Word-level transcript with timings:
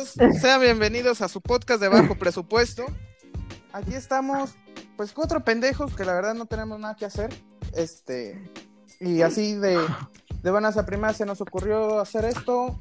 todos, 0.00 0.40
sean 0.40 0.60
bienvenidos 0.60 1.20
a 1.20 1.28
su 1.28 1.40
podcast 1.40 1.80
de 1.80 1.88
bajo 1.88 2.14
presupuesto. 2.14 2.86
Aquí 3.72 3.94
estamos, 3.94 4.54
pues 4.96 5.12
cuatro 5.12 5.44
pendejos 5.44 5.94
que 5.94 6.04
la 6.04 6.14
verdad 6.14 6.34
no 6.34 6.46
tenemos 6.46 6.78
nada 6.78 6.96
que 6.96 7.04
hacer. 7.04 7.30
Este, 7.74 8.50
y 8.98 9.22
así 9.22 9.54
de, 9.54 9.78
de 10.42 10.50
buenas 10.50 10.76
a 10.76 10.86
primas 10.86 11.16
se 11.16 11.26
nos 11.26 11.40
ocurrió 11.40 12.00
hacer 12.00 12.24
esto. 12.24 12.78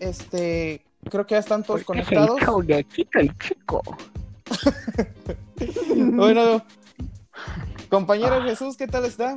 Este, 0.00 0.84
creo 1.08 1.26
que 1.26 1.34
ya 1.34 1.38
están 1.38 1.62
todos 1.62 1.84
conectados. 1.84 2.40
bueno, 5.96 6.64
compañero 7.88 8.42
Jesús, 8.42 8.76
¿qué 8.76 8.86
tal 8.86 9.04
está? 9.04 9.36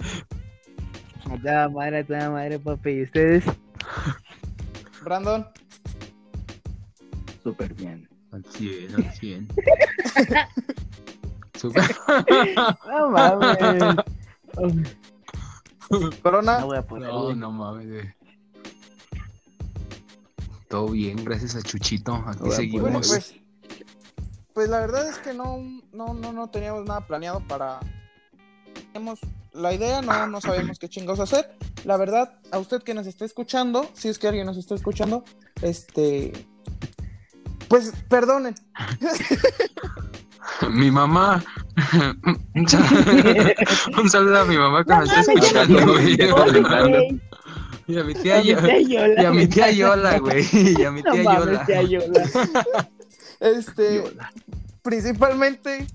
Toda 1.23 1.69
madre, 1.69 2.03
toda 2.03 2.29
madre, 2.31 2.57
papi. 2.57 2.91
¿Y 2.91 3.03
ustedes? 3.03 3.43
Brandon, 5.03 5.47
Súper 7.43 7.73
bien. 7.73 8.07
Al 8.31 8.45
100, 8.45 8.95
al 8.95 9.13
100. 9.13 9.47
Súper. 11.59 11.95
No 12.87 13.09
mames. 13.09 13.57
Corona, 16.21 16.59
No 16.59 16.67
voy 16.67 16.77
a 16.77 16.81
poner. 16.83 17.09
No, 17.09 17.35
no 17.35 17.51
mames. 17.51 18.15
Todo 20.69 20.87
bien, 20.89 21.23
gracias 21.25 21.55
a 21.55 21.61
Chuchito. 21.61 22.13
Aquí 22.25 22.49
seguimos. 22.51 23.09
Pues, 23.09 23.35
pues 24.53 24.69
la 24.69 24.79
verdad 24.79 25.09
es 25.09 25.17
que 25.17 25.33
no, 25.33 25.57
no, 25.91 26.13
no, 26.13 26.31
no 26.31 26.49
teníamos 26.49 26.85
nada 26.85 27.05
planeado 27.05 27.45
para. 27.47 27.79
Teníamos 28.93 29.19
la 29.51 29.73
idea, 29.73 30.01
no, 30.01 30.27
no 30.27 30.39
sabemos 30.39 30.79
qué 30.79 30.87
chingados 30.87 31.19
hacer. 31.19 31.57
La 31.83 31.97
verdad, 31.97 32.39
a 32.51 32.59
usted 32.59 32.81
que 32.83 32.93
nos 32.93 33.05
está 33.05 33.25
escuchando, 33.25 33.89
si 33.93 34.07
es 34.07 34.17
que 34.17 34.27
alguien 34.27 34.45
nos 34.45 34.57
está 34.57 34.75
escuchando, 34.75 35.25
este. 35.61 36.47
Pues 37.71 37.93
perdonen. 38.09 38.53
Mi 40.69 40.91
mamá. 40.91 41.41
Un 42.53 42.67
sal- 42.67 43.55
un 43.97 44.09
saludo 44.09 44.41
a 44.41 44.45
mi 44.45 44.57
mamá 44.57 44.83
que 44.83 44.93
me 44.93 45.03
está 45.05 45.21
escuchando, 45.21 45.87
güey. 45.93 46.17
güey. 46.17 47.21
Y 47.87 47.97
a 47.97 48.03
mi 48.03 48.13
tía 48.13 48.41
Yola. 48.41 48.77
Y 48.77 49.25
a 49.25 49.31
mi 49.31 49.47
tía 49.47 49.71
Yola, 49.71 50.19
güey. 50.19 50.45
Y 50.51 50.83
a 50.83 50.91
mi 50.91 51.01
No 51.01 51.13
tía 51.13 51.23
Yola. 51.23 51.65
tía 51.65 51.81
Yola. 51.83 52.23
Este. 53.39 53.95
Yola. 53.95 54.33
Principalmente. 54.81 55.87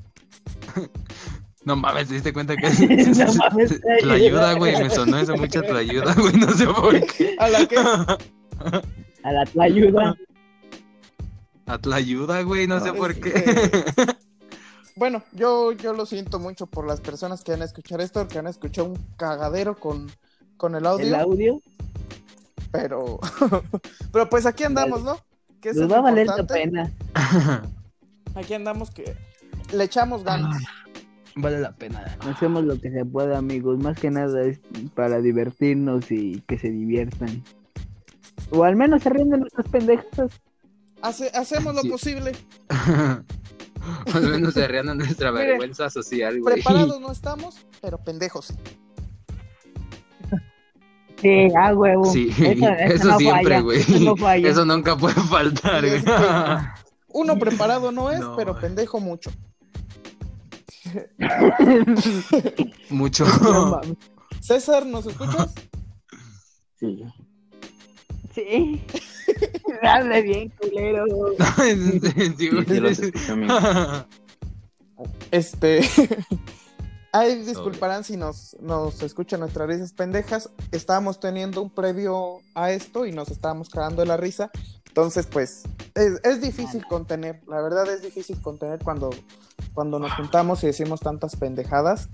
No 1.64 1.76
mames, 1.76 2.08
¿te 2.08 2.14
diste 2.14 2.32
cuenta 2.32 2.56
que 2.56 2.70
No 2.70 3.34
mames, 3.34 3.80
la 4.02 4.14
ayuda, 4.14 4.54
güey? 4.54 4.82
Me 4.82 4.88
sonó 4.88 5.18
eso 5.18 5.36
mucho 5.36 5.60
tu 5.62 5.76
ayuda, 5.76 6.14
güey. 6.14 6.32
No 6.34 6.50
sé 6.52 6.66
por 6.66 6.98
qué. 7.06 7.36
A 7.38 7.48
la 7.50 7.66
que. 7.66 7.76
A 7.76 9.32
la 9.32 9.44
tu 9.44 9.60
ayuda. 9.60 10.16
A 11.66 11.78
la 11.84 11.96
ayuda, 11.96 12.42
güey. 12.42 12.66
No 12.66 12.80
sé 12.80 12.92
por 12.92 13.14
qué. 13.14 13.34
Bueno, 14.96 15.22
yo, 15.32 15.72
yo 15.72 15.92
lo 15.92 16.06
siento 16.06 16.38
mucho 16.38 16.66
por 16.66 16.86
las 16.86 17.02
personas 17.02 17.44
que 17.44 17.52
van 17.52 17.60
a 17.60 17.66
escuchar 17.66 18.00
esto, 18.00 18.26
que 18.28 18.36
van 18.36 18.46
a 18.46 18.50
escuchar 18.50 18.86
un 18.86 18.96
cagadero 19.18 19.76
con, 19.76 20.10
con 20.56 20.74
el 20.74 20.86
audio, 20.86 21.06
El 21.06 21.14
audio. 21.14 21.60
pero, 22.72 23.20
pero 24.10 24.28
pues 24.30 24.46
aquí 24.46 24.64
andamos, 24.64 25.04
¿no? 25.04 25.18
Que 25.60 25.74
Nos 25.74 25.92
va 25.92 25.98
a 25.98 26.00
valer 26.00 26.26
la 26.26 26.46
pena. 26.46 26.90
Aquí 28.34 28.54
andamos 28.54 28.90
que 28.90 29.14
le 29.72 29.84
echamos 29.84 30.24
ganas. 30.24 30.62
Vale 31.34 31.60
la 31.60 31.72
pena. 31.72 32.16
Hacemos 32.20 32.64
lo 32.64 32.80
que 32.80 32.90
se 32.90 33.04
pueda, 33.04 33.36
amigos. 33.36 33.78
Más 33.78 33.98
que 33.98 34.10
nada 34.10 34.42
es 34.42 34.60
para 34.94 35.20
divertirnos 35.20 36.10
y 36.10 36.42
que 36.46 36.58
se 36.58 36.70
diviertan. 36.70 37.42
O 38.50 38.64
al 38.64 38.76
menos 38.76 39.02
se 39.02 39.10
ríen 39.10 39.30
de 39.30 39.38
nuestras 39.38 39.68
pendejas. 39.68 40.40
Hace- 41.06 41.30
hacemos 41.34 41.74
lo 41.74 41.82
Sí. 41.82 41.88
posible. 41.88 42.32
Al 44.14 44.22
menos 44.22 44.54
se 44.54 44.66
de 44.66 44.94
nuestra 44.96 45.30
Mire, 45.30 45.46
vergüenza 45.50 45.88
social, 45.90 46.40
güey. 46.40 46.54
Preparados 46.54 47.00
no 47.00 47.12
estamos, 47.12 47.56
pero 47.80 47.98
pendejos. 47.98 48.52
sí. 51.20 51.48
Ah, 51.58 51.72
huevo. 51.72 52.04
Sí, 52.12 52.28
Eso, 52.30 52.44
eso, 52.44 52.66
eso 52.94 53.08
no 53.08 53.18
siempre, 53.18 53.60
güey. 53.60 53.80
eso 53.80 53.98
no 54.00 54.16
falla. 54.16 54.48
Eso 54.48 54.64
nunca 54.64 54.96
puede 54.96 55.14
faltar, 55.14 55.86
güey. 55.86 56.02
uno 57.08 57.38
preparado 57.38 57.92
no 57.92 58.10
es, 58.10 58.20
No, 58.20 58.34
pero 58.36 58.52
güey. 58.52 58.62
pendejo 58.62 59.00
mucho. 59.00 59.30
Mucho. 62.90 63.24
César, 64.40 64.84
¿nos 64.86 65.06
escuchas? 65.06 65.54
Sí. 66.78 67.04
Sí. 68.34 68.82
Dale 69.82 70.22
bien, 70.22 70.52
culero. 70.60 71.04
Este. 75.30 75.80
Ay, 77.12 77.42
disculparán 77.44 78.04
si 78.04 78.16
nos, 78.16 78.56
nos 78.60 79.02
escuchan 79.02 79.40
nuestras 79.40 79.68
risas 79.68 79.92
pendejas. 79.92 80.50
Estábamos 80.72 81.18
teniendo 81.20 81.62
un 81.62 81.70
previo 81.70 82.40
a 82.54 82.72
esto 82.72 83.06
y 83.06 83.12
nos 83.12 83.30
estábamos 83.30 83.68
cagando 83.70 84.02
de 84.02 84.08
la 84.08 84.16
risa. 84.16 84.50
Entonces, 84.88 85.26
pues, 85.26 85.62
es, 85.94 86.20
es 86.24 86.40
difícil 86.40 86.84
contener. 86.86 87.40
La 87.46 87.60
verdad 87.60 87.90
es 87.92 88.02
difícil 88.02 88.40
contener 88.40 88.80
cuando, 88.82 89.10
cuando 89.74 89.98
nos 89.98 90.12
juntamos 90.12 90.62
y 90.62 90.66
decimos 90.68 91.00
tantas 91.00 91.36
pendejadas. 91.36 92.08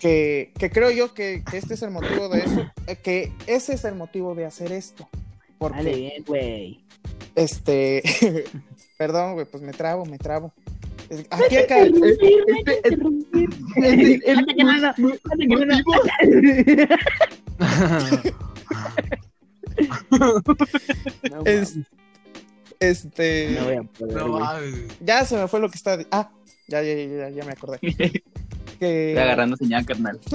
Que, 0.00 0.52
que 0.58 0.70
creo 0.70 0.90
yo 0.90 1.14
que, 1.14 1.42
que 1.48 1.56
este 1.56 1.74
es 1.74 1.82
el 1.82 1.90
motivo 1.90 2.28
de 2.28 2.40
eso. 2.40 2.66
eh, 2.86 2.96
Que 2.96 3.32
ese 3.46 3.74
es 3.74 3.84
el 3.84 3.94
motivo 3.94 4.34
de 4.34 4.46
hacer 4.46 4.72
esto. 4.72 5.08
Porque 5.58 5.76
Dale 5.78 5.96
bien, 5.96 6.24
güey. 6.26 6.84
este. 7.34 8.02
Perdón, 8.98 9.34
güey, 9.34 9.46
pues 9.46 9.62
me 9.62 9.72
trabo, 9.72 10.04
me 10.06 10.18
trabo. 10.18 10.52
Aquí 11.30 11.56
acá. 11.56 11.78
eh, 11.84 11.92
este- 12.82 12.96
No, 21.30 21.42
Este. 22.80 23.50
no 23.58 23.64
voy 23.64 23.74
a 23.76 23.82
poder, 23.82 24.16
No 24.16 24.28
güey. 24.30 24.40
mames. 24.42 24.98
Ya 25.00 25.24
se 25.24 25.36
me 25.36 25.48
fue 25.48 25.60
lo 25.60 25.68
que 25.70 25.76
di- 25.96 26.06
Ah, 26.10 26.30
ya, 26.68 26.82
ya, 26.82 26.94
ya, 26.94 27.04
ya, 27.06 27.28
ya 27.30 27.44
me 27.44 27.52
acordé. 27.52 27.78
Que. 28.78 29.10
Estoy 29.10 29.22
agarrando 29.22 29.56
señal, 29.56 29.84
carnal. 29.86 30.20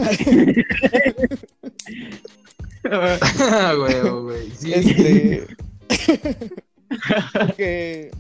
Güey, 2.84 4.02
güey. 4.02 4.52
Sí. 4.52 4.74
Este. 4.74 5.48
que. 7.58 8.12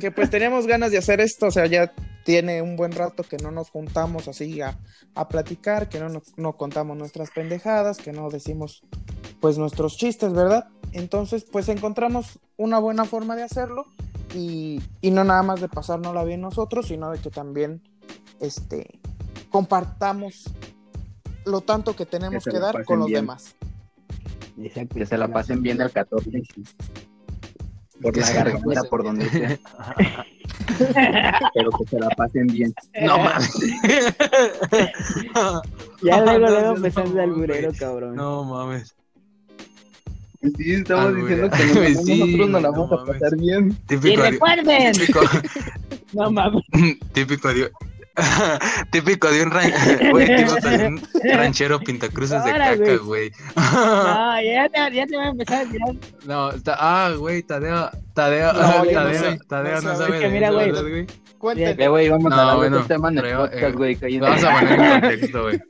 Que 0.00 0.10
pues 0.12 0.30
teníamos 0.30 0.68
ganas 0.68 0.92
de 0.92 0.98
hacer 0.98 1.20
esto, 1.20 1.46
o 1.46 1.50
sea, 1.50 1.66
ya 1.66 1.92
tiene 2.24 2.62
un 2.62 2.76
buen 2.76 2.92
rato 2.92 3.24
que 3.24 3.38
no 3.38 3.50
nos 3.50 3.70
juntamos 3.70 4.28
así 4.28 4.60
a, 4.60 4.78
a 5.16 5.28
platicar, 5.28 5.88
que 5.88 5.98
no, 5.98 6.08
no, 6.08 6.22
no 6.36 6.56
contamos 6.56 6.96
nuestras 6.96 7.30
pendejadas, 7.32 7.98
que 7.98 8.12
no 8.12 8.30
decimos 8.30 8.82
pues 9.40 9.58
nuestros 9.58 9.96
chistes, 9.96 10.32
¿verdad? 10.32 10.68
Entonces 10.92 11.44
pues 11.50 11.68
encontramos 11.68 12.38
una 12.56 12.78
buena 12.78 13.04
forma 13.04 13.34
de 13.34 13.42
hacerlo 13.42 13.86
y, 14.34 14.80
y 15.00 15.10
no 15.10 15.24
nada 15.24 15.42
más 15.42 15.60
de 15.60 15.68
pasárnosla 15.68 16.22
bien 16.22 16.40
nosotros, 16.40 16.86
sino 16.86 17.10
de 17.10 17.18
que 17.18 17.30
también 17.30 17.82
este 18.40 18.98
compartamos 19.50 20.44
lo 21.44 21.60
tanto 21.62 21.96
que 21.96 22.06
tenemos 22.06 22.44
Que 22.44 22.58
dar 22.58 22.84
con 22.84 22.98
los 23.00 23.08
bien. 23.08 23.22
demás. 23.22 23.54
Exacto. 24.62 24.94
Que 24.96 25.06
se 25.06 25.16
la 25.18 25.28
pasen 25.28 25.62
bien 25.62 25.78
del 25.78 25.90
14. 25.90 26.30
Por 28.02 28.12
Que 28.14 28.20
la 28.20 28.30
garganta, 28.32 28.82
por 28.84 29.02
bien. 29.02 29.16
donde 29.18 29.30
sea. 29.30 29.58
Pero 31.54 31.70
que 31.70 31.84
se 31.88 31.98
la 31.98 32.08
pasen 32.10 32.46
bien. 32.46 32.72
No 33.02 33.18
mames. 33.18 33.50
Ya 36.02 36.20
luego, 36.22 36.38
luego 36.38 36.60
no, 36.62 36.76
empezando 36.76 37.14
no, 37.14 37.22
al 37.22 37.32
burero, 37.32 37.68
güey. 37.68 37.78
cabrón. 37.78 38.16
No 38.16 38.44
mames. 38.44 38.94
Sí, 40.56 40.72
estamos 40.72 41.14
diciendo 41.14 41.50
que 41.50 41.64
nosotros, 41.66 41.96
Sí, 42.06 42.18
nosotros 42.20 42.48
nos 42.50 42.62
la 42.62 42.68
no 42.70 42.86
vamos 42.86 43.00
a 43.02 43.04
pasar 43.12 43.36
bien. 43.36 43.68
¡Y 43.70 43.74
Típico, 43.86 44.22
de- 44.22 44.30
recuerden! 44.30 44.92
típico, 44.92 45.20
No 46.14 46.30
mames. 46.30 46.62
típico 47.12 47.48
de, 47.52 47.70
típico 48.90 49.30
de 49.30 49.42
un, 49.42 49.50
ran- 49.50 50.10
güey, 50.10 50.26
de 50.26 50.86
un 50.88 51.00
ranchero 51.36 51.78
pintacruces 51.80 52.44
de 52.44 52.52
caca, 52.52 52.96
güey. 53.04 53.30
No, 53.56 54.42
ya 54.42 54.68
te, 54.68 54.94
ya 54.94 55.06
te 55.06 55.16
voy 55.16 55.24
a 55.26 55.28
empezar 55.28 55.66
a 55.66 55.70
tirar. 55.70 55.94
No, 56.26 56.50
está, 56.50 56.76
ah, 56.78 57.10
güey, 57.16 57.42
Tadeo, 57.42 57.90
Tadeo, 58.14 58.52
No, 58.52 58.60
Tadeo, 58.84 59.14
sé. 59.32 59.38
Tadeo 59.48 59.80
No 59.80 59.82
no 59.82 59.92
sé, 59.92 59.96
sabe 60.02 60.14
es 60.16 60.20
que 60.20 60.26
de 60.28 60.32
mira, 60.34 60.50
güey. 60.50 60.66
¿verdad, 60.72 60.82
güey? 60.82 61.06
Eh, 62.04 62.10
vamos 62.10 62.30
No, 62.30 62.34
a 62.36 62.44
darle 62.44 62.56
bueno, 62.68 62.86
tema 62.86 63.08
en 63.08 63.16
el 63.18 63.22
pero, 63.24 63.38
podcast, 63.40 63.62
eh, 63.62 63.72
güey. 63.72 63.96
cállate. 63.96 64.20
Vamos 64.20 64.44
a 64.44 64.52
poner 64.60 64.80
en 64.80 64.90
contexto, 65.00 65.42
güey. 65.42 65.60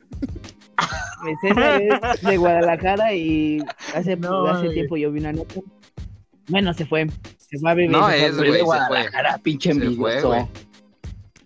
César 1.43 1.83
es 1.83 2.23
de 2.23 2.37
Guadalajara 2.37 3.13
y 3.15 3.59
hace, 3.95 4.17
No, 4.17 4.47
hace 4.47 4.63
güey. 4.65 4.75
tiempo 4.75 4.97
yo 4.97 5.13
vi 5.13 5.21
una 5.21 5.33
nota. 5.33 5.55
Bueno, 6.49 6.75
se 6.75 6.87
fue. 6.87 7.07
Se 7.39 7.59
fue 7.59 7.71
a 7.71 7.75
vivir. 7.75 7.91
No, 7.93 8.09
se 8.11 8.17
fue 8.17 8.27
es, 8.27 8.37
de 8.37 8.39
güey, 8.39 8.53
se 8.53 8.59
fue. 8.59 8.65
Guadalajara, 8.65 9.39
pinche 9.39 9.75
fue, 9.75 9.85
envidioso. 9.85 10.29
güey. 10.29 10.47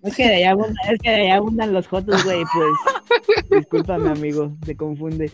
Es 0.05 0.15
que 0.17 0.29
de 0.29 0.35
allá 0.37 0.51
abundan, 0.53 0.75
es 0.93 0.99
que 1.01 1.11
de 1.11 1.17
allá 1.17 1.37
abundan 1.37 1.73
los 1.73 1.87
jotos, 1.89 2.23
güey, 2.25 2.43
pues. 2.53 3.49
Discúlpame, 3.51 4.11
amigo, 4.11 4.53
te 4.65 4.77
confunde. 4.77 5.31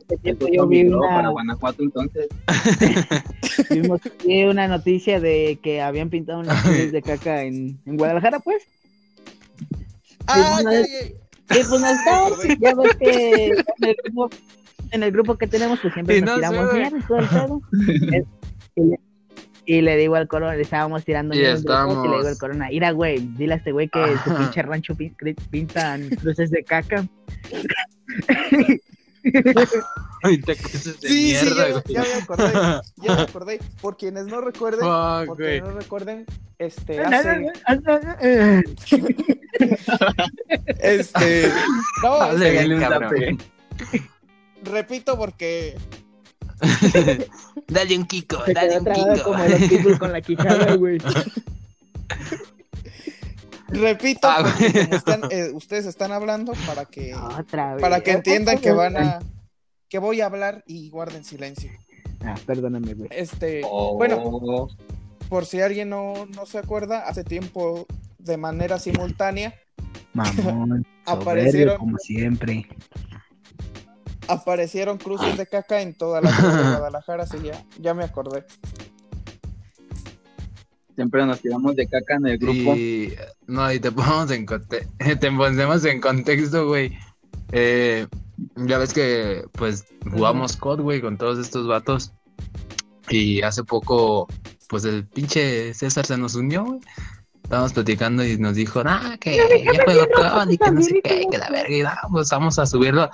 este 0.00 0.16
tiempo 0.18 0.46
yo 0.52 0.66
vi 0.66 0.86
una, 0.88 0.98
para 1.08 1.28
Guanajuato 1.30 1.82
entonces. 1.84 2.28
vimos- 3.70 4.00
vi 4.26 4.44
una 4.44 4.66
noticia 4.68 5.20
de 5.20 5.58
que 5.62 5.80
habían 5.80 6.10
pintado 6.10 6.40
unas 6.40 6.64
nubes 6.66 6.92
de 6.92 7.02
caca 7.02 7.42
en, 7.44 7.78
en 7.86 7.96
Guadalajara, 7.96 8.40
pues. 8.40 8.64
Ah, 10.26 10.58
una 10.60 10.72
ya, 10.72 10.78
vez- 10.80 10.88
ya, 11.48 11.56
Y 11.60 11.64
pues 11.64 11.80
no 11.80 11.86
está, 11.88 12.28
ya 12.60 12.74
ves 12.74 12.96
que 12.96 13.44
en 13.46 13.88
el 13.88 13.96
grupo, 14.04 14.30
en 14.90 15.02
el 15.02 15.12
grupo 15.12 15.36
que 15.38 15.46
tenemos, 15.46 15.78
pues 15.80 15.94
siempre 15.94 16.18
Y 16.18 16.20
nos 16.20 16.30
no 16.30 16.34
tiramos 16.36 16.74
mierda 16.74 16.98
y 16.98 17.02
todo 17.02 17.18
el 17.18 17.28
pedo. 17.28 17.60
Y, 19.68 19.82
le, 19.82 19.98
digo 19.98 20.16
al 20.16 20.28
corona, 20.28 20.54
le 20.54 20.62
estábamos 20.62 21.04
tirando 21.04 21.34
Y 21.34 21.40
le 21.40 21.54
digo 21.54 21.74
al 21.74 22.38
corona, 22.38 22.68
mira 22.70 22.90
güey, 22.92 23.18
dile 23.18 23.52
a 23.52 23.56
este 23.58 23.72
güey 23.72 23.90
que 23.90 24.16
su 24.24 24.34
pinche 24.34 24.62
rancho 24.62 24.96
pintan 25.50 26.08
cruces 26.22 26.50
de 26.50 26.64
caca. 26.64 27.06
Ahorita 30.22 30.54
cosas 30.54 31.00
de 31.00 31.08
Sí, 31.08 31.36
sí, 31.36 31.44
mierda, 31.44 31.68
ya, 31.68 31.72
güey. 31.72 31.82
ya 31.86 32.02
me 32.02 32.14
acordé, 32.14 32.52
ya 32.96 33.14
me 33.14 33.22
acordé. 33.22 33.60
Por 33.82 33.98
quienes 33.98 34.26
no 34.26 34.40
recuerden, 34.40 34.80
por 35.26 35.36
quienes 35.36 35.62
no 35.62 35.72
recuerden, 35.72 36.24
este, 36.58 37.00
hace, 37.00 37.52
este, 40.80 41.52
no, 42.02 42.32
este, 42.32 42.50
bien, 42.50 42.80
cabrón. 42.80 43.38
repito 44.62 45.18
porque 45.18 45.76
Dale 47.68 47.96
un 47.98 48.06
kiko, 48.06 48.44
Se 48.44 48.52
dale 48.54 48.78
un 48.78 48.84
kiko. 48.84 49.24
como 49.24 49.44
los 49.44 49.98
con 49.98 50.12
la 50.12 50.20
quijada, 50.20 50.74
güey. 50.76 50.98
Repito, 53.68 54.26
Ah, 54.28 54.54
como 54.56 54.96
están, 54.96 55.20
eh, 55.30 55.50
ustedes 55.52 55.84
están 55.86 56.10
hablando 56.12 56.52
para 56.66 56.86
que 56.86 57.14
Otra 57.14 57.74
vez. 57.74 57.82
para 57.82 58.00
que 58.00 58.12
entiendan 58.12 58.58
que 58.58 58.72
van 58.72 58.96
a 58.96 59.18
que 59.90 59.98
voy 59.98 60.20
a 60.22 60.26
hablar 60.26 60.64
y 60.66 60.88
guarden 60.90 61.24
silencio. 61.24 61.70
Ah, 62.24 62.34
perdóname, 62.46 62.94
güey. 62.94 63.08
Este, 63.12 63.60
Oh, 63.64 63.94
bueno, 63.96 64.68
por 65.28 65.44
si 65.46 65.60
alguien 65.60 65.90
no, 65.90 66.26
no 66.34 66.46
se 66.46 66.58
acuerda, 66.58 67.00
hace 67.06 67.24
tiempo 67.24 67.86
de 68.18 68.36
manera 68.38 68.78
simultánea 68.78 69.54
Mamón. 70.14 70.84
Aparecieron- 71.04 71.52
soberbio, 71.74 71.78
como 71.78 71.98
siempre. 71.98 72.66
Aparecieron 74.28 74.98
cruces 74.98 75.36
de 75.36 75.46
caca 75.46 75.80
en 75.80 75.94
toda 75.94 76.20
la 76.20 76.30
ciudad 76.34 76.56
de 76.56 76.70
Guadalajara, 76.78 77.26
sí, 77.26 77.38
ya, 77.42 77.64
ya 77.80 77.94
me 77.94 78.04
acordé. 78.04 78.44
siempre 80.94 81.24
nos 81.26 81.40
tiramos 81.40 81.76
de 81.76 81.86
caca 81.86 82.16
en 82.16 82.26
el 82.26 82.38
grupo. 82.38 82.74
Y 82.74 83.14
no, 83.46 83.72
y 83.72 83.78
te 83.78 83.92
ponemos 83.92 84.30
en 84.30 84.46
conte- 84.46 84.86
te 85.20 85.30
ponemos 85.32 85.84
en 85.84 86.00
contexto, 86.00 86.66
güey. 86.66 86.96
Eh, 87.52 88.06
ya 88.56 88.78
ves 88.78 88.92
que 88.92 89.44
pues 89.52 89.84
jugamos 90.10 90.56
COD, 90.56 90.80
güey, 90.80 91.00
con 91.00 91.16
todos 91.16 91.38
estos 91.38 91.66
vatos. 91.66 92.12
Y 93.10 93.40
hace 93.42 93.64
poco, 93.64 94.28
pues 94.68 94.84
el 94.84 95.06
pinche 95.06 95.72
César 95.72 96.04
se 96.04 96.18
nos 96.18 96.34
unió, 96.34 96.64
güey. 96.64 96.80
Estábamos 97.44 97.72
platicando 97.72 98.22
y 98.24 98.36
nos 98.36 98.56
dijo, 98.56 98.82
ah, 98.84 99.16
que 99.18 99.36
ya 99.36 99.84
juego 99.84 100.06
COD 100.14 100.50
y 100.50 100.58
que 100.58 100.70
no 100.70 100.82
sé 100.82 101.00
qué, 101.02 101.26
que 101.30 101.38
la 101.38 101.48
verga. 101.48 101.74
Y 101.74 101.80
ah, 101.82 101.96
pues 102.10 102.28
vamos 102.30 102.58
a 102.58 102.66
subirlo. 102.66 103.08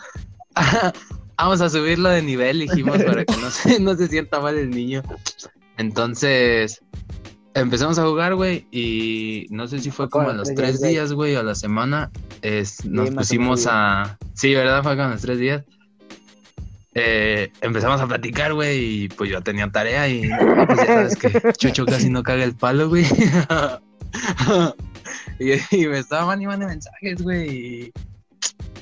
vamos 1.37 1.61
a 1.61 1.69
subirlo 1.69 2.09
de 2.11 2.23
nivel, 2.23 2.61
dijimos, 2.61 3.03
para 3.03 3.25
que 3.25 3.37
no 3.37 3.51
se, 3.51 3.81
no 3.81 3.97
se 3.97 4.09
sienta 4.09 4.41
mal 4.41 4.57
el 4.57 4.71
niño. 4.71 5.03
Entonces, 5.77 6.83
empezamos 7.55 7.99
a 7.99 8.05
jugar, 8.05 8.35
güey, 8.35 8.67
y 8.71 9.47
no 9.51 9.67
sé 9.67 9.81
si 9.81 9.91
fue 9.91 10.09
como 10.09 10.31
a 10.31 10.33
los 10.33 10.55
tres 10.55 10.81
tres 10.81 10.83
días, 10.83 11.13
güey, 11.13 11.35
o 11.37 11.41
a 11.41 11.43
la 11.43 11.55
semana, 11.55 12.11
es, 12.43 12.85
nos 12.85 13.11
pusimos 13.11 13.67
a... 13.69 14.19
Sí, 14.35 14.55
¿verdad? 14.55 14.83
Fue 14.83 14.97
como 14.97 15.09
a 15.09 15.13
los 15.13 15.23
tres 15.23 15.39
días. 15.39 15.65
Eh, 16.97 17.51
empezamos 17.61 18.01
a 18.01 18.07
platicar, 18.07 18.55
güey, 18.55 19.05
y 19.05 19.09
pues 19.09 19.29
yo 19.29 19.43
tenía 19.43 19.69
tarea 19.69 20.09
y 20.09 20.31
pues 20.67 20.79
ya 20.79 20.87
sabes 20.87 21.17
que 21.17 21.53
Chocho 21.59 21.87
casi 21.87 22.09
no 22.09 22.23
caga 22.23 22.45
el 22.45 22.55
palo, 22.55 22.89
güey. 22.89 23.05
y, 25.41 25.77
y 25.77 25.89
me 25.89 25.99
estaba 25.99 26.33
animando 26.33 26.69
mensajes, 26.69 27.21
güey, 27.21 27.51
y 27.51 27.93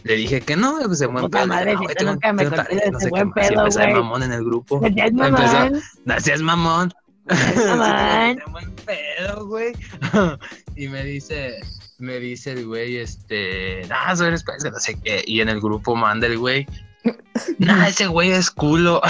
le 0.05 0.15
dije 0.17 0.41
que 0.41 0.57
no, 0.57 0.79
pues 0.85 0.99
se 0.99 1.07
buen 1.07 1.29
pedo. 1.31 1.47
madre, 1.47 1.75
no, 1.75 1.81
güey, 1.83 1.89
tú 1.89 1.95
tengo- 1.99 2.13
nunca 2.13 2.33
me 2.33 2.47
tarea, 2.47 2.91
no 2.91 3.01
sé 3.01 3.09
buen 3.09 3.33
qué 3.33 3.41
más, 3.41 3.47
y 3.47 3.51
pedo, 3.55 3.61
empecé 3.67 3.87
mamón 3.93 4.23
en 4.23 4.33
el 4.33 4.45
grupo. 4.45 4.81
Ya 4.95 5.05
es 5.05 5.13
Empezó- 5.13 5.31
mamón. 5.31 5.83
No 6.05 6.21
seas 6.21 6.43
mamón. 6.43 6.93
Sí, 7.31 8.51
buen 8.51 8.75
pedo, 8.85 9.47
güey. 9.47 9.73
y 10.77 10.89
me 10.89 11.05
dice, 11.05 11.55
me 11.99 12.19
dice 12.19 12.53
el 12.53 12.67
güey, 12.67 12.97
este, 12.97 13.83
ah, 13.91 14.15
soy 14.17 14.29
eres 14.29 14.43
pues, 14.45 14.65
no 14.65 14.79
sé 14.81 14.99
qué. 15.01 15.23
Y 15.27 15.41
en 15.41 15.49
el 15.49 15.61
grupo 15.61 15.95
manda 15.95 16.27
el 16.27 16.37
güey, 16.39 16.67
nah, 17.59 17.87
ese 17.87 18.09
güey 18.09 18.33
es 18.33 18.51
culo. 18.51 19.01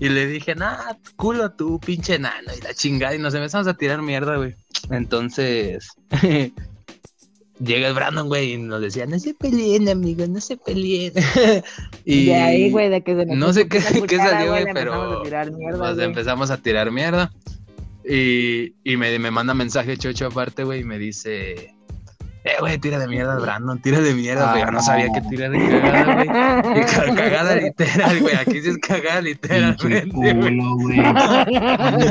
y 0.00 0.08
le 0.08 0.26
dije, 0.26 0.56
nah, 0.56 0.94
culo 1.16 1.52
tú, 1.52 1.78
pinche 1.78 2.18
nano. 2.18 2.50
Y 2.56 2.60
la 2.62 2.74
chingada, 2.74 3.14
y 3.14 3.18
nos 3.20 3.32
empezamos 3.34 3.68
a 3.68 3.74
tirar 3.74 4.02
mierda, 4.02 4.36
güey. 4.36 4.56
Entonces, 4.90 5.88
llega 7.58 7.88
el 7.88 7.94
Brandon, 7.94 8.26
güey, 8.28 8.52
y 8.54 8.58
nos 8.58 8.80
decía, 8.80 9.06
no 9.06 9.18
se 9.18 9.34
peleen, 9.34 9.88
amigos, 9.88 10.28
no 10.28 10.40
se 10.40 10.56
peleen. 10.56 11.12
Y 12.04 12.26
de 12.26 12.34
ahí, 12.34 12.70
güey, 12.70 12.88
de 12.90 13.02
que 13.02 13.14
se 13.16 13.26
nos 13.26 13.36
no 13.36 13.52
sé 13.52 13.66
qué- 13.68 13.80
qué 14.06 14.16
salió, 14.16 14.50
güey, 14.50 14.64
empezamos 14.68 14.74
pero 15.22 15.22
mierda, 15.52 15.78
Nos 15.78 15.94
güey. 15.94 16.06
empezamos 16.06 16.50
a 16.50 16.56
tirar 16.58 16.90
mierda. 16.90 17.32
Y, 18.06 18.74
y 18.84 18.96
me, 18.98 19.18
me 19.18 19.30
manda 19.30 19.54
mensaje 19.54 19.96
Chocho 19.96 20.26
aparte, 20.26 20.64
güey, 20.64 20.80
y 20.80 20.84
me 20.84 20.98
dice, 20.98 21.74
eh, 22.44 22.56
güey, 22.60 22.76
tira 22.76 22.98
de 22.98 23.08
mierda 23.08 23.36
Brandon, 23.36 23.80
tira 23.80 24.00
de 24.00 24.12
mierda, 24.12 24.50
güey. 24.50 24.64
Yo 24.64 24.70
no 24.70 24.82
sabía 24.82 25.08
que 25.14 25.22
tira 25.22 25.48
de 25.48 25.80
cagada, 25.80 26.12
güey. 26.12 26.28
Y 26.82 26.84
cagada 27.16 27.56
literal, 27.56 28.20
güey. 28.20 28.36
Aquí 28.36 28.60
sí 28.60 28.68
es 28.68 28.76
cagada 28.78 29.22
literalmente, 29.22 30.04
güey. 30.10 31.00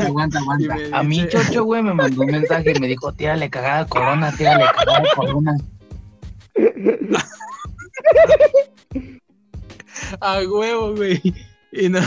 aguanta, 0.06 0.40
aguanta. 0.40 0.74
A 0.92 1.04
mí, 1.04 1.24
Chocho, 1.28 1.62
güey, 1.62 1.84
me 1.84 1.94
mandó 1.94 2.22
un 2.22 2.32
mensaje 2.32 2.72
y 2.74 2.80
me 2.80 2.88
dijo, 2.88 3.12
tírale 3.12 3.48
cagada 3.48 3.86
corona, 3.86 4.32
tírale 4.32 4.64
cagada 4.76 5.04
corona. 5.14 5.56
A 10.20 10.40
huevo, 10.40 10.96
güey. 10.96 11.22
Y 11.70 11.88
no, 11.88 12.00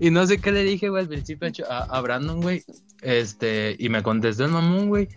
y 0.00 0.10
no 0.10 0.26
sé 0.26 0.38
qué 0.38 0.52
le 0.52 0.64
dije, 0.64 0.88
güey, 0.88 1.02
al 1.02 1.08
principio 1.08 1.50
a, 1.68 1.84
a 1.84 2.00
Brandon, 2.00 2.40
güey. 2.40 2.64
Este, 3.02 3.76
y 3.78 3.90
me 3.90 4.02
contestó 4.02 4.46
el 4.46 4.52
mamón, 4.52 4.88
güey. 4.88 5.08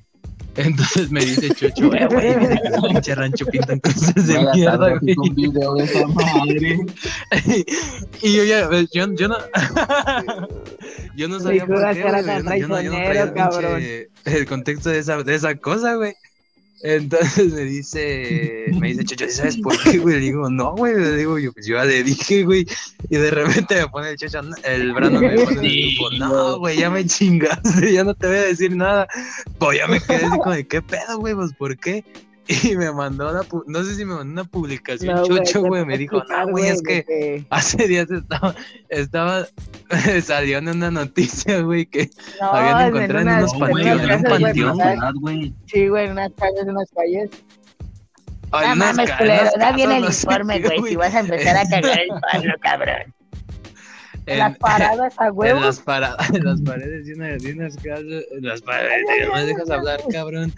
Entonces 0.58 1.12
me 1.12 1.20
dice 1.26 1.50
Chocho, 1.54 1.94
eh, 1.94 2.08
güey, 2.10 2.94
pinche 2.94 3.14
rancho 3.16 3.46
pintan 3.46 3.80
cosas 3.80 4.14
de 4.28 4.40
mierda, 4.54 4.98
güey. 5.00 5.16
un 5.18 5.36
video 5.36 5.74
de 5.76 5.84
esa 5.84 6.08
madre. 6.08 6.80
y 8.22 8.34
yo 8.36 8.44
ya, 8.46 8.68
pues, 8.70 8.88
yo, 8.94 9.06
yo 9.14 9.28
no, 9.28 9.38
yo 11.16 11.28
no 11.28 11.40
sabía 11.40 11.66
por 11.66 11.80
"La 11.82 11.94
qué, 11.94 12.02
güey, 12.04 12.24
yo 12.24 12.44
no, 12.44 12.56
yo 12.58 12.68
no, 12.68 12.82
yo 12.82 12.90
no 12.92 12.96
traicionero, 12.98 13.12
traía 13.12 13.24
el, 13.24 13.34
pinche- 13.34 14.08
el 14.40 14.46
contexto 14.46 14.90
de 14.90 15.00
esa, 15.00 15.24
de 15.24 15.36
esa 15.36 15.56
cosa, 15.56 15.96
güey. 15.96 16.14
Entonces 16.88 17.52
me 17.52 17.62
dice, 17.62 18.66
me 18.80 18.90
dice, 18.90 19.04
Chocho, 19.06 19.26
¿sí 19.26 19.38
¿sabes 19.38 19.58
por 19.58 19.76
qué, 19.82 19.98
güey? 19.98 20.18
Le 20.18 20.22
digo, 20.22 20.52
no, 20.52 20.76
güey, 20.76 20.94
le 20.94 21.18
digo, 21.18 21.40
yo, 21.40 21.52
pues 21.52 21.66
yo 21.66 21.78
ya 21.78 21.86
le 21.86 22.04
dije, 22.04 22.44
güey. 22.44 22.68
Y 23.10 23.18
de 23.18 23.32
repente 23.32 23.76
me 23.76 23.88
pone 23.88 24.12
el 24.12 24.18
Chocho, 24.18 24.42
el 24.64 24.94
Brandon 24.94 25.20
me 25.20 25.30
pone 25.34 25.58
en 25.58 25.66
el 25.66 25.96
grupo, 25.96 26.12
no, 26.12 26.60
güey, 26.60 26.78
ya 26.78 26.92
me 26.92 27.04
chingaste, 27.04 27.92
ya 27.92 28.04
no 28.04 28.14
te 28.14 28.28
voy 28.28 28.36
a 28.36 28.42
decir 28.42 28.76
nada. 28.76 29.08
Pues 29.58 29.80
ya 29.80 29.88
me 29.88 30.00
quedé 30.00 30.26
así 30.26 30.38
como 30.38 30.52
de, 30.52 30.68
¿qué 30.68 30.84
pedo, 30.84 31.18
güey? 31.18 31.34
Pues, 31.34 31.54
¿por 31.54 31.76
qué? 31.76 32.04
Y 32.48 32.76
me 32.76 32.92
mandó 32.92 33.32
una, 33.32 33.42
no 33.66 33.84
sé 33.84 33.96
si 33.96 34.06
me 34.06 34.14
mandó 34.14 34.32
una 34.32 34.44
publicación, 34.44 35.16
No, 35.16 35.26
Chocho, 35.26 35.64
te 35.64 35.68
güey, 35.68 35.86
me 35.86 35.98
dijo, 35.98 36.24
no, 36.30 36.48
güey, 36.50 36.68
es 36.68 36.82
que 36.84 37.44
hace 37.50 37.88
días 37.88 38.10
estaba, 38.12 38.54
estaba, 38.90 39.48
salió 40.24 40.60
en 40.60 40.70
una 40.70 40.92
noticia, 40.92 41.62
güey, 41.62 41.88
que 41.88 42.10
No, 42.40 42.52
habían 42.52 42.82
en 42.82 42.88
encontrado 42.96 43.22
en 43.30 43.38
unos 43.38 43.54
en 43.54 43.60
panteones, 43.60 44.04
en 44.10 44.16
un 44.16 44.24
panteón, 44.24 44.78
¿verdad? 44.78 44.94
¿verdad, 44.94 45.14
güey? 45.20 45.56
Sí, 45.66 45.88
güey, 45.88 46.06
en 46.06 46.12
unas 46.12 46.32
calles, 46.38 46.62
en 46.62 46.70
unas 46.70 46.92
calles. 46.92 47.30
Hay 48.52 48.70
No 48.70 48.76
mames, 48.76 49.12
culero, 49.14 49.50
da 49.58 49.72
bien 49.72 49.92
el 49.92 50.06
informe, 50.06 50.60
güey, 50.62 50.82
si 50.84 50.96
vas 50.96 51.16
a 51.16 51.20
empezar 51.22 51.58
a 51.58 51.68
cagar 51.68 52.00
el 52.00 52.10
palo, 52.32 52.54
cabrón. 52.62 53.14
En 54.28 54.40
las 54.40 54.58
paradas 54.58 55.14
a 55.18 55.28
en 55.28 55.34
huevos. 55.36 55.62
las 55.64 55.80
paradas, 55.80 56.30
en 56.30 56.44
las 56.44 56.62
paredes 56.62 57.06
de, 57.08 57.14
una, 57.16 57.28
de 57.28 57.54
unas 57.54 57.76
casas, 57.78 58.24
en 58.32 58.44
las 58.44 58.62
paredes, 58.62 59.04
no 59.28 59.34
me 59.34 59.46
dejas 59.46 59.70
hablar, 59.70 60.00
cabrón. 60.12 60.54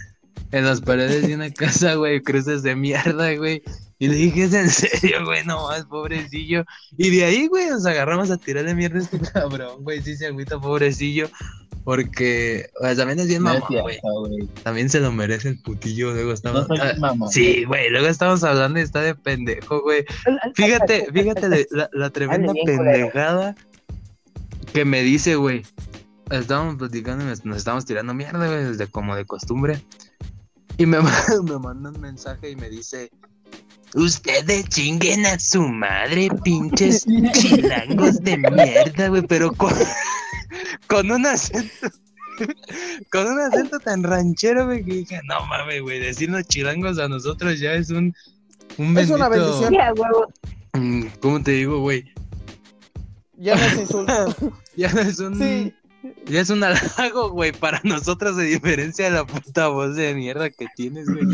En 0.51 0.65
las 0.65 0.81
paredes 0.81 1.27
de 1.27 1.35
una 1.35 1.49
casa, 1.53 1.95
güey, 1.95 2.21
cruces 2.21 2.63
de 2.63 2.75
mierda, 2.75 3.33
güey. 3.35 3.61
Y 3.99 4.07
le 4.09 4.15
dije, 4.15 4.43
¿es 4.43 4.53
en 4.53 4.69
serio, 4.69 5.25
güey? 5.25 5.43
No 5.45 5.67
más, 5.67 5.85
pobrecillo. 5.85 6.63
Y 6.97 7.09
de 7.09 7.25
ahí, 7.25 7.47
güey, 7.47 7.67
nos 7.67 7.85
agarramos 7.85 8.29
a 8.29 8.37
tirarle 8.37 8.75
mierda 8.75 8.99
a 8.99 9.01
este 9.01 9.19
cabrón, 9.33 9.83
güey. 9.83 10.01
Sí 10.03 10.15
se 10.15 10.27
agüita, 10.27 10.59
pobrecillo. 10.59 11.29
Porque, 11.83 12.69
o 12.81 12.83
sea, 12.85 12.95
también 12.97 13.19
es 13.19 13.27
bien 13.27 13.41
mamón, 13.41 13.61
güey. 13.81 13.97
También 14.63 14.89
se 14.89 14.99
lo 14.99 15.11
merece 15.11 15.47
el 15.49 15.61
putillo. 15.61 16.11
Luego 16.11 16.27
No 16.29 16.33
estamos. 16.33 16.67
soy 16.67 16.77
ah, 16.81 16.93
mamón. 16.99 17.29
Sí, 17.29 17.63
güey, 17.63 17.89
luego 17.89 18.07
estamos 18.07 18.43
hablando 18.43 18.79
y 18.79 18.83
está 18.83 19.01
de 19.01 19.15
pendejo, 19.15 19.81
güey. 19.81 20.03
Fíjate, 20.53 21.07
fíjate 21.13 21.49
de- 21.49 21.67
la, 21.71 21.89
la 21.93 22.09
tremenda 22.09 22.51
bien, 22.53 22.65
culero. 22.77 22.83
pendejada 22.83 23.55
que 24.73 24.85
me 24.85 25.01
dice, 25.01 25.35
güey. 25.35 25.63
Estábamos 26.29 26.75
platicando 26.75 27.23
y 27.23 27.27
nos, 27.27 27.45
nos 27.45 27.57
estábamos 27.57 27.85
tirando 27.85 28.13
mierda, 28.13 28.45
güey, 28.47 28.65
desde 28.65 28.87
como 28.87 29.15
de 29.15 29.23
costumbre. 29.25 29.81
Y 30.77 30.85
me, 30.85 30.99
me 31.43 31.59
manda 31.59 31.89
un 31.89 31.99
mensaje 31.99 32.51
y 32.51 32.55
me 32.55 32.69
dice, 32.69 33.09
Ustedes 33.93 34.67
chinguen 34.67 35.25
a 35.25 35.39
su 35.39 35.61
madre, 35.61 36.29
pinches 36.43 37.05
chilangos 37.05 38.19
de 38.21 38.37
mierda, 38.37 39.07
güey, 39.07 39.21
pero 39.21 39.53
con, 39.53 39.73
con 40.87 41.09
un 41.09 41.25
acento, 41.25 41.87
con 43.11 43.27
un 43.27 43.39
acento 43.39 43.79
tan 43.79 44.03
ranchero, 44.03 44.65
güey, 44.65 44.83
que 44.83 44.93
dije, 44.93 45.21
no 45.23 45.45
mames, 45.45 45.81
güey, 45.81 45.99
decirnos 45.99 46.45
chilangos 46.47 46.99
a 46.99 47.07
nosotros 47.07 47.59
ya 47.59 47.73
es 47.73 47.89
un, 47.89 48.13
un 48.77 48.97
Es 48.97 49.09
una 49.09 49.29
bendición. 49.29 49.73
Mm, 50.73 51.05
¿Cómo 51.21 51.41
te 51.41 51.51
digo, 51.51 51.79
güey? 51.79 52.13
Ya 53.37 53.55
no 53.55 53.63
es 53.63 53.77
insulto. 53.79 54.35
Ya 54.75 54.91
no 54.91 55.01
es 55.01 55.19
un... 55.19 55.39
Sí. 55.39 55.73
Ya 56.25 56.41
es 56.41 56.49
un 56.49 56.63
halago, 56.63 57.29
güey, 57.31 57.51
para 57.51 57.79
nosotros, 57.83 58.37
a 58.37 58.41
diferencia 58.41 59.05
de 59.05 59.11
la 59.11 59.25
puta 59.25 59.67
voz 59.67 59.95
de 59.95 60.13
mierda 60.13 60.49
que 60.49 60.67
tienes, 60.75 61.07
güey. 61.09 61.25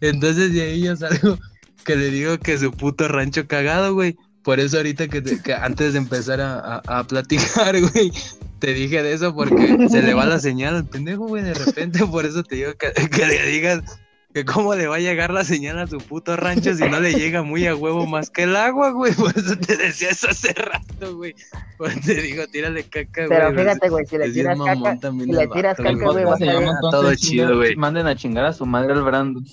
Entonces 0.00 0.52
de 0.52 0.62
ahí 0.62 0.82
yo 0.82 0.96
salgo 0.96 1.38
que 1.84 1.96
le 1.96 2.10
digo 2.10 2.38
que 2.38 2.58
su 2.58 2.72
puto 2.72 3.08
rancho 3.08 3.46
cagado, 3.46 3.94
güey. 3.94 4.16
Por 4.42 4.58
eso 4.58 4.78
ahorita 4.78 5.08
que, 5.08 5.20
te- 5.20 5.52
antes 5.54 5.92
de 5.92 5.98
empezar 5.98 6.40
a, 6.40 6.58
a- 6.58 6.82
a 6.98 7.04
platicar, 7.06 7.78
güey, 7.92 8.10
te 8.58 8.72
dije 8.74 9.02
de 9.02 9.12
eso 9.12 9.34
porque 9.34 9.88
se 9.90 10.02
le 10.02 10.14
va 10.14 10.24
la 10.26 10.38
señal 10.40 10.76
al 10.76 10.86
pendejo, 10.86 11.26
güey, 11.26 11.42
de 11.42 11.54
repente. 11.54 12.06
Por 12.06 12.24
eso 12.26 12.42
te 12.42 12.56
digo 12.56 12.72
que, 12.78 12.92
que 13.08 13.26
le 13.26 13.46
digas 13.46 13.82
que 14.32 14.44
cómo 14.44 14.74
le 14.74 14.86
va 14.86 14.96
a 14.96 15.00
llegar 15.00 15.32
la 15.32 15.44
señal 15.44 15.78
a 15.78 15.86
su 15.86 15.98
puto 15.98 16.36
rancho 16.36 16.74
si 16.74 16.84
no 16.88 17.00
le 17.00 17.12
llega 17.14 17.42
muy 17.42 17.66
a 17.66 17.74
huevo 17.74 18.06
más 18.06 18.30
que 18.30 18.44
el 18.44 18.54
agua, 18.54 18.90
güey. 18.90 19.12
Por 19.16 19.36
eso 19.36 19.56
te 19.56 19.76
decía 19.76 20.10
eso 20.10 20.28
hace 20.30 20.52
rato, 20.52 21.16
güey. 21.16 21.34
Por 21.76 21.90
eso 21.90 22.00
te 22.04 22.14
digo, 22.14 22.46
tírale 22.46 22.84
caca, 22.84 23.26
güey. 23.26 23.38
Pero 23.38 23.54
fíjate, 23.54 23.88
güey, 23.88 24.06
si 24.06 24.18
le 24.18 24.30
tiras 24.30 24.58
caca, 24.58 24.98
si 25.00 25.32
le 25.32 25.48
tiras 25.48 25.76
caca, 25.76 25.92
güey, 25.92 26.24
vas 26.24 26.38
se 26.38 26.48
a 26.48 26.52
llama 26.52 26.78
todo 26.90 27.14
chido, 27.14 27.56
güey. 27.56 27.74
Manden 27.76 28.06
a 28.06 28.14
chingar 28.14 28.44
a 28.44 28.52
su 28.52 28.66
madre 28.66 28.92
al 28.92 29.02
Brandon. 29.02 29.44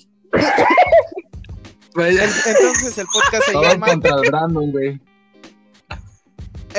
Pues, 1.94 2.46
Entonces 2.46 2.98
el 2.98 3.06
podcast 3.06 3.44
se 3.44 3.52
Todos 3.52 3.72
llama 3.72 3.86
contra 3.88 4.14
el 4.14 4.30
Brandon, 4.30 4.70
güey. 4.70 5.00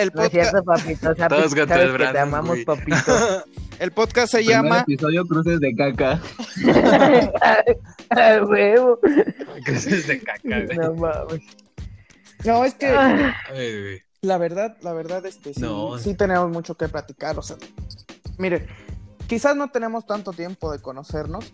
El 0.02 0.12
No 0.14 0.22
es 0.24 0.30
podcast, 0.30 0.32
cierto, 0.52 0.64
papito. 0.64 1.16
Todos 1.16 1.18
sabes 1.30 1.54
el 1.54 1.56
que 1.60 1.66
te 1.68 1.92
Brandon, 1.92 2.18
amamos, 2.22 2.50
güey. 2.50 2.66
papito. 2.66 3.44
el 3.80 3.92
podcast 3.92 4.32
se 4.32 4.38
Primer 4.40 4.56
llama 4.56 4.80
episodio 4.80 5.26
cruces 5.26 5.60
de 5.60 5.76
caca. 5.76 6.22
A 8.10 8.44
huevo. 8.44 9.00
Cruces 9.66 10.08
de 10.08 10.20
caca, 10.20 10.40
güey. 10.66 10.78
No 10.78 10.94
mames. 10.96 11.42
No, 12.46 12.64
es 12.66 12.74
que 12.76 12.88
Ah, 12.88 13.36
Ay, 13.52 13.82
güey. 13.82 14.02
la 14.22 14.38
verdad, 14.38 14.78
la 14.82 14.94
verdad, 14.94 15.26
este, 15.26 15.54
sí, 15.54 15.62
No. 15.62 15.98
sí 15.98 16.14
tenemos 16.16 16.50
mucho 16.50 16.76
que 16.76 16.88
platicar. 16.88 17.38
O 17.38 17.42
sea, 17.42 17.58
mire, 18.38 18.68
quizás 19.28 19.56
no 19.56 19.70
tenemos 19.70 20.06
tanto 20.08 20.32
tiempo 20.32 20.72
de 20.72 20.80
conocernos, 20.80 21.52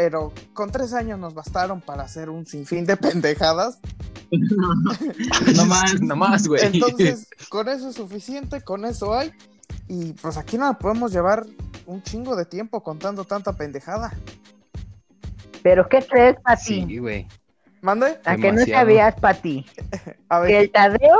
pero 0.00 0.32
con 0.52 0.70
tres 0.70 0.92
años 0.92 1.18
nos 1.18 1.34
bastaron 1.34 1.80
para 1.80 2.04
hacer 2.04 2.30
un 2.30 2.46
sinfín 2.46 2.86
de 2.86 2.96
pendejadas. 2.96 3.80
No 5.56 5.64
más. 5.64 6.00
No 6.02 6.14
más, 6.16 6.46
güey. 6.46 6.62
Entonces, 6.62 7.28
con 7.48 7.66
eso 7.66 7.88
es 7.88 7.96
suficiente, 7.96 8.60
con 8.60 8.84
eso 8.84 9.18
hay. 9.18 9.32
Y 9.88 10.12
pues 10.12 10.36
aquí 10.36 10.58
no 10.58 10.78
podemos 10.78 11.12
llevar 11.12 11.46
un 11.86 12.02
chingo 12.02 12.36
de 12.36 12.44
tiempo 12.44 12.82
contando 12.82 13.24
tanta 13.24 13.54
pendejada. 13.54 14.12
Pero 15.62 15.88
¿qué 15.88 16.06
crees, 16.06 16.36
Pati? 16.44 16.84
Sí, 16.86 16.98
güey. 16.98 17.26
¿Mande? 17.80 18.20
¿A 18.26 18.36
que 18.36 18.52
no 18.52 18.64
sabías, 18.66 19.14
Pati? 19.18 19.64
A 20.28 20.42
Que 20.42 20.46
ver, 20.46 20.54
el 20.64 20.70
Tadeo 20.70 21.18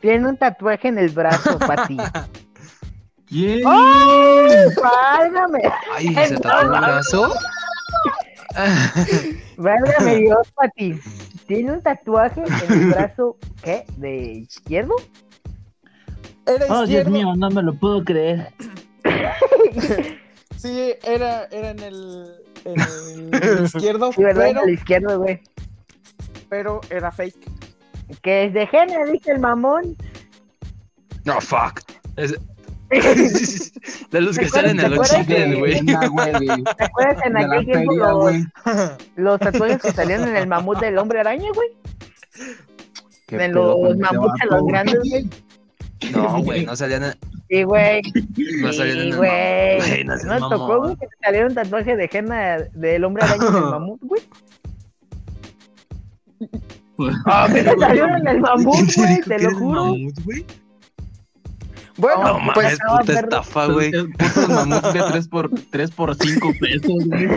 tiene 0.00 0.26
un 0.26 0.38
tatuaje 0.38 0.88
en 0.88 0.98
el 0.98 1.10
brazo, 1.10 1.58
Pati. 1.58 1.98
¿Quién? 3.26 3.66
¡Oh! 3.66 4.46
¡Válgame! 4.82 5.60
Ay, 5.94 6.14
se 6.14 6.38
tatuó 6.38 6.60
el 6.62 6.68
brazo. 6.68 7.34
¡Válgame 9.56 10.16
Dios, 10.16 10.52
Pati! 10.54 10.98
Tiene 11.46 11.72
un 11.72 11.82
tatuaje 11.82 12.42
en 12.42 12.72
el 12.72 12.86
brazo, 12.90 13.36
¿qué? 13.62 13.84
¿De 13.96 14.16
izquierdo? 14.32 14.94
era 16.46 16.66
Oh, 16.68 16.86
Dios 16.86 17.06
mío, 17.08 17.34
no 17.36 17.50
me 17.50 17.62
lo 17.62 17.74
puedo 17.74 18.04
creer. 18.04 18.52
Sí, 20.56 20.94
era, 21.04 21.44
era 21.50 21.70
en 21.72 21.78
el, 21.80 22.34
en 22.64 22.80
el 22.80 23.64
izquierdo, 23.66 24.12
Sí, 24.12 24.22
¿verdad? 24.22 24.44
pero, 24.46 24.60
En 24.62 24.68
el 24.68 24.74
izquierdo, 24.74 25.18
güey. 25.18 25.40
pero 26.48 26.80
era 26.88 27.12
fake. 27.12 27.36
Que 28.22 28.44
es 28.46 28.54
de 28.54 28.66
género, 28.68 29.10
dice 29.12 29.32
el 29.32 29.40
mamón. 29.40 29.94
No, 31.24 31.38
fuck. 31.42 31.82
Es- 32.16 32.38
De 34.10 34.20
los 34.20 34.38
que 34.38 34.44
¿Te 34.44 34.50
salen 34.50 34.78
en 34.80 34.86
acuerdas 34.86 35.10
chistes, 35.26 35.58
güey. 35.58 35.80
¿Te 35.84 35.92
acuerdas 36.84 37.18
en 37.26 37.32
De 37.34 37.40
la 37.40 37.54
aquel 37.56 37.64
tiempo 37.66 37.94
los, 37.96 38.14
güey. 38.22 38.44
los 39.16 39.40
tatuajes 39.40 39.82
que 39.82 39.92
salían 39.92 40.26
en 40.28 40.36
el 40.36 40.46
mamut 40.46 40.78
del 40.80 40.98
hombre 40.98 41.20
araña, 41.20 41.48
güey? 41.54 41.68
En 43.28 43.38
pedo 43.52 43.78
los 43.88 43.96
mamuts 43.98 44.42
en 44.42 44.48
los 44.50 44.66
grandes, 44.66 45.00
güey. 45.08 45.28
No, 46.12 46.42
güey, 46.42 46.66
no 46.66 46.76
salían. 46.76 47.04
en- 47.04 47.14
Sí, 47.48 47.62
güey. 47.62 48.00
No 48.62 48.72
salían 48.72 48.96
en 48.98 49.02
Sí, 49.04 49.08
el 49.10 49.16
güey. 49.16 50.04
No 50.04 50.16
seas 50.18 50.24
¿No 50.24 50.48
te 50.48 50.54
tocó, 50.56 50.78
güey, 50.82 50.96
que 50.96 51.06
te 51.06 51.16
saliera 51.22 51.46
un 51.46 51.54
tatuaje 51.54 51.96
de 51.96 52.10
henna 52.12 52.56
del 52.74 53.04
hombre 53.04 53.22
araña 53.24 53.46
en 53.48 53.54
el 53.56 53.62
mamut, 53.62 54.00
güey? 54.02 54.22
Ah, 57.26 57.48
Me 57.52 57.62
salieron 57.64 58.16
en 58.20 58.28
el 58.28 58.40
mamut, 58.40 58.74
¿Quién 58.76 58.86
te 58.86 59.00
güey, 59.00 59.20
te 59.22 59.38
lo 59.42 59.48
el 59.48 59.54
juro. 59.56 59.84
mamut, 59.86 60.20
güey? 60.24 60.46
Bueno, 61.96 62.22
No 62.22 62.28
No, 62.32 62.38
mames, 62.40 62.54
pues, 62.54 62.78
puta 62.98 63.20
estafa, 63.20 63.66
güey. 63.66 63.92
Putos 63.92 64.48
mamuts 64.48 64.92
de 64.92 65.02
3 65.02 65.28
por, 65.28 65.50
3 65.70 65.90
por 65.92 66.14
5 66.14 66.52
pesos, 66.60 67.04
güey. 67.06 67.28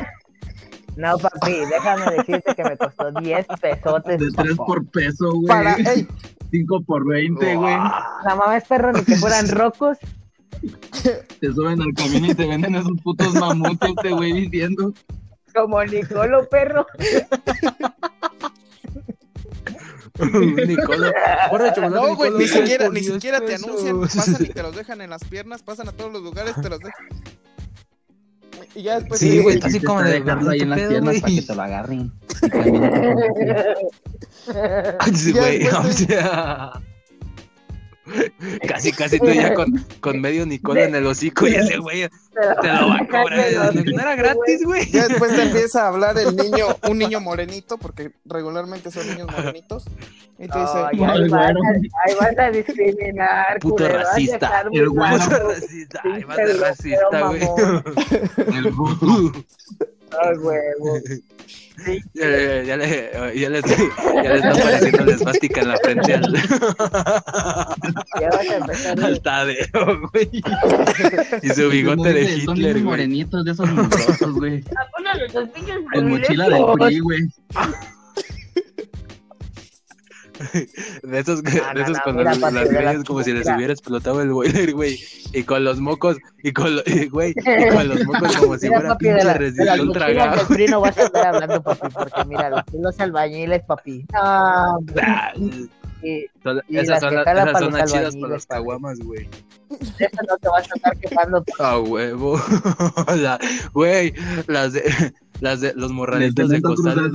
No, 0.95 1.17
papi, 1.19 1.53
déjame 1.69 2.11
decirte 2.17 2.55
que 2.55 2.63
me 2.63 2.77
costó 2.77 3.11
10 3.11 3.45
pesotes. 3.61 4.19
De 4.19 4.31
3 4.31 4.55
papá. 4.55 4.65
por 4.65 4.85
peso, 4.87 5.31
güey. 5.31 5.47
para, 5.47 5.75
ey, 5.75 6.07
5 6.49 6.81
por 6.85 7.07
20, 7.07 7.55
güey. 7.55 7.75
La 7.75 8.35
mamá 8.35 8.57
es 8.57 8.67
perro 8.67 8.91
ni 8.93 9.03
que 9.03 9.15
fueran 9.15 9.47
rocos. 9.51 9.97
Te 11.39 11.53
suben 11.53 11.81
al 11.81 11.93
camión 11.93 12.25
y 12.25 12.33
te 12.33 12.47
venden 12.47 12.75
esos 12.75 12.99
putos 13.03 13.33
mamuts, 13.35 13.87
este 13.87 14.11
güey 14.11 14.33
diciendo. 14.49 14.91
Como 15.53 15.83
Nicolo, 15.83 16.47
perro. 16.49 16.85
No, 21.91 22.15
güey, 22.15 22.31
ni 22.31 22.47
siquiera, 22.47 22.89
ni 22.89 23.01
10 23.01 23.13
siquiera 23.13 23.39
te 23.39 23.47
pesos. 23.47 23.67
anuncian, 23.67 24.01
pasan 24.25 24.45
y 24.45 24.49
te 24.49 24.63
los 24.63 24.75
dejan 24.75 25.01
en 25.01 25.09
las 25.09 25.23
piernas, 25.23 25.63
pasan 25.63 25.89
a 25.89 25.91
todos 25.91 26.11
los 26.11 26.21
lugares, 26.21 26.55
te 26.61 26.69
los 26.69 26.79
dejan. 26.79 27.07
Y 28.75 28.83
ya 28.83 28.99
después 28.99 29.19
Sí, 29.19 29.39
güey, 29.39 29.59
así 29.63 29.79
como 29.79 30.03
de 30.03 30.19
dejando 30.19 30.51
ahí 30.51 30.59
en 30.61 30.69
las 30.69 30.79
¿qué 30.79 30.87
pedo, 30.87 30.89
piernas 30.89 31.21
para 31.21 31.33
que 31.33 31.41
te 31.41 31.55
lo 31.55 31.61
agarren. 31.61 32.11
Sí, 35.15 35.31
güey, 35.33 35.67
o 35.67 35.83
sea. 35.91 36.71
Casi, 38.67 38.91
casi 38.91 39.19
tú 39.19 39.27
ya 39.27 39.53
con, 39.53 39.73
con 39.99 40.21
medio 40.21 40.45
Nicola 40.45 40.83
en 40.83 40.95
el 40.95 41.05
hocico 41.05 41.47
y 41.47 41.55
ese 41.55 41.77
güey 41.77 42.07
te 42.61 42.67
lo 42.67 42.89
va 42.89 42.97
a 42.97 43.07
cobrar. 43.07 43.75
No 43.75 44.01
era 44.01 44.15
gratis, 44.15 44.63
güey. 44.63 44.89
Ya 44.91 45.07
después 45.07 45.35
te 45.35 45.43
empieza 45.43 45.83
a 45.83 45.87
hablar 45.89 46.17
el 46.17 46.35
niño, 46.35 46.67
un 46.89 46.97
niño 46.97 47.19
morenito, 47.19 47.77
porque 47.77 48.11
regularmente 48.25 48.91
son 48.91 49.07
niños 49.07 49.27
morenitos. 49.31 49.85
Y 50.39 50.47
te 50.47 50.59
dice, 50.59 50.73
Ay, 50.75 51.03
ahí, 51.03 51.29
vas 51.29 51.39
a, 51.39 51.53
ahí 52.05 52.15
vas 52.19 52.37
a 52.37 52.51
discriminar, 52.51 53.59
Puto 53.59 53.83
vas 53.83 53.93
racista. 53.93 54.63
El. 54.71 54.85
Puto 54.85 55.49
racista. 55.49 56.01
Ay, 56.03 56.23
va 56.23 56.33
a 56.33 56.37
racista, 56.37 57.27
güey. 57.27 57.41
El. 58.57 58.73
Ay, 60.21 60.37
huevo. 60.37 60.99
Ya 62.13 62.25
le, 62.27 62.65
ya 62.65 62.77
le, 62.77 63.11
ya 63.35 63.49
le, 63.49 63.61
ya 63.61 64.29
le 64.33 64.35
está 64.37 64.51
apareciendo 64.51 65.05
la 65.05 65.11
esvástica 65.13 65.61
en 65.61 65.67
la 65.67 65.77
frente 65.77 66.13
al, 66.15 66.33
Ya 68.19 68.29
vas 68.29 68.49
a 68.49 68.55
empezar. 68.57 68.99
al 69.03 69.21
Tadeo, 69.21 70.09
güey. 70.11 70.29
Y 71.43 71.49
su 71.49 71.69
bigote 71.69 72.13
de 72.13 72.41
Son 72.41 72.57
Hitler, 72.57 72.73
güey. 72.73 72.83
morenitos 72.83 73.45
de 73.45 73.51
esos 73.51 73.69
mugrosos, 73.71 74.33
güey. 74.33 74.63
Pinches 75.53 75.77
Con 75.93 76.09
mochila 76.09 76.49
de. 76.49 76.65
PRI, 76.79 76.99
güey. 76.99 77.21
De 81.03 81.19
esos, 81.19 81.43
No, 81.43 81.49
de 81.51 81.59
no, 81.73 81.81
esos 81.81 81.97
no, 81.97 82.03
con 82.03 82.15
mira, 82.17 82.29
las, 82.31 82.39
papi, 82.39 82.53
la 82.55 82.63
greñas 82.65 83.03
como 83.03 83.23
si 83.23 83.33
les 83.33 83.47
hubiera 83.47 83.73
explotado 83.73 84.21
el 84.21 84.31
boiler, 84.31 84.73
güey. 84.73 84.99
Y 85.33 85.43
con 85.43 85.63
los 85.63 85.79
mocos, 85.79 86.17
y 86.43 86.51
con, 86.53 86.75
lo- 86.75 86.83
y, 86.85 87.07
güey, 87.07 87.33
y 87.37 87.69
con 87.73 87.87
los 87.87 88.05
mocos 88.05 88.35
como 88.37 88.57
si 88.57 88.67
Mira, 88.69 88.79
fuera 88.79 88.93
papi, 88.93 89.05
de, 89.05 89.11
pinche 89.13 89.25
la, 89.25 89.33
de 89.33 89.39
las 89.39 89.39
resistol 89.39 89.87
mochilas 89.87 90.03
tragado. 90.15 90.47
PRI 90.47 90.65
no 90.67 90.81
vas 90.81 90.97
a 90.97 91.03
estar 91.03 91.27
hablando, 91.35 91.61
papi, 91.63 91.87
porque 91.93 92.25
mira, 92.25 92.49
los, 92.49 92.63
los 92.73 92.99
albañiles, 92.99 93.61
papi. 93.63 94.05
Ah, 94.13 94.77
y 96.03 96.25
son- 96.43 96.61
Y 96.69 96.77
Esas 96.77 96.87
las 96.89 96.99
son 97.01 97.15
las, 97.15 97.27
esas 97.27 97.59
son 97.59 97.73
las 97.73 97.91
chidas 97.91 98.15
para 98.15 98.33
los 98.33 98.45
papi. 98.45 98.57
caguamas, 98.59 98.99
güey. 98.99 99.27
de 99.69 100.05
eso 100.05 100.21
no 100.29 100.37
te 100.37 100.47
vas 100.49 100.67
a 100.71 100.75
estar 100.75 100.97
quejando. 100.97 101.43
A 101.59 101.79
huevo. 101.79 102.39
La- 103.15 103.39
Güey, 103.73 104.13
las 104.47 104.73
de, 104.73 105.13
las 105.41 105.59
de 105.61 105.73
los 105.75 105.91
morralitos 105.91 106.49
de 106.49 106.61
costales 106.61 107.11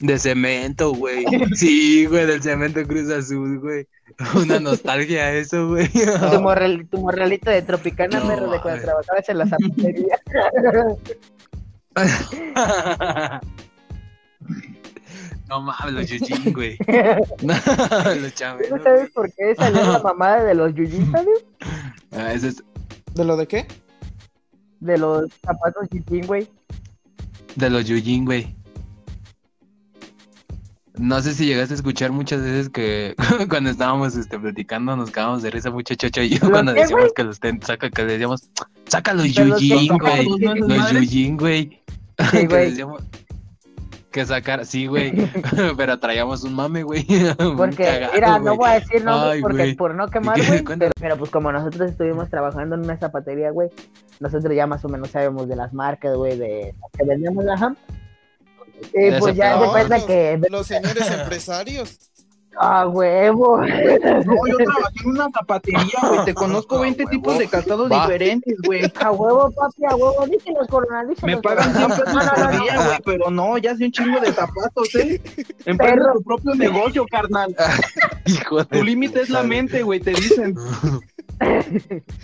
de, 0.00 0.18
cemento, 0.18 0.92
güey. 0.92 1.24
Sí, 1.54 2.06
güey, 2.06 2.26
del 2.26 2.42
cemento 2.42 2.82
Cruz 2.86 3.08
Azul, 3.10 3.58
güey. 3.60 3.86
Una 4.36 4.58
nostalgia 4.60 5.32
eso, 5.34 5.68
güey. 5.68 5.88
Tu, 5.88 5.98
morral- 6.40 6.88
tu 6.88 6.98
morralito 6.98 7.50
de 7.50 7.62
Tropicana, 7.62 8.20
No, 8.20 8.28
perro, 8.28 8.50
de 8.50 8.60
cuando 8.60 8.82
trabajabas 8.82 9.28
en 9.28 9.38
la 9.38 9.46
zapatería. 9.46 10.18
No 15.48 15.62
mames, 15.62 15.92
los 15.94 16.06
Yujin, 16.08 16.52
güey. 16.52 16.76
No, 17.42 17.54
los 18.20 18.34
chaveros. 18.34 18.70
¿No 18.78 18.82
sabes 18.82 19.10
por 19.10 19.32
qué 19.32 19.54
salió 19.54 19.82
la 19.82 19.98
mamada 20.00 20.44
de 20.44 20.54
los 20.54 20.74
yuyitas, 20.74 21.24
güey? 21.24 21.38
Ah, 22.12 22.32
es 22.34 22.62
¿De 23.14 23.24
lo 23.24 23.36
de 23.36 23.46
qué? 23.46 23.66
De 24.80 24.98
los 24.98 25.30
zapatos 25.42 25.88
Yujin, 25.90 26.26
güey. 26.26 26.48
de 27.56 27.70
los 27.70 27.86
Yujin, 27.86 28.26
güey. 28.26 28.54
No 30.98 31.20
sé 31.22 31.32
si 31.34 31.46
llegaste 31.46 31.74
a 31.74 31.76
escuchar 31.76 32.10
muchas 32.12 32.42
veces 32.42 32.68
que 32.68 33.14
cuando 33.48 33.70
estábamos 33.70 34.16
este, 34.16 34.38
platicando 34.38 34.96
nos 34.96 35.10
cagamos 35.10 35.42
de 35.42 35.50
risa 35.50 35.70
mucho 35.70 35.94
Chocho 35.94 36.22
y 36.22 36.30
yo 36.30 36.38
¿Los 36.42 36.50
cuando 36.50 36.72
decíamos 36.72 37.12
que 37.14 37.24
los 37.24 37.38
ten- 37.38 37.62
saca, 37.62 37.88
que 37.90 38.04
decíamos, 38.04 38.50
saca 38.86 39.14
los 39.14 39.32
¿De 39.34 39.44
los 39.44 39.60
Yujin, 39.60 39.96
güey. 39.98 40.26
¿Zapatos, 40.26 40.40
no 40.40 40.74
esas 40.74 40.92
Los? 40.92 41.02
Yujin, 41.02 41.36
güey. 41.36 41.82
Sí, 42.30 42.38
que 42.46 42.46
güey. 42.46 42.76
que 44.10 44.26
sacar, 44.26 44.66
sí, 44.66 44.86
güey. 44.86 45.12
Pero 45.76 45.98
traíamos 46.00 46.42
un 46.42 46.54
mame, 46.54 46.82
güey. 46.82 47.06
Porque, 47.56 47.84
cagado, 47.84 48.12
mira, 48.14 48.38
no 48.40 48.56
voy 48.56 48.70
a 48.70 48.80
decir 48.80 49.04
nombres 49.04 49.40
porque 49.42 49.74
por 49.76 49.94
no 49.94 50.08
quemar, 50.08 50.36
güey. 50.44 50.64
Pero, 50.64 50.92
pero, 51.00 51.16
pues 51.16 51.30
como 51.30 51.52
nosotros 51.52 51.90
estuvimos 51.92 52.28
trabajando 52.28 52.74
en 52.74 52.82
una 52.82 52.96
zapatería, 52.96 53.50
güey, 53.50 53.68
nosotros 54.18 54.52
ya 54.54 54.66
más 54.66 54.84
o 54.84 54.88
menos 54.88 55.10
sabemos 55.10 55.48
de 55.48 55.54
las 55.54 55.72
marcas, 55.72 56.16
güey, 56.16 56.36
de 56.36 56.74
que 56.98 57.04
vendemos, 57.04 57.46
ajá. 57.46 57.76
Y 57.88 58.07
Ese 58.92 59.18
pues 59.18 59.34
ya 59.36 59.58
se 59.60 59.66
cuenta 59.68 59.96
los, 59.98 60.06
que... 60.06 60.40
los 60.50 60.66
señores 60.66 61.10
empresarios. 61.10 61.98
¡Ah, 62.60 62.88
huevo! 62.88 63.58
No, 63.58 63.66
yo 63.68 64.56
trabajé 64.56 65.00
en 65.04 65.10
una 65.10 65.28
zapatería, 65.30 65.98
güey. 66.08 66.24
Te 66.24 66.34
conozco 66.42 66.78
Ah, 66.78 66.80
20 66.80 67.04
huevo. 67.04 67.10
tipos 67.10 67.38
de 67.38 67.46
calzados 67.46 67.88
Va. 67.92 68.00
diferentes, 68.06 68.56
güey. 68.66 68.82
¡A 69.00 69.12
huevo, 69.12 69.52
papi! 69.52 69.84
¡A 69.88 69.94
huevo! 69.94 70.26
Díselo, 70.26 70.66
corona, 70.66 71.04
díselo. 71.04 71.36
Me 71.36 71.40
pagan 71.40 71.72
100 71.72 71.88
pesos 71.88 72.04
por 72.04 72.50
día, 72.60 72.76
güey, 72.84 72.98
pero 73.04 73.30
no, 73.30 73.58
ya 73.58 73.76
sé 73.76 73.84
un 73.84 73.92
chingo 73.92 74.18
de 74.18 74.32
zapatos, 74.32 74.92
¿eh? 74.96 75.20
Emprende 75.66 76.02
Perro. 76.02 76.12
tu 76.14 76.22
propio 76.24 76.54
negocio, 76.56 77.06
carnal. 77.08 77.54
Hijo 78.26 78.58
de 78.58 78.64
Tu 78.64 78.82
límite 78.82 79.20
es 79.20 79.30
la 79.30 79.44
mente, 79.44 79.82
güey, 79.84 80.00
te 80.00 80.10
dicen. 80.10 80.56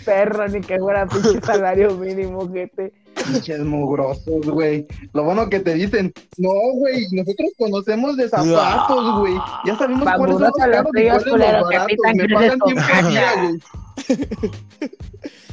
Perro, 0.04 0.48
ni 0.48 0.60
que 0.62 0.78
fuera 0.78 1.06
pinche 1.06 1.40
salario 1.42 1.94
mínimo, 1.94 2.50
gente. 2.52 2.92
Pinches 3.26 3.60
mugrosos, 3.60 4.46
güey. 4.46 4.86
Lo 5.12 5.24
bueno 5.24 5.48
que 5.48 5.60
te 5.60 5.74
dicen, 5.74 6.12
no, 6.36 6.50
güey, 6.74 7.06
nosotros 7.12 7.50
conocemos 7.58 8.16
de 8.16 8.28
zapatos, 8.28 9.20
güey. 9.20 9.34
Ya 9.64 9.76
sabemos 9.76 10.08
cuáles 10.16 10.36
son 10.36 10.42
los 10.42 10.52
caros 10.52 10.86
y 10.94 11.08
cuáles 11.08 11.26
los 11.26 11.38
baratos. 11.38 11.70
Me 12.14 12.28
pagan 12.28 12.58
con 12.58 12.76
100 12.76 12.86
por 12.86 13.10
día, 13.10 13.22
caca. 13.22 13.42
güey. 13.42 13.60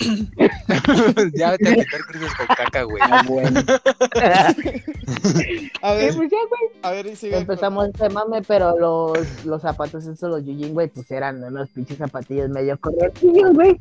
ya 1.34 1.50
vete 1.52 1.68
a 1.68 1.74
quitar 1.74 2.00
cruces 2.06 2.34
con 2.34 2.46
caca, 2.46 2.82
güey. 2.84 3.02
Ah, 3.02 3.22
bueno. 3.26 3.60
A 5.82 5.94
ver, 5.94 6.14
pues 6.14 6.30
ya, 6.30 6.38
güey. 6.48 6.70
a 6.82 6.90
ver, 6.90 7.06
y 7.06 7.16
sigue. 7.16 7.36
Empezamos 7.38 7.88
este 7.88 8.08
mame, 8.10 8.42
pero 8.42 8.78
los, 8.78 9.44
los 9.44 9.62
zapatos 9.62 10.06
estos, 10.06 10.30
los 10.30 10.44
Yujin, 10.44 10.72
güey, 10.72 10.88
pues 10.88 11.10
eran 11.10 11.42
unos 11.42 11.68
pinches 11.70 11.98
zapatillos 11.98 12.48
medio 12.48 12.78
correctillos, 12.78 13.52
güey. 13.54 13.80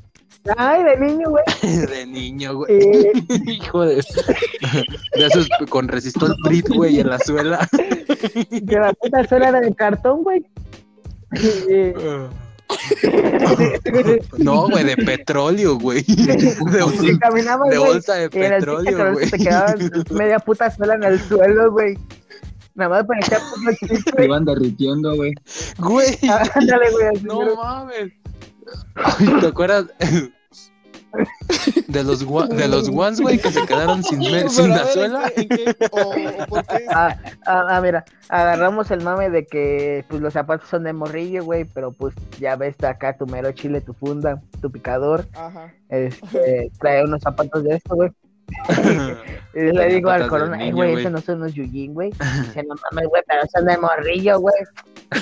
Ay, 0.57 0.83
de 0.83 0.97
niño, 0.97 1.29
güey. 1.29 1.43
De 1.88 2.05
niño, 2.05 2.55
güey. 2.55 2.71
Eh, 2.71 3.11
Hijo 3.47 3.85
de. 3.85 3.95
De 3.95 5.25
esos 5.25 5.49
con 5.69 5.88
resistol 5.88 6.35
Brit, 6.43 6.69
güey, 6.69 6.99
en 6.99 7.09
la 7.09 7.19
suela. 7.19 7.67
que 8.49 8.75
la 8.75 8.93
puta 8.93 9.27
suela 9.27 9.49
era 9.49 9.61
de 9.61 9.73
cartón, 9.75 10.23
güey. 10.23 10.45
Eh, 11.69 11.93
No, 14.38 14.69
güey, 14.69 14.83
de 14.83 14.95
petróleo, 14.97 15.77
güey. 15.79 16.03
De, 16.03 16.55
bolsa 17.77 18.15
de 18.15 18.29
petróleo, 18.29 19.13
güey. 19.13 19.29
te 19.29 19.38
quedaba 19.38 19.75
media 20.11 20.39
puta 20.39 20.69
suela 20.71 20.95
en 20.95 21.03
el 21.03 21.19
suelo, 21.19 21.71
güey. 21.71 21.97
Nada 22.75 22.89
más 22.89 23.05
para 23.05 23.19
echar 23.19 23.41
puto 23.41 23.71
chiste, 23.79 24.11
Te 24.11 24.25
iban 24.25 24.45
derritiendo, 24.45 25.15
güey. 25.15 25.33
Güey. 25.79 26.17
Ándale, 26.53 26.91
güey. 26.91 27.23
No 27.23 27.55
mames. 27.55 28.13
Ay, 28.95 29.27
¿Te 29.41 29.47
acuerdas? 29.47 29.85
De 31.87 32.03
los, 32.03 32.25
gua- 32.25 32.48
de 32.48 32.67
los 32.67 32.89
ones, 32.93 33.19
güey, 33.19 33.39
que 33.39 33.51
se 33.51 33.65
quedaron 33.65 34.03
sin, 34.03 34.22
sin 34.50 34.69
la 34.69 34.85
suela. 34.87 35.31
Ah, 36.93 37.15
ah, 37.45 37.65
ah, 37.69 37.81
mira, 37.81 38.05
agarramos 38.29 38.91
el 38.91 39.01
mame 39.03 39.29
de 39.29 39.45
que 39.45 40.05
pues 40.07 40.22
los 40.22 40.33
zapatos 40.33 40.69
son 40.69 40.83
de 40.83 40.93
morrillo, 40.93 41.43
güey, 41.43 41.65
pero 41.65 41.91
pues 41.91 42.13
ya 42.39 42.55
ves 42.55 42.75
acá 42.83 43.17
tu 43.17 43.25
mero 43.25 43.51
chile, 43.51 43.81
tu 43.81 43.93
funda, 43.93 44.41
tu 44.61 44.72
picador, 44.72 45.25
Ajá. 45.33 45.74
este, 45.89 46.72
trae 46.79 47.03
unos 47.03 47.22
zapatos 47.22 47.63
de 47.63 47.75
esto, 47.75 47.95
güey. 47.95 48.11
Y 49.55 49.62
le 49.74 49.88
digo 49.88 50.09
al 50.12 50.27
corona, 50.27 50.57
ay, 50.57 50.66
niño, 50.66 50.75
güey, 50.75 50.92
güey". 50.92 51.01
esos 51.01 51.12
no 51.12 51.22
son 51.22 51.38
unos 51.42 51.53
Yujin, 51.53 51.94
güey. 51.94 52.12
Dice, 52.46 52.64
no 52.64 52.75
mames, 52.92 53.09
güey, 53.09 53.24
pero 53.27 53.42
son 53.51 53.66
de 53.66 53.77
morrillo, 53.77 54.40
güey. 54.40 54.53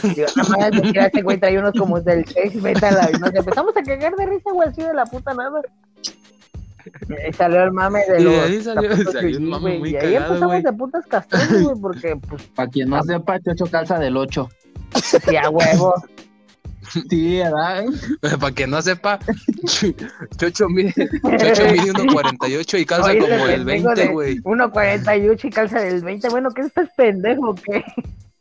Digo, 0.03 0.27
no 0.35 0.43
mames, 0.49 0.81
pues, 0.81 1.05
ese 1.13 1.21
güey 1.21 1.37
trae 1.37 1.57
unos 1.57 1.71
como 1.73 1.99
del 2.01 2.25
6, 2.25 2.61
vete 2.61 2.85
a 2.87 2.91
la... 2.91 3.09
Y 3.09 3.19
nos 3.19 3.33
empezamos 3.33 3.75
a 3.77 3.81
cagar 3.81 4.15
de 4.15 4.25
risa, 4.25 4.51
güey, 4.51 4.67
así 4.69 4.81
de 4.83 4.93
la 4.93 5.05
puta 5.05 5.33
nada. 5.33 5.61
Y 7.29 7.33
salió 7.33 7.63
el 7.63 7.71
mame 7.71 8.01
de 8.07 8.19
Y 8.19 8.23
los 8.25 8.33
ahí 8.45 8.61
salió- 8.61 9.11
salió 9.11 9.37
un 9.37 9.49
mame 9.49 9.79
muy 9.79 9.89
Y 9.91 9.95
ahí 9.95 10.15
empezamos 10.15 10.63
de 10.63 10.73
putas 10.73 11.05
castrones, 11.07 11.63
güey, 11.63 11.75
porque, 11.81 12.15
pues, 12.29 12.43
Para 12.55 12.69
quien 12.69 12.89
no 12.89 13.01
sepa, 13.03 13.39
Chocho 13.39 13.65
calza 13.71 13.97
del 13.97 14.17
8. 14.17 14.49
sí, 15.01 15.35
a 15.37 15.49
huevo. 15.49 15.93
Sí, 17.09 17.37
¿verdad? 17.39 17.85
Para 18.39 18.53
que 18.55 18.67
no 18.67 18.81
sepa, 18.81 19.19
Chocho 20.37 20.69
mide, 20.69 20.93
Chocho 20.93 21.63
mide 21.71 21.93
1.48 21.93 22.79
y 22.79 22.85
calza 22.85 23.09
Oye, 23.11 23.19
como 23.19 23.33
ese 23.33 23.53
el 23.55 23.65
pendejo 23.65 23.87
20, 23.89 24.01
de 24.01 24.07
güey. 24.13 24.37
1.48 24.43 25.45
y 25.45 25.49
calza 25.49 25.79
del 25.79 26.03
20. 26.03 26.29
Bueno, 26.29 26.49
¿qué 26.51 26.61
estás 26.61 26.89
pendejo 26.95 27.55
qué? 27.55 27.83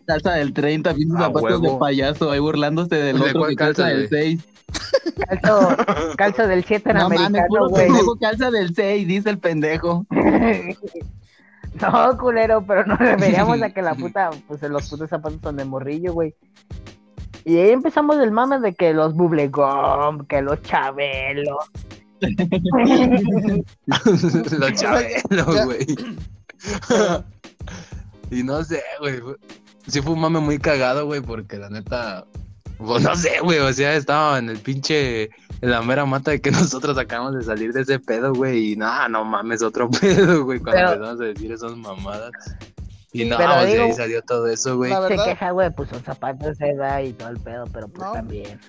Calza 0.06 0.32
del 0.34 0.52
30, 0.52 0.94
pinches 0.94 1.16
A 1.16 1.20
zapatos 1.24 1.42
huevo. 1.42 1.72
de 1.72 1.78
payaso, 1.78 2.30
ahí 2.30 2.38
burlándose 2.38 2.94
del 2.94 3.18
¿De 3.18 3.22
otro 3.30 3.46
que 3.46 3.56
calza 3.56 3.82
calza, 3.82 3.96
del 3.96 4.08
güey? 4.08 4.38
6. 4.38 4.44
Calzo, 5.28 5.76
calzo 6.16 6.46
del 6.46 6.64
7 6.64 6.90
en 6.90 6.96
No 6.96 7.06
americano, 7.06 7.68
güey. 7.68 7.88
calza 8.20 8.50
del 8.52 8.74
6, 8.74 9.08
dice 9.08 9.30
el 9.30 9.38
pendejo. 9.38 10.06
No, 11.80 12.16
culero, 12.18 12.64
pero 12.66 12.86
nos 12.86 12.98
referíamos 12.98 13.60
a 13.62 13.70
que 13.70 13.82
la 13.82 13.94
puta, 13.94 14.30
pues 14.46 14.62
los 14.62 14.88
putos 14.88 15.10
zapatos 15.10 15.40
son 15.42 15.56
de 15.56 15.64
morrillo, 15.64 16.12
güey. 16.14 16.34
Y 17.46 17.56
ahí 17.58 17.70
empezamos 17.70 18.16
el 18.18 18.32
mame 18.32 18.58
de 18.58 18.74
que 18.74 18.92
los 18.92 19.14
bubblegum, 19.14 20.26
que 20.26 20.42
los 20.42 20.60
chabelos. 20.62 21.56
Los 24.58 24.72
chabelos, 24.74 25.22
Ya. 25.30 25.64
güey. 25.64 25.86
y 28.30 28.42
no 28.42 28.64
sé, 28.64 28.82
güey. 29.00 29.20
Sí 29.86 30.00
fue 30.02 30.14
un 30.14 30.20
mame 30.20 30.40
muy 30.40 30.58
cagado, 30.58 31.06
güey, 31.06 31.20
porque 31.20 31.56
la 31.58 31.70
neta... 31.70 32.24
Pues 32.78 33.02
no 33.04 33.14
sé, 33.16 33.38
güey, 33.42 33.58
o 33.60 33.72
sea, 33.72 33.94
estaba 33.94 34.38
en 34.38 34.50
el 34.50 34.58
pinche... 34.58 35.30
En 35.62 35.70
la 35.70 35.80
mera 35.82 36.04
mata 36.04 36.32
de 36.32 36.40
que 36.40 36.50
nosotros 36.52 36.98
acabamos 36.98 37.36
de 37.36 37.42
salir 37.44 37.72
de 37.72 37.82
ese 37.82 37.98
pedo, 38.00 38.34
güey, 38.34 38.72
y 38.72 38.76
nada, 38.76 39.08
no 39.08 39.24
mames, 39.24 39.62
otro 39.62 39.88
pedo, 40.00 40.44
güey, 40.44 40.58
cuando 40.58 40.80
Pero- 40.80 40.92
empezamos 40.94 41.20
a 41.20 41.24
decir 41.24 41.52
esas 41.52 41.76
mamadas. 41.76 42.32
Y 43.22 43.24
no, 43.26 43.36
Pero 43.36 43.54
pues, 43.54 43.72
de 43.72 43.82
ahí 43.82 43.92
salió 43.92 44.22
todo 44.22 44.48
eso, 44.48 44.76
güey. 44.76 44.92
Se 45.08 45.16
queja, 45.24 45.50
güey, 45.50 45.70
pues 45.74 45.88
son 45.90 46.02
zapatos 46.04 46.58
de 46.58 46.70
edad 46.70 47.00
y 47.00 47.12
todo 47.12 47.28
el 47.30 47.38
pedo, 47.40 47.64
pero 47.72 47.88
pues 47.88 48.06
No. 48.06 48.12
también. 48.12 48.60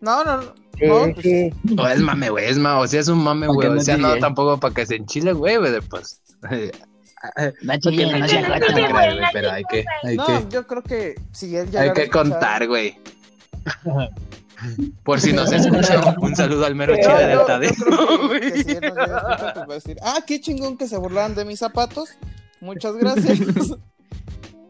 no, 0.00 0.24
no, 0.24 0.36
no. 0.38 0.42
Sí, 0.78 0.86
No, 0.86 1.12
pues, 1.14 1.16
sí. 1.22 1.50
O 1.78 1.86
es 1.88 2.00
mame, 2.00 2.28
güey, 2.30 2.46
es 2.46 2.58
mame, 2.58 2.80
o 2.80 2.86
sea, 2.86 3.00
es 3.00 3.08
un 3.08 3.18
mame, 3.24 3.46
güey, 3.46 3.68
o 3.68 3.74
no 3.74 3.80
sea, 3.80 3.96
no 3.96 4.16
tampoco 4.18 4.58
para 4.60 4.74
que 4.74 4.84
se 4.86 4.96
enchile, 4.96 5.32
güey, 5.32 5.56
güey, 5.58 5.80
pues... 5.82 6.20
No 7.62 7.74
Porque 7.82 8.06
no 8.06 8.18
no 8.18 8.28
se 8.28 8.40
güey. 8.42 9.22
pero 9.32 9.50
hay 9.50 9.64
que, 9.64 9.84
hay 10.04 10.16
no, 10.16 10.26
que, 10.26 10.44
yo 10.50 10.66
creo 10.66 10.82
que 10.82 11.14
si 11.32 11.56
él 11.56 11.70
ya 11.70 11.80
hay 11.80 11.92
que 11.92 12.04
escuchar- 12.04 12.30
contar, 12.30 12.68
güey. 12.68 13.00
Por 15.02 15.20
si 15.20 15.32
nos 15.32 15.50
escuchan, 15.52 16.02
un 16.20 16.36
saludo 16.36 16.66
al 16.66 16.74
mero 16.74 16.94
No, 16.94 17.00
chile 17.02 17.26
del 17.26 17.44
Tadeo. 17.46 17.72
si 19.80 19.96
ah, 20.02 20.18
qué 20.26 20.40
chingón 20.40 20.76
que 20.76 20.86
se 20.88 20.96
burlaran 20.98 21.34
de 21.34 21.44
mis 21.44 21.58
zapatos. 21.58 22.10
Muchas 22.60 22.96
gracias. 22.96 23.38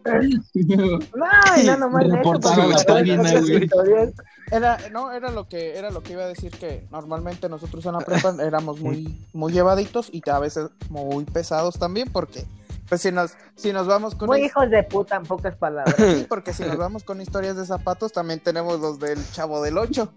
No, 0.07 1.77
nomás 1.79 2.09
de 2.09 2.21
eso, 2.21 2.39
la 2.39 4.13
Era, 4.53 4.79
no, 4.93 5.13
era 5.13 5.31
lo 5.31 5.49
que, 5.49 5.77
era 5.77 5.91
lo 5.91 6.03
que 6.03 6.13
iba 6.13 6.23
a 6.23 6.29
decir 6.29 6.53
que 6.53 6.87
normalmente 6.91 7.49
nosotros 7.49 7.85
en 7.87 7.93
la 7.95 8.01
prepa 8.01 8.35
éramos 8.41 8.81
muy, 8.81 9.27
muy 9.33 9.53
llevaditos 9.53 10.09
y 10.13 10.23
a 10.31 10.39
veces 10.39 10.69
muy 10.91 11.25
pesados 11.25 11.79
también, 11.79 12.09
porque 12.13 12.45
pues 12.89 13.01
si 13.01 13.11
nos, 13.11 13.33
si 13.57 13.73
nos 13.73 13.89
vamos 13.89 14.15
con 14.15 14.29
Muy 14.29 14.45
hijos 14.45 14.71
de 14.71 14.85
puta, 14.85 15.17
en 15.17 15.25
pocas 15.25 15.57
palabras. 15.57 15.97
sí, 15.97 16.25
porque 16.29 16.53
si 16.53 16.63
nos 16.63 16.77
vamos 16.77 17.03
con 17.03 17.21
historias 17.21 17.57
de 17.57 17.67
zapatos, 17.67 18.13
también 18.13 18.39
tenemos 18.39 18.79
los 18.81 19.01
del 19.01 19.19
chavo 19.33 19.61
del 19.63 19.77
8. 19.77 20.13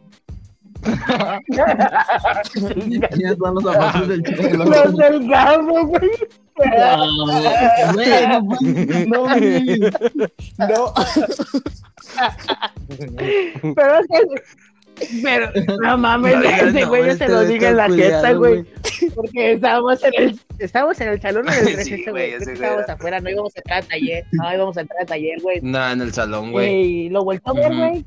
¿Quiénes 2.24 3.38
son 3.38 3.56
los 3.56 3.64
zapatos 3.64 4.08
del 4.08 4.24
chico? 4.24 4.42
Los 4.66 4.98
del 4.98 5.20
güey. 5.28 6.10
Ah, 6.78 7.08
güey, 7.94 9.08
no 9.08 9.24
mames, 9.26 9.80
no. 10.68 10.68
No, 10.68 10.94
Pero 13.76 14.00
es 14.00 14.08
que. 14.08 14.20
Pero, 15.24 15.50
no 15.82 15.98
mames, 15.98 16.36
No 16.36 16.44
ese 16.44 16.84
güey 16.86 17.02
nombres, 17.02 17.18
se 17.20 17.28
lo 17.30 17.44
diga 17.46 17.70
en 17.70 17.78
la 17.78 17.88
fiesta, 17.90 18.34
güey. 18.34 18.66
Porque 19.16 19.54
estábamos 19.54 20.04
en 20.04 20.14
el, 20.18 20.40
estábamos 20.60 21.00
en 21.00 21.08
el 21.08 21.22
salón 21.22 21.46
del 21.46 21.54
Sí, 21.68 21.76
receso, 21.76 22.12
güey, 22.12 22.32
estábamos 22.34 22.84
era- 22.84 22.94
afuera, 22.94 23.22
no 23.22 23.30
íbamos 23.30 23.56
a 23.56 23.60
entrar 23.60 23.78
al 23.82 23.88
taller. 23.88 24.26
No 24.34 24.54
íbamos 24.54 24.76
a 24.78 24.82
entrar 24.82 25.00
al 25.00 25.08
taller, 25.08 25.40
güey. 25.42 25.60
No, 25.62 25.90
en 25.92 26.02
el 26.02 26.12
salón, 26.14 26.52
güey. 26.52 26.76
Y 26.76 27.10
lo 27.10 27.24
vuelto 27.24 27.52
a 27.52 27.54
ver, 27.54 27.74
güey. 27.74 28.06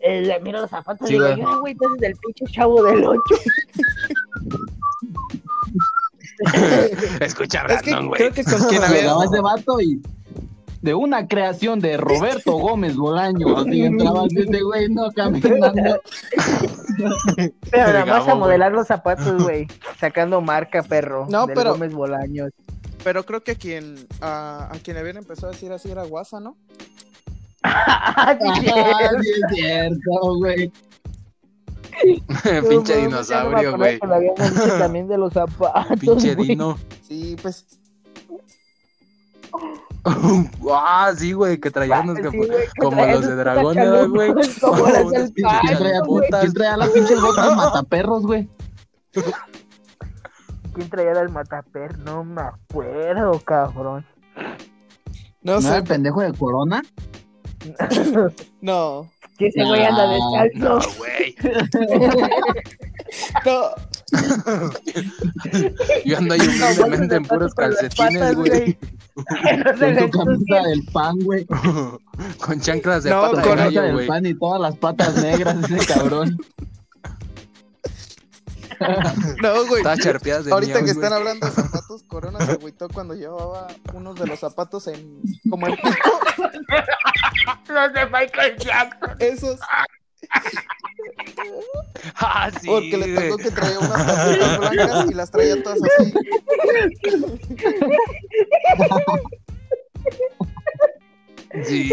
Eh, 0.00 0.20
le 0.22 0.40
miro 0.40 0.60
los 0.60 0.70
zapatos 0.70 1.08
Sí, 1.08 1.14
y 1.14 1.18
digo, 1.18 1.26
güey. 1.36 1.44
"Ay, 1.46 1.58
güey, 1.60 1.72
entonces 1.72 2.00
del 2.00 2.14
pinche 2.16 2.44
chavo 2.52 2.82
del 2.84 3.04
8. 3.04 3.20
Escucha, 7.20 7.62
Es 7.68 7.82
que 7.82 7.90
Brandon, 7.90 8.08
güey. 8.08 8.18
creo 8.20 8.32
que 8.32 8.44
con 8.44 8.68
quien 8.68 8.84
había. 8.84 9.14
ese 9.24 9.40
vato 9.40 9.80
y 9.80 10.00
de 10.82 10.94
una 10.94 11.26
creación 11.26 11.80
de 11.80 11.96
Roberto 11.96 12.52
Gómez 12.52 12.94
Bolaño. 12.96 13.56
Así 13.58 13.82
entraba 13.82 14.26
ese 14.26 14.62
güey, 14.62 14.88
no 14.88 15.10
caminando. 15.12 15.72
Pero 17.70 17.86
nada 17.92 18.04
más 18.06 18.28
a 18.28 18.34
modelar 18.34 18.72
los 18.72 18.86
zapatos, 18.86 19.42
güey. 19.42 19.66
Sacando 19.98 20.40
marca, 20.40 20.82
perro. 20.82 21.26
No, 21.28 21.46
del 21.46 21.54
pero- 21.56 21.72
Gómez 21.72 21.92
Bolaños. 21.92 22.50
Pero 23.02 23.24
creo 23.24 23.42
que 23.44 23.54
quien 23.56 24.06
a, 24.20 24.68
a 24.72 24.78
quien 24.82 24.96
habían 24.96 25.16
empezado 25.18 25.48
a 25.48 25.52
decir 25.52 25.70
así 25.72 25.90
era 25.90 26.04
Guasa, 26.04 26.40
¿no? 26.40 26.56
Ah, 27.68 28.36
sí, 28.60 28.70
Ah, 28.74 29.10
es 29.18 29.56
cierto, 29.56 30.36
güey. 30.38 30.72
Pinche 32.68 32.94
No, 32.96 33.00
dinosaurio, 33.00 33.70
no 33.72 33.76
güey. 33.78 33.98
también 34.78 35.08
de 35.08 35.18
los 35.18 35.32
zapatos. 35.32 35.98
Pinche 35.98 36.34
güey. 36.34 36.48
dino. 36.48 36.78
Sí, 37.02 37.36
pues 37.40 37.66
ah, 40.70 41.12
sí, 41.16 41.32
güey, 41.32 41.58
que 41.58 41.70
traía 41.70 42.00
unos 42.00 42.16
Sí, 42.16 42.22
que 42.22 42.28
güey, 42.28 42.48
que 42.50 42.80
como 42.80 42.96
traía 42.96 43.14
los 43.14 43.26
de 43.26 43.36
dragón, 43.36 43.74
¿verdad, 43.74 44.08
güey? 44.08 44.34
las 44.34 44.48
¿Quién 45.32 45.78
traía, 45.78 46.00
güey. 46.06 46.28
quién 46.30 46.52
traía 46.52 46.76
las 46.76 46.90
pinches 46.90 47.20
botas 47.20 47.56
mataperros, 47.56 48.22
güey? 48.22 48.48
¿Quién 50.74 50.90
traía 50.90 51.12
el 51.12 51.30
mataper? 51.30 51.98
No 51.98 52.22
me 52.24 52.42
acuerdo, 52.42 53.40
cabrón. 53.40 54.04
no 55.42 55.52
¿No 55.54 55.58
era 55.58 55.60
sé, 55.60 55.76
el 55.78 55.84
pendejo 55.84 56.20
de 56.20 56.32
Corona? 56.34 56.82
no, 58.60 59.10
Que 59.38 59.46
ese 59.48 59.64
güey 59.64 59.84
anda 59.84 60.04
Ah, 60.04 60.46
No, 60.54 60.76
descalzo. 60.76 60.98
güey. 60.98 61.34
no, 63.44 63.70
Yo 66.04 66.18
ando 66.18 66.34
ahí 66.34 66.40
humildemente 66.40 67.16
en 67.16 67.24
puros 67.24 67.54
calcetines, 67.54 68.34
güey. 68.36 68.78
No 69.16 69.78
se 69.78 69.92
le 69.92 70.10
Con 70.10 70.12
su 70.12 70.18
camisa 70.46 70.68
del 70.68 70.82
pan, 70.92 71.18
güey. 71.20 71.46
Con 72.38 72.60
chanclas 72.60 73.04
de 73.04 73.10
No, 73.10 73.22
pata 73.22 73.42
Con 73.42 73.56
de 73.58 73.64
gallo, 73.64 73.82
del 73.82 74.06
pan 74.06 74.26
y 74.26 74.34
todas 74.34 74.60
las 74.60 74.76
patas 74.76 75.16
negras, 75.22 75.56
ese 75.70 75.86
cabrón. 75.86 76.36
no, 79.42 79.66
güey. 79.66 79.82
Charpeadas 80.00 80.44
de 80.44 80.52
Ahorita 80.52 80.84
que 80.84 80.90
están 80.90 81.12
hablando 81.12 81.46
de 81.46 81.52
zapatos, 81.52 82.02
Corona 82.04 82.44
se 82.44 82.52
agüitó 82.52 82.88
cuando 82.88 83.14
llevaba 83.14 83.68
unos 83.94 84.16
de 84.16 84.26
los 84.26 84.40
zapatos 84.40 84.86
en 84.88 85.20
como 85.48 85.66
en 85.66 85.76
pico, 85.76 86.20
Los 87.68 87.92
de 87.92 88.06
Michael 88.06 88.56
Jackson. 88.58 89.16
esos, 89.20 89.60
Ah, 92.16 92.50
sí, 92.60 92.66
porque 92.66 92.96
le 92.96 93.14
tocó 93.14 93.36
que 93.36 93.50
traía 93.50 93.78
unas 93.78 94.04
casitas 94.04 94.58
blancas 94.58 95.10
y 95.10 95.14
las 95.14 95.30
traía 95.30 95.62
todas 95.62 95.78
así. 95.82 96.12
Sí, 101.64 101.90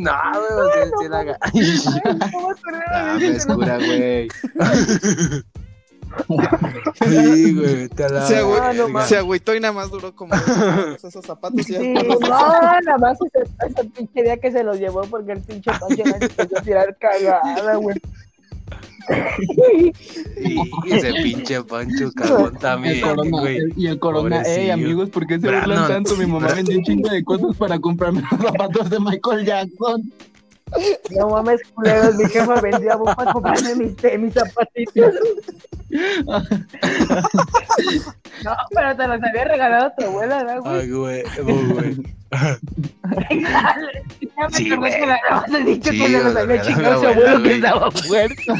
no, 0.00 0.12
güey, 0.40 0.72
sí, 0.72 0.90
sí 1.00 1.08
la 1.08 1.24
Sí, 6.94 7.54
güey, 7.54 7.88
te 7.88 8.08
la 8.08 8.26
Se, 8.26 8.42
agü- 8.42 8.58
Ah, 8.60 8.72
no 8.72 9.00
se 9.02 9.16
agüitó 9.16 9.54
y 9.54 9.60
nada 9.60 9.72
más 9.72 9.90
duró 9.90 10.14
como 10.14 10.34
esos 10.34 11.24
zapatos 11.24 11.64
Sí, 11.66 11.76
no, 11.78 12.18
nada 12.20 12.98
más 12.98 13.18
ese, 13.20 13.48
ese 13.66 13.84
pinche 13.90 14.22
día 14.22 14.36
que 14.38 14.50
se 14.52 14.62
los 14.64 14.78
llevó 14.78 15.02
porque 15.02 15.32
el 15.32 15.40
pinche 15.40 15.70
Pancho 15.70 16.04
me 16.04 16.10
empezó 16.26 16.58
a 16.58 16.62
tirar 16.62 16.96
cagada, 16.98 17.76
güey. 17.76 17.96
Sí, 19.56 19.92
ese 20.90 21.12
pinche 21.22 21.62
Pancho 21.64 22.10
cagón 22.12 22.54
El 22.54 22.60
también, 22.60 23.00
corona, 23.00 23.30
güey. 23.30 23.56
el- 23.56 23.72
y 23.76 23.86
el 23.88 23.98
corona, 23.98 24.42
ey 24.42 24.70
amigos, 24.70 25.10
¿por 25.10 25.26
qué 25.26 25.38
se 25.40 25.46
burlan 25.50 25.88
tanto? 25.88 26.16
Mi 26.16 26.26
mamá 26.26 26.48
vendió 26.54 26.78
un 26.78 26.84
chingo 26.84 27.08
de 27.08 27.24
cosas 27.24 27.56
para 27.56 27.78
comprarme 27.78 28.22
los 28.30 28.40
zapatos 28.40 28.90
de 28.90 29.00
Michael 29.00 29.44
Jackson. 29.46 30.12
No 31.10 31.28
mames, 31.30 31.60
culeros, 31.74 32.14
mi 32.14 32.24
jefa 32.26 32.60
vendía 32.60 32.94
vos 32.96 33.14
para 33.14 33.32
comprarme 33.32 33.74
mis, 33.74 33.94
mis 34.18 34.34
zapatitos. 34.34 35.14
No, 38.44 38.54
pero 38.74 38.96
te 38.96 39.08
los 39.08 39.22
había 39.22 39.44
regalado 39.44 39.92
tu 39.98 40.04
abuela, 40.06 40.44
¿no, 40.44 40.62
güey? 40.62 40.80
Ay, 40.80 40.90
güey, 40.90 41.22
oh, 41.40 41.74
güey. 41.74 41.96
Ya 42.30 42.58
me 44.48 44.52
Sí, 44.52 44.70
güey. 44.76 44.92
que 44.92 45.06
le 45.06 45.12
habías 45.28 45.66
dicho 45.66 45.90
Sí, 45.90 45.98
que 45.98 46.06
se 46.06 46.22
los 46.24 46.36
había 46.36 46.56
la 46.56 46.62
chingado 46.62 47.00
su 47.00 47.06
abuela, 47.08 47.30
abuelo 47.32 47.42
que 47.42 47.54
estaba 47.56 47.90
muerto. 48.08 48.54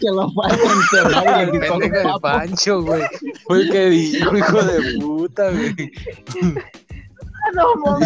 Que 0.00 0.10
lo 0.12 0.30
fue 0.30 0.46
a 0.46 0.48
enterrar 0.54 1.38
y 1.38 1.40
El 1.42 1.50
pendejo 1.50 1.78
los 1.78 1.90
de. 2.14 2.20
Pancho, 2.20 2.82
güey. 2.82 3.02
Fue 3.46 3.56
el 3.62 3.70
que 3.70 3.86
dijo, 3.90 4.36
hijo 4.36 4.62
de 4.62 4.98
puta, 5.00 5.50
güey. 5.50 5.74
No. 7.54 7.98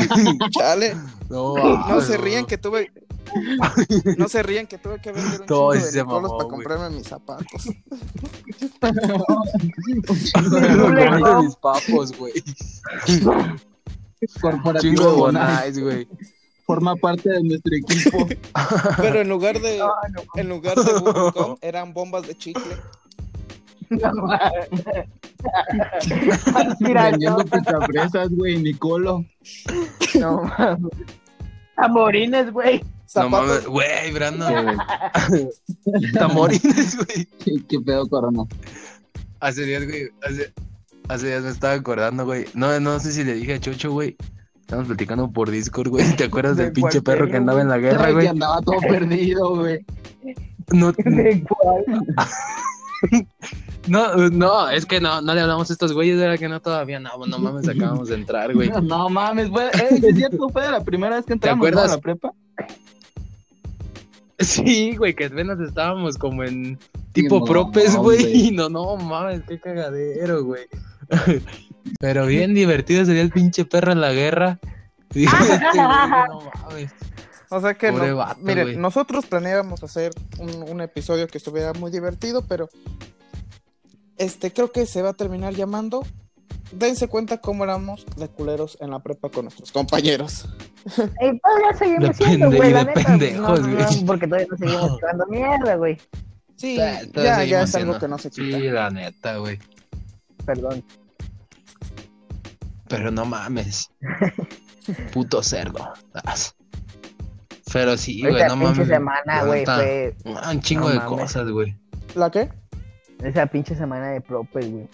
Chale, 0.50 0.96
No, 1.28 1.54
no 1.88 2.00
se 2.00 2.16
ríen 2.16 2.46
que 2.46 2.58
tuve 2.58 2.92
no 4.16 4.28
se 4.28 4.42
ríen 4.42 4.66
que 4.66 4.78
tuve 4.78 5.00
que 5.00 5.12
vender 5.12 5.42
un 5.42 5.46
Todo 5.46 5.72
chingo 5.74 5.86
de 5.92 6.04
mamó, 6.04 6.36
para 6.36 6.48
comprarme 6.48 6.90
mis 6.96 7.06
zapatos. 7.06 7.68
Compré 10.40 11.10
mis 11.42 11.56
papos, 11.56 12.12
güey. 12.16 12.32
Corporativo 14.40 14.94
Chingo 14.94 15.10
de 15.10 15.16
Bonai. 15.16 15.46
bonais, 15.46 15.78
güey. 15.78 16.08
Forma 16.66 16.94
parte 16.96 17.30
de 17.30 17.42
nuestro 17.42 17.74
equipo. 17.74 18.28
Pero 18.96 19.20
en 19.20 19.28
lugar 19.28 19.60
de 19.60 19.78
No, 19.78 19.86
no, 20.12 20.22
en 20.34 20.48
lugar 20.48 20.76
de 20.76 20.92
Bubblegum, 21.00 21.56
eran 21.60 21.92
bombas 21.92 22.26
de 22.26 22.36
chicle. 22.36 22.76
No 23.90 24.12
mames. 24.14 24.70
Mira, 26.80 27.04
no, 27.04 27.10
Vendiendo 27.10 27.44
picafresas, 27.44 28.30
güey, 28.30 28.58
Nicolo. 28.62 29.24
no 30.18 30.42
mames. 30.42 30.92
Tamborines, 31.76 32.52
güey. 32.52 32.84
No 33.16 33.28
mames, 33.28 33.66
güey, 33.66 34.12
Brandon. 34.12 34.76
Tamorines, 36.14 36.96
güey. 36.96 37.26
¿Qué, 37.44 37.52
qué 37.68 37.80
pedo, 37.80 38.08
Corona? 38.08 38.44
Hace 39.40 39.64
días, 39.64 39.84
güey. 39.86 40.08
Hace, 40.22 40.52
hace 41.08 41.26
días 41.28 41.42
me 41.42 41.50
estaba 41.50 41.74
acordando, 41.74 42.24
güey. 42.24 42.46
No, 42.54 42.78
no 42.80 43.00
sé 43.00 43.12
si 43.12 43.24
le 43.24 43.34
dije 43.34 43.54
a 43.54 43.60
Chocho, 43.60 43.90
güey. 43.92 44.16
Estamos 44.60 44.86
platicando 44.86 45.28
por 45.32 45.50
Discord, 45.50 45.88
güey. 45.88 46.16
¿Te 46.16 46.24
acuerdas 46.24 46.56
¿De 46.56 46.64
del 46.64 46.72
pinche 46.72 47.02
perro 47.02 47.20
perro, 47.20 47.30
que 47.30 47.36
andaba 47.38 47.60
en 47.60 47.68
la 47.68 47.78
guerra, 47.78 48.12
güey? 48.12 48.26
que 48.26 48.30
andaba 48.30 48.60
todo 48.62 48.78
perdido, 48.80 49.56
güey. 49.56 49.84
No, 50.68 50.92
¿De 50.92 51.44
cuál? 51.48 51.84
No, 53.90 54.28
no, 54.30 54.68
es 54.70 54.86
que 54.86 55.00
no, 55.00 55.20
no 55.20 55.34
le 55.34 55.40
hablamos 55.40 55.68
a 55.68 55.72
estos 55.72 55.92
güeyes, 55.92 56.18
era 56.18 56.38
que 56.38 56.48
no 56.48 56.60
todavía, 56.60 57.00
no, 57.00 57.10
no 57.26 57.38
mames, 57.38 57.68
acabamos 57.68 58.08
de 58.08 58.14
entrar, 58.14 58.54
güey. 58.54 58.70
No 58.82 59.08
mames, 59.08 59.50
güey. 59.50 59.66
Eh, 59.66 60.00
es 60.02 60.16
cierto, 60.16 60.48
fue 60.48 60.62
de 60.62 60.70
la 60.70 60.84
primera 60.84 61.16
vez 61.16 61.26
que 61.26 61.32
entramos 61.34 61.58
¿no? 61.58 61.64
a 61.66 61.68
acuerdas? 61.68 61.90
la 61.90 61.98
prepa. 61.98 62.32
Sí, 64.38 64.96
güey, 64.96 65.14
que 65.14 65.26
apenas 65.26 65.60
estábamos 65.60 66.16
como 66.16 66.44
en 66.44 66.78
tipo 67.12 67.40
no, 67.40 67.44
propes, 67.44 67.94
no, 67.94 68.02
güey. 68.02 68.50
No, 68.52 68.68
no, 68.68 68.96
mames, 68.96 69.42
qué 69.46 69.60
cagadero, 69.60 70.44
güey. 70.44 70.66
Pero 72.00 72.26
bien 72.26 72.54
divertido 72.54 73.04
sería 73.04 73.22
el 73.22 73.30
pinche 73.30 73.64
perro 73.64 73.92
en 73.92 74.00
la 74.00 74.12
guerra. 74.12 74.58
Y 75.12 75.24
este, 75.24 75.36
güey, 75.44 75.76
no 76.28 76.40
mames. 76.68 76.92
o 77.48 77.60
sea 77.60 77.74
que 77.74 77.90
no- 77.90 78.16
vato, 78.16 78.40
miren, 78.42 78.64
güey. 78.64 78.76
nosotros 78.76 79.26
planeábamos 79.26 79.82
hacer 79.82 80.12
un, 80.38 80.62
un 80.62 80.80
episodio 80.80 81.26
que 81.26 81.38
estuviera 81.38 81.72
muy 81.72 81.90
divertido, 81.90 82.44
pero 82.48 82.68
este 84.20 84.52
creo 84.52 84.70
que 84.70 84.86
se 84.86 85.02
va 85.02 85.10
a 85.10 85.14
terminar 85.14 85.54
llamando 85.54 86.04
Dense 86.72 87.08
cuenta 87.08 87.40
cómo 87.40 87.64
éramos 87.64 88.06
de 88.16 88.28
culeros 88.28 88.78
en 88.80 88.90
la 88.90 89.00
prepa 89.00 89.28
con 89.28 89.46
nuestros 89.46 89.72
compañeros. 89.72 90.48
Y 91.20 91.38
todavía 91.38 91.74
seguimos 91.78 92.16
siendo, 92.16 92.50
güey, 92.50 92.72
la 92.72 92.84
de 92.84 92.94
neta. 92.94 93.04
pendejos, 93.04 93.60
no, 93.60 94.06
porque 94.06 94.26
todavía 94.26 94.46
no 94.50 94.56
seguimos 94.56 94.96
tirando 94.96 95.26
mierda, 95.26 95.74
güey. 95.74 95.98
Sí, 96.56 96.76
Ya, 96.76 97.02
ya, 97.02 97.12
todavía 97.12 97.44
ya 97.44 97.62
es 97.62 97.74
algo 97.74 97.98
que 97.98 98.08
no 98.08 98.18
se 98.18 98.30
quita. 98.30 98.58
Sí, 98.58 98.68
la 98.68 98.90
neta, 98.90 99.36
güey. 99.36 99.58
Perdón. 100.46 100.82
Pero 102.88 103.10
no 103.10 103.24
mames. 103.26 103.90
Puto 105.12 105.42
cerdo. 105.42 105.92
Pero 107.72 107.96
sí, 107.98 108.22
güey, 108.22 108.46
no 108.48 108.56
mames. 108.56 108.88
semana, 108.88 109.44
güey, 109.44 109.64
fue 109.64 110.14
ah, 110.36 110.50
Un 110.52 110.60
chingo 110.62 110.88
no 110.88 110.94
de 110.94 110.98
mames. 111.00 111.10
cosas, 111.10 111.50
güey. 111.50 111.76
¿La 112.14 112.30
qué? 112.30 112.48
Esa 113.24 113.46
pinche 113.46 113.74
semana 113.74 114.08
de 114.10 114.20
propes, 114.20 114.70
güey. 114.70 114.88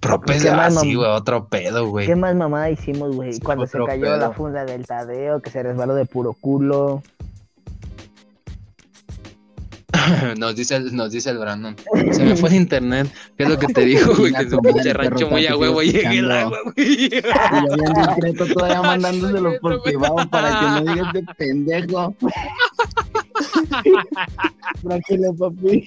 Propes 0.00 0.42
¿Qué 0.42 0.50
más, 0.50 0.76
así, 0.76 0.92
mam- 0.92 0.96
güey, 0.96 1.10
otro 1.10 1.46
pedo, 1.48 1.88
güey. 1.88 2.06
¿Qué 2.06 2.16
más 2.16 2.34
mamada 2.34 2.68
hicimos, 2.70 3.14
güey? 3.14 3.34
Sí, 3.34 3.40
Cuando 3.40 3.66
se 3.66 3.78
cayó 3.84 4.02
pedo. 4.02 4.16
la 4.16 4.32
funda 4.32 4.64
del 4.64 4.84
Tadeo, 4.84 5.40
que 5.40 5.50
se 5.50 5.62
resbaló 5.62 5.94
de 5.94 6.06
puro 6.06 6.32
culo. 6.32 7.02
Nos 10.38 10.56
dice, 10.56 10.74
el, 10.76 10.96
nos 10.96 11.12
dice 11.12 11.30
el 11.30 11.38
Brandon. 11.38 11.76
Se 12.10 12.24
me 12.24 12.34
fue 12.34 12.48
el 12.48 12.56
internet. 12.56 13.06
¿Qué 13.36 13.44
es 13.44 13.48
lo 13.48 13.56
que 13.58 13.68
te 13.68 13.82
dijo, 13.82 14.12
güey? 14.18 14.32
Que 14.32 14.50
su 14.50 14.58
pinche 14.58 14.92
rancho 14.92 15.30
muy 15.30 15.46
a 15.46 15.56
huevo 15.56 15.80
llegue 15.82 16.18
el 16.18 16.30
agua, 16.32 16.58
güey. 16.64 16.74
Y 17.04 17.08
bien 17.08 17.92
discreto 17.94 18.46
todavía 18.52 18.82
mandándoselos 18.82 19.54
por 19.60 19.80
privado 19.82 20.16
para 20.28 20.58
que 20.58 20.66
no 20.84 20.92
digas 20.94 21.12
de 21.12 21.22
pendejo. 21.38 22.14
Tranquilo, 24.82 25.34
papi. 25.34 25.86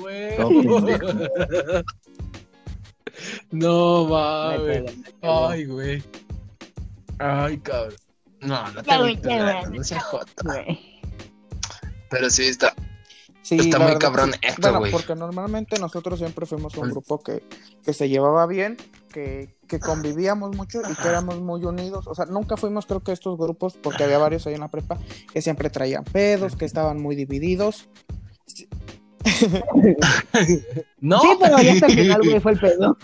Güey. 0.00 0.36
No 3.50 4.06
mames. 4.06 4.94
Ay, 5.20 5.64
güey. 5.66 6.02
Ay, 7.18 7.58
cabrón. 7.58 7.94
No, 8.40 8.70
no 8.72 8.82
te 8.82 8.98
güey. 8.98 9.16
no 9.72 9.84
seas 9.84 10.02
jota. 10.04 10.64
Pero 12.10 12.30
sí 12.30 12.44
está. 12.44 12.74
Sí, 13.42 13.56
Está 13.56 13.78
muy 13.78 13.86
verdad, 13.88 14.00
cabrón 14.00 14.32
sí. 14.32 14.38
esto, 14.42 14.62
Bueno, 14.62 14.78
güey. 14.80 14.92
porque 14.92 15.14
normalmente 15.14 15.78
nosotros 15.78 16.18
siempre 16.18 16.46
fuimos 16.46 16.76
un 16.76 16.88
Mm. 16.88 16.92
grupo 16.92 17.22
que, 17.22 17.42
que 17.84 17.92
se 17.92 18.08
llevaba 18.08 18.46
bien, 18.46 18.76
que, 19.12 19.54
que 19.68 19.78
convivíamos 19.78 20.56
mucho 20.56 20.80
y 20.80 20.94
que 20.94 21.08
éramos 21.08 21.40
muy 21.40 21.64
unidos. 21.64 22.06
O 22.06 22.14
sea, 22.14 22.24
nunca 22.26 22.56
fuimos, 22.56 22.86
creo 22.86 23.00
que 23.00 23.12
estos 23.12 23.38
grupos, 23.38 23.78
porque 23.80 24.04
había 24.04 24.18
varios 24.18 24.46
ahí 24.46 24.54
en 24.54 24.60
la 24.60 24.68
prepa, 24.68 24.98
que 25.32 25.42
siempre 25.42 25.70
traían 25.70 26.04
pedos, 26.04 26.56
que 26.56 26.64
estaban 26.64 27.00
muy 27.00 27.14
divididos. 27.16 27.88
No. 31.00 31.20
Sí, 31.20 31.28
pero 31.40 31.60
ya 31.60 31.72
hasta 31.72 31.86
el 31.86 31.92
final, 31.92 32.20
güey, 32.22 32.40
fue 32.40 32.52
el 32.52 32.60
pedo. 32.60 32.96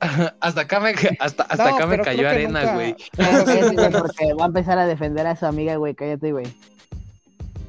hasta 0.40 0.60
acá 0.60 0.80
me, 0.80 0.94
hasta, 1.20 1.44
hasta 1.44 1.70
No, 1.70 1.76
acá 1.76 1.86
me 1.86 2.00
cayó 2.00 2.28
arena, 2.28 2.74
güey, 2.74 2.96
porque 3.16 4.34
va 4.34 4.44
a 4.44 4.46
empezar 4.46 4.78
a 4.78 4.86
defender 4.86 5.26
a 5.26 5.36
su 5.36 5.46
amiga, 5.46 5.76
güey. 5.76 5.94
Cállate, 5.94 6.32
güey. 6.32 6.46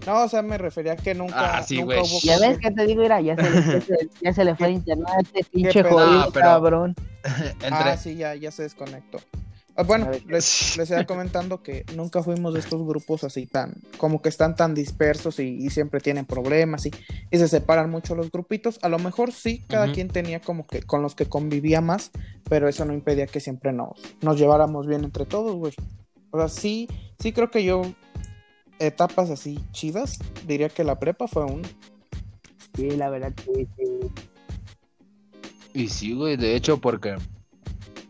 No, 0.05 0.23
o 0.23 0.29
sea, 0.29 0.41
me 0.41 0.57
refería 0.57 0.93
a 0.93 0.95
que 0.95 1.13
nunca, 1.15 1.57
Ah, 1.57 1.63
sí, 1.63 1.75
nunca 1.79 1.95
güey. 1.95 1.99
hubo 1.99 2.19
Ya 2.23 2.39
ves 2.39 2.59
que 2.59 2.71
te 2.71 2.85
digo, 2.85 3.01
mira, 3.01 3.21
ya 3.21 3.35
se 3.35 3.49
le, 3.49 3.61
ya 3.63 3.81
se, 3.81 4.09
ya 4.21 4.33
se 4.33 4.45
le 4.45 4.55
fue 4.55 4.67
el 4.67 4.73
internet 4.75 5.07
a 5.07 5.21
este 5.21 5.43
pinche 5.51 5.83
jodido, 5.83 6.25
No, 6.25 6.31
pero- 6.31 6.45
cabrón. 6.45 6.95
Entre... 7.53 7.69
Ah, 7.71 7.97
sí, 7.97 8.15
ya, 8.15 8.35
ya 8.35 8.51
se 8.51 8.63
desconectó. 8.63 9.19
Ah, 9.77 9.83
bueno, 9.83 10.09
les, 10.27 10.77
les 10.77 10.89
iba 10.89 11.03
comentando 11.03 11.61
que 11.61 11.83
nunca 11.95 12.23
fuimos 12.23 12.53
de 12.53 12.61
estos 12.61 12.81
grupos 12.87 13.25
así 13.25 13.45
tan, 13.45 13.73
como 13.97 14.21
que 14.21 14.29
están 14.29 14.55
tan 14.55 14.73
dispersos 14.73 15.37
y, 15.39 15.57
y 15.57 15.69
siempre 15.69 15.99
tienen 15.99 16.25
problemas 16.25 16.85
y, 16.85 16.91
y 17.29 17.37
se 17.37 17.49
separan 17.49 17.89
mucho 17.89 18.15
los 18.15 18.31
grupitos. 18.31 18.79
A 18.83 18.87
lo 18.89 18.99
mejor 18.99 19.33
sí, 19.33 19.65
cada 19.67 19.91
quien 19.91 20.07
tenía 20.07 20.39
como 20.39 20.65
que 20.65 20.81
con 20.83 21.01
los 21.01 21.13
que 21.13 21.25
convivía 21.25 21.81
más, 21.81 22.11
pero 22.47 22.69
eso 22.69 22.85
no 22.85 22.93
impedía 22.93 23.27
que 23.27 23.41
siempre 23.41 23.73
nos, 23.73 23.99
nos 24.21 24.37
lleváramos 24.39 24.87
bien 24.87 25.03
entre 25.03 25.25
todos, 25.25 25.55
güey. 25.57 25.73
O 26.31 26.37
sea, 26.37 26.47
sí, 26.47 26.87
sí 27.19 27.33
creo 27.33 27.51
que 27.51 27.65
yo, 27.65 27.81
etapas 28.79 29.29
así 29.29 29.59
chidas, 29.71 30.17
diría 30.45 30.69
que 30.69 30.83
la 30.83 30.99
prepa 30.99 31.27
fue 31.27 31.45
una. 31.45 31.67
Sí, 32.75 32.91
la 32.91 33.09
verdad, 33.09 33.33
sí, 33.45 33.67
sí. 33.77 33.83
Y 35.73 35.88
sí, 35.89 36.13
güey, 36.13 36.38
de 36.38 36.55
hecho, 36.55 36.79
porque. 36.79 37.15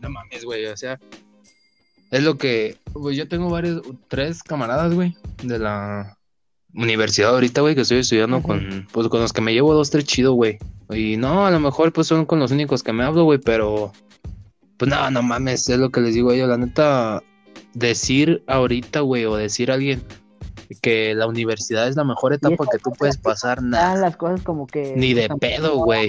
No 0.00 0.10
mames, 0.10 0.44
güey, 0.44 0.66
o 0.66 0.76
sea. 0.76 0.98
Es 2.10 2.22
lo 2.22 2.36
que. 2.38 2.78
Güey, 2.92 3.16
yo 3.16 3.28
tengo 3.28 3.50
varios. 3.50 3.82
Tres 4.08 4.42
camaradas, 4.42 4.94
güey, 4.94 5.16
de 5.42 5.58
la 5.58 6.16
universidad 6.74 7.30
ahorita, 7.30 7.60
güey, 7.60 7.74
que 7.74 7.80
estoy 7.82 7.98
estudiando 7.98 8.42
con. 8.42 8.86
Pues 8.92 9.08
con 9.08 9.20
los 9.20 9.32
que 9.32 9.40
me 9.40 9.52
llevo 9.52 9.74
dos, 9.74 9.90
tres 9.90 10.04
chido, 10.04 10.32
güey. 10.34 10.58
Y 10.90 11.16
no, 11.16 11.46
a 11.46 11.50
lo 11.50 11.60
mejor, 11.60 11.92
pues 11.92 12.06
son 12.06 12.26
con 12.26 12.38
los 12.38 12.52
únicos 12.52 12.82
que 12.82 12.92
me 12.92 13.04
hablo, 13.04 13.24
güey, 13.24 13.38
pero. 13.38 13.92
Pues 14.76 14.90
no, 14.90 15.10
no 15.10 15.22
mames, 15.22 15.68
es 15.68 15.78
lo 15.78 15.90
que 15.90 16.00
les 16.00 16.14
digo 16.14 16.30
a 16.30 16.34
ellos. 16.34 16.48
La 16.48 16.58
neta, 16.58 17.22
decir 17.74 18.44
ahorita, 18.46 19.00
güey, 19.00 19.24
o 19.24 19.36
decir 19.36 19.70
a 19.70 19.74
alguien 19.74 20.02
que 20.80 21.14
la 21.14 21.26
universidad 21.26 21.88
es 21.88 21.96
la 21.96 22.04
mejor 22.04 22.32
etapa 22.32 22.66
que 22.70 22.78
tú 22.78 22.90
puedes 22.92 23.16
pasar, 23.16 23.62
nada. 23.62 23.96
las 23.96 24.16
cosas 24.16 24.42
como 24.42 24.66
que. 24.66 24.94
Ni 24.96 25.14
de 25.14 25.28
pedo, 25.40 25.76
güey. 25.78 26.08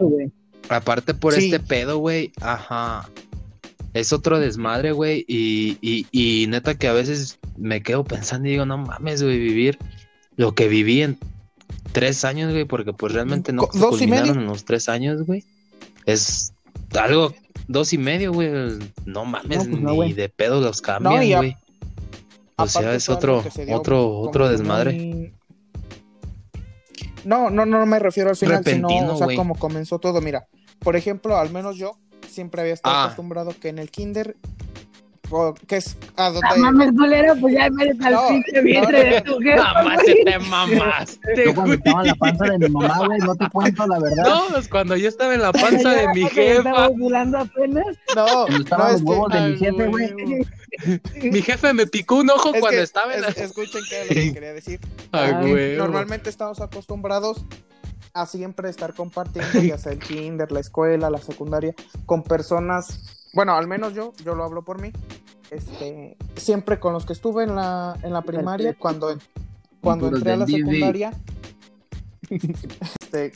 no. 0.00 0.08
Aparte 0.68 1.14
por 1.14 1.34
Sí. 1.34 1.46
este 1.46 1.60
pedo, 1.60 1.98
güey, 1.98 2.32
ajá. 2.40 3.08
Es 3.94 4.12
otro 4.12 4.38
desmadre, 4.38 4.92
güey. 4.92 5.24
Y, 5.28 5.76
y, 5.82 6.06
y 6.12 6.46
neta 6.46 6.76
que 6.76 6.88
a 6.88 6.92
veces 6.92 7.38
me 7.58 7.82
quedo 7.82 8.04
pensando 8.04 8.48
y 8.48 8.52
digo, 8.52 8.64
no 8.64 8.78
mames, 8.78 9.22
güey, 9.22 9.38
vivir 9.38 9.78
lo 10.36 10.54
que 10.54 10.68
viví 10.68 11.02
en 11.02 11.18
tres 11.92 12.24
años, 12.24 12.52
güey, 12.52 12.64
porque 12.64 12.92
pues 12.92 13.12
realmente 13.12 13.52
no 13.52 13.62
dos 13.74 13.96
y 13.96 13.98
culminaron 14.06 14.28
medio. 14.28 14.40
en 14.40 14.46
los 14.46 14.64
tres 14.64 14.88
años, 14.88 15.26
güey. 15.26 15.44
Es 16.06 16.54
algo, 16.98 17.34
dos 17.68 17.92
y 17.92 17.98
medio, 17.98 18.32
güey. 18.32 18.50
No 19.04 19.24
mames, 19.26 19.58
No, 19.66 19.70
pues 19.72 19.82
no, 19.82 19.90
ni 19.90 19.96
güey. 19.96 20.12
de 20.14 20.28
pedo 20.30 20.60
los 20.60 20.80
cambian, 20.80 21.22
y 21.24 21.32
a- 21.34 21.38
güey. 21.38 21.56
O 22.56 22.66
sea, 22.66 22.80
Aparte 22.80 22.96
es 22.96 23.08
otro, 23.08 23.42
dio 23.56 23.76
otro, 23.76 24.18
otro 24.18 24.48
desmadre. 24.48 25.32
No, 27.24 27.50
no, 27.50 27.64
no 27.64 27.86
me 27.86 27.98
refiero 27.98 28.30
al 28.30 28.36
final, 28.36 28.64
sino, 28.64 28.88
o 28.88 29.16
sea, 29.16 29.28
como 29.36 29.54
comenzó 29.56 29.98
todo. 29.98 30.20
Mira, 30.20 30.46
por 30.80 30.96
ejemplo, 30.96 31.36
al 31.36 31.50
menos 31.50 31.76
yo 31.76 31.96
siempre 32.28 32.60
había 32.62 32.74
estado 32.74 32.96
Ah. 32.96 33.04
acostumbrado 33.04 33.54
que 33.60 33.68
en 33.68 33.78
el 33.78 33.90
kinder, 33.90 34.36
que 35.66 35.76
es 35.76 35.96
a 36.16 36.24
donde... 36.30 36.40
Ah, 36.50 36.54
mames, 36.56 36.90
culero, 36.92 37.34
pues 37.40 37.54
ya 37.54 37.70
me 37.70 37.84
al 37.84 38.12
No, 38.12 38.28
pinche 38.28 38.60
vientre 38.62 39.04
no, 39.04 39.14
de 39.14 39.20
tu 39.22 39.38
jefa, 39.40 39.64
Jamás 39.64 39.94
güey. 40.02 40.16
se 40.16 40.24
te 40.24 40.38
mamaste, 40.38 41.44
Yo 41.46 41.54
cuando 41.54 41.74
estaba 41.74 42.00
en 42.02 42.06
la 42.08 42.14
panza 42.14 42.44
de 42.44 42.58
mi 42.58 42.68
mamá, 42.68 43.06
güey, 43.06 43.18
no 43.20 43.34
te 43.36 43.48
cuento 43.50 43.86
la 43.86 43.98
verdad. 43.98 44.24
No, 44.24 44.42
pues 44.50 44.68
cuando 44.68 44.96
yo 44.96 45.08
estaba 45.08 45.34
en 45.34 45.42
la 45.42 45.52
panza 45.52 45.90
de 45.90 46.08
mi 46.14 46.22
Porque 46.22 46.52
Estaba 46.56 46.76
jefa. 46.82 46.88
ovulando 46.88 47.38
apenas. 47.38 47.86
No, 48.14 48.26
Cuando 48.46 48.76
no, 48.76 48.90
los 48.92 49.00
que, 49.00 49.04
huevos 49.08 49.32
de 49.32 49.40
mi 49.48 49.58
jefe, 49.58 49.86
güey. 49.88 50.12
güey. 50.12 51.30
Mi 51.30 51.42
jefe 51.42 51.72
me 51.74 51.86
picó 51.86 52.16
un 52.16 52.30
ojo 52.30 52.54
es 52.54 52.60
cuando 52.60 52.78
que- 52.78 52.82
estaba 52.82 53.14
en 53.14 53.22
la... 53.22 53.28
es- 53.28 53.38
escuchen 53.38 53.82
qué 53.88 54.02
es 54.02 54.08
lo 54.08 54.14
que 54.14 54.32
quería 54.34 54.52
decir. 54.52 54.80
Ay, 55.12 55.32
Ay, 55.36 55.50
güey. 55.50 55.76
Normalmente 55.76 56.30
estamos 56.30 56.60
acostumbrados 56.60 57.44
a 58.14 58.26
siempre 58.26 58.68
estar 58.68 58.92
compartiendo, 58.94 59.60
ya 59.62 59.78
sea 59.78 59.92
el 59.92 59.98
kinder, 59.98 60.52
la 60.52 60.60
escuela, 60.60 61.08
la 61.08 61.18
secundaria, 61.18 61.74
con 62.04 62.22
personas, 62.22 63.21
bueno, 63.32 63.54
al 63.54 63.66
menos 63.66 63.94
yo, 63.94 64.12
yo 64.24 64.34
lo 64.34 64.44
hablo 64.44 64.62
por 64.62 64.80
mí, 64.80 64.92
este, 65.50 66.16
siempre 66.36 66.80
con 66.80 66.92
los 66.92 67.06
que 67.06 67.12
estuve 67.12 67.44
en 67.44 67.54
la, 67.54 67.96
en 68.02 68.12
la 68.12 68.22
primaria, 68.22 68.74
cuando, 68.78 69.16
cuando 69.80 70.08
entré 70.08 70.32
a 70.32 70.36
la 70.36 70.46
secundaria, 70.46 71.12
este, 72.30 73.32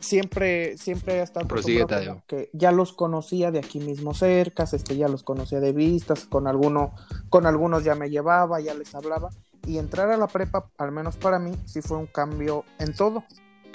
siempre, 0.00 0.76
siempre 0.78 1.14
he 1.14 1.22
estado 1.22 1.48
Prosigue, 1.48 1.82
acostumbrado 1.82 2.00
Tadeo. 2.00 2.14
como 2.14 2.26
que 2.26 2.50
ya 2.52 2.72
los 2.72 2.92
conocía 2.92 3.50
de 3.50 3.58
aquí 3.58 3.80
mismo 3.80 4.14
cerca, 4.14 4.64
este, 4.64 4.96
ya 4.96 5.08
los 5.08 5.22
conocía 5.22 5.60
de 5.60 5.72
vistas, 5.72 6.24
con 6.24 6.46
alguno, 6.46 6.92
con 7.28 7.46
algunos 7.46 7.84
ya 7.84 7.94
me 7.94 8.10
llevaba, 8.10 8.60
ya 8.60 8.74
les 8.74 8.94
hablaba, 8.94 9.30
y 9.66 9.78
entrar 9.78 10.10
a 10.10 10.16
la 10.16 10.26
prepa, 10.26 10.70
al 10.78 10.92
menos 10.92 11.16
para 11.16 11.38
mí, 11.38 11.52
sí 11.66 11.82
fue 11.82 11.98
un 11.98 12.06
cambio 12.06 12.64
en 12.78 12.94
todo. 12.94 13.24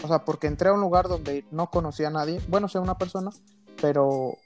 O 0.03 0.07
sea, 0.07 0.25
porque 0.25 0.47
entré 0.47 0.69
a 0.69 0.73
un 0.73 0.81
lugar 0.81 1.07
donde 1.07 1.45
no 1.51 1.69
conocía 1.69 2.07
a 2.07 2.11
nadie, 2.11 2.41
bueno, 2.47 2.67
sé 2.67 2.79
una 2.79 2.97
persona, 2.97 3.29
pero 3.79 4.37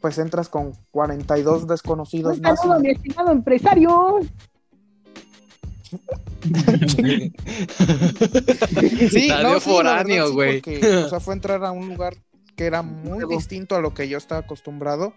pues 0.00 0.18
entras 0.18 0.48
con 0.48 0.72
42 0.90 1.66
desconocidos 1.66 2.36
Un 2.36 2.42
más. 2.42 2.60
saludo, 2.60 2.80
mi 2.80 2.90
estimado 2.90 3.32
empresario. 3.32 4.20
Sí, 9.10 9.28
no, 9.42 9.54
sí, 9.54 9.60
foráneo, 9.60 10.28
sí, 10.28 10.32
güey. 10.34 10.60
porque, 10.60 10.96
o 11.04 11.08
sea, 11.08 11.20
fue 11.20 11.34
entrar 11.34 11.64
a 11.64 11.70
un 11.72 11.88
lugar 11.88 12.14
que 12.56 12.64
era 12.66 12.82
muy 12.82 13.24
distinto 13.28 13.76
a 13.76 13.80
lo 13.80 13.94
que 13.94 14.08
yo 14.08 14.18
estaba 14.18 14.40
acostumbrado 14.42 15.12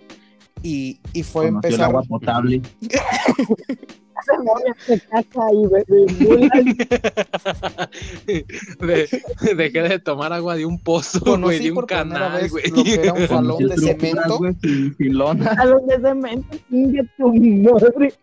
y, 0.63 1.00
y 1.13 1.24
fue 1.24 1.46
Conoció 1.48 1.67
el 1.67 1.74
empezar. 1.74 1.89
agua 1.89 2.04
potable. 2.04 2.62
Se 4.86 5.00
caca 5.02 5.42
y 5.54 5.68
bebe 5.68 6.06
De- 8.80 9.56
dejé 9.56 9.82
de 9.82 10.00
tomar 10.00 10.34
agua 10.34 10.56
de 10.56 10.66
un 10.66 10.80
pozo, 10.80 11.20
güey, 11.40 11.60
de 11.60 11.72
un 11.72 11.86
canal, 11.86 12.42
vez 12.42 12.52
güey. 12.52 12.70
lo 12.70 12.84
que 12.84 12.94
era 12.96 13.14
un 13.14 13.28
salón 13.28 13.68
de 13.68 13.78
cemento. 13.78 14.40
los 14.40 15.88
de 15.88 16.00
cemento. 16.02 16.58
Chinga 16.70 17.04
tu 17.18 17.34
madre. 17.34 18.14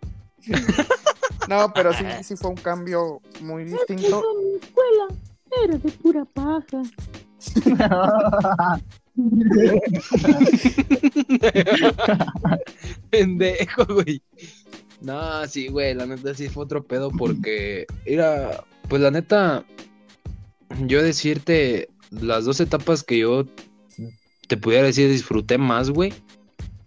No, 1.49 1.73
pero 1.75 1.93
sí, 1.93 2.05
sí 2.23 2.37
fue 2.37 2.51
un 2.51 2.57
cambio 2.57 3.21
muy 3.41 3.65
distinto. 3.65 4.23
mi 4.43 4.59
escuela 4.61 5.07
era 5.65 5.79
de 5.79 5.91
pura 5.93 6.25
paja. 6.25 6.83
Pendejo, 13.11 13.85
güey. 13.87 14.23
No, 15.01 15.47
sí, 15.47 15.69
güey, 15.69 15.95
la 15.95 16.07
neta 16.07 16.35
sí 16.35 16.49
fue 16.49 16.65
otro 16.65 16.83
pedo 16.83 17.11
porque 17.11 17.87
era, 18.05 18.65
pues 18.89 19.01
la 19.01 19.11
neta, 19.11 19.65
yo 20.87 21.03
decirte 21.03 21.89
las 22.11 22.45
dos 22.45 22.61
etapas 22.61 23.03
que 23.05 23.19
yo 23.19 23.45
te 24.49 24.57
pudiera 24.57 24.87
decir 24.87 25.09
disfruté 25.11 25.57
más, 25.59 25.91
güey. 25.91 26.13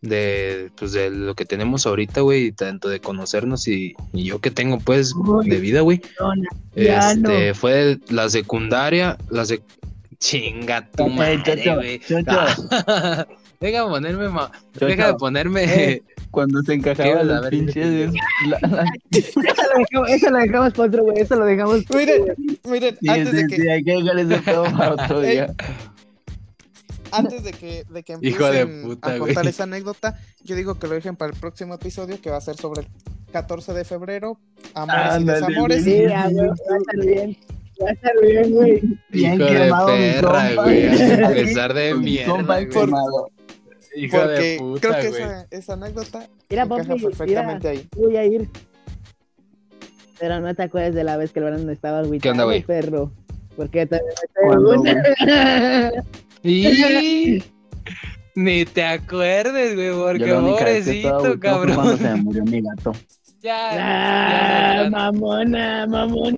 de, 0.02 0.71
pues, 0.78 0.93
de 0.93 1.12
lo 1.12 1.36
que 1.36 1.45
tenemos 1.45 1.86
ahorita, 1.86 2.21
güey, 2.21 2.52
tanto 2.52 2.89
de 2.89 3.00
conocernos 3.00 3.67
y, 3.67 3.93
y 4.13 4.24
yo 4.24 4.39
que 4.39 4.50
tengo, 4.50 4.80
pues, 4.80 5.13
Uy. 5.15 5.47
de 5.47 5.60
vida, 5.60 5.82
güey. 5.82 6.02
No, 6.19 6.34
Este, 6.76 7.50
no. 7.50 7.56
fue 7.56 8.00
la 8.10 8.28
secundaria, 8.30 9.15
la 9.30 9.45
sec... 9.45 9.62
Chinga 10.17 10.89
tu 10.91 11.04
Ey, 11.04 11.10
madre, 11.12 11.43
Chocho, 11.43 11.76
güey. 11.76 12.02
Deja 13.62 13.84
de 13.84 13.89
ponerme, 13.89 14.28
ma... 14.30 14.52
Deja 14.80 15.08
de 15.08 15.13
ponerme... 15.13 15.63
Eh, 15.63 16.04
Cuando 16.32 16.62
se 16.62 16.67
¿Qué 16.67 16.74
encajaba 16.76 17.10
ibas 17.10 17.21
a 17.21 17.26
los 17.26 17.41
ver? 17.41 17.50
pinches. 17.52 18.13
la- 18.47 18.60
la- 18.69 18.86
Eso 20.08 20.30
lo 20.30 20.38
dejamos, 20.39 20.74
para 20.74 20.88
otro, 20.88 21.04
güey. 21.04 21.19
Eso 21.19 21.36
lo 21.36 21.45
dejamos. 21.45 21.84
para 21.84 22.02
otro, 22.04 22.26
Miren, 22.26 22.58
miren, 22.63 22.97
Sí, 23.02 23.10
antes 23.10 23.30
sí, 23.32 23.36
de 23.36 23.47
que, 23.47 23.56
sí, 23.58 23.67
hay 23.69 23.84
que 23.84 23.91
dejar 23.91 24.19
ese 24.19 24.38
pedo 24.38 24.63
para 24.63 24.93
otro 24.93 25.19
día. 25.21 25.54
antes 27.12 27.43
de 27.43 27.52
que, 27.52 27.84
de 27.89 28.04
que 28.04 28.13
Hijo 28.21 28.45
de 28.50 28.62
empiecen 28.62 28.84
puta, 28.89 29.08
a 29.13 29.17
güey. 29.17 29.34
contar 29.34 29.47
esa 29.47 29.63
anécdota, 29.63 30.17
yo 30.43 30.56
digo 30.56 30.76
que 30.80 30.88
lo 30.88 30.93
dejen 30.93 31.17
para 31.17 31.34
el 31.34 31.38
próximo 31.39 31.74
episodio, 31.76 32.19
que 32.21 32.30
va 32.30 32.38
a 32.38 32.41
ser 32.41 32.56
sobre 32.56 32.84
el 32.84 32.88
14 33.34 33.74
de 33.74 33.84
febrero, 33.84 34.39
amores 34.74 35.19
y 35.21 35.24
desamores. 35.26 35.84
Sí, 35.84 35.95
güey, 35.97 36.08
va 36.08 36.21
a 36.24 36.28
estar 36.30 37.06
bien. 37.06 37.38
Va 37.84 37.89
a 37.89 37.91
estar 37.93 38.12
bien, 38.21 38.52
güey. 38.52 38.82
Bien 39.10 39.38
de 39.38 39.45
perra, 39.86 40.54
güey. 40.56 41.24
A 41.26 41.30
pesar 41.30 41.74
de 41.74 41.93
Mi 41.95 42.04
mierda, 42.06 42.32
compa 42.32 42.54
güey. 42.56 42.69
quemado. 42.69 43.30
Hijo 43.95 44.17
de 44.19 44.25
Porque 44.25 44.58
puta, 44.60 44.88
creo 44.99 45.01
que 45.01 45.08
esa, 45.17 45.47
esa 45.51 45.73
anécdota 45.73 46.27
Mira, 46.49 46.63
encaja 46.63 46.84
papi, 46.86 47.01
perfectamente 47.01 47.67
ahí. 47.69 47.88
Voy 47.95 48.17
a 48.17 48.25
ir. 48.25 48.49
Pero 50.19 50.39
no 50.39 50.54
te 50.56 50.63
acuerdas 50.63 50.93
de 50.93 51.04
la 51.04 51.17
vez 51.17 51.32
que 51.32 51.39
el 51.39 51.45
Brandon 51.45 51.69
estaba 51.71 51.99
agüitado, 51.99 52.21
¿Qué 52.21 52.30
onda, 52.32 52.43
güey? 52.45 52.62
perro. 52.63 53.12
Porque 53.56 53.86
también 53.86 54.13
¿Cuándo, 54.45 54.84
Y... 56.43 57.43
Ni 58.34 58.63
te 58.63 58.82
acuerdes, 58.86 59.75
güey, 59.75 59.91
porque 59.91 60.34
pobrecito, 60.34 61.19
fue 61.19 61.39
cuando 61.39 61.39
cabrón. 61.75 61.97
se 61.97 62.04
me 62.04 62.15
murió 62.15 62.43
mi 62.45 62.62
gato. 62.62 62.93
Ya, 63.43 63.69
Ah, 63.71 64.84
ya, 64.84 64.89
mamona, 64.91 65.88
mamona. 65.88 66.38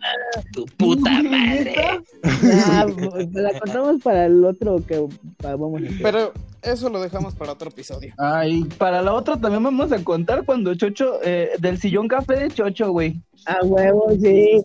tu 0.54 0.66
puta 0.78 1.12
madre. 1.24 1.76
Ah, 2.24 2.86
pues, 3.12 3.30
la 3.34 3.60
contamos 3.60 4.02
para 4.02 4.28
el 4.28 4.42
otro 4.46 4.82
que 4.88 5.06
vamos 5.44 5.82
a 5.82 5.86
hacer. 5.86 6.00
Pero 6.02 6.32
eso 6.64 6.90
lo 6.90 7.02
dejamos 7.02 7.36
para 7.36 7.54
otro 7.54 7.70
episodio. 7.70 8.14
Ah, 8.18 8.48
y 8.48 8.64
para 8.64 9.02
la 9.02 9.14
otra 9.14 9.38
también 9.38 9.64
vamos 9.64 9.92
a 9.92 10.04
contar 10.04 10.44
cuando 10.46 10.74
Chocho, 10.76 11.20
eh, 11.24 11.52
del 11.60 11.80
sillón 11.80 12.08
café 12.08 12.36
de 12.36 12.52
Chocho, 12.52 12.92
güey. 12.92 13.22
A 13.46 13.64
huevo, 13.64 14.12
sí. 14.22 14.64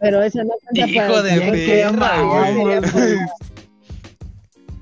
Pero 0.00 0.22
eso 0.22 0.42
no 0.44 0.52
cuenta 0.62 0.90
Hijo 0.90 1.06
para 1.06 1.22
de 1.22 1.40
perra, 1.66 2.22
güey. 2.22 2.80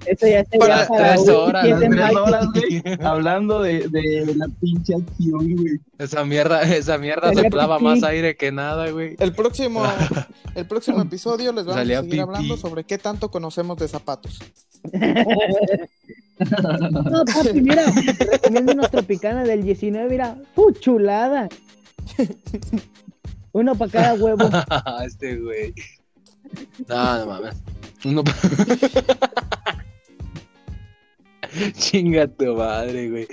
para- 0.06 0.12
Eso 0.12 0.26
ya 0.26 0.44
sería 0.44 0.58
Para 0.58 0.86
para, 0.88 1.14
tres 1.14 1.28
horas, 1.28 1.64
Tres 1.64 2.16
horas, 2.16 2.46
güey, 2.52 2.82
hablando 3.00 3.60
de, 3.62 3.88
de 3.88 4.34
la 4.36 4.46
pinche 4.60 4.94
acción, 4.94 5.54
güey. 5.56 5.80
Esa 5.98 6.24
mierda, 6.24 6.62
esa 6.62 6.98
mierda 6.98 7.32
soplaba 7.34 7.78
pipí. 7.78 7.84
más 7.88 8.02
aire 8.04 8.36
que 8.36 8.52
nada, 8.52 8.90
güey. 8.90 9.16
El 9.18 9.32
próximo, 9.32 9.82
el 10.54 10.66
próximo 10.66 11.02
episodio 11.02 11.52
les 11.52 11.64
vamos 11.64 11.80
Salía 11.80 11.98
a 11.98 12.02
seguir 12.02 12.12
pipí. 12.12 12.22
hablando 12.22 12.56
sobre 12.56 12.84
qué 12.84 12.98
tanto 12.98 13.30
conocemos 13.30 13.76
de 13.78 13.88
zapatos. 13.88 14.38
No, 16.38 17.24
papi, 17.24 17.62
mira, 17.62 17.84
recomiendo 18.30 18.72
unos 18.72 18.90
tropicanas 18.90 19.48
del 19.48 19.62
19, 19.62 20.06
mira, 20.10 20.36
¡uh, 20.56 20.70
chulada! 20.72 21.48
Uno 23.52 23.74
para 23.74 23.90
cada 23.90 24.14
huevo. 24.14 24.46
este 25.06 25.36
güey. 25.38 25.72
No, 26.86 27.18
no 27.20 27.26
mames. 27.26 27.54
Uno 28.04 28.22
pa- 28.22 28.34
Chinga 31.78 32.26
tu 32.28 32.54
madre, 32.56 33.10
güey. 33.10 33.26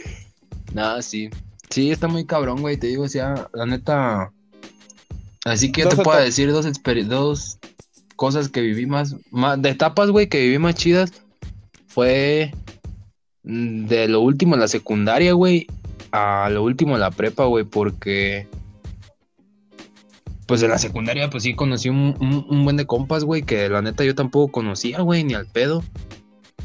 No, 0.74 1.02
sí. 1.02 1.30
Sí, 1.70 1.92
está 1.92 2.08
muy 2.08 2.26
cabrón, 2.26 2.62
güey. 2.62 2.78
Te 2.78 2.88
digo, 2.88 3.04
o 3.04 3.08
sea, 3.08 3.48
la 3.54 3.66
neta. 3.66 4.32
Así 5.46 5.72
que 5.72 5.82
yo 5.82 5.90
te 5.90 5.98
puedo 5.98 6.20
decir 6.20 6.52
dos, 6.52 6.66
dos 7.08 7.60
cosas 8.16 8.50
que 8.50 8.62
viví 8.62 8.86
más, 8.86 9.16
más. 9.32 9.62
De 9.62 9.70
etapas, 9.70 10.10
güey, 10.10 10.28
que 10.30 10.40
viví 10.42 10.60
más 10.60 10.76
chidas. 10.76 11.12
Fue 11.88 12.52
mm, 13.44 13.86
de 13.88 14.08
lo 14.08 14.22
último 14.22 14.54
en 14.56 14.62
la 14.62 14.68
secundaria, 14.68 15.34
güey. 15.34 15.68
A 16.12 16.50
lo 16.52 16.64
último 16.64 16.94
en 16.94 17.02
la 17.02 17.12
prepa, 17.12 17.46
güey, 17.46 17.64
porque 17.66 18.48
pues 20.46 20.62
en 20.62 20.70
la 20.70 20.78
secundaria, 20.78 21.30
pues 21.30 21.44
sí 21.44 21.56
conocí 21.56 21.90
un, 21.90 22.16
un- 22.20 22.46
un 22.50 22.64
buen 22.66 22.78
de 22.78 22.86
compas, 22.86 23.24
güey, 23.24 23.44
que 23.44 23.68
la 23.70 23.82
neta 23.82 24.04
yo 24.04 24.14
tampoco 24.14 24.52
conocía, 24.52 25.02
güey, 25.02 25.24
ni 25.24 25.34
al 25.34 25.48
pedo. 25.48 25.84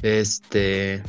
Este, 0.03 1.03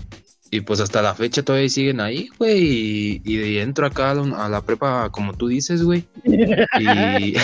y 0.52 0.62
pues 0.62 0.80
hasta 0.80 1.02
la 1.02 1.14
fecha 1.14 1.44
todavía 1.44 1.70
siguen 1.70 2.00
ahí, 2.00 2.30
güey, 2.40 2.60
y, 2.60 3.22
y 3.24 3.58
entro 3.60 3.86
acá 3.86 4.12
a 4.12 4.14
la, 4.16 4.46
a 4.46 4.50
la 4.50 4.62
prepa, 4.62 5.10
como 5.12 5.34
tú 5.34 5.48
dices, 5.48 5.84
güey. 5.84 6.06
Y 6.24 6.34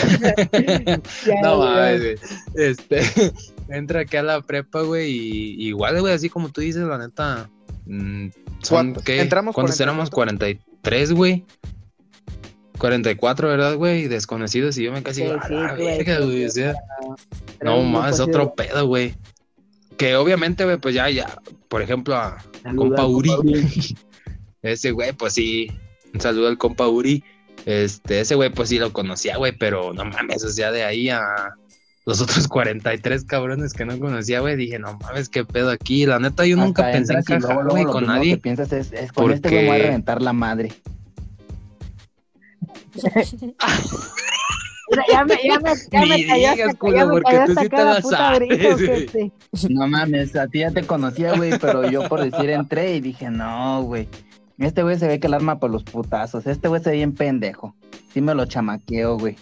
no 1.44 1.60
mames, 1.60 2.02
güey. 2.02 2.16
Este, 2.56 3.02
entro 3.70 4.00
acá 4.00 4.22
a 4.22 4.24
la 4.24 4.42
prepa, 4.42 4.82
güey, 4.82 5.12
y 5.12 5.68
igual, 5.68 6.00
güey, 6.02 6.14
así 6.14 6.30
como 6.30 6.50
tú 6.50 6.62
dices, 6.62 6.84
la 6.84 6.98
neta, 6.98 7.50
mm, 7.86 8.30
son. 8.64 8.96
Entramos 9.06 9.54
¿Cuántos 9.54 9.80
éramos? 9.80 10.10
43, 10.10 11.12
güey. 11.14 11.46
44, 12.80 13.48
¿verdad, 13.48 13.76
güey? 13.76 14.08
Desconocidos 14.08 14.78
y 14.78 14.84
yo 14.84 14.92
me 14.92 15.02
casi 15.02 15.22
Sí, 15.22 15.28
digo, 15.28 15.40
"A 15.42 15.48
sí, 15.48 15.54
la 15.54 15.76
güey, 15.76 15.98
verga, 15.98 16.18
sí, 16.18 16.24
güey", 16.24 16.46
o 16.46 16.50
sea, 16.50 16.74
Era 17.62 17.72
no 17.72 17.84
más, 17.84 18.20
otro 18.20 18.54
pedo, 18.54 18.86
güey. 18.88 19.14
Que 19.98 20.16
obviamente, 20.16 20.66
güey, 20.66 20.78
pues 20.78 20.94
ya, 20.96 21.10
ya, 21.10 21.40
por 21.70 21.82
ejemplo, 21.82 22.16
a 22.16 22.38
Saluda 22.64 22.76
compa 22.98 23.06
Uri. 23.06 23.30
ese 24.62 24.92
güey, 24.92 25.14
pues 25.14 25.34
sí, 25.34 25.72
un 26.14 26.20
saludo 26.22 26.48
al 26.48 26.58
compa 26.58 26.88
Uri. 26.88 27.24
Este, 27.66 28.20
ese 28.20 28.36
güey, 28.36 28.50
pues 28.52 28.70
sí 28.70 28.78
lo 28.78 28.92
conocía, 28.94 29.38
güey, 29.38 29.54
pero 29.58 29.94
no 29.94 30.06
mames, 30.06 30.44
o 30.44 30.50
sea, 30.50 30.72
de 30.72 30.84
ahí 30.84 31.10
a 31.10 31.22
los 32.06 32.22
otros 32.22 32.48
43 32.50 33.24
cabrones 33.26 33.74
que 33.74 33.86
no 33.86 33.98
conocía, 33.98 34.40
güey, 34.42 34.56
dije, 34.56 34.78
no 34.80 34.98
mames, 35.02 35.30
qué 35.30 35.46
pedo 35.46 35.72
aquí. 35.72 36.06
La 36.06 36.20
neta, 36.20 36.46
yo 36.46 36.58
nunca 36.58 36.92
pensé 36.92 37.14
en 37.14 37.40
luego 37.42 37.70
güey, 37.70 37.84
lo 37.86 37.92
con 37.92 38.06
nadie. 38.06 38.32
que 38.36 38.42
piensas 38.42 38.72
es, 38.74 38.92
es 38.92 39.12
con 39.12 39.32
este 39.32 39.50
güey 39.50 39.62
me 39.62 39.68
voy 39.68 39.76
a 39.76 39.78
Porque- 39.78 39.88
reventar 39.88 40.22
la 40.22 40.34
madre. 40.34 40.74
Ya 45.12 45.26
me, 45.26 45.36
ya 45.44 45.60
me, 45.60 45.72
ya 45.92 46.00
Ni 46.02 46.10
me 46.10 46.28
cayó 46.28 46.52
digas, 46.52 46.60
hasta, 46.68 46.80
culo, 46.80 46.96
ya 46.96 47.06
me 47.06 47.12
porque 47.14 47.40
tú 47.48 47.56
sí 47.60 47.70
te 47.70 47.84
la 47.84 48.02
sabes, 48.02 48.50
grito. 48.50 49.34
No 49.70 49.88
mames, 49.88 50.36
a 50.36 50.48
ti 50.48 50.60
ya 50.60 50.72
te 50.72 50.84
conocía, 50.84 51.36
güey, 51.36 51.58
pero 51.60 51.90
yo 51.90 52.08
por 52.08 52.22
decir 52.30 52.50
entré 52.52 52.96
y 52.96 53.02
dije, 53.02 53.30
no, 53.32 53.82
güey. 53.84 54.08
Este 54.60 54.84
güey 54.84 54.98
se 55.00 55.08
ve 55.08 55.20
que 55.20 55.28
el 55.28 55.34
arma 55.34 55.60
por 55.60 55.72
los 55.72 55.84
putazos. 55.84 56.46
Este 56.48 56.68
güey 56.68 56.82
se 56.84 56.92
ve 56.92 56.98
bien 56.98 57.14
pendejo. 57.14 57.76
Sí 58.14 58.22
me 58.22 58.34
lo 58.36 58.46
chamaqueo, 58.46 59.18
güey. 59.18 59.36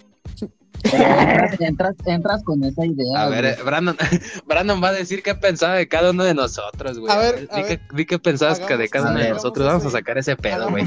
Entras, 0.82 1.60
entras, 1.60 1.94
entras 2.04 2.42
con 2.42 2.62
esa 2.64 2.84
idea. 2.84 3.22
A 3.22 3.28
ver, 3.28 3.44
güey. 3.44 3.54
eh, 3.54 3.62
Brandon, 3.64 3.96
Brandon 4.46 4.82
va 4.82 4.88
a 4.88 4.92
decir 4.92 5.22
qué 5.22 5.34
pensaba 5.34 5.74
de 5.74 5.88
cada 5.88 6.10
uno 6.10 6.24
de 6.24 6.34
nosotros, 6.34 6.98
güey. 6.98 7.12
A 7.12 7.18
ver, 7.18 7.48
a 7.50 7.56
di, 7.56 7.62
ver. 7.62 7.78
qué, 7.80 7.96
di 7.96 8.04
qué 8.06 8.18
pensabas 8.18 8.60
que 8.60 8.76
de 8.76 8.88
cada 8.88 9.10
uno 9.10 9.20
de 9.20 9.30
nosotros. 9.30 9.66
Vamos 9.66 9.84
a 9.86 9.90
sacar 9.90 10.18
ese 10.18 10.36
pedo, 10.36 10.66
Hagamos- 10.66 10.70
güey. 10.72 10.84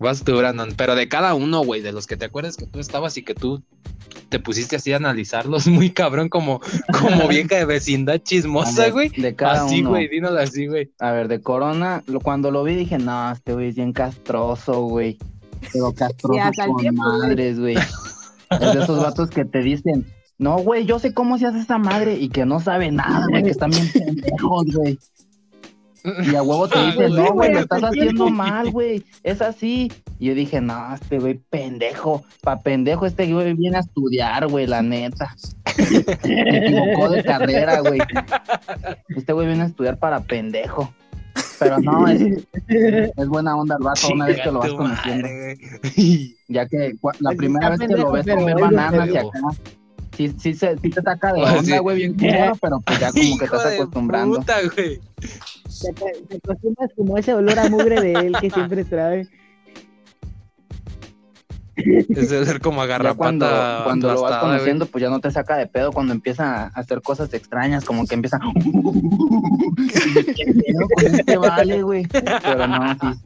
Vas 0.00 0.24
tú, 0.24 0.36
Brandon, 0.36 0.72
pero 0.76 0.94
de 0.96 1.08
cada 1.08 1.34
uno, 1.34 1.62
güey, 1.62 1.82
de 1.82 1.92
los 1.92 2.06
que 2.06 2.16
te 2.16 2.24
acuerdas 2.24 2.56
que 2.56 2.66
tú 2.66 2.80
estabas 2.80 3.16
y 3.18 3.22
que 3.22 3.34
tú 3.34 3.62
te 4.30 4.38
pusiste 4.40 4.76
así 4.76 4.92
a 4.92 4.96
analizarlos 4.96 5.66
muy 5.68 5.90
cabrón, 5.90 6.28
como, 6.30 6.60
como 6.98 7.28
vieja 7.28 7.56
de 7.56 7.64
vecindad 7.66 8.18
chismosa, 8.18 8.88
güey. 8.90 9.10
De 9.10 9.34
cada 9.34 9.64
Así, 9.66 9.80
uno. 9.80 9.90
güey, 9.90 10.08
dínoslo 10.08 10.40
así, 10.40 10.66
güey. 10.66 10.90
A 10.98 11.12
ver, 11.12 11.28
de 11.28 11.40
Corona, 11.42 12.02
lo- 12.06 12.20
cuando 12.20 12.50
lo 12.50 12.64
vi 12.64 12.74
dije, 12.76 12.98
no, 12.98 13.30
este 13.30 13.52
güey 13.52 13.68
es 13.68 13.76
bien 13.76 13.92
castroso, 13.92 14.80
güey. 14.82 15.18
Pero 15.72 15.92
castroso 15.92 16.40
con 16.66 16.76
tiempo, 16.78 17.02
madres, 17.02 17.60
güey. 17.60 17.76
Es 17.76 18.74
de 18.74 18.82
esos 18.82 19.02
vatos 19.02 19.28
que 19.30 19.44
te 19.44 19.58
dicen, 19.60 20.06
no, 20.38 20.56
güey, 20.58 20.86
yo 20.86 20.98
sé 20.98 21.12
cómo 21.12 21.36
se 21.36 21.46
hace 21.46 21.58
esa 21.60 21.76
madre 21.76 22.14
y 22.14 22.30
que 22.30 22.46
no 22.46 22.60
sabe 22.60 22.90
nada, 22.90 23.26
güey, 23.28 23.42
que 23.42 23.50
están 23.50 23.70
bien 23.70 23.90
pendejos, 23.92 24.64
güey. 24.74 24.98
Y 26.04 26.34
a 26.34 26.42
huevo 26.42 26.68
te 26.68 26.78
Ah, 26.78 26.92
güey, 26.94 27.12
no, 27.12 27.32
güey, 27.32 27.52
lo 27.52 27.60
estás 27.60 27.82
haciendo 27.84 28.30
mal, 28.30 28.70
güey. 28.70 29.04
Es 29.22 29.42
así. 29.42 29.92
Y 30.18 30.26
yo 30.26 30.34
dije, 30.34 30.60
no, 30.60 30.94
este 30.94 31.18
güey, 31.18 31.34
pendejo. 31.50 32.22
Pa' 32.42 32.60
pendejo, 32.60 33.06
este 33.06 33.32
güey 33.32 33.54
viene 33.54 33.78
a 33.78 33.80
estudiar, 33.80 34.46
güey, 34.48 34.66
la 34.66 34.82
neta. 34.82 35.34
Se 35.76 36.56
equivocó 36.56 37.10
de 37.10 37.22
carrera, 37.22 37.80
güey. 37.80 38.00
Este 39.08 39.32
güey 39.32 39.46
viene 39.46 39.62
a 39.62 39.66
estudiar 39.66 39.98
para 39.98 40.20
pendejo. 40.20 40.92
Pero 41.58 41.78
no, 41.78 42.08
es, 42.08 42.22
es 42.68 43.28
buena 43.28 43.54
onda 43.54 43.76
el 43.78 43.84
vato 43.84 44.08
una 44.12 44.26
vez 44.26 44.40
que 44.40 44.50
lo 44.50 44.60
vas 44.60 44.72
conociendo. 44.72 45.28
Ya 46.48 46.66
que 46.66 46.94
la 46.94 47.30
Pues 47.30 47.36
primera 47.36 47.70
vez 47.70 47.80
que 47.80 47.86
lo 47.88 48.10
ves 48.10 48.26
comer 48.26 48.58
bananas 48.58 49.08
y 49.08 49.16
acá. 49.18 49.40
Sí, 50.16 50.34
sí, 50.38 50.54
se, 50.54 50.76
sí 50.78 50.90
te 50.90 51.00
saca 51.02 51.32
de 51.32 51.42
Oh, 51.42 51.46
onda, 51.58 51.78
güey, 51.78 51.96
bien 51.96 52.14
culero, 52.14 52.52
pero 52.60 52.80
pues 52.80 52.98
ya 53.00 53.10
como 53.12 53.38
que 53.38 53.44
estás 53.44 53.66
acostumbrando. 53.66 54.38
puta, 54.38 54.56
güey. 54.74 55.00
Te, 55.20 55.92
te- 55.92 56.20
te 56.28 56.36
acostumbras 56.36 56.90
como 56.96 57.16
ese 57.18 57.34
olor 57.34 57.58
a 57.58 57.68
mugre 57.68 58.00
de 58.00 58.12
él 58.12 58.36
que 58.40 58.50
siempre 58.50 58.84
trae. 58.84 59.28
Es 61.76 62.28
de 62.28 62.44
ser 62.44 62.60
como 62.60 62.82
agarrapata 62.82 63.16
cuando, 63.16 63.46
cuando 63.84 64.12
lo 64.12 64.20
vas 64.20 64.32
güey. 64.38 64.52
conociendo, 64.52 64.84
pues 64.84 65.00
ya 65.00 65.08
no 65.08 65.18
te 65.20 65.30
saca 65.30 65.56
de 65.56 65.66
pedo 65.66 65.92
cuando 65.92 66.12
empieza 66.12 66.64
a 66.64 66.66
hacer 66.74 67.00
cosas 67.00 67.32
extrañas, 67.32 67.86
como 67.86 68.06
que 68.06 68.16
empieza. 68.16 68.38
¿Qué 70.36 70.44
pedo 70.52 70.88
con 70.94 71.14
este 71.14 71.36
vale, 71.38 71.82
güey? 71.82 72.06
Pero 72.06 72.66
no, 72.66 72.92
sí. 73.00 73.18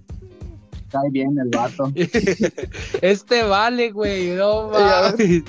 Cae 0.88 1.10
bien 1.10 1.36
el 1.36 1.48
vato. 1.50 1.90
Este 3.02 3.42
vale, 3.42 3.90
güey, 3.90 4.36
no 4.36 4.68
mames. 4.68 5.42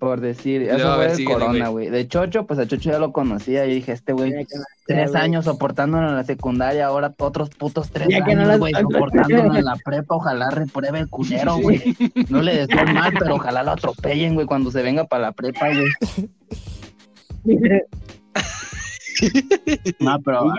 Por 0.00 0.20
decir, 0.20 0.62
eso 0.62 0.90
a 0.92 0.94
fue 0.96 1.02
ver, 1.04 1.10
de 1.10 1.16
síguele, 1.18 1.34
Corona, 1.40 1.68
güey. 1.68 1.90
De 1.90 2.08
Chocho, 2.08 2.46
pues 2.46 2.58
a 2.58 2.66
Chocho 2.66 2.90
ya 2.90 2.98
lo 2.98 3.12
conocía. 3.12 3.66
Y 3.66 3.74
dije, 3.74 3.92
este 3.92 4.14
güey, 4.14 4.32
no- 4.32 4.40
tres 4.86 5.14
años 5.14 5.44
soportándolo 5.44 6.08
en 6.08 6.16
la 6.16 6.24
secundaria, 6.24 6.86
ahora 6.86 7.14
otros 7.18 7.50
putos 7.50 7.90
tres 7.90 8.08
Ya 8.08 8.20
no 8.20 8.24
años, 8.24 8.48
las- 8.48 8.58
güey, 8.58 8.72
soportándolo 8.72 9.54
en 9.54 9.64
la 9.64 9.76
prepa. 9.84 10.14
Ojalá 10.16 10.48
repruebe 10.50 11.00
el 11.00 11.08
culero, 11.10 11.58
güey. 11.58 11.94
No 12.30 12.40
le 12.40 12.56
deseo 12.66 12.80
el 12.82 12.94
mal, 12.94 13.12
pero 13.18 13.34
ojalá 13.34 13.62
lo 13.62 13.72
atropellen, 13.72 14.34
güey, 14.34 14.46
cuando 14.46 14.70
se 14.70 14.82
venga 14.82 15.04
para 15.04 15.22
la 15.24 15.32
prepa, 15.32 15.66
güey. 15.68 15.86
No, 19.98 20.18
pero 20.22 20.50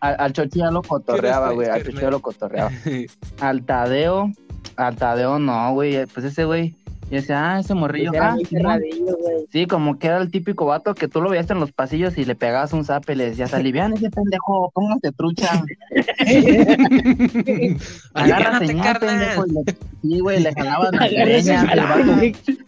al, 0.00 0.16
al 0.18 0.32
Chocho 0.32 0.58
ya 0.58 0.70
lo 0.70 0.80
cotorreaba, 0.82 1.50
güey. 1.52 1.68
Al 1.68 1.84
Chocho 1.84 2.00
ya 2.00 2.10
lo 2.10 2.20
cotorreaba. 2.20 2.70
Al 3.40 3.62
Tadeo, 3.64 4.32
al 4.76 4.96
Tadeo 4.96 5.38
no, 5.38 5.72
güey. 5.74 6.06
Pues 6.06 6.24
ese 6.24 6.44
güey, 6.46 6.74
y 7.08 7.14
decía, 7.14 7.54
ah, 7.54 7.60
ese 7.60 7.74
morrillo, 7.74 8.12
Era 8.12 8.32
ah. 8.34 8.78
Sí, 9.52 9.66
como 9.66 9.96
que 9.98 10.08
era 10.08 10.18
el 10.18 10.30
típico 10.30 10.66
vato 10.66 10.94
que 10.94 11.06
tú 11.06 11.20
lo 11.20 11.30
veías 11.30 11.48
en 11.50 11.60
los 11.60 11.70
pasillos 11.70 12.18
y 12.18 12.24
le 12.24 12.34
pegabas 12.34 12.72
un 12.72 12.84
zap 12.84 13.08
y 13.10 13.14
le 13.14 13.30
decías, 13.30 13.54
alivian 13.54 13.92
ese 13.92 14.10
pendejo, 14.10 14.72
póngase 14.74 15.12
trucha. 15.12 15.62
Agarra 18.14 18.56
Aliviánate, 18.58 18.66
señal, 18.66 18.98
carnal. 18.98 19.18
pendejo. 19.18 19.46
Y 19.46 19.52
le, 19.52 19.62
sí, 20.02 20.20
güey, 20.20 20.42
le 20.42 20.52
jalabas 20.52 20.90
la- 20.92 21.84
vato. 21.84 22.12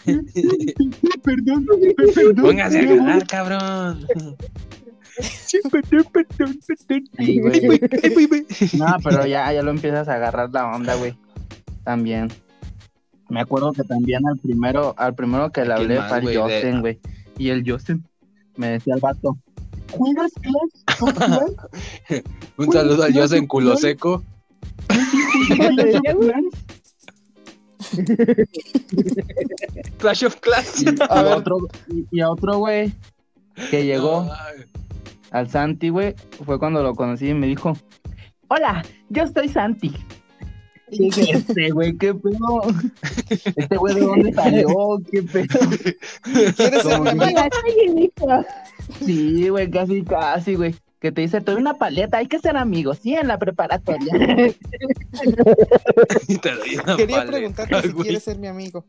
Perdón, 1.24 1.66
perdón. 1.97 2.36
Póngase 2.36 2.78
a 2.78 2.82
ganar, 2.84 3.26
cabrón. 3.26 4.07
Sí, 5.20 5.59
güey. 7.41 7.61
No, 8.74 8.86
pero 9.03 9.26
ya, 9.26 9.53
ya 9.53 9.62
lo 9.62 9.70
empiezas 9.70 10.09
a 10.09 10.14
agarrar 10.14 10.51
la 10.53 10.66
onda, 10.70 10.95
güey. 10.95 11.14
También. 11.84 12.28
Me 13.29 13.41
acuerdo 13.41 13.72
que 13.72 13.85
también 13.85 14.26
al 14.26 14.39
primero, 14.39 14.95
al 14.97 15.14
primero 15.14 15.51
que 15.51 15.64
le 15.64 15.74
¿A 15.74 15.76
quién 15.76 15.93
hablé 15.93 16.09
fue 16.09 16.16
al 16.16 16.22
güey? 16.22 16.35
De- 16.35 16.41
Justin, 16.43 16.81
güey. 16.81 16.99
Y 17.37 17.49
el 17.51 17.70
Justin 17.70 18.05
me 18.57 18.68
decía 18.68 18.95
el 18.95 19.01
vato, 19.01 19.37
¿juegas 19.93 20.33
Clash? 20.41 22.22
Un 22.57 22.72
saludo 22.72 23.05
al 23.05 23.14
Jose 23.14 23.37
en 23.37 23.47
culo 23.47 23.76
seco. 23.76 24.22
Clash 29.99 30.24
of 30.24 30.37
Clans. 30.41 30.83
Y, 30.83 30.87
y 30.91 30.95
A 31.09 31.22
ver. 31.22 31.33
otro, 31.35 31.57
y, 31.89 32.07
y 32.11 32.20
a 32.20 32.31
otro 32.31 32.59
güey 32.59 32.93
que 33.70 33.85
llegó 33.85 34.22
Ay, 34.22 34.64
al 35.31 35.49
Santi, 35.51 35.89
güey, 35.89 36.14
fue 36.45 36.59
cuando 36.59 36.83
lo 36.83 36.95
conocí 36.95 37.29
y 37.31 37.35
me 37.35 37.47
dijo, 37.47 37.76
hola, 38.49 38.85
yo 39.09 39.26
soy 39.26 39.49
Santi. 39.49 39.93
Este 40.91 41.70
güey, 41.70 41.97
qué 41.97 42.14
pedo. 42.14 42.62
Este 43.28 43.76
güey, 43.76 43.95
¿de 43.95 44.01
dónde 44.01 44.32
salió? 44.32 44.66
¿Qué 45.11 45.22
pedo? 45.22 45.47
¿Quieres 46.57 46.82
ser 46.82 47.01
mi 47.01 47.09
amigo? 47.09 48.45
Sí, 49.05 49.49
güey, 49.49 49.70
casi, 49.70 50.03
casi, 50.03 50.55
güey. 50.55 50.74
Que 51.01 51.12
te 51.12 51.20
dice, 51.20 51.41
te 51.41 51.53
doy 51.53 51.61
una 51.61 51.74
paleta, 51.74 52.18
hay 52.18 52.26
que 52.26 52.41
ser 52.41 52.57
amigos, 52.57 52.99
sí, 53.01 53.14
en 53.14 53.28
la 53.28 53.39
preparatoria. 53.39 54.12
y 56.28 56.39
te 56.39 56.51
doy 56.55 56.76
una 56.76 56.97
Quería 56.97 57.16
paleta, 57.18 57.36
preguntarte 57.36 57.82
si 57.82 57.89
güey. 57.91 58.03
quieres 58.03 58.24
ser 58.24 58.39
mi 58.39 58.49
amigo. 58.49 58.84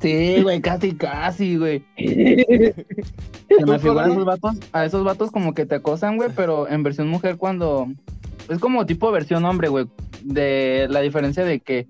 Sí, 0.00 0.42
güey, 0.42 0.60
casi, 0.60 0.94
casi, 0.94 1.56
güey. 1.56 1.84
Se 1.96 3.64
me 3.64 3.64
¿Tú, 3.64 3.78
figuran 3.78 4.10
esos 4.10 4.24
vatos, 4.24 4.56
a 4.72 4.84
esos 4.84 5.04
vatos 5.04 5.30
como 5.30 5.54
que 5.54 5.66
te 5.66 5.76
acosan, 5.76 6.16
güey, 6.16 6.30
pero 6.34 6.68
en 6.68 6.82
versión 6.82 7.08
mujer 7.08 7.36
cuando... 7.36 7.86
Es 8.48 8.58
como 8.58 8.84
tipo 8.86 9.10
versión 9.10 9.44
hombre, 9.44 9.68
güey. 9.68 9.86
De 10.26 10.86
la 10.90 11.00
diferencia 11.00 11.44
de 11.44 11.60
que 11.60 11.86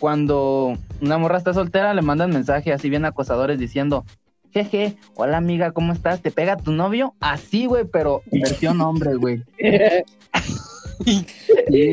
cuando 0.00 0.76
una 1.00 1.18
morra 1.18 1.38
está 1.38 1.54
soltera 1.54 1.94
le 1.94 2.02
mandan 2.02 2.30
mensaje 2.30 2.72
así 2.72 2.90
bien 2.90 3.04
acosadores 3.04 3.58
diciendo, 3.58 4.04
jeje, 4.52 4.96
hola 5.14 5.36
amiga, 5.36 5.70
¿cómo 5.70 5.92
estás? 5.92 6.20
¿Te 6.20 6.30
pega 6.32 6.56
tu 6.56 6.72
novio? 6.72 7.14
Así, 7.20 7.66
güey, 7.66 7.84
pero 7.84 8.22
versión 8.32 8.80
hombre, 8.80 9.14
güey. 9.14 9.42
Sí, 11.04 11.26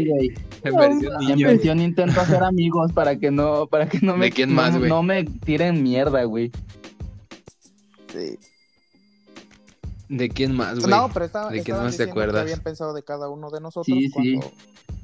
güey. 0.08 0.34
En 0.64 0.76
versión 0.76 1.14
En 1.22 1.28
niño. 1.28 1.48
versión 1.50 1.82
intento 1.82 2.22
hacer 2.22 2.41
amigos 2.41 2.94
para 2.94 3.18
que 3.18 3.32
no, 3.32 3.68
para 3.68 3.88
que 3.89 4.00
no 4.02 4.16
me, 4.16 4.26
¿De 4.28 4.32
quién 4.32 4.50
no- 4.50 4.56
más, 4.56 4.78
güey? 4.78 4.89
no 4.89 5.04
me 5.04 5.26
tiren 5.26 5.84
mierda, 5.84 6.24
güey. 6.24 6.52
Sí. 8.12 8.39
¿De 10.08 10.30
quién 10.30 10.56
más, 10.56 10.80
güey? 10.80 10.89
No, 10.89 11.10
pero 11.14 11.26
estaba, 11.26 11.48
¿De 11.50 11.56
quién 11.56 11.76
estaban 11.76 11.86
más 11.86 11.98
te 11.98 12.06
que 12.06 12.10
acuerdas? 12.12 12.41
habían 12.44 12.62
pensado 12.62 12.94
de 12.94 13.04
cada 13.04 13.28
uno 13.30 13.52
de 13.52 13.60
nosotros 13.60 13.86
Sí, 13.98 14.08
sí. 14.10 14.39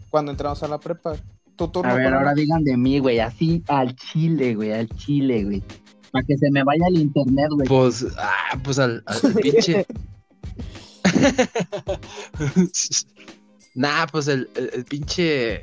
Cuando, 0.10 0.32
entramos 0.32 0.62
a 0.64 0.68
la 0.68 0.80
prepa. 0.80 1.16
Tu 1.56 1.68
turno. 1.68 1.92
A 1.92 1.96
ver, 1.96 2.14
ahora 2.14 2.34
digan 2.34 2.64
de 2.64 2.78
mí, 2.78 3.00
güey, 3.00 3.20
así 3.20 3.64
al 3.68 3.96
chile, 3.96 4.56
güey, 4.56 4.72
al 4.72 4.88
chile, 4.90 5.44
güey. 5.44 5.64
Para 6.12 6.26
que 6.26 6.38
se 6.38 6.50
me 6.52 6.64
vaya 6.64 6.86
el 6.88 7.00
internet, 7.00 7.48
güey. 7.52 7.68
Pues, 7.68 8.06
ah, 8.18 8.58
pues 8.64 8.80
al, 8.80 9.04
al 9.06 9.34
pinche. 9.42 9.86
nah, 13.76 14.06
pues 14.08 14.28
el, 14.28 14.50
el, 14.56 14.70
el 14.74 14.86
pinche. 14.86 15.62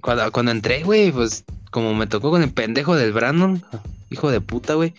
Cuando, 0.00 0.30
cuando 0.32 0.52
entré, 0.52 0.82
güey, 0.82 1.10
pues 1.12 1.44
como 1.70 1.94
me 1.94 2.06
tocó 2.06 2.30
con 2.30 2.42
el 2.42 2.50
pendejo 2.52 2.96
del 2.96 3.12
Brandon, 3.12 3.62
hijo 4.10 4.30
de 4.30 4.40
puta, 4.40 4.74
güey. 4.74 4.94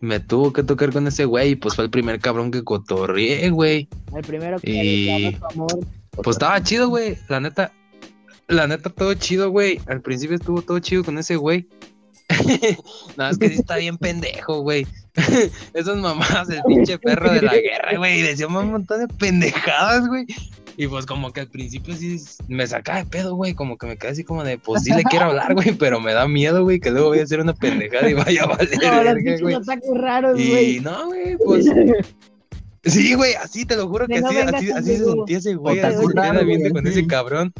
Me 0.00 0.18
tuvo 0.20 0.52
que 0.52 0.62
tocar 0.62 0.92
con 0.92 1.06
ese 1.06 1.24
güey, 1.26 1.50
y 1.50 1.56
pues 1.56 1.74
fue 1.74 1.84
el 1.84 1.90
primer 1.90 2.20
cabrón 2.20 2.50
que 2.50 2.64
cotorrié, 2.64 3.50
güey. 3.50 3.88
El 4.14 4.22
primero 4.22 4.58
que 4.58 4.70
Y- 4.70 5.38
amor. 5.52 5.78
Pues 6.12 6.36
estaba 6.36 6.62
chido, 6.62 6.88
güey. 6.88 7.18
La 7.28 7.40
neta, 7.40 7.72
la 8.50 8.66
neta, 8.66 8.90
todo 8.90 9.14
chido, 9.14 9.50
güey. 9.50 9.80
Al 9.86 10.00
principio 10.02 10.36
estuvo 10.36 10.62
todo 10.62 10.78
chido 10.78 11.04
con 11.04 11.18
ese 11.18 11.36
güey. 11.36 11.68
Nada, 13.16 13.30
es 13.30 13.38
que 13.38 13.48
sí 13.48 13.54
está 13.56 13.76
bien 13.76 13.96
pendejo, 13.98 14.60
güey. 14.60 14.86
Esas 15.74 15.96
mamás 15.96 16.46
del 16.48 16.62
pinche 16.62 16.98
perro 16.98 17.32
de 17.32 17.42
la 17.42 17.54
guerra, 17.56 17.96
güey. 17.96 18.20
Y 18.20 18.22
decía 18.22 18.46
un 18.46 18.70
montón 18.70 19.00
de 19.00 19.08
pendejadas, 19.14 20.06
güey. 20.06 20.26
Y 20.76 20.86
pues 20.86 21.04
como 21.06 21.32
que 21.32 21.40
al 21.40 21.48
principio 21.48 21.94
sí 21.94 22.18
me 22.48 22.66
sacaba 22.66 22.98
de 23.00 23.06
pedo, 23.06 23.34
güey. 23.34 23.54
Como 23.54 23.76
que 23.76 23.86
me 23.86 23.96
quedé 23.98 24.12
así 24.12 24.24
como 24.24 24.44
de, 24.44 24.58
pues 24.58 24.84
sí 24.84 24.92
le 24.94 25.02
quiero 25.02 25.26
hablar, 25.26 25.54
güey. 25.54 25.72
Pero 25.72 26.00
me 26.00 26.12
da 26.12 26.26
miedo, 26.28 26.62
güey, 26.62 26.80
que 26.80 26.90
luego 26.90 27.08
voy 27.08 27.18
a 27.18 27.24
hacer 27.24 27.40
una 27.40 27.54
pendejada 27.54 28.08
y 28.08 28.14
vaya 28.14 28.44
a 28.44 28.46
valer 28.46 28.78
No, 28.80 29.02
los 29.04 29.14
pinches 29.14 29.40
güey. 29.42 29.56
raros, 30.00 30.40
Y 30.40 30.50
güey. 30.50 30.80
no, 30.80 31.06
güey, 31.06 31.36
pues 31.44 31.66
Sí, 32.84 33.14
güey, 33.14 33.34
así 33.34 33.66
te 33.66 33.76
lo 33.76 33.88
juro 33.88 34.06
Que 34.06 34.14
que 34.14 34.20
no 34.22 34.28
así, 34.28 34.38
así, 34.38 34.70
así 34.70 34.96
se 34.96 35.04
sentía 35.04 35.38
ese 35.38 35.54
güey, 35.54 35.80
así 35.80 35.96
güey, 36.02 36.72
con 36.72 36.86
ese 36.86 37.06
cabrón. 37.06 37.52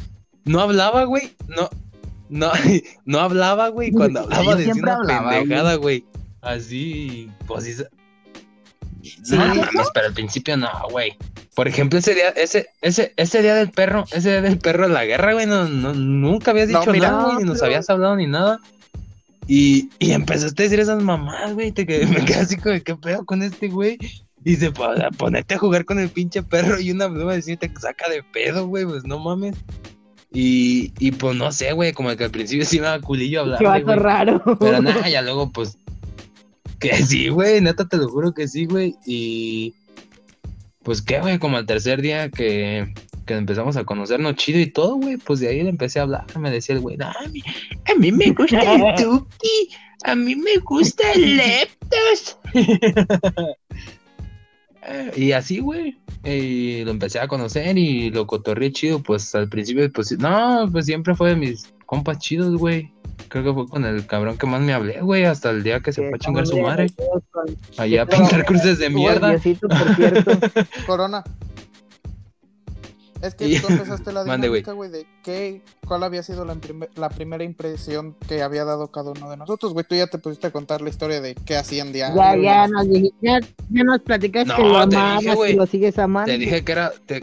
No 0.45 0.59
hablaba, 0.59 1.03
güey, 1.05 1.35
no, 1.47 1.69
no, 2.29 2.51
no 3.05 3.19
hablaba, 3.19 3.69
güey, 3.69 3.91
cuando 3.91 4.21
hablaba 4.21 4.55
decía 4.55 4.73
una 4.73 4.95
hablaba, 4.95 5.29
pendejada, 5.31 5.75
güey. 5.75 6.05
Así, 6.41 7.29
pues 7.45 7.65
sí. 7.65 7.83
No, 9.31 9.37
mames, 9.55 9.87
pero 9.93 10.07
al 10.07 10.13
principio 10.13 10.57
no, 10.57 10.69
güey. 10.89 11.17
Por 11.55 11.67
ejemplo, 11.67 11.99
ese 11.99 12.13
día, 12.15 12.29
ese, 12.29 12.67
ese, 12.81 13.13
ese 13.17 13.41
día 13.41 13.55
del 13.55 13.69
perro, 13.71 14.05
ese 14.11 14.29
día 14.29 14.41
del 14.41 14.57
perro 14.57 14.87
de 14.87 14.93
la 14.93 15.05
guerra, 15.05 15.33
güey, 15.33 15.45
no, 15.45 15.67
no, 15.67 15.93
nunca 15.93 16.51
habías 16.51 16.69
No, 16.69 16.79
dicho 16.79 16.91
mira. 16.91 17.11
nada, 17.11 17.23
güey, 17.25 17.37
ni 17.37 17.43
nos 17.43 17.61
habías 17.61 17.89
hablado 17.89 18.15
ni 18.15 18.27
nada. 18.27 18.59
Y, 19.47 19.89
y 19.99 20.11
empezaste 20.11 20.63
a 20.63 20.65
decir 20.65 20.79
esas 20.79 21.03
mamás, 21.03 21.53
güey, 21.53 21.71
te 21.71 21.85
quedé, 21.85 22.05
me 22.07 22.23
quedé 22.25 22.39
así 22.39 22.57
como, 22.57 22.79
¿qué 22.81 22.95
pedo 22.95 23.25
con 23.25 23.41
este 23.43 23.67
güey? 23.67 23.97
Y 24.43 24.55
se 24.55 24.71
ponerte 24.71 25.53
a 25.55 25.59
jugar 25.59 25.85
con 25.85 25.99
el 25.99 26.09
pinche 26.09 26.41
perro 26.41 26.79
y 26.79 26.91
una 26.91 27.07
broma 27.07 27.33
decir 27.33 27.59
te 27.59 27.71
saca 27.79 28.09
de 28.09 28.23
pedo, 28.23 28.67
güey, 28.67 28.85
pues 28.85 29.03
no 29.03 29.19
mames. 29.19 29.55
Y, 30.33 30.93
y 30.99 31.11
pues 31.11 31.35
no 31.35 31.51
sé, 31.51 31.73
güey, 31.73 31.91
como 31.91 32.15
que 32.15 32.23
al 32.23 32.31
principio 32.31 32.65
sí 32.65 32.79
me 32.79 32.85
daba 32.85 33.01
culillo 33.01 33.41
hablar, 33.41 33.59
Qué 33.59 33.65
vato 33.65 33.95
raro. 33.95 34.41
pero 34.59 34.81
nada, 34.81 35.09
ya 35.09 35.21
luego, 35.21 35.51
pues. 35.51 35.77
Que 36.79 36.95
sí, 37.05 37.27
güey, 37.29 37.61
neta 37.61 37.87
te 37.87 37.97
lo 37.97 38.07
juro 38.09 38.33
que 38.33 38.47
sí, 38.47 38.65
güey. 38.65 38.95
Y. 39.05 39.75
Pues 40.83 41.01
qué, 41.01 41.19
güey, 41.19 41.37
como 41.37 41.57
al 41.57 41.65
tercer 41.65 42.01
día 42.01 42.29
que, 42.29 42.91
que 43.27 43.33
empezamos 43.35 43.75
a 43.77 43.83
conocernos 43.83 44.35
chido 44.35 44.59
y 44.59 44.65
todo, 44.67 44.95
güey, 44.95 45.17
pues 45.17 45.39
de 45.41 45.49
ahí 45.49 45.61
le 45.61 45.69
empecé 45.69 45.99
a 45.99 46.03
hablar. 46.03 46.25
Me 46.39 46.49
decía 46.49 46.73
el 46.75 46.81
güey, 46.81 46.97
"No, 46.97 47.05
a 47.07 47.27
mí, 47.31 47.43
a 47.85 47.93
mí 47.99 48.11
me 48.11 48.31
gusta 48.31 48.61
el 48.73 48.95
Tuki, 48.97 49.69
a 50.05 50.15
mí 50.15 50.35
me 50.35 50.57
gusta 50.57 51.11
el 51.11 51.37
Leptos. 51.37 52.37
Eh, 54.91 55.11
y 55.15 55.31
así, 55.31 55.59
güey. 55.59 55.97
Y 56.23 56.83
lo 56.83 56.91
empecé 56.91 57.19
a 57.19 57.27
conocer 57.27 57.77
y 57.77 58.11
lo 58.11 58.27
cotorré 58.27 58.71
chido, 58.71 59.01
pues 59.01 59.33
al 59.33 59.49
principio, 59.49 59.91
pues 59.91 60.11
no, 60.19 60.69
pues 60.71 60.85
siempre 60.85 61.15
fue 61.15 61.29
de 61.29 61.35
mis 61.35 61.73
compas 61.85 62.19
chidos, 62.19 62.55
güey. 62.57 62.91
Creo 63.27 63.43
que 63.43 63.53
fue 63.53 63.67
con 63.67 63.85
el 63.85 64.05
cabrón 64.05 64.37
que 64.37 64.45
más 64.45 64.61
me 64.61 64.73
hablé, 64.73 65.01
güey, 65.01 65.23
hasta 65.23 65.49
el 65.51 65.63
día 65.63 65.79
que 65.79 65.93
se 65.93 66.01
fue 66.01 66.15
a 66.15 66.19
chingar 66.19 66.45
su 66.45 66.59
madre. 66.59 66.87
Allá 67.77 68.03
a 68.03 68.05
pintar 68.07 68.45
cruces 68.45 68.79
de 68.79 68.89
mierda. 68.89 69.29
Diosito, 69.29 69.67
por 69.67 69.95
cierto. 69.95 70.31
Corona. 70.85 71.23
Es 73.21 73.35
que 73.35 73.47
Y- 73.47 73.59
tú 73.59 73.67
empezaste 73.69 74.11
la 74.11 74.23
dinámica, 74.37 74.71
güey, 74.73 74.89
de 74.89 75.05
qué, 75.23 75.61
cuál 75.87 76.03
había 76.03 76.23
sido 76.23 76.43
la, 76.45 76.57
la 76.95 77.09
primera 77.09 77.43
impresión 77.43 78.15
que 78.27 78.41
había 78.41 78.65
dado 78.65 78.87
cada 78.91 79.11
uno 79.11 79.29
de 79.29 79.37
nosotros, 79.37 79.73
güey. 79.73 79.85
Tú 79.87 79.95
ya 79.95 80.07
te 80.07 80.17
pusiste 80.17 80.47
a 80.47 80.51
contar 80.51 80.81
la 80.81 80.89
historia 80.89 81.21
de 81.21 81.35
qué 81.35 81.55
hacían 81.57 81.91
diario. 81.93 82.15
Ya, 82.17 82.35
y 82.37 82.43
ya 82.43 82.67
nos, 82.67 82.87
ya, 83.21 83.39
ya 83.69 83.83
nos 83.83 83.99
platicaste 84.01 84.47
No, 84.49 84.55
que 84.55 84.63
lo 84.63 84.77
amabas, 84.77 85.37
que 85.45 85.53
lo 85.53 85.65
sigues 85.67 85.97
amando. 85.99 86.31
Te 86.31 86.37
dije 86.37 86.63
que 86.63 86.71
era. 86.71 86.91
te- 87.05 87.21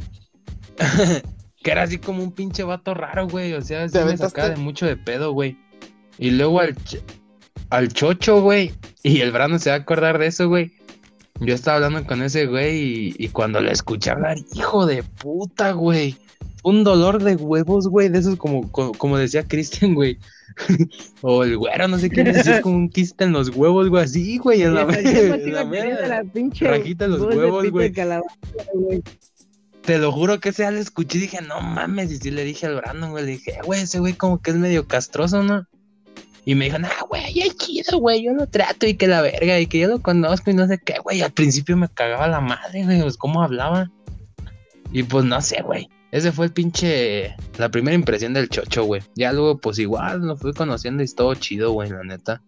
que 1.63 1.71
era 1.71 1.83
así 1.83 1.99
como 1.99 2.23
un 2.23 2.33
pinche 2.33 2.63
vato 2.63 2.95
raro, 2.95 3.27
güey. 3.29 3.53
O 3.55 3.61
sea, 3.63 3.89
sí 3.89 3.93
Te 3.99 4.05
me 4.05 4.17
sacaba 4.17 4.51
de 4.51 4.57
mucho 4.57 4.87
de 4.87 4.97
pedo, 4.97 5.33
güey. 5.33 5.59
Y 6.19 6.31
luego 6.31 6.61
al, 6.61 6.75
ch- 6.77 7.03
al 7.71 7.89
chocho, 7.89 8.41
güey. 8.41 8.73
Y 9.03 9.21
el 9.21 9.33
Brano 9.33 9.59
se 9.59 9.71
va 9.71 9.77
a 9.77 9.79
acordar 9.81 10.19
de 10.19 10.27
eso, 10.27 10.49
güey. 10.49 10.73
Yo 11.41 11.55
estaba 11.55 11.77
hablando 11.77 12.05
con 12.07 12.23
ese 12.23 12.47
güey 12.47 12.79
y, 12.79 13.15
y 13.19 13.29
cuando 13.29 13.61
le 13.61 13.73
escuché 13.73 14.11
hablar, 14.11 14.39
hijo 14.55 14.87
de 14.87 15.03
puta, 15.03 15.73
güey. 15.73 16.17
Un 16.65 16.83
dolor 16.83 17.23
de 17.23 17.37
huevos, 17.37 17.87
güey, 17.89 18.09
de 18.09 18.19
esos 18.19 18.37
como, 18.37 18.71
como, 18.73 18.93
como 18.93 19.17
decía 19.17 19.47
Cristian, 19.47 19.95
güey. 19.95 20.19
o 21.23 21.45
el 21.45 21.57
güero, 21.57 21.87
no 21.87 21.99
sé 21.99 22.11
qué 22.11 22.23
es 22.23 22.61
como 22.61 22.77
un 22.77 22.89
quiste 22.89 23.25
en 23.25 23.33
los 23.33 23.51
huevos, 23.51 23.89
güey, 23.89 24.03
así, 24.05 24.39
güey, 24.39 24.63
en 24.63 24.75
la, 24.75 24.85
Ya 24.91 26.05
en 26.05 26.09
la 26.09 26.25
pinche 26.25 26.67
rajita 26.69 27.05
en 27.05 27.13
los 27.13 27.21
huevos, 27.21 27.71
güey. 27.71 27.93
Te 29.83 29.99
lo 29.99 30.13
juro 30.13 30.41
que 30.41 30.51
ese 30.51 30.63
día 30.65 30.73
le 30.73 30.81
escuché 30.81 31.19
y 31.19 31.23
dije, 31.23 31.41
no 31.41 31.61
mames, 31.61 32.11
y 32.11 32.19
sí 32.19 32.31
le 32.31 32.45
dije 32.45 32.67
al 32.67 32.75
Brandon, 32.77 33.11
güey, 33.11 33.25
le 33.25 33.31
dije, 33.33 33.53
"Eh, 33.53 33.61
güey, 33.65 33.83
ese 33.83 34.01
güey 34.01 34.13
como 34.13 34.43
que 34.43 34.51
es 34.51 34.57
medio 34.57 34.87
castroso, 34.87 35.43
¿no? 35.43 35.67
Y 36.49 36.55
me 36.55 36.65
dijo, 36.65 36.79
nah, 36.79 37.03
güey, 37.11 37.41
es 37.43 37.59
chido, 37.59 37.99
güey, 37.99 38.23
yo 38.25 38.33
lo 38.33 38.47
trato 38.47 38.87
y 38.87 38.95
que 38.95 39.07
la 39.07 39.21
verga, 39.21 39.61
y 39.61 39.67
que 39.67 39.81
yo 39.81 39.89
lo 39.89 40.01
conozco 40.01 40.51
y 40.51 40.55
no 40.55 40.67
sé 40.67 40.79
qué, 40.79 40.95
güey. 41.05 41.21
Al 41.21 41.31
principio 41.31 41.77
me 41.77 41.91
cagaba 41.91 42.27
la 42.27 42.41
madre, 42.41 42.85
güey, 42.85 43.03
pues 43.03 43.19
cómo 43.19 43.43
hablaba. 43.43 43.91
Y 44.91 45.03
pues 45.03 45.27
no 45.27 45.43
sé, 45.43 45.61
güey. 45.61 45.91
Ese 46.11 46.33
fue 46.33 46.47
el 46.47 46.53
pinche, 46.53 47.37
la 47.59 47.69
primera 47.69 47.95
impresión 47.95 48.33
del 48.33 48.49
chocho, 48.49 48.85
güey. 48.85 49.03
Ya 49.15 49.31
luego, 49.35 49.59
pues 49.59 49.79
igual, 49.79 50.23
lo 50.23 50.39
fui 50.39 50.55
conociendo 50.55 51.03
y 51.03 51.07
todo 51.15 51.35
chido, 51.35 51.73
güey, 51.73 51.91
la 51.91 52.03
neta. 52.03 52.41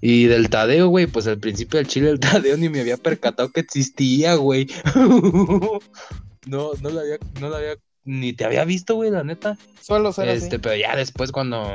Y 0.00 0.26
del 0.26 0.48
Tadeo, 0.48 0.86
güey, 0.86 1.08
pues 1.08 1.26
al 1.26 1.38
principio 1.40 1.78
del 1.78 1.88
chile 1.88 2.10
el 2.10 2.20
Tadeo 2.20 2.56
ni 2.56 2.68
me 2.68 2.82
había 2.82 2.98
percatado 2.98 3.50
que 3.50 3.58
existía, 3.58 4.36
güey. 4.36 4.68
no, 4.94 6.70
no 6.80 6.90
lo 6.90 7.00
había, 7.00 7.18
no 7.40 7.48
lo 7.48 7.56
había, 7.56 7.74
ni 8.04 8.32
te 8.32 8.44
había 8.44 8.64
visto, 8.64 8.94
güey, 8.94 9.10
la 9.10 9.24
neta. 9.24 9.58
Suelo 9.80 10.12
ser 10.12 10.28
Este, 10.28 10.46
así. 10.46 10.58
pero 10.58 10.76
ya 10.76 10.94
después 10.94 11.32
cuando, 11.32 11.66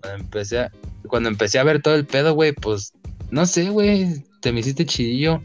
cuando 0.00 0.24
empecé 0.24 0.58
a, 0.58 0.72
cuando 1.06 1.28
empecé 1.28 1.58
a 1.58 1.64
ver 1.64 1.82
todo 1.82 1.94
el 1.94 2.06
pedo, 2.06 2.34
güey, 2.34 2.52
pues, 2.52 2.92
no 3.30 3.46
sé, 3.46 3.70
güey, 3.70 4.24
te 4.40 4.52
me 4.52 4.60
hiciste 4.60 4.86
chidillo. 4.86 5.42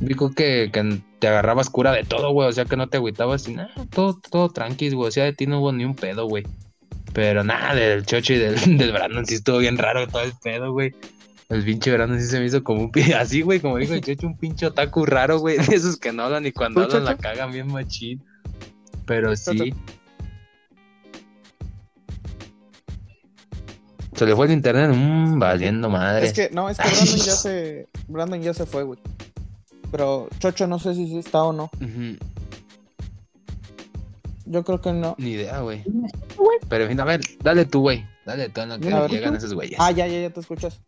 Dijo 0.00 0.30
que, 0.30 0.70
que 0.72 1.00
te 1.18 1.28
agarrabas 1.28 1.70
cura 1.70 1.92
de 1.92 2.04
todo, 2.04 2.30
güey, 2.32 2.48
o 2.48 2.52
sea 2.52 2.66
que 2.66 2.76
no 2.76 2.88
te 2.88 2.98
agüitabas 2.98 3.48
y 3.48 3.54
nada, 3.54 3.72
todo, 3.90 4.20
todo 4.30 4.50
tranqui, 4.50 4.90
güey, 4.90 5.08
o 5.08 5.10
sea, 5.10 5.24
de 5.24 5.32
ti 5.32 5.46
no 5.46 5.60
hubo 5.60 5.72
ni 5.72 5.84
un 5.84 5.94
pedo, 5.94 6.26
güey. 6.26 6.44
Pero 7.14 7.42
nada, 7.44 7.74
del 7.74 8.04
chocho 8.04 8.34
y 8.34 8.38
del, 8.38 8.56
del 8.78 8.92
Brandon 8.92 9.24
sí 9.24 9.36
estuvo 9.36 9.58
bien 9.58 9.78
raro 9.78 10.06
todo 10.06 10.22
el 10.22 10.32
pedo, 10.42 10.72
güey. 10.72 10.94
El 11.48 11.64
pinche 11.64 11.92
Brandon 11.92 12.20
sí 12.20 12.26
se 12.26 12.40
me 12.40 12.46
hizo 12.46 12.62
como 12.62 12.82
un 12.82 12.90
pinche, 12.90 13.14
así, 13.14 13.40
güey, 13.40 13.60
como 13.60 13.78
dijo 13.78 13.94
el 13.94 14.00
chocho, 14.02 14.26
un 14.26 14.36
pinche 14.36 14.66
otaku 14.66 15.06
raro, 15.06 15.38
güey, 15.38 15.56
de 15.58 15.76
esos 15.76 15.96
que 15.96 16.12
no 16.12 16.24
hablan 16.24 16.44
y 16.46 16.52
cuando 16.52 16.86
¿Tú, 16.86 16.96
hablan 16.96 17.04
la 17.04 17.16
cagan 17.16 17.52
bien 17.52 17.68
machín. 17.68 18.22
Pero 19.06 19.34
sí. 19.34 19.56
Chocho. 19.56 19.76
Se 24.16 24.24
le 24.26 24.34
fue 24.34 24.46
el 24.46 24.52
internet, 24.52 24.90
mmm, 24.94 25.38
valiendo 25.38 25.90
madre. 25.90 26.26
Es 26.26 26.32
que, 26.32 26.48
no, 26.50 26.68
es 26.70 26.78
que 26.78 26.88
Brandon 26.88 27.16
ya 27.18 27.32
se, 27.36 27.88
Brandon 28.08 28.42
ya 28.42 28.54
se 28.54 28.66
fue, 28.66 28.82
güey. 28.82 28.98
Pero 29.90 30.28
Chocho 30.38 30.66
no 30.66 30.78
sé 30.78 30.94
si 30.94 31.06
sí 31.06 31.18
está 31.18 31.42
o 31.42 31.52
no. 31.52 31.70
Yo 34.46 34.64
creo 34.64 34.80
que 34.80 34.92
no. 34.92 35.14
Ni 35.18 35.30
idea, 35.30 35.60
güey. 35.60 35.82
Pero 36.68 36.84
en 36.84 36.90
fin, 36.90 37.00
a 37.00 37.04
ver, 37.04 37.20
dale 37.42 37.64
tú, 37.66 37.80
güey. 37.80 38.04
Dale 38.24 38.48
tú 38.48 38.60
en 38.62 38.68
lo 38.70 38.78
que 38.78 38.92
A 38.92 39.00
ver. 39.02 39.10
llegan 39.10 39.36
esos 39.36 39.52
güeyes. 39.54 39.78
Ah, 39.80 39.90
ya, 39.90 40.06
ya, 40.06 40.20
ya 40.20 40.30
te 40.30 40.40
escuchas. 40.40 40.80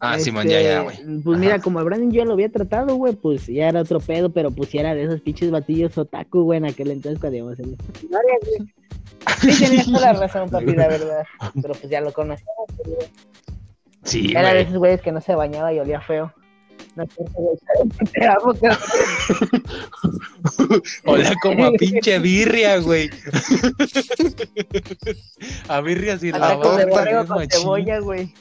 Ah, 0.00 0.12
Este, 0.16 0.24
Simón, 0.24 0.48
ya, 0.48 0.60
ya, 0.62 0.80
güey. 0.80 0.96
Pues 1.22 1.36
Ajá. 1.36 1.44
mira, 1.44 1.58
como 1.60 1.78
a 1.78 1.82
Brandon 1.82 2.10
yo 2.10 2.24
lo 2.24 2.32
había 2.32 2.50
tratado, 2.50 2.94
güey, 2.96 3.12
pues 3.14 3.46
ya 3.46 3.68
era 3.68 3.82
otro 3.82 4.00
pedo, 4.00 4.30
pero 4.30 4.50
pues 4.50 4.70
ya 4.72 4.80
era 4.80 4.94
de 4.94 5.04
esos 5.04 5.20
pinches 5.20 5.50
batillos 5.50 5.96
otaku, 5.98 6.42
güey, 6.42 6.56
en 6.58 6.64
aquel 6.66 6.90
entonces 6.90 7.20
cuando 7.20 7.36
íbamos 7.38 7.58
en 7.60 7.72
la 7.72 8.18
güey. 8.18 8.72
Sí, 9.54 9.64
tenías 9.64 9.86
toda 9.86 10.12
la 10.14 10.20
razón, 10.20 10.48
papi, 10.48 10.72
la 10.74 10.88
verdad. 10.88 11.24
Pero 11.60 11.74
pues 11.74 11.90
ya 11.90 12.00
lo 12.00 12.12
conocíamos. 12.12 12.66
güey. 12.84 12.96
Sí, 14.04 14.30
Era 14.30 14.48
de 14.48 14.50
güey. 14.54 14.62
esos 14.62 14.78
güeyes 14.78 15.00
que 15.02 15.12
no 15.12 15.20
se 15.20 15.34
bañaba 15.34 15.72
y 15.74 15.78
olía 15.78 16.00
feo. 16.00 16.32
No 16.96 17.04
cierto, 17.06 17.32
güey. 17.34 17.56
Te 18.12 18.26
amo, 18.26 18.54
como 21.42 21.64
a 21.66 21.72
pinche 21.72 22.18
birria, 22.18 22.78
güey. 22.78 23.10
a 25.68 25.80
birria 25.82 26.18
sin 26.18 26.34
A 26.34 26.38
tacos 26.40 26.76
de 26.78 26.86
lavar. 26.86 27.04
borrego 27.04 27.22
bien 27.36 27.48
con 27.50 27.60
cebolla, 27.60 27.98
güey. 28.00 28.34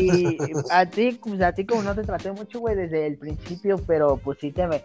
Y 0.00 0.38
a 0.70 0.86
ti, 0.86 1.18
pues 1.22 1.40
a 1.40 1.52
ti 1.52 1.64
como 1.66 1.82
no 1.82 1.94
te 1.94 2.02
traté 2.02 2.32
mucho, 2.32 2.60
güey, 2.60 2.76
desde 2.76 3.06
el 3.06 3.16
principio, 3.16 3.78
pero 3.86 4.16
pues 4.16 4.38
sí 4.40 4.52
te 4.52 4.66
me... 4.66 4.84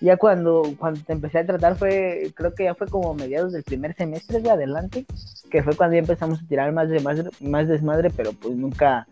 Ya 0.00 0.16
cuando, 0.16 0.62
cuando 0.78 1.00
te 1.00 1.12
empecé 1.12 1.38
a 1.38 1.46
tratar 1.46 1.76
fue, 1.76 2.32
creo 2.34 2.54
que 2.54 2.64
ya 2.64 2.74
fue 2.74 2.88
como 2.88 3.14
mediados 3.14 3.52
del 3.52 3.62
primer 3.62 3.94
semestre 3.94 4.40
de 4.40 4.50
adelante, 4.50 5.06
que 5.48 5.62
fue 5.62 5.76
cuando 5.76 5.94
ya 5.94 6.00
empezamos 6.00 6.40
a 6.40 6.48
tirar 6.48 6.72
más, 6.72 6.88
de, 6.88 6.98
más, 7.40 7.68
desmadre, 7.68 8.10
pero 8.10 8.32
pues 8.32 8.56
nunca... 8.56 9.06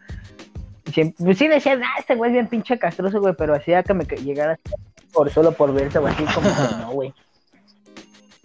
pues 0.82 1.38
sí 1.38 1.46
decías, 1.46 1.78
ah, 1.80 2.00
este 2.00 2.16
güey 2.16 2.30
es 2.30 2.34
bien 2.34 2.48
pinche 2.48 2.76
castroso, 2.76 3.20
güey, 3.20 3.34
pero 3.38 3.54
hacía 3.54 3.84
que 3.84 3.94
me 3.94 4.04
llegara 4.04 4.58
por 5.12 5.30
solo 5.30 5.52
por 5.52 5.72
verse 5.72 5.98
o 5.98 6.06
así, 6.06 6.24
como 6.24 6.48
que 6.48 6.76
no, 6.80 6.90
güey. 6.92 7.14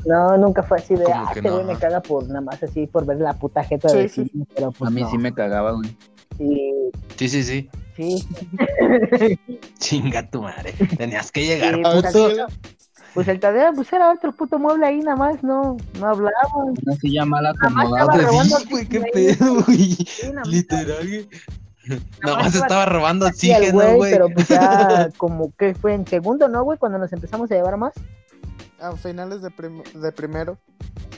No, 0.05 0.37
nunca 0.37 0.61
fue 0.63 0.77
así 0.77 0.95
de, 0.95 1.05
ah, 1.11 1.29
que 1.33 1.39
este 1.39 1.49
no, 1.49 1.55
güey 1.55 1.65
me 1.65 1.71
ajá. 1.73 1.81
caga 1.81 2.01
por 2.01 2.27
nada 2.27 2.41
más 2.41 2.61
así, 2.61 2.85
por 2.87 3.05
ver 3.05 3.17
la 3.19 3.33
puta 3.33 3.63
jeta 3.63 3.89
Sí, 3.89 3.97
de 3.97 4.09
sí. 4.09 4.29
sí, 4.31 4.43
pero 4.55 4.71
pues 4.71 4.89
A 4.89 4.93
mí 4.93 5.01
no. 5.01 5.09
sí 5.09 5.17
me 5.17 5.33
cagaba, 5.33 5.71
güey. 5.71 5.89
Sí, 6.37 6.71
Sí, 7.17 7.29
sí, 7.29 7.43
sí. 7.43 7.69
sí, 7.95 8.27
Chinga 9.79 10.29
tu 10.29 10.41
madre. 10.41 10.73
Tenías 10.97 11.31
que 11.31 11.45
llegar. 11.45 11.75
Sí, 11.75 11.81
pues. 11.83 12.13
Pues 13.13 13.29
el 13.29 13.39
Tadeo, 13.39 13.71
pues 13.73 13.91
era 13.93 14.11
otro 14.11 14.33
puto 14.33 14.59
mueble 14.59 14.85
ahí 14.85 14.99
nada 14.99 15.15
más, 15.15 15.41
no, 15.41 15.77
no 16.01 16.07
hablaba. 16.07 16.33
Una 16.55 16.95
silla 16.97 17.23
mal 17.23 17.43
más 17.45 17.55
acomodada. 17.55 18.11
estaba 18.13 18.17
robando 18.29 18.57
Sí, 18.57 18.65
güey, 18.69 18.85
qué 18.89 18.99
pedo, 19.13 19.63
güey. 19.63 19.97
Literal, 20.47 21.07
güey. 21.07 21.29
Nada 21.87 22.35
más 22.37 22.45
más 22.45 22.55
estaba 22.55 22.85
robando 22.87 23.27
oxígeno, 23.27 23.95
güey. 23.95 24.11
Pero 24.11 24.27
pues 24.29 24.47
ya 24.49 25.09
como 25.17 25.53
que 25.57 25.75
fue 25.75 25.93
en 25.93 26.05
segundo, 26.05 26.49
¿no, 26.49 26.63
güey? 26.63 26.77
Cuando 26.77 26.97
nos 26.97 27.13
empezamos 27.13 27.49
a 27.51 27.55
llevar 27.55 27.77
más. 27.77 27.93
A 28.80 28.91
finales 28.97 29.41
de, 29.41 29.51
prim- 29.51 29.84
de 29.93 30.11
primero. 30.11 30.57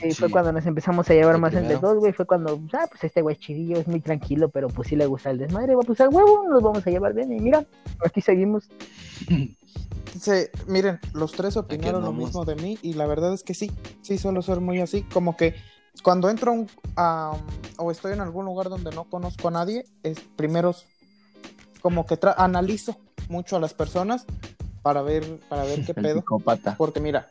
Sí, 0.00 0.12
fue 0.12 0.30
cuando 0.30 0.52
nos 0.52 0.64
empezamos 0.64 1.10
a 1.10 1.14
llevar 1.14 1.34
De 1.34 1.40
más 1.40 1.52
entre 1.52 1.66
primero. 1.70 1.88
dos, 1.88 1.98
güey. 1.98 2.12
Fue 2.12 2.24
cuando, 2.24 2.60
ah, 2.72 2.86
pues 2.88 3.02
este 3.04 3.20
güey 3.20 3.34
es 3.34 3.40
chidillo, 3.40 3.78
es 3.78 3.88
muy 3.88 4.00
tranquilo, 4.00 4.48
pero 4.48 4.68
pues 4.68 4.88
sí 4.88 4.94
le 4.96 5.06
gusta 5.06 5.30
el 5.30 5.38
desmadre, 5.38 5.74
güey. 5.74 5.86
Pues 5.86 6.00
al 6.00 6.08
huevo 6.14 6.46
nos 6.48 6.62
vamos 6.62 6.86
a 6.86 6.90
llevar 6.90 7.14
bien. 7.14 7.32
Y 7.32 7.40
mira, 7.40 7.64
aquí 8.04 8.20
seguimos. 8.20 8.68
Sí, 10.20 10.32
miren, 10.66 10.98
los 11.12 11.30
tres 11.32 11.56
opinaron 11.56 12.02
lo 12.02 12.12
mismo 12.12 12.44
de 12.44 12.56
mí 12.56 12.76
y 12.82 12.94
la 12.94 13.06
verdad 13.06 13.34
es 13.34 13.44
que 13.44 13.54
sí, 13.54 13.70
sí 14.02 14.18
suelo 14.18 14.42
ser 14.42 14.58
muy 14.60 14.80
así, 14.80 15.02
como 15.02 15.36
que 15.36 15.54
cuando 16.02 16.28
entro 16.28 16.50
a 16.50 16.54
un- 16.54 16.66
a, 16.96 17.32
o 17.76 17.90
estoy 17.92 18.14
en 18.14 18.20
algún 18.20 18.46
lugar 18.46 18.68
donde 18.68 18.90
no 18.90 19.04
conozco 19.04 19.46
a 19.48 19.50
nadie, 19.52 19.84
es 20.02 20.18
primero 20.34 20.74
como 21.82 22.04
que 22.06 22.18
tra- 22.18 22.34
analizo 22.36 22.96
mucho 23.28 23.56
a 23.56 23.60
las 23.60 23.74
personas 23.74 24.24
para 24.82 25.02
ver 25.02 25.24
para 25.48 25.62
ver 25.64 25.84
qué 25.86 25.92
El 25.94 26.02
pedo, 26.02 26.20
psicópata. 26.20 26.74
porque 26.76 26.98
mira, 27.00 27.28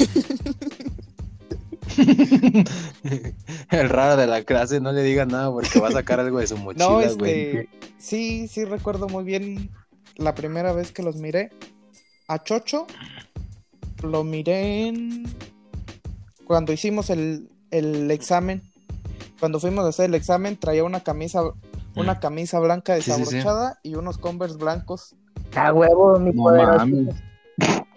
El 3.70 3.88
raro 3.88 4.16
de 4.16 4.26
la 4.26 4.42
clase, 4.44 4.80
no 4.80 4.92
le 4.92 5.02
diga 5.02 5.26
nada 5.26 5.50
porque 5.50 5.78
va 5.80 5.88
a 5.88 5.92
sacar 5.92 6.20
algo 6.20 6.38
de 6.38 6.46
su 6.46 6.56
mochila, 6.56 6.86
no 6.86 6.94
güey. 6.94 7.06
este, 7.06 7.68
sí, 7.98 8.48
sí 8.48 8.64
recuerdo 8.64 9.08
muy 9.08 9.24
bien 9.24 9.70
la 10.16 10.34
primera 10.34 10.72
vez 10.72 10.92
que 10.92 11.02
los 11.02 11.16
miré 11.16 11.50
a 12.28 12.42
Chocho, 12.42 12.86
lo 14.02 14.24
miré 14.24 14.88
en 14.88 15.24
cuando 16.44 16.72
hicimos 16.72 17.10
el, 17.10 17.50
el 17.70 18.10
examen, 18.10 18.62
cuando 19.38 19.60
fuimos 19.60 19.84
a 19.84 19.88
hacer 19.88 20.06
el 20.06 20.14
examen 20.14 20.56
traía 20.56 20.84
una 20.84 21.00
camisa 21.00 21.42
una 21.96 22.20
camisa 22.20 22.58
blanca 22.60 22.96
Mm. 22.96 23.02
Sí, 23.02 23.02
sí, 23.02 23.10
sí. 23.12 23.18
desabrochada 23.18 23.78
y 23.82 23.94
unos 23.94 24.18
Converse 24.18 24.56
blancos. 24.56 25.16
A 25.56 25.72
huevo, 25.72 26.18
mi 26.18 26.32
No 26.32 26.44
mames. 26.44 27.16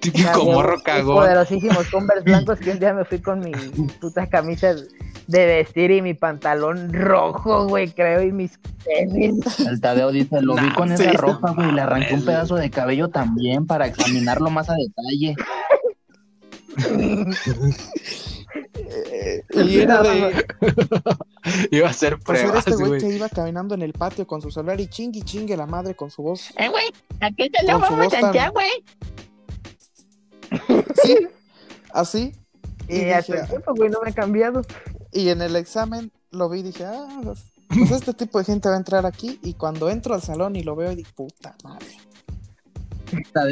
Típico 0.03 0.29
a 0.29 0.43
morro 0.43 0.81
cagón. 0.83 1.15
Poderosísimos 1.15 1.87
Converse 1.89 2.23
blancos 2.25 2.59
que 2.59 2.71
un 2.71 2.79
día 2.79 2.93
me 2.93 3.05
fui 3.05 3.19
con 3.19 3.39
mi 3.39 3.51
puta 4.01 4.27
camisa 4.27 4.75
de 5.27 5.45
vestir 5.45 5.91
y 5.91 6.01
mi 6.01 6.13
pantalón 6.13 6.93
rojo, 6.93 7.67
güey, 7.67 7.89
creo, 7.91 8.21
y 8.21 8.31
mis 8.31 8.59
tenis. 8.83 9.59
El 9.59 9.79
Tadeo 9.79 10.11
dice, 10.11 10.41
lo 10.41 10.55
vi 10.55 10.69
con 10.73 10.95
sí, 10.95 11.01
esa 11.03 11.13
ropa, 11.13 11.51
güey, 11.51 11.71
le 11.71 11.81
arranqué 11.81 12.13
un 12.13 12.25
pedazo 12.25 12.55
de 12.55 12.69
cabello 12.69 13.09
también 13.09 13.65
para 13.65 13.87
examinarlo 13.87 14.49
más 14.49 14.69
a 14.69 14.75
detalle. 14.75 15.35
Y 19.53 19.79
era 19.79 20.01
de 20.01 20.45
Iba 21.71 21.87
a 21.87 21.91
hacer 21.91 22.19
pues 22.19 22.39
era 22.39 22.49
pruebas, 22.51 22.67
este 22.67 22.85
güey 22.85 23.01
que 23.01 23.15
iba 23.15 23.29
caminando 23.29 23.75
en 23.75 23.81
el 23.81 23.93
patio 23.93 24.25
con 24.27 24.41
su 24.41 24.51
celular 24.51 24.79
y 24.79 24.87
chingue 24.87 25.19
y 25.19 25.23
chingue 25.23 25.57
la 25.57 25.65
madre 25.65 25.95
con 25.95 26.09
su 26.11 26.23
voz. 26.23 26.51
Eh, 26.57 26.69
güey, 26.69 26.85
aquí 27.19 27.49
te 27.49 27.59
su 27.65 27.95
voz 27.95 28.09
tan- 28.09 28.51
güey. 28.51 28.69
Sí, 31.03 31.17
así. 31.93 32.35
Y, 32.87 33.01
Y 33.01 33.09
hasta 33.11 33.33
dije, 33.33 33.43
el 33.43 33.49
tiempo, 33.49 33.73
güey, 33.75 33.89
no 33.89 34.01
me 34.01 34.09
ha 34.09 34.13
cambiado. 34.13 34.61
Y 35.11 35.29
en 35.29 35.41
el 35.41 35.55
examen 35.55 36.11
lo 36.31 36.49
vi 36.49 36.59
y 36.59 36.63
dije, 36.63 36.85
ah, 36.85 37.21
pues 37.23 37.43
este 37.91 38.13
tipo 38.13 38.39
de 38.39 38.45
gente 38.45 38.69
va 38.69 38.75
a 38.75 38.77
entrar 38.77 39.05
aquí. 39.05 39.39
Y 39.41 39.53
cuando 39.53 39.89
entro 39.89 40.13
al 40.13 40.21
salón 40.21 40.55
y 40.55 40.63
lo 40.63 40.75
veo, 40.75 40.91
y 40.91 40.95
digo, 40.95 41.09
puta 41.15 41.55
madre. 41.63 41.97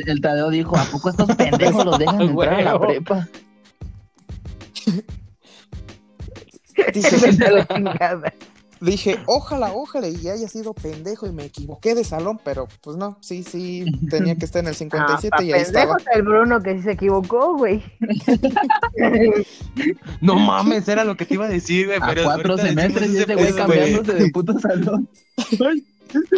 El 0.07 0.21
Tadeo 0.21 0.49
dijo, 0.49 0.75
¿a 0.75 0.83
poco 0.85 1.09
estos 1.09 1.35
pendejos 1.35 1.85
los 1.85 1.99
dejan 1.99 2.21
entrar 2.21 2.53
a 2.53 2.61
la 2.61 2.79
prepa? 2.79 3.27
Dije, 6.93 7.17
Dije, 8.81 9.19
ojalá, 9.27 9.71
ojalá, 9.73 10.07
y 10.07 10.27
haya 10.27 10.47
sido 10.47 10.73
pendejo 10.73 11.27
y 11.27 11.31
me 11.31 11.45
equivoqué 11.45 11.93
de 11.93 12.03
salón, 12.03 12.39
pero 12.43 12.67
pues 12.81 12.97
no, 12.97 13.15
sí, 13.21 13.43
sí, 13.43 13.85
tenía 14.09 14.35
que 14.35 14.45
estar 14.45 14.61
en 14.61 14.67
el 14.69 14.73
Ah, 14.73 14.77
57 14.77 15.29
pa' 15.37 15.43
y 15.43 15.53
ahí 15.53 15.61
estaba. 15.61 15.97
el 16.15 16.23
Bruno 16.23 16.61
que 16.63 16.77
sí 16.77 16.81
se 16.83 16.91
equivocó, 16.93 17.57
güey. 17.57 17.83
No 20.21 20.35
mames, 20.35 20.87
era 20.87 21.03
lo 21.03 21.15
que 21.15 21.25
te 21.25 21.35
iba 21.35 21.45
a 21.45 21.49
decir, 21.49 21.87
güey. 21.87 21.99
A 22.01 22.07
pero 22.07 22.23
cuatro 22.23 22.57
semestres 22.57 23.11
y 23.11 23.17
este 23.19 23.33
ese 23.33 23.41
güey 23.41 23.53
pedo, 23.53 23.65
güey. 23.67 23.79
cambiándose 23.79 24.13
de 24.23 24.31
puto 24.31 24.59
salón. 24.59 25.07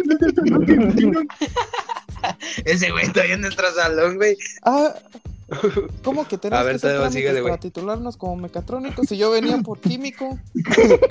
Ese 2.64 2.90
güey 2.90 3.08
todavía 3.12 3.34
en 3.34 3.42
nuestro 3.42 3.70
salón, 3.72 4.16
güey. 4.16 4.36
Ah, 4.64 4.94
¿cómo 6.02 6.26
que 6.26 6.38
tenemos 6.38 6.60
A 6.60 6.64
ver, 6.64 6.80
que 6.80 6.86
hacer 6.86 7.12
síguele, 7.12 7.42
para 7.42 7.58
titularnos 7.58 8.16
como 8.16 8.36
mecatrónicos 8.36 9.06
si 9.08 9.16
yo 9.16 9.30
venía 9.30 9.58
por 9.58 9.80
químico? 9.80 10.38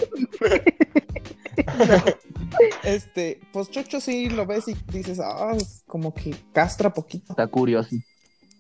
este, 2.84 3.40
pues 3.52 3.70
Chocho 3.70 4.00
sí 4.00 4.30
lo 4.30 4.46
ves 4.46 4.68
y 4.68 4.76
dices, 4.92 5.20
ah, 5.20 5.52
es 5.56 5.84
como 5.88 6.14
que 6.14 6.36
castra 6.54 6.94
poquito. 6.94 7.34
Está 7.34 7.48
curioso. 7.48 7.90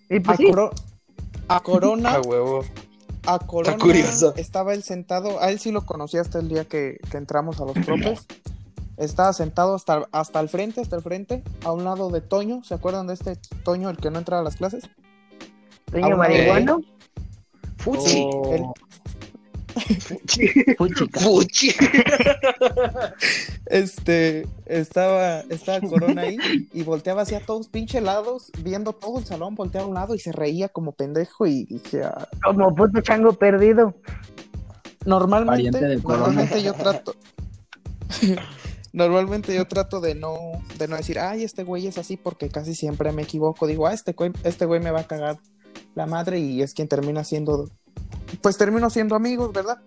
Y 0.09 0.17
A, 0.17 0.21
pues 0.21 0.37
sí, 0.37 0.45
Coro- 0.47 0.71
a 1.47 1.59
Corona, 1.61 2.15
A 2.15 2.21
huevo. 2.21 2.63
a 3.25 3.39
Corona 3.39 3.77
curioso. 3.77 4.33
estaba 4.37 4.73
él 4.73 4.83
sentado, 4.83 5.41
a 5.41 5.51
él 5.51 5.59
sí 5.59 5.71
lo 5.71 5.85
conocí 5.85 6.17
hasta 6.17 6.39
el 6.39 6.49
día 6.49 6.65
que, 6.65 6.99
que 7.09 7.17
entramos 7.17 7.59
a 7.59 7.65
los 7.65 7.73
tropes. 7.73 8.25
Estaba 8.95 9.33
sentado 9.33 9.73
hasta, 9.73 10.07
hasta 10.11 10.39
el 10.39 10.49
frente, 10.49 10.81
hasta 10.81 10.95
el 10.95 11.01
frente, 11.01 11.43
a 11.65 11.71
un 11.71 11.83
lado 11.83 12.11
de 12.11 12.21
Toño. 12.21 12.63
¿Se 12.63 12.75
acuerdan 12.75 13.07
de 13.07 13.15
este 13.15 13.37
Toño, 13.63 13.89
el 13.89 13.97
que 13.97 14.11
no 14.11 14.19
entra 14.19 14.39
a 14.39 14.43
las 14.43 14.57
clases? 14.57 14.83
Sueño 15.93 16.13
Ah, 16.15 16.17
marihuano. 16.17 16.81
Fuchi. 17.77 18.27
El- 18.51 18.65
Fuchica. 20.77 21.19
Fuchi. 21.19 21.71
Este, 23.65 24.45
estaba, 24.65 25.39
estaba 25.49 25.79
Corona 25.87 26.23
ahí 26.23 26.37
y 26.73 26.83
volteaba 26.83 27.23
hacia 27.23 27.39
todos 27.39 27.69
pinche 27.69 28.01
lados, 28.01 28.51
viendo 28.61 28.93
todo 28.93 29.17
el 29.19 29.25
salón, 29.25 29.55
volteaba 29.55 29.85
a 29.85 29.89
un 29.89 29.95
lado 29.95 30.13
y 30.15 30.19
se 30.19 30.31
reía 30.31 30.69
como 30.69 30.91
pendejo 30.91 31.47
y 31.47 31.65
dije, 31.65 32.03
ah, 32.03 32.27
Como 32.43 32.75
puto 32.75 33.01
chango 33.01 33.33
perdido. 33.33 33.95
normalmente, 35.05 35.97
normalmente 35.97 36.61
yo 36.61 36.73
trato, 36.75 37.15
normalmente 38.93 39.55
yo 39.55 39.65
trato 39.65 40.01
de 40.01 40.13
no, 40.13 40.37
de 40.77 40.87
no 40.87 40.97
decir, 40.97 41.17
ay, 41.19 41.43
este 41.43 41.63
güey 41.63 41.87
es 41.87 41.97
así 41.97 42.15
porque 42.17 42.49
casi 42.49 42.75
siempre 42.75 43.11
me 43.11 43.23
equivoco, 43.23 43.65
digo, 43.65 43.87
ah, 43.87 43.93
este 43.93 44.11
güey, 44.13 44.31
este 44.43 44.65
güey 44.65 44.81
me 44.81 44.91
va 44.91 44.99
a 45.01 45.07
cagar 45.07 45.39
la 45.95 46.05
madre 46.05 46.39
y 46.39 46.61
es 46.61 46.73
quien 46.73 46.87
termina 46.87 47.23
siendo, 47.23 47.69
pues 48.41 48.57
termino 48.57 48.89
siendo 48.89 49.15
amigos, 49.15 49.51
¿verdad? 49.53 49.77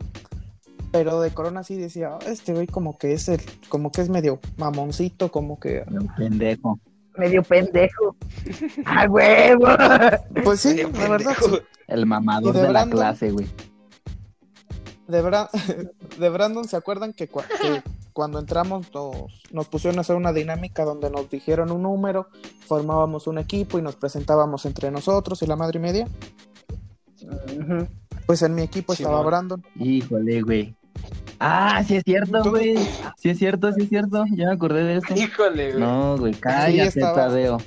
Pero 0.93 1.21
de 1.21 1.31
Corona 1.33 1.63
sí 1.65 1.77
decía, 1.77 2.11
"Ah, 2.15 2.19
este 2.27 2.53
güey 2.55 2.67
como 2.67 2.97
que 2.97 3.13
es 3.13 3.29
el, 3.29 3.41
como 3.69 3.91
que 3.91 4.01
es 4.03 4.09
medio 4.09 4.41
mamoncito, 4.57 5.31
como 5.31 5.59
que 5.59 5.85
Pendejo. 6.17 6.79
Medio 7.19 7.43
pendejo. 7.43 8.15
¡A 8.85 9.09
huevo! 9.09 9.67
Pues 10.45 10.61
sí, 10.61 10.69
Medio 10.75 10.91
la 10.93 11.09
verdad, 11.09 11.35
sí. 11.43 11.59
El 11.89 12.05
mamador 12.07 12.55
¿Y 12.55 12.59
de 12.59 12.67
de, 12.67 12.73
la 12.73 12.81
Brandon? 12.85 12.99
clase, 12.99 13.31
güey. 13.31 13.47
De, 15.09 15.23
Bra- 15.23 15.49
de 16.19 16.29
Brandon, 16.29 16.67
¿se 16.67 16.77
acuerdan 16.77 17.13
que, 17.13 17.31
cua- 17.31 17.47
que 17.61 17.83
cuando 18.13 18.39
entramos 18.39 18.87
nos, 18.95 19.43
nos 19.53 19.69
pusieron 19.69 19.99
a 19.99 20.01
hacer 20.01 20.17
una 20.17 20.33
dinámica 20.33 20.85
donde 20.85 21.11
nos 21.11 21.29
dijeron 21.31 21.71
un 21.71 21.83
número, 21.83 22.29
formábamos 22.67 23.27
un 23.27 23.39
equipo 23.39 23.79
y 23.79 23.83
nos 23.83 23.97
presentábamos 23.97 24.65
entre 24.67 24.91
nosotros 24.91 25.43
y 25.43 25.47
la 25.47 25.57
madre 25.57 25.79
y 25.79 25.83
media? 25.83 26.09
Pues 28.27 28.43
en 28.43 28.55
mi 28.55 28.63
equipo 28.63 28.93
estaba. 28.93 29.23
Brandon. 29.23 29.63
Híjole, 29.77 30.43
güey. 30.43 30.75
Ah, 31.39 31.83
sí 31.87 31.97
es 31.97 32.03
cierto, 32.05 32.43
güey. 32.51 32.77
Sí 33.19 33.29
es 33.31 33.39
cierto, 33.39 33.73
sí 33.73 33.83
es 33.83 33.89
cierto. 33.89 34.25
Ya 34.35 34.47
me 34.47 34.53
acordé 34.55 34.83
de 34.85 34.97
eso. 34.97 35.15
Híjole, 35.15 35.73
güey. 35.73 35.81
No, 35.81 36.17
güey, 36.19 36.35
cállate, 36.35 36.89
estaba- 37.01 37.15
Tadeo. 37.15 37.59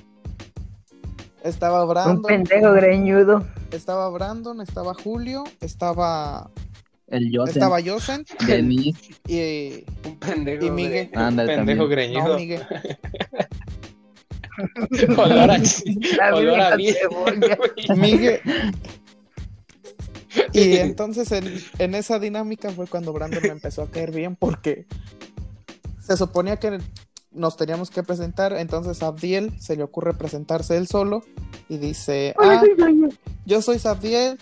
Estaba 1.44 1.84
Un 1.84 1.90
Brandon, 1.90 2.22
pendejo 2.24 2.74
greñudo. 2.74 3.46
estaba 3.72 4.10
Brandon, 4.10 4.60
estaba 4.60 4.94
Julio, 4.94 5.46
estaba, 5.62 6.50
El 7.10 7.32
Yosen, 7.32 7.54
estaba 7.56 7.82
Josen 7.82 8.26
Denis, 8.46 8.96
y 9.28 9.84
Un 10.06 10.20
pendejo. 10.20 10.66
Y 10.66 10.72
Miguel. 10.72 11.10
Ándale, 11.16 11.56
pendejo 11.56 11.88
también. 11.88 12.12
greñudo. 12.14 12.28
no, 12.30 12.36
Miguel. 12.40 12.68
Olor 15.18 15.52
a, 15.52 15.58
La 16.18 16.36
olor 16.36 16.60
a 16.60 16.76
virgen 16.76 16.78
bien, 16.78 16.96
cebolla. 17.42 17.56
güey. 17.56 18.00
Miguel. 18.00 18.42
Y 20.54 20.78
entonces 20.78 21.32
en, 21.32 21.60
en 21.80 21.96
esa 21.96 22.20
dinámica 22.20 22.70
fue 22.72 22.88
cuando 22.88 23.14
Brandon 23.14 23.42
me 23.42 23.50
empezó 23.50 23.84
a 23.84 23.90
caer 23.90 24.12
bien 24.12 24.36
porque 24.36 24.86
se 26.00 26.18
suponía 26.18 26.58
que 26.58 26.80
nos 27.32 27.56
teníamos 27.58 27.90
que 27.92 28.04
presentar, 28.04 28.54
entonces 28.54 29.02
a 29.04 29.08
Abdiel 29.08 29.54
se 29.60 29.76
le 29.76 29.84
ocurre 29.84 30.14
presentarse 30.14 30.76
él 30.78 30.88
solo 30.88 31.24
y 31.70 31.78
dice, 31.78 32.34
ah, 32.40 32.64
yo 33.46 33.62
soy 33.62 33.78
Sabdiel, 33.78 34.40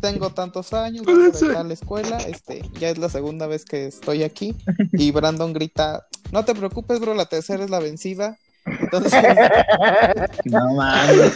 tengo 0.00 0.30
tantos 0.30 0.72
años, 0.72 1.04
vengo 1.04 1.30
de 1.30 1.52
tal 1.54 1.70
escuela, 1.72 2.18
este, 2.18 2.62
ya 2.78 2.90
es 2.90 2.98
la 2.98 3.08
segunda 3.08 3.46
vez 3.46 3.64
que 3.64 3.86
estoy 3.86 4.22
aquí 4.22 4.54
y 4.92 5.10
Brandon 5.10 5.52
grita, 5.52 6.06
no 6.32 6.44
te 6.44 6.54
preocupes 6.54 7.00
bro, 7.00 7.14
la 7.14 7.26
tercera 7.26 7.64
es 7.64 7.70
la 7.70 7.78
vencida. 7.80 8.38
Entonces, 8.66 9.12
No 10.44 10.74
mames, 10.74 11.32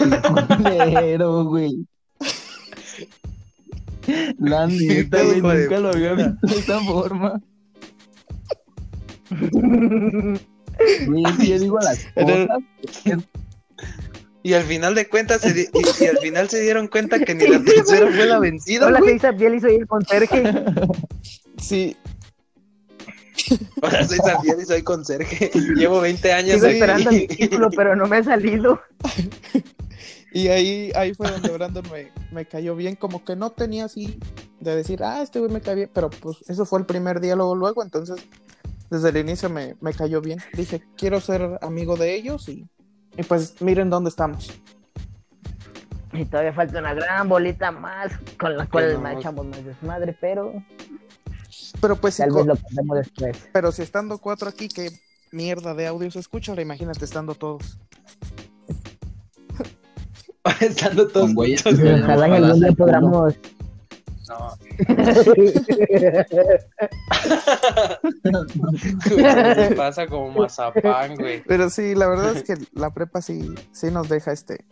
culero, 0.58 1.44
güey. 1.44 1.86
La 4.38 4.66
neta, 4.66 5.22
güey, 5.22 5.40
nunca 5.40 5.78
lo 5.78 5.88
había 5.90 6.12
visto 6.14 6.46
de 6.46 6.58
esa 6.58 6.80
forma. 6.80 7.40
Güey, 11.06 11.24
si 11.40 11.46
yo 11.48 11.58
digo 11.58 11.78
las 11.80 12.00
el- 12.16 12.48
cosas. 12.48 12.62
Y 14.44 14.54
al 14.54 14.64
final 14.64 14.94
de 14.94 15.08
cuentas, 15.08 15.40
se 15.42 15.52
di- 15.52 15.68
y, 15.72 16.04
y 16.04 16.06
al 16.08 16.18
final 16.18 16.48
se 16.48 16.60
dieron 16.60 16.88
cuenta 16.88 17.18
que 17.24 17.34
ni 17.34 17.46
la 17.46 17.62
tercera 17.62 18.10
fue 18.10 18.26
la 18.26 18.38
vencida, 18.40 18.86
Hola, 18.86 18.98
güey. 18.98 19.12
soy 19.12 19.18
Sabiel 19.20 19.54
y 19.54 19.60
soy 19.60 19.74
el 19.76 19.86
conserje. 19.86 20.42
sí, 21.58 21.96
Ahora 23.82 24.06
soy 24.06 24.18
Santiago 24.18 24.60
y 24.60 24.64
soy 24.64 24.82
conserje. 24.82 25.50
Llevo 25.74 26.00
20 26.00 26.32
años 26.32 26.54
Sigo 26.54 26.66
esperando 26.66 27.10
mi 27.10 27.26
título, 27.26 27.70
pero 27.70 27.96
no 27.96 28.06
me 28.06 28.18
ha 28.18 28.24
salido. 28.24 28.80
Y 30.34 30.48
ahí, 30.48 30.90
ahí 30.94 31.12
fue 31.12 31.30
donde 31.30 31.50
Brandon 31.50 31.84
me, 31.92 32.10
me 32.32 32.46
cayó 32.46 32.74
bien, 32.74 32.96
como 32.96 33.22
que 33.22 33.36
no 33.36 33.50
tenía 33.50 33.84
así 33.84 34.18
de 34.60 34.74
decir, 34.74 35.02
ah, 35.04 35.20
este 35.20 35.40
güey 35.40 35.52
me 35.52 35.60
cae 35.60 35.74
bien, 35.74 35.90
pero 35.92 36.08
pues 36.08 36.38
eso 36.48 36.64
fue 36.64 36.78
el 36.78 36.86
primer 36.86 37.20
diálogo 37.20 37.54
luego, 37.54 37.82
entonces 37.82 38.16
desde 38.88 39.10
el 39.10 39.18
inicio 39.18 39.50
me, 39.50 39.76
me 39.82 39.92
cayó 39.92 40.22
bien. 40.22 40.38
Dije, 40.54 40.82
quiero 40.96 41.20
ser 41.20 41.58
amigo 41.60 41.96
de 41.98 42.14
ellos 42.14 42.48
y, 42.48 42.64
y 43.16 43.22
pues 43.22 43.60
miren 43.60 43.90
dónde 43.90 44.10
estamos. 44.10 44.52
Y 46.12 46.24
todavía 46.26 46.52
falta 46.52 46.78
una 46.78 46.92
gran 46.94 47.28
bolita 47.28 47.70
más 47.70 48.12
con 48.38 48.56
la 48.56 48.66
cual 48.66 48.94
no. 48.94 49.00
me 49.00 49.12
echamos 49.14 49.46
más 49.46 49.64
desmadre, 49.64 50.16
pero 50.20 50.52
Pero 51.80 51.96
pues 51.96 52.18
tal 52.18 52.32
vez 52.32 52.46
lo 52.46 52.56
contemos 52.56 52.98
después. 52.98 53.48
pero 53.52 53.72
si 53.72 53.82
estando 53.82 54.18
cuatro 54.18 54.48
aquí, 54.48 54.68
qué 54.68 54.90
mierda 55.30 55.72
de 55.74 55.86
audio 55.86 56.10
se 56.10 56.18
escucha, 56.18 56.52
ahora 56.52 56.62
imagínate 56.62 57.04
estando 57.04 57.34
todos. 57.34 57.78
Estando 60.60 61.06
todos 61.08 61.34
güey. 61.34 61.54
Ojalá 61.54 62.26
en 62.26 62.32
algún 62.44 62.60
día 62.60 62.72
podamos. 62.72 63.34
No, 68.24 68.46
Pues 69.08 69.34
se 69.68 69.74
pasa 69.76 70.06
como 70.06 70.30
mazapán, 70.30 71.16
güey. 71.16 71.42
Pero 71.44 71.70
sí, 71.70 71.94
la 71.94 72.08
verdad 72.08 72.36
es 72.36 72.42
que 72.44 72.54
la 72.72 72.90
prepa 72.90 73.22
sí, 73.22 73.54
sí 73.72 73.90
nos 73.90 74.08
deja 74.08 74.32
este. 74.32 74.64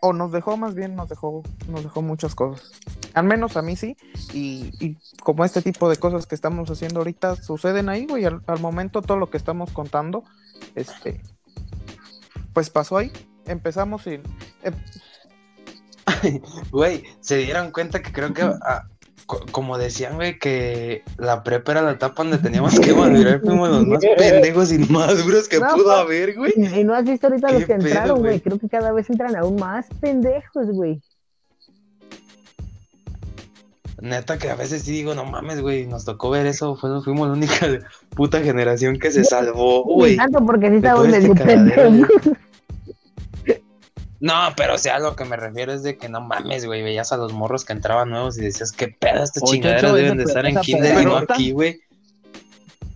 O 0.00 0.12
nos 0.12 0.32
dejó, 0.32 0.56
más 0.56 0.74
bien 0.74 0.96
nos 0.96 1.08
dejó, 1.08 1.42
nos 1.68 1.82
dejó 1.82 2.02
muchas 2.02 2.34
cosas. 2.34 2.72
Al 3.14 3.24
menos 3.24 3.56
a 3.56 3.62
mí 3.62 3.74
sí. 3.76 3.96
Y, 4.32 4.70
y 4.84 4.98
como 5.22 5.44
este 5.44 5.62
tipo 5.62 5.88
de 5.88 5.96
cosas 5.96 6.26
que 6.26 6.34
estamos 6.34 6.70
haciendo 6.70 7.00
ahorita 7.00 7.36
suceden 7.36 7.88
ahí, 7.88 8.06
güey. 8.06 8.24
Al, 8.24 8.42
al 8.46 8.60
momento 8.60 9.00
todo 9.00 9.16
lo 9.16 9.30
que 9.30 9.38
estamos 9.38 9.70
contando, 9.70 10.24
este, 10.74 11.22
pues 12.52 12.68
pasó 12.68 12.98
ahí. 12.98 13.10
Empezamos 13.46 14.06
y 14.06 14.14
eh, 14.14 14.22
Güey, 16.70 17.04
se 17.20 17.38
dieron 17.38 17.70
cuenta 17.70 18.02
que 18.02 18.12
creo 18.12 18.32
que, 18.32 18.42
ah, 18.62 18.86
como 19.26 19.78
decían, 19.78 20.16
güey, 20.16 20.38
que 20.38 21.02
la 21.16 21.42
prepa 21.42 21.72
era 21.72 21.82
la 21.82 21.92
etapa 21.92 22.22
donde 22.22 22.38
teníamos 22.38 22.78
que 22.78 22.92
madurar, 22.92 23.40
fuimos 23.40 23.70
los 23.70 23.86
más 23.86 24.04
pendejos 24.18 24.72
y 24.72 24.78
maduros 24.78 25.48
que 25.48 25.58
pudo 25.58 25.84
pues, 25.84 25.98
haber, 25.98 26.34
güey. 26.36 26.52
Y, 26.56 26.84
no 26.84 26.94
has 26.94 27.04
visto 27.04 27.28
ahorita 27.28 27.52
los 27.52 27.64
que 27.64 27.72
entraron, 27.72 28.20
güey. 28.20 28.40
Creo 28.40 28.58
que 28.58 28.68
cada 28.68 28.92
vez 28.92 29.08
entran 29.08 29.34
aún 29.36 29.56
más 29.56 29.86
pendejos, 30.00 30.70
güey. 30.70 31.00
Neta 34.00 34.36
que 34.36 34.50
a 34.50 34.54
veces 34.54 34.82
sí 34.82 34.92
digo, 34.92 35.14
no 35.14 35.24
mames, 35.24 35.62
güey, 35.62 35.86
nos 35.86 36.04
tocó 36.04 36.28
ver 36.28 36.46
eso, 36.46 36.76
fuimos 36.76 37.26
la 37.26 37.32
única 37.32 37.66
puta 38.14 38.40
generación 38.40 38.98
que 38.98 39.10
se 39.10 39.24
salvó, 39.24 39.82
güey. 39.84 40.16
Tanto 40.16 40.44
porque 40.44 40.68
sí 40.68 40.76
estamos 40.76 41.08
este 41.08 41.44
medio. 41.44 42.06
No, 44.24 44.32
pero 44.56 44.76
o 44.76 44.78
sea, 44.78 44.98
lo 44.98 45.14
que 45.16 45.26
me 45.26 45.36
refiero 45.36 45.70
es 45.74 45.82
de 45.82 45.98
que 45.98 46.08
no 46.08 46.22
mames, 46.22 46.64
güey, 46.64 46.82
veías 46.82 47.12
a 47.12 47.18
los 47.18 47.34
morros 47.34 47.62
que 47.66 47.74
entraban 47.74 48.08
nuevos 48.08 48.38
y 48.38 48.40
decías, 48.40 48.72
qué 48.72 48.88
pedo, 48.88 49.22
chingaderas 49.44 49.82
Chocho, 49.82 49.94
deben 49.94 50.12
esa 50.12 50.16
de 50.16 50.24
estar 50.24 50.46
en 50.46 50.56
kinder 50.60 51.02
y 51.02 51.04
no 51.04 51.16
aquí, 51.18 51.50
güey. 51.52 51.78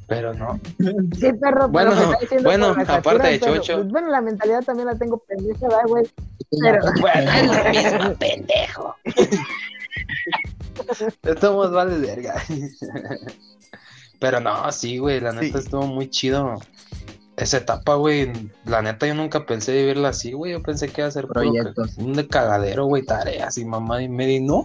Pero 0.07 0.33
no. 0.33 0.59
Sí, 0.79 1.31
perro, 1.39 1.68
Bueno, 1.68 1.91
pero 1.91 2.07
me 2.07 2.12
está 2.14 2.18
diciendo 2.20 2.49
bueno, 2.49 2.66
aparte 2.89 3.29
de 3.29 3.39
pero, 3.41 3.57
Chocho. 3.57 3.74
pues, 3.76 3.89
bueno, 3.89 4.09
la 4.09 4.22
mentalidad 4.22 4.62
también 4.64 4.87
la 4.89 4.97
tengo 4.97 5.18
pendeja, 5.18 5.68
¿verdad, 5.68 5.83
güey? 5.87 6.07
Pero, 6.62 6.81
Bueno, 7.03 7.31
es 7.31 7.47
lo 7.47 7.70
mismo, 7.99 8.14
pendejo. 8.18 8.97
Estamos 11.24 11.70
vale 11.72 11.99
verga. 11.99 12.43
Pero 14.18 14.41
no, 14.41 14.72
sí, 14.72 14.97
güey, 14.97 15.20
la 15.20 15.33
neta 15.33 15.59
Sí. 15.59 15.64
estuvo 15.64 15.87
muy 15.87 16.09
chido. 16.09 16.59
Esa 17.39 17.59
etapa, 17.59 17.95
güey, 17.95 18.32
la 18.64 18.82
neta 18.82 19.07
yo 19.07 19.14
nunca 19.14 19.47
pensé 19.47 19.72
vivirla 19.72 20.09
así, 20.09 20.32
güey. 20.32 20.53
Yo 20.53 20.62
pensé 20.62 20.89
que 20.89 21.03
iba 21.03 21.09
a 21.09 21.12
ser 21.12 21.28
Proyectos. 21.28 21.97
un 21.97 22.12
de 22.12 22.26
cagadero, 22.26 22.86
güey, 22.86 23.05
tareas 23.05 23.57
y 23.59 23.64
mamá 23.64 24.03
y 24.03 24.09
media 24.09 24.36
y 24.36 24.41
no. 24.41 24.64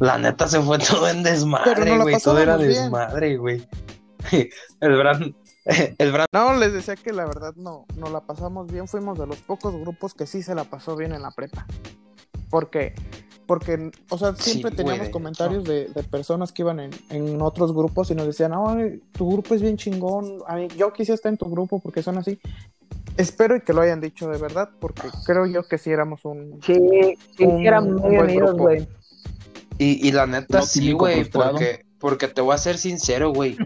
La 0.00 0.18
neta 0.18 0.48
se 0.48 0.60
fue 0.60 0.78
todo 0.90 1.08
en 1.08 1.22
desmadre, 1.22 1.96
güey. 1.98 2.16
Todo 2.20 2.38
era 2.40 2.56
bien. 2.56 2.70
desmadre, 2.70 3.36
güey. 3.36 3.66
El 4.80 4.96
Bran, 4.96 5.36
el 5.98 6.12
Bran 6.12 6.26
No, 6.32 6.54
les 6.54 6.72
decía 6.72 6.96
que 6.96 7.12
la 7.12 7.24
verdad 7.26 7.54
no, 7.56 7.86
no 7.96 8.08
la 8.10 8.20
pasamos 8.20 8.70
bien. 8.70 8.88
Fuimos 8.88 9.18
de 9.18 9.26
los 9.26 9.38
pocos 9.38 9.74
grupos 9.76 10.14
que 10.14 10.26
sí 10.26 10.42
se 10.42 10.54
la 10.54 10.64
pasó 10.64 10.96
bien 10.96 11.12
en 11.12 11.22
la 11.22 11.30
prepa. 11.30 11.66
Porque, 12.50 12.94
porque, 13.46 13.90
o 14.10 14.18
sea, 14.18 14.34
siempre 14.36 14.70
teníamos 14.70 15.08
comentarios 15.10 15.64
de, 15.64 15.86
de 15.88 16.02
personas 16.04 16.52
que 16.52 16.62
iban 16.62 16.80
en, 16.80 16.90
en 17.10 17.40
otros 17.42 17.72
grupos 17.74 18.10
y 18.10 18.14
nos 18.14 18.26
decían, 18.26 18.52
ay, 18.54 19.00
tu 19.12 19.30
grupo 19.30 19.54
es 19.54 19.62
bien 19.62 19.76
chingón. 19.76 20.38
A 20.46 20.56
mí, 20.56 20.68
yo 20.76 20.92
quise 20.92 21.12
estar 21.14 21.30
en 21.30 21.38
tu 21.38 21.46
grupo 21.50 21.80
porque 21.80 22.02
son 22.02 22.18
así. 22.18 22.38
Espero 23.16 23.56
y 23.56 23.60
que 23.60 23.72
lo 23.72 23.80
hayan 23.82 24.00
dicho 24.00 24.28
de 24.28 24.38
verdad, 24.38 24.70
porque 24.80 25.02
creo 25.26 25.46
yo 25.46 25.62
que 25.62 25.78
sí 25.78 25.90
éramos 25.90 26.24
un. 26.24 26.60
sí, 26.62 26.74
sí, 27.36 27.44
Un- 27.44 27.58
sí 27.60 27.66
eran 27.66 27.84
un 27.94 28.00
muy 28.02 28.34
grupo. 28.34 28.52
güey. 28.54 28.88
Y, 29.78 30.08
y 30.08 30.12
la 30.12 30.26
neta 30.26 30.58
No 30.60 30.64
sí, 30.64 30.92
güey, 30.92 31.24
porque, 31.24 31.84
porque 31.98 32.28
te 32.28 32.40
voy 32.40 32.54
a 32.54 32.58
ser 32.58 32.78
sincero, 32.78 33.32
güey. 33.32 33.56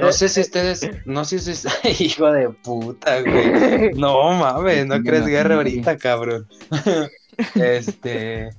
No 0.00 0.12
sé 0.12 0.28
si 0.28 0.40
ustedes, 0.40 0.88
no 1.04 1.24
sé 1.24 1.38
si 1.40 1.68
hijo 2.04 2.30
de 2.32 2.48
puta, 2.50 3.20
güey. 3.22 3.92
No 3.94 4.32
mames, 4.34 4.86
no 4.86 5.00
crees 5.02 5.26
guerra 5.26 5.56
ahorita, 5.56 5.96
cabrón. 5.98 6.46
Este, 7.54 8.50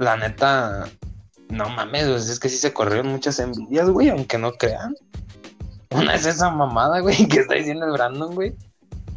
la 0.00 0.16
neta, 0.16 0.88
no 1.50 1.68
mames, 1.68 2.08
pues, 2.08 2.28
es 2.30 2.40
que 2.40 2.48
sí 2.48 2.56
se 2.56 2.72
corrieron 2.72 3.08
muchas 3.08 3.38
envidias, 3.38 3.88
güey, 3.90 4.08
aunque 4.08 4.38
no 4.38 4.52
crean. 4.52 4.94
Una 5.90 6.14
es 6.14 6.24
esa 6.24 6.50
mamada, 6.50 7.00
güey, 7.00 7.16
que 7.28 7.40
está 7.40 7.54
diciendo 7.54 7.84
el 7.86 7.92
Brandon, 7.92 8.34
güey. 8.34 8.54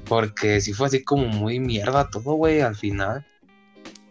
Porque 0.06 0.60
sí 0.60 0.74
fue 0.74 0.88
así 0.88 1.04
como 1.04 1.26
muy 1.28 1.60
mierda 1.60 2.10
todo, 2.10 2.34
güey, 2.34 2.60
al 2.60 2.76
final. 2.76 3.26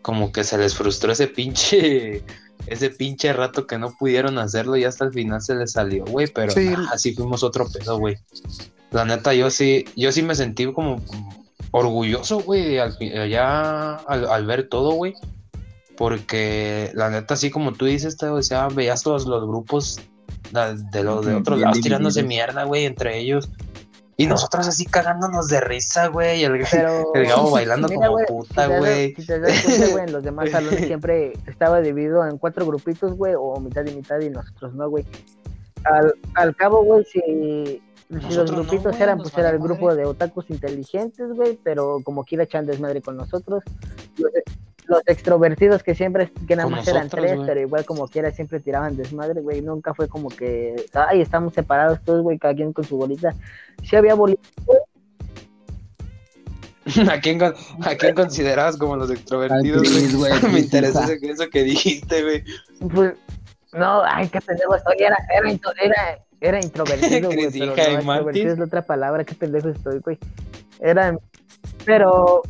Como 0.00 0.32
que 0.32 0.44
se 0.44 0.56
les 0.56 0.74
frustró 0.74 1.12
ese 1.12 1.26
pinche, 1.26 2.24
ese 2.66 2.88
pinche 2.88 3.32
rato 3.34 3.66
que 3.66 3.76
no 3.78 3.92
pudieron 3.98 4.38
hacerlo 4.38 4.76
y 4.76 4.84
hasta 4.84 5.04
el 5.04 5.12
final 5.12 5.42
se 5.42 5.54
les 5.54 5.72
salió, 5.72 6.06
güey. 6.06 6.26
Pero 6.28 6.52
Sí. 6.52 6.70
nah, 6.70 6.88
así 6.90 7.14
fuimos 7.14 7.42
otro 7.42 7.68
pedo, 7.70 7.98
güey. 7.98 8.16
La 8.92 9.04
neta, 9.04 9.34
yo 9.34 9.50
sí, 9.50 9.84
yo 9.94 10.10
sí 10.10 10.22
me 10.22 10.34
sentí 10.34 10.72
como 10.72 11.02
orgulloso, 11.70 12.40
güey, 12.40 12.78
al, 12.78 12.96
ya 13.28 13.96
al, 13.96 14.26
al 14.26 14.46
ver 14.46 14.68
todo, 14.70 14.92
güey. 14.92 15.12
Porque 16.02 16.90
la 16.94 17.10
neta, 17.10 17.34
así 17.34 17.48
como 17.48 17.74
tú 17.74 17.84
dices, 17.84 18.16
te, 18.16 18.26
o 18.26 18.42
sea, 18.42 18.66
veías 18.66 19.04
todos 19.04 19.24
los 19.24 19.46
grupos 19.46 20.00
de 20.50 21.04
los 21.04 21.24
de 21.24 21.36
otros 21.36 21.60
lados 21.60 21.80
tirándose 21.80 22.24
mierda, 22.24 22.64
güey, 22.64 22.86
entre 22.86 23.20
ellos. 23.20 23.48
Y 24.16 24.26
nosotros 24.26 24.66
así 24.66 24.84
cagándonos 24.84 25.46
de 25.46 25.60
risa, 25.60 26.08
güey. 26.08 26.40
y 26.40 26.42
El, 26.42 26.66
Pero, 26.68 27.04
el 27.14 27.26
Gabo 27.28 27.50
bailando 27.52 27.86
mira, 27.86 28.08
como 28.08 28.18
puta, 28.26 28.66
güey. 28.66 29.14
Si 29.14 29.24
te 29.24 29.38
das 29.38 29.62
cuenta, 29.62 29.88
güey, 29.90 30.04
en 30.06 30.12
los 30.12 30.24
demás 30.24 30.50
salones 30.50 30.86
siempre 30.86 31.34
estaba 31.46 31.80
dividido 31.80 32.26
en 32.26 32.36
cuatro 32.36 32.66
grupitos, 32.66 33.12
güey, 33.12 33.34
o 33.38 33.60
mitad 33.60 33.86
y 33.86 33.94
mitad, 33.94 34.18
y 34.18 34.28
nosotros 34.28 34.74
no, 34.74 34.90
güey. 34.90 35.06
Al, 35.84 36.14
al 36.34 36.56
cabo, 36.56 36.82
güey, 36.82 37.04
si, 37.04 37.80
si 38.08 38.34
los 38.34 38.50
no, 38.50 38.56
grupitos 38.56 39.00
eran, 39.00 39.18
pues 39.18 39.38
era 39.38 39.50
el 39.50 39.60
grupo 39.60 39.94
de 39.94 40.04
otakus 40.04 40.50
inteligentes, 40.50 41.28
güey, 41.32 41.60
pero 41.62 42.00
como 42.02 42.24
quiera 42.24 42.42
echan 42.42 42.66
desmadre 42.66 43.02
con 43.02 43.16
nosotros. 43.16 43.62
Los, 44.18 44.32
los 44.92 45.02
extrovertidos 45.06 45.82
que 45.82 45.94
siempre, 45.94 46.30
que 46.46 46.56
nada 46.56 46.68
más 46.68 46.86
eran 46.86 47.08
tres, 47.08 47.38
pero 47.44 47.60
igual 47.60 47.84
como 47.84 48.06
quiera 48.08 48.30
siempre 48.30 48.60
tiraban 48.60 48.96
desmadre, 48.96 49.40
güey. 49.40 49.60
Nunca 49.60 49.94
fue 49.94 50.08
como 50.08 50.28
que, 50.28 50.76
ay, 50.94 51.20
estamos 51.20 51.52
separados 51.54 52.00
todos, 52.04 52.22
güey, 52.22 52.38
cada 52.38 52.54
quien 52.54 52.72
con 52.72 52.84
su 52.84 52.96
bolita. 52.96 53.34
Sí 53.82 53.96
había 53.96 54.14
bolitas, 54.14 54.50
¿A 57.10 57.20
quién, 57.20 57.38
con- 57.38 57.54
¿A 57.82 57.94
quién 57.94 58.14
considerabas 58.14 58.76
como 58.76 58.96
los 58.96 59.10
extrovertidos, 59.10 59.82
güey? 60.16 60.32
Me 60.52 60.60
interesa 60.60 61.04
eso, 61.04 61.26
eso 61.26 61.50
que 61.50 61.62
dijiste, 61.62 62.22
güey. 62.22 62.44
Pues, 62.92 63.14
no, 63.72 64.02
ay, 64.02 64.28
qué 64.28 64.40
pendejo 64.40 64.74
estoy. 64.74 64.96
Era, 64.98 65.16
era, 65.34 65.48
era, 65.80 66.24
era 66.40 66.60
introvertido, 66.60 67.30
güey. 67.32 67.50
Pero 67.52 67.66
no, 67.66 67.74
extrovertido 67.74 68.52
es 68.52 68.58
la 68.58 68.64
otra 68.64 68.82
palabra. 68.82 69.24
Qué 69.24 69.34
pendejo 69.34 69.68
estoy, 69.68 70.00
güey. 70.00 70.18
Era, 70.80 71.16
pero, 71.84 72.42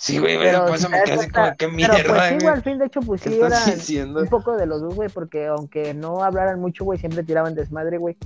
Sí, 0.00 0.18
güey, 0.18 0.38
pero, 0.38 0.66
por 0.66 0.76
eso 0.76 0.88
me 0.88 1.02
quedé 1.02 1.14
así 1.14 1.28
como, 1.28 1.48
qué 1.48 1.56
pero 1.58 1.72
mierda, 1.72 1.96
pues 2.06 2.28
sí, 2.28 2.34
güey, 2.36 2.46
al 2.46 2.62
fin, 2.62 2.78
de 2.78 2.86
hecho, 2.86 3.00
pues 3.00 3.20
¿Qué 3.20 3.30
sí, 3.30 3.70
diciendo? 3.72 4.20
un 4.20 4.28
poco 4.28 4.56
de 4.56 4.64
los 4.64 4.80
dos, 4.80 4.94
güey, 4.94 5.08
porque 5.08 5.48
aunque 5.48 5.92
no 5.92 6.22
hablaran 6.22 6.60
mucho, 6.60 6.84
güey, 6.84 7.00
siempre 7.00 7.24
tiraban 7.24 7.56
desmadre, 7.56 7.98
güey. 7.98 8.16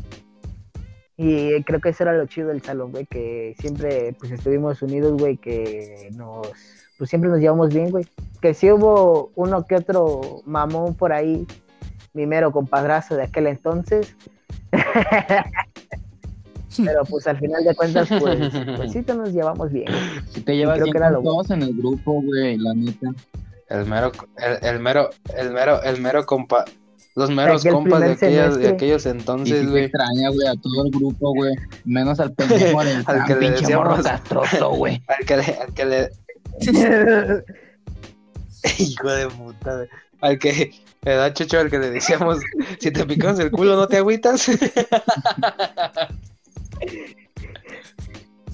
Y 1.16 1.62
creo 1.62 1.80
que 1.80 1.88
eso 1.88 2.02
era 2.02 2.12
lo 2.12 2.26
chido 2.26 2.48
del 2.48 2.62
salón, 2.62 2.92
güey, 2.92 3.06
que 3.06 3.54
siempre, 3.58 4.14
pues, 4.18 4.32
estuvimos 4.32 4.82
unidos, 4.82 5.18
güey, 5.18 5.38
que 5.38 6.10
nos, 6.14 6.46
pues, 6.98 7.08
siempre 7.08 7.30
nos 7.30 7.40
llevamos 7.40 7.72
bien, 7.72 7.90
güey. 7.90 8.06
Que 8.42 8.52
sí 8.52 8.70
hubo 8.70 9.32
uno 9.34 9.64
que 9.64 9.76
otro 9.76 10.42
mamón 10.44 10.94
por 10.94 11.14
ahí, 11.14 11.46
mi 12.12 12.26
mero 12.26 12.52
compadrazo 12.52 13.16
de 13.16 13.22
aquel 13.22 13.46
entonces. 13.46 14.14
Pero, 16.76 17.04
pues, 17.04 17.26
al 17.26 17.38
final 17.38 17.64
de 17.64 17.74
cuentas, 17.74 18.08
pues, 18.20 18.38
pues 18.76 18.92
sí, 18.92 19.04
nos 19.08 19.32
llevamos 19.32 19.70
bien. 19.72 19.86
Si 20.30 20.40
te 20.40 20.56
llevas 20.56 20.74
Creo 20.76 20.84
bien 20.86 20.92
que 20.92 20.98
era 20.98 21.06
con 21.12 21.24
lo- 21.24 21.30
todos 21.30 21.50
en 21.50 21.62
el 21.62 21.74
grupo, 21.76 22.22
güey, 22.22 22.56
la 22.56 22.72
neta. 22.74 23.08
El 23.68 23.86
mero, 23.86 24.12
el, 24.38 24.58
el 24.68 24.78
mero, 24.80 25.10
el 25.36 25.50
mero, 25.52 25.82
el 25.82 26.00
mero 26.00 26.24
compa, 26.26 26.64
los 27.14 27.30
meros 27.30 27.62
aquel 27.62 27.72
compas 27.74 28.00
de 28.00 28.12
aquellos, 28.12 28.58
de 28.58 28.68
aquellos 28.68 29.06
entonces, 29.06 29.60
te 29.62 29.66
güey. 29.66 29.84
extraña, 29.84 30.28
güey, 30.30 30.46
a 30.46 30.54
todo 30.60 30.84
el 30.84 30.90
grupo, 30.90 31.34
güey. 31.34 31.54
Menos 31.84 32.20
al 32.20 32.32
pendejo 32.32 32.84
del 32.84 33.02
Al 33.06 33.24
que 33.26 33.34
le 33.34 33.40
pinche 33.40 33.60
decíamos- 33.62 33.88
morro 33.88 34.02
castroso, 34.02 34.70
güey. 34.74 35.02
Al 35.08 35.24
que 35.26 35.36
le, 35.36 35.42
al 35.44 35.72
que 35.74 35.84
le, 35.86 36.10
hijo 38.78 39.08
de 39.10 39.28
puta, 39.28 39.74
güey. 39.76 39.88
Al 40.20 40.38
que, 40.38 40.70
¿verdad, 41.02 41.34
Chucho? 41.34 41.58
Al 41.58 41.70
que 41.70 41.78
le 41.78 41.90
decíamos, 41.90 42.38
si 42.78 42.90
te 42.92 43.04
picamos 43.04 43.38
el 43.40 43.50
culo, 43.50 43.74
¿no 43.74 43.88
te 43.88 43.96
agüitas? 43.96 44.48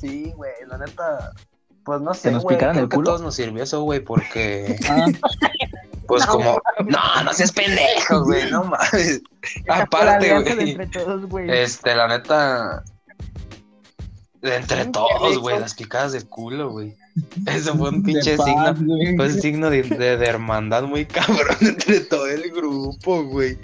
Sí, 0.00 0.32
güey, 0.36 0.52
la 0.68 0.78
neta, 0.78 1.32
pues 1.84 2.00
no 2.00 2.14
sé, 2.14 2.30
nos 2.30 2.42
güey, 2.44 2.56
picaran 2.56 2.74
creo 2.76 2.84
el 2.84 2.90
que 2.90 2.94
culo? 2.96 3.06
todos 3.10 3.20
nos 3.22 3.34
sirvió 3.34 3.62
eso, 3.62 3.82
güey, 3.82 4.00
porque, 4.00 4.76
Ah, 4.88 5.06
pues 6.06 6.24
como, 6.26 6.60
no, 6.86 7.22
no 7.24 7.32
seas 7.32 7.52
pendejo, 7.52 8.24
güey, 8.24 8.48
no 8.50 8.64
mames. 8.64 9.20
Aparte, 9.68 10.40
güey, 10.40 10.70
entre 10.70 10.86
todos, 10.86 11.26
güey. 11.26 11.50
este, 11.50 11.94
la 11.96 12.06
neta, 12.08 12.84
de 14.40 14.54
entre 14.56 14.84
todos, 14.86 15.38
güey, 15.38 15.58
las 15.58 15.74
picadas 15.74 16.12
de 16.12 16.22
culo, 16.22 16.70
güey. 16.70 16.94
Eso 17.46 17.74
fue 17.76 17.88
un 17.88 18.04
pinche 18.04 18.36
paz, 18.36 18.46
signo, 18.46 18.74
güey. 18.96 19.16
fue 19.16 19.26
un 19.26 19.40
signo 19.40 19.70
de, 19.70 19.82
de, 19.82 20.16
de 20.16 20.26
hermandad 20.26 20.84
muy 20.84 21.06
cabrón 21.06 21.56
entre 21.60 22.00
todo 22.00 22.28
el 22.28 22.50
grupo, 22.52 23.24
güey. 23.24 23.58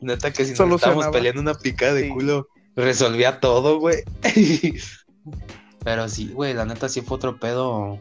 Neta 0.00 0.32
que 0.32 0.44
si 0.46 0.52
nos 0.54 0.76
estábamos 0.76 1.08
peleando 1.08 1.42
una 1.42 1.54
picada 1.54 1.92
de 1.92 2.04
Sí. 2.04 2.08
culo, 2.08 2.48
resolvía 2.76 3.40
todo, 3.40 3.78
güey. 3.78 3.98
Pero 5.84 6.08
sí, 6.08 6.28
güey, 6.32 6.54
la 6.54 6.64
neta 6.64 6.88
sí 6.88 7.00
fue 7.00 7.16
otro 7.16 7.38
pedo 7.38 7.98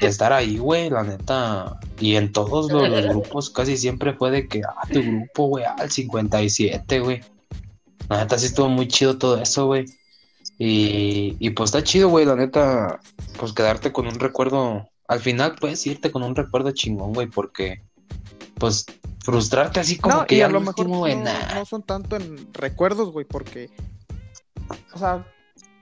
estar 0.00 0.32
ahí, 0.32 0.58
güey, 0.58 0.90
la 0.90 1.02
neta. 1.02 1.78
Y 2.00 2.16
en 2.16 2.32
todos 2.32 2.70
los, 2.70 2.88
los 2.88 3.06
grupos 3.06 3.50
casi 3.50 3.76
siempre 3.76 4.14
fue 4.14 4.30
de 4.30 4.48
que, 4.48 4.62
ah, 4.62 4.86
tu 4.92 5.02
grupo, 5.02 5.46
güey, 5.46 5.64
al 5.64 5.90
57, 5.90 7.00
güey. 7.00 7.20
La 8.08 8.18
neta 8.18 8.38
sí 8.38 8.46
estuvo 8.46 8.68
muy 8.68 8.88
chido 8.88 9.18
todo 9.18 9.40
eso, 9.40 9.66
güey. 9.66 9.86
Y, 10.58 11.36
y 11.38 11.50
pues 11.50 11.68
está 11.68 11.82
chido, 11.82 12.08
güey, 12.08 12.26
la 12.26 12.36
neta, 12.36 13.00
pues 13.38 13.52
quedarte 13.52 13.92
con 13.92 14.06
un 14.06 14.20
recuerdo. 14.20 14.88
Al 15.08 15.20
final 15.20 15.56
puedes 15.60 15.86
irte 15.86 16.10
con 16.10 16.22
un 16.22 16.34
recuerdo 16.34 16.70
chingón, 16.72 17.12
güey, 17.12 17.26
porque, 17.26 17.82
pues, 18.58 18.86
frustrarte 19.20 19.80
así 19.80 19.98
como 19.98 20.16
no, 20.16 20.26
que 20.26 20.36
y 20.36 20.38
ya 20.38 20.46
a 20.46 20.50
lo 20.50 20.58
al 20.58 20.64
mejor 20.64 20.88
no, 20.88 21.06
no 21.06 21.64
son 21.66 21.82
tanto 21.82 22.16
en 22.16 22.52
recuerdos, 22.52 23.10
güey, 23.10 23.26
porque, 23.26 23.70
o 24.94 24.98
sea, 24.98 25.26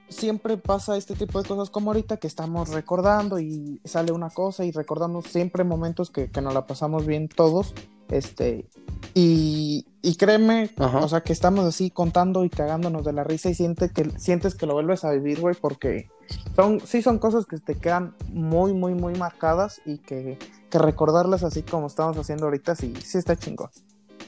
siempre 0.09 0.57
pasa 0.57 0.97
este 0.97 1.15
tipo 1.15 1.41
de 1.41 1.47
cosas 1.47 1.69
como 1.69 1.91
ahorita 1.91 2.17
que 2.17 2.27
estamos 2.27 2.69
recordando 2.69 3.39
y 3.39 3.81
sale 3.83 4.11
una 4.11 4.29
cosa 4.29 4.63
y 4.65 4.71
recordamos 4.71 5.25
siempre 5.25 5.63
momentos 5.63 6.09
que, 6.09 6.29
que 6.29 6.41
nos 6.41 6.53
la 6.53 6.65
pasamos 6.65 7.05
bien 7.05 7.27
todos. 7.27 7.73
Este, 8.09 8.67
y, 9.13 9.87
y 10.01 10.15
créeme, 10.15 10.69
Ajá. 10.77 10.99
o 10.99 11.07
sea, 11.07 11.21
que 11.21 11.33
estamos 11.33 11.65
así 11.65 11.89
contando 11.89 12.43
y 12.45 12.49
cagándonos 12.49 13.03
de 13.05 13.13
la 13.13 13.23
risa 13.23 13.49
y 13.49 13.55
siente 13.55 13.89
que, 13.89 14.09
sientes 14.19 14.55
que 14.55 14.65
lo 14.65 14.73
vuelves 14.73 15.03
a 15.03 15.11
vivir, 15.11 15.39
güey, 15.39 15.55
porque 15.59 16.09
son, 16.55 16.79
sí 16.81 17.01
son 17.01 17.17
cosas 17.17 17.45
que 17.45 17.57
te 17.57 17.75
quedan 17.75 18.15
muy, 18.29 18.73
muy, 18.73 18.93
muy 18.93 19.15
marcadas 19.15 19.81
y 19.85 19.97
que, 19.99 20.37
que 20.69 20.77
recordarlas 20.77 21.43
así 21.43 21.63
como 21.63 21.87
estamos 21.87 22.17
haciendo 22.17 22.45
ahorita, 22.45 22.75
sí, 22.75 22.93
sí 23.03 23.17
está 23.17 23.35
chingón. 23.35 23.69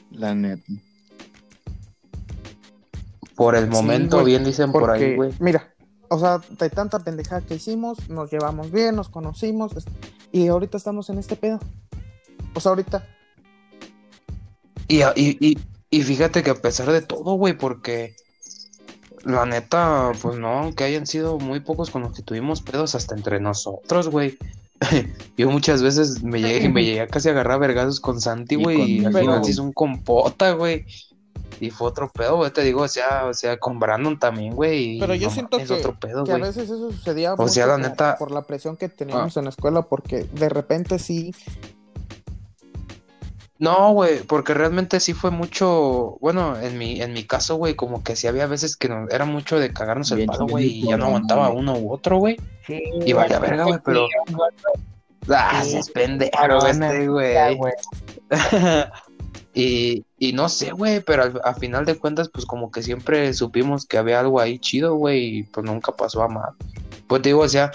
La 0.10 0.34
neta. 0.34 0.64
Por 3.36 3.56
el 3.56 3.68
momento, 3.68 4.24
bien 4.24 4.44
dicen 4.44 4.72
por 4.72 4.90
ahí, 4.90 5.16
güey. 5.16 5.32
mira, 5.40 5.74
o 6.10 6.20
sea, 6.20 6.40
de 6.58 6.70
tanta 6.70 7.00
pendejada 7.00 7.42
que 7.42 7.56
hicimos, 7.56 8.10
nos 8.10 8.32
llevamos 8.32 8.72
bien, 8.72 8.96
nos 8.96 9.10
conocimos, 9.10 9.74
y 10.32 10.48
ahorita 10.48 10.78
estamos 10.78 11.10
en 11.10 11.20
este 11.20 11.36
pedo. 11.36 11.60
O 12.54 12.60
sea, 12.60 12.72
ahorita, 12.72 13.06
Y, 14.88 15.02
y, 15.02 15.38
y, 15.40 15.58
y 15.90 16.04
fíjate 16.04 16.44
que 16.44 16.52
a 16.52 16.56
pesar 16.56 16.92
de 16.92 17.02
todo, 17.02 17.34
güey, 17.34 17.58
porque 17.58 18.16
la 19.26 19.46
neta, 19.46 20.12
pues 20.22 20.38
no, 20.38 20.60
aunque 20.60 20.84
hayan 20.84 21.08
sido 21.08 21.40
muy 21.40 21.60
pocos 21.60 21.90
con 21.90 22.04
los 22.04 22.14
que 22.14 22.22
tuvimos 22.22 22.62
pedos 22.62 22.96
hasta 22.96 23.16
entre 23.16 23.40
nosotros, 23.40 24.10
güey. 24.10 24.38
Yo 25.38 25.50
muchas 25.50 25.82
veces 25.82 26.22
me 26.24 26.42
llegué, 26.42 26.70
me 26.70 26.84
llegué 26.84 27.02
a 27.02 27.08
casi 27.08 27.30
agarrar 27.30 27.54
a 27.54 27.58
vergazos 27.58 28.00
con 28.00 28.22
Santi, 28.22 28.56
güey, 28.56 29.00
y 29.00 29.06
al 29.06 29.14
final 29.14 29.44
se 29.44 29.52
hizo 29.52 29.64
un 29.64 29.74
compota, 29.74 30.52
güey. 30.52 30.86
Y 31.60 31.70
fue 31.70 31.88
otro 31.88 32.10
pedo, 32.12 32.38
güey, 32.38 32.52
te 32.52 32.62
digo, 32.62 32.82
o 32.82 32.88
sea, 32.88 33.26
o 33.26 33.34
sea, 33.34 33.58
con 33.58 33.80
Brandon 33.80 34.20
también, 34.20 34.54
güey. 34.56 35.00
Pero 35.00 35.16
yo 35.16 35.28
no 35.28 35.34
siento 35.34 35.58
mames, 35.58 35.72
que, 35.72 35.78
otro 35.78 35.96
pedo, 36.00 36.24
que 36.24 36.32
a 36.34 36.38
veces 36.38 36.66
eso 36.66 36.92
sucedía 36.92 37.34
O 37.34 37.38
mucho 37.38 37.50
sea, 37.50 37.68
la 37.68 37.78
neta- 37.78 38.12
Ah. 38.12 38.16
por 38.20 38.32
la 38.32 38.42
presión 38.42 38.76
que 38.78 38.90
teníamos 38.90 39.36
en 39.38 39.46
la 39.46 39.50
escuela, 39.52 39.84
porque 39.84 40.24
de 40.24 40.50
repente 40.50 41.00
sí, 41.00 41.34
No, 43.58 43.94
güey, 43.94 44.22
porque 44.24 44.54
realmente 44.54 45.00
sí 45.00 45.14
fue 45.14 45.32
mucho, 45.32 46.18
bueno, 46.20 46.60
en 46.60 46.78
mi, 46.78 47.02
en 47.02 47.14
mi 47.14 47.24
caso, 47.24 47.56
güey, 47.56 47.74
como 47.74 48.04
que 48.04 48.18
sí 48.18 48.28
había 48.28 48.48
veces 48.48 48.76
que 48.76 48.90
no- 48.90 49.08
era 49.10 49.24
mucho 49.24 49.58
de 49.58 49.72
cagarnos 49.72 50.12
el 50.12 50.26
palo, 50.26 50.46
güey, 50.46 50.66
y 50.80 50.88
ya 50.90 50.98
no 50.98 51.06
aguantaba 51.06 51.50
uno 51.52 51.78
u 51.78 51.94
otro, 51.94 52.18
güey. 52.18 52.36
Sí, 52.68 52.82
Y 53.06 53.14
vaya 53.14 53.40
verga, 53.40 53.64
güey, 53.64 53.80
pero- 53.84 54.08
Ah, 55.30 55.62
Sí, 55.64 55.78
es 55.78 55.90
pendejo 55.90 56.68
este, 56.68 57.08
güey. 57.08 57.34
y, 59.54 60.04
y 60.18 60.34
no 60.34 60.48
sé, 60.48 60.72
güey, 60.72 61.02
pero 61.02 61.24
al, 61.24 61.42
a 61.44 61.54
final 61.54 61.86
de 61.86 61.98
cuentas, 61.98 62.30
pues 62.30 62.46
como 62.46 62.72
que 62.72 62.82
siempre 62.82 63.34
supimos 63.34 63.86
que 63.86 63.98
había 63.98 64.20
algo 64.20 64.40
ahí 64.40 64.60
chido, 64.60 64.96
güey, 64.96 65.40
y 65.40 65.44
pues 65.44 65.66
nunca 65.66 65.92
pasó 65.92 66.24
a 66.24 66.30
mal. 66.30 66.54
Pues 67.08 67.22
te 67.22 67.30
digo, 67.30 67.42
o 67.42 67.50
sea, 67.50 67.72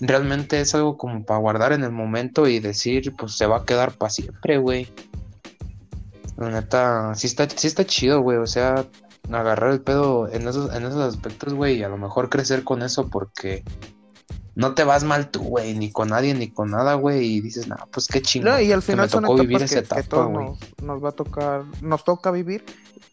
realmente 0.00 0.60
es 0.60 0.74
algo 0.74 0.98
como 0.98 1.24
para 1.24 1.40
guardar 1.40 1.72
en 1.72 1.84
el 1.84 1.92
momento 1.92 2.46
y 2.46 2.60
decir, 2.60 3.14
pues 3.16 3.36
se 3.36 3.46
va 3.46 3.58
a 3.58 3.64
quedar 3.64 3.92
para 3.92 4.10
siempre, 4.10 4.58
güey. 4.58 4.88
La 6.36 6.50
neta, 6.50 7.14
sí 7.14 7.26
está, 7.26 7.48
sí 7.48 7.66
está 7.66 7.84
chido, 7.84 8.20
güey, 8.20 8.36
o 8.38 8.46
sea, 8.46 8.84
agarrar 9.32 9.72
el 9.72 9.80
pedo 9.80 10.30
en 10.30 10.46
esos, 10.46 10.72
en 10.74 10.84
esos 10.84 11.00
aspectos, 11.00 11.54
güey, 11.54 11.78
y 11.78 11.82
a 11.82 11.88
lo 11.88 11.96
mejor 11.96 12.28
crecer 12.28 12.64
con 12.64 12.82
eso 12.82 13.08
porque 13.08 13.64
no 14.58 14.74
te 14.74 14.82
vas 14.82 15.04
mal 15.04 15.30
tú, 15.30 15.40
güey, 15.44 15.72
ni 15.74 15.92
con 15.92 16.08
nadie, 16.08 16.34
ni 16.34 16.50
con 16.50 16.72
nada, 16.72 16.94
güey, 16.94 17.24
y 17.24 17.40
dices, 17.40 17.68
nah, 17.68 17.86
pues 17.92 18.08
qué 18.08 18.20
chingón. 18.20 18.50
No, 18.50 18.60
y 18.60 18.72
al 18.72 18.80
que 18.80 18.86
final 18.86 19.06
me 19.06 19.08
son 19.08 19.22
tocó 19.22 19.36
vivir 19.36 19.58
que, 19.58 19.64
esa 19.64 19.74
que 19.76 19.80
etapa, 19.82 20.02
todos 20.02 20.30
nos, 20.32 20.58
nos 20.82 21.04
va 21.04 21.10
a 21.10 21.12
tocar, 21.12 21.62
nos 21.80 22.02
toca 22.02 22.32
vivir 22.32 22.64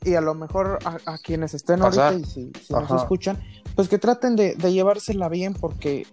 y 0.04 0.16
a 0.16 0.22
lo 0.22 0.34
mejor 0.34 0.80
a, 0.84 0.98
a 1.06 1.18
quienes 1.20 1.54
estén 1.54 1.82
Pasar. 1.82 2.14
ahorita 2.14 2.28
y 2.28 2.32
si, 2.32 2.52
si 2.66 2.74
nos 2.74 2.90
escuchan, 2.90 3.38
pues 3.76 3.88
que 3.90 4.00
traten 4.00 4.36
de, 4.36 4.56
de 4.56 4.74
llevársela 4.74 5.30
bien 5.30 5.54
porque 5.54 6.08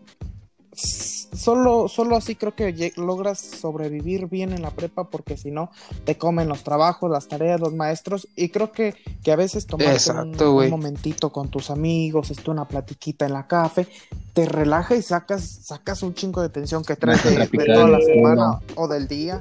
solo, 0.74 1.88
solo 1.88 2.16
así 2.16 2.34
creo 2.34 2.54
que 2.54 2.92
logras 2.96 3.38
sobrevivir 3.40 4.26
bien 4.28 4.52
en 4.52 4.62
la 4.62 4.70
prepa 4.70 5.04
porque 5.04 5.36
si 5.36 5.50
no 5.50 5.70
te 6.04 6.16
comen 6.16 6.48
los 6.48 6.64
trabajos, 6.64 7.10
las 7.10 7.28
tareas, 7.28 7.60
los 7.60 7.74
maestros 7.74 8.28
y 8.36 8.48
creo 8.48 8.72
que, 8.72 8.94
que 9.22 9.32
a 9.32 9.36
veces 9.36 9.66
tomarte 9.66 9.92
Exacto, 9.92 10.54
un, 10.54 10.64
un 10.64 10.70
momentito 10.70 11.30
con 11.30 11.48
tus 11.48 11.70
amigos, 11.70 12.30
esto 12.30 12.50
una 12.50 12.66
platiquita 12.66 13.26
en 13.26 13.32
la 13.34 13.46
café, 13.46 13.86
te 14.32 14.46
relaja 14.46 14.96
y 14.96 15.02
sacas, 15.02 15.42
sacas 15.62 16.02
un 16.02 16.14
chingo 16.14 16.40
de 16.42 16.48
tensión 16.48 16.84
que 16.84 16.96
traes 16.96 17.22
de, 17.24 17.36
de 17.36 17.66
toda 17.66 17.88
la 17.88 18.00
semana 18.00 18.60
o 18.74 18.88
del 18.88 19.08
día. 19.08 19.40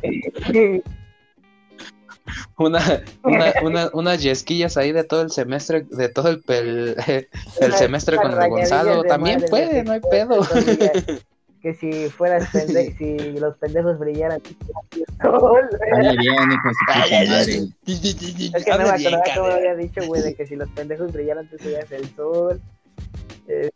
Una, 2.57 2.79
una, 3.23 3.53
una, 3.63 3.89
unas 3.93 4.21
yesquillas 4.21 4.77
ahí 4.77 4.91
de 4.91 5.03
todo 5.03 5.21
el 5.21 5.31
semestre, 5.31 5.85
de 5.89 6.09
todo 6.09 6.29
el, 6.29 6.43
pel- 6.43 7.27
el 7.59 7.73
semestre 7.73 8.17
con 8.17 8.31
el 8.31 8.49
Gonzalo. 8.49 9.03
También 9.03 9.43
puede, 9.49 9.83
no 9.83 9.93
hay 9.93 10.01
pedo. 10.01 10.41
Que 11.61 11.75
si 11.75 12.09
fueras 12.09 12.49
pendejo, 12.51 12.95
si 12.97 13.17
los 13.39 13.55
pendejos 13.57 13.99
brillaran. 13.99 14.41
sol. 15.21 15.69
Dale 15.91 16.17
bien, 16.17 16.33
hijo 16.51 16.67
de 16.67 16.73
su 16.73 16.85
puta 16.87 17.23
madre. 17.29 17.61
Es 17.85 18.65
que 18.65 18.71
no 18.71 18.77
me 18.79 18.83
acordaba 18.89 19.23
cómo 19.35 19.45
había 19.47 19.75
dicho, 19.75 20.01
güey, 20.07 20.23
de 20.23 20.33
que 20.33 20.47
si 20.47 20.55
los 20.55 20.67
pendejos 20.71 21.11
brillaran, 21.11 21.47
tú 21.49 21.57
serías 21.59 21.91
el 21.91 22.09
sol. 22.15 22.59
Eh, 23.47 23.69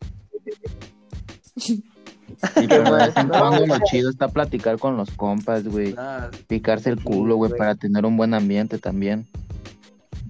Sí, 2.54 2.66
pero 2.68 2.84
de 2.84 3.06
vez 3.08 3.18
en 3.18 3.28
No, 3.28 3.40
cuando 3.40 3.60
lo 3.62 3.68
güey. 3.68 3.82
chido 3.86 4.10
está 4.10 4.28
platicar 4.28 4.78
con 4.78 4.98
los 4.98 5.12
compas, 5.12 5.64
güey. 5.68 5.96
Picarse 6.48 6.90
el 6.90 7.04
culo, 7.04 7.36
güey, 7.38 7.52
para 7.58 7.76
tener 7.76 8.06
un 8.06 8.16
buen 8.18 8.34
ambiente 8.34 8.78
también. 8.78 9.28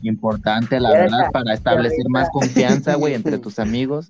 Importante, 0.01 0.79
la 0.79 0.91
verdad, 0.91 1.31
para 1.31 1.53
establecer 1.53 2.05
más 2.09 2.29
confianza, 2.31 2.95
güey, 2.95 3.13
entre 3.15 3.37
tus 3.39 3.59
amigos. 3.59 4.07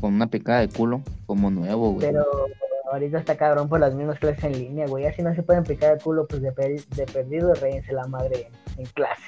Con 0.00 0.14
una 0.14 0.26
picada 0.26 0.60
de 0.60 0.68
culo, 0.68 1.02
como 1.26 1.50
nuevo, 1.50 1.92
güey. 1.92 2.06
Pero 2.08 2.24
ahorita 2.92 3.18
está 3.18 3.36
cabrón 3.36 3.68
por 3.68 3.78
las 3.80 3.94
mismas 3.94 4.18
clases 4.18 4.42
en 4.44 4.52
línea, 4.58 4.86
güey. 4.86 5.06
Así 5.06 5.22
no 5.22 5.34
se 5.34 5.42
pueden 5.42 5.64
picar 5.64 5.92
el 5.94 6.00
culo, 6.02 6.26
pues 6.26 6.42
de, 6.42 6.50
per- 6.52 6.84
de 6.84 7.06
perdido, 7.06 7.54
reyense 7.54 7.92
la 7.92 8.06
madre 8.06 8.48
en, 8.76 8.80
en 8.84 8.86
clase. 8.92 9.22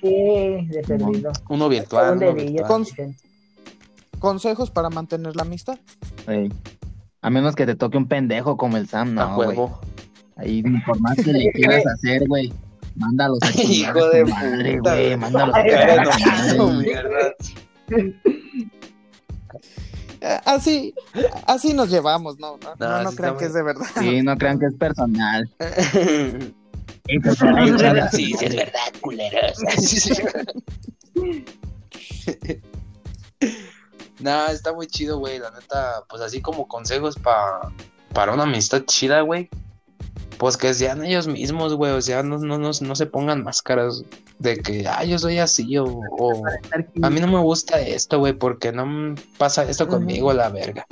Sí, 0.00 0.66
de 0.68 0.82
perdido. 0.86 1.32
uno 1.48 1.68
virtual, 1.68 2.16
Un 2.16 2.22
uno 2.24 2.34
virtual. 2.34 2.66
Con-. 2.68 2.86
Consejos 4.22 4.70
para 4.70 4.88
mantener 4.88 5.36
la 5.36 5.42
amistad. 5.42 5.78
Ey. 6.26 6.50
A 7.20 7.28
menos 7.28 7.54
que 7.54 7.66
te 7.66 7.74
toque 7.74 7.98
un 7.98 8.06
pendejo 8.06 8.56
como 8.56 8.78
el 8.78 8.88
Sam, 8.88 9.14
no, 9.14 9.36
huevo. 9.36 9.80
Ahí, 10.36 10.62
por 10.86 10.98
más 11.00 11.16
que 11.16 11.32
le 11.32 11.52
quieras 11.54 11.84
hacer, 11.86 12.26
güey, 12.26 12.52
mándalos 12.94 13.38
a 13.42 13.52
chingar 13.52 13.96
Hijo 13.96 14.08
de 14.08 14.24
tu 14.24 14.30
madre, 14.30 14.78
güey, 14.78 15.16
mándalos 15.16 15.54
a 15.54 15.62
tu 16.56 16.70
Así, 20.46 20.94
así 21.48 21.74
nos 21.74 21.90
llevamos, 21.90 22.38
no, 22.38 22.56
no, 22.58 22.76
No, 22.78 22.88
no, 22.88 23.02
no 23.02 23.12
crean 23.12 23.36
que 23.36 23.46
es 23.46 23.54
de 23.54 23.62
verdad. 23.64 23.86
Sí, 23.98 24.22
no 24.22 24.38
crean 24.38 24.60
que 24.60 24.66
es 24.66 24.74
personal. 24.74 25.50
Sí, 28.12 28.32
sí, 28.38 28.44
es 28.46 28.54
verdad, 28.54 28.92
culeros. 29.00 29.58
Nah, 34.22 34.46
está 34.50 34.72
muy 34.72 34.86
chido, 34.86 35.18
güey. 35.18 35.38
La 35.38 35.50
neta, 35.50 36.04
pues 36.08 36.22
así 36.22 36.40
como 36.40 36.68
consejos 36.68 37.16
pa- 37.16 37.72
para 38.12 38.32
una 38.32 38.44
amistad 38.44 38.82
chida, 38.86 39.20
güey. 39.22 39.48
Pues 40.38 40.56
que 40.56 40.74
sean 40.74 41.04
ellos 41.04 41.28
mismos, 41.28 41.74
güey. 41.74 41.92
O 41.92 42.02
sea, 42.02 42.22
no, 42.22 42.38
no, 42.38 42.58
no, 42.58 42.70
no 42.80 42.96
se 42.96 43.06
pongan 43.06 43.44
máscaras 43.44 44.02
de 44.38 44.56
que, 44.56 44.86
ah, 44.88 45.04
yo 45.04 45.18
soy 45.18 45.38
así 45.38 45.78
o, 45.78 45.84
o 45.84 46.42
a 47.02 47.10
mí 47.10 47.20
no 47.20 47.28
me 47.28 47.38
gusta 47.38 47.80
esto, 47.80 48.18
güey, 48.18 48.32
porque 48.32 48.72
no 48.72 49.14
pasa 49.38 49.62
esto 49.64 49.86
conmigo, 49.88 50.32
la 50.32 50.48
verga. 50.48 50.86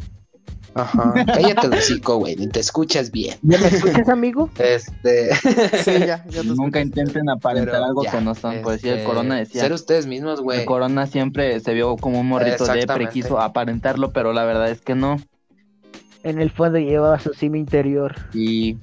Ajá. 0.74 1.12
Cállate 1.26 1.66
el 1.66 1.74
hocico, 1.74 2.16
güey, 2.18 2.36
ni 2.36 2.46
te 2.48 2.60
escuchas 2.60 3.10
bien. 3.10 3.38
¿Ya 3.42 3.58
me 3.58 3.66
escuchas, 3.66 4.08
amigo? 4.08 4.48
Este. 4.58 5.34
Sí, 5.34 5.98
ya, 6.00 6.24
ya 6.28 6.42
te 6.42 6.44
Nunca 6.56 6.80
intenten 6.80 7.28
aparentar 7.28 7.74
Pero 7.74 7.84
algo 7.86 8.04
ya, 8.04 8.10
que 8.12 8.20
no 8.20 8.34
son. 8.34 8.62
Pues 8.62 8.80
sí, 8.80 8.88
el 8.88 8.98
este, 8.98 9.06
Corona 9.08 9.36
decía. 9.36 9.62
Ser 9.62 9.72
ustedes 9.72 10.06
mismos, 10.06 10.38
El 10.38 10.44
güey. 10.44 10.64
Corona 10.64 11.06
siempre 11.06 11.58
se 11.60 11.74
vio 11.74 11.96
como 11.96 12.20
un 12.20 12.28
morrito 12.28 12.64
de 12.64 12.72
Exactamente. 12.72 13.12
quiso 13.12 13.40
aparentarlo, 13.40 14.12
pero 14.12 14.32
la 14.32 14.44
verdad 14.44 14.70
es 14.70 14.80
que 14.80 14.94
no. 14.94 15.16
En 16.22 16.40
el 16.40 16.50
fondo 16.50 16.78
llevaba 16.78 17.18
su 17.18 17.32
sim 17.32 17.54
interior. 17.56 18.14
Y 18.34 18.76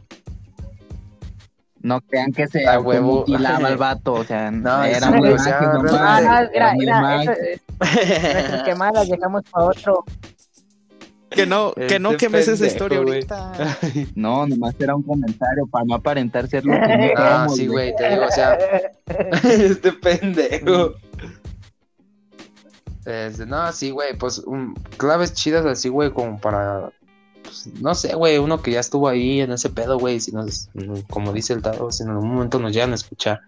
no 1.80 2.02
crean 2.02 2.34
que 2.34 2.48
se 2.48 2.66
huevo. 2.80 3.20
mutilaba 3.20 3.70
el 3.70 3.78
vato, 3.78 4.14
o 4.14 4.24
sea, 4.24 4.52
No, 4.52 4.84
era 4.84 5.00
sí, 5.00 5.08
una 5.08 5.20
güey, 5.20 5.32
o 5.32 5.36
imagen 5.36 5.44
sea, 5.44 5.74
nomás, 5.74 5.94
Ah, 5.94 6.22
no, 6.22 6.50
mira, 6.52 6.74
era 6.74 6.74
una 6.74 7.36
Que 11.30 11.46
no, 11.46 11.74
que 11.74 12.00
no 12.00 12.12
Este 12.12 12.26
quemes 12.26 12.48
esa 12.48 12.66
historia 12.66 13.00
güey. 13.00 13.16
ahorita. 13.16 13.78
No, 14.16 14.48
nomás 14.48 14.76
era 14.80 14.96
un 14.96 15.04
comentario 15.04 15.68
para 15.68 15.86
no 15.86 15.96
aparentar 15.96 16.48
ser 16.48 16.66
lo 16.66 16.74
que 16.74 16.98
no 16.98 17.10
Ah, 17.18 17.48
sí, 17.54 17.68
güey, 17.68 17.96
te 17.96 18.10
digo, 18.10 18.26
o 18.26 18.32
sea, 18.32 18.58
este 19.44 19.92
pendejo. 19.92 20.94
Este, 23.06 23.46
no, 23.46 23.72
sí, 23.72 23.92
güey, 23.92 24.18
pues 24.18 24.40
um, 24.40 24.74
claves 24.98 25.34
chidas 25.34 25.66
así, 25.66 25.90
güey, 25.90 26.12
como 26.12 26.40
para, 26.40 26.92
pues, 27.44 27.68
no 27.82 27.96
sé, 27.96 28.16
güey, 28.16 28.38
uno 28.38 28.62
que 28.62 28.72
ya 28.72 28.80
estuvo 28.82 29.08
ahí 29.08 29.42
en 29.42 29.52
ese 29.52 29.70
pedo, 29.70 29.98
güey, 29.98 30.20
si 30.20 30.32
nos, 30.34 30.70
como 31.10 31.32
dice 31.32 31.54
el 31.54 31.62
Tado, 31.62 31.92
si 31.92 32.04
en 32.04 32.10
algún 32.10 32.30
momento 32.34 32.60
nos 32.60 32.74
llegan 32.74 32.92
a 32.92 32.96
escuchar 32.96 33.42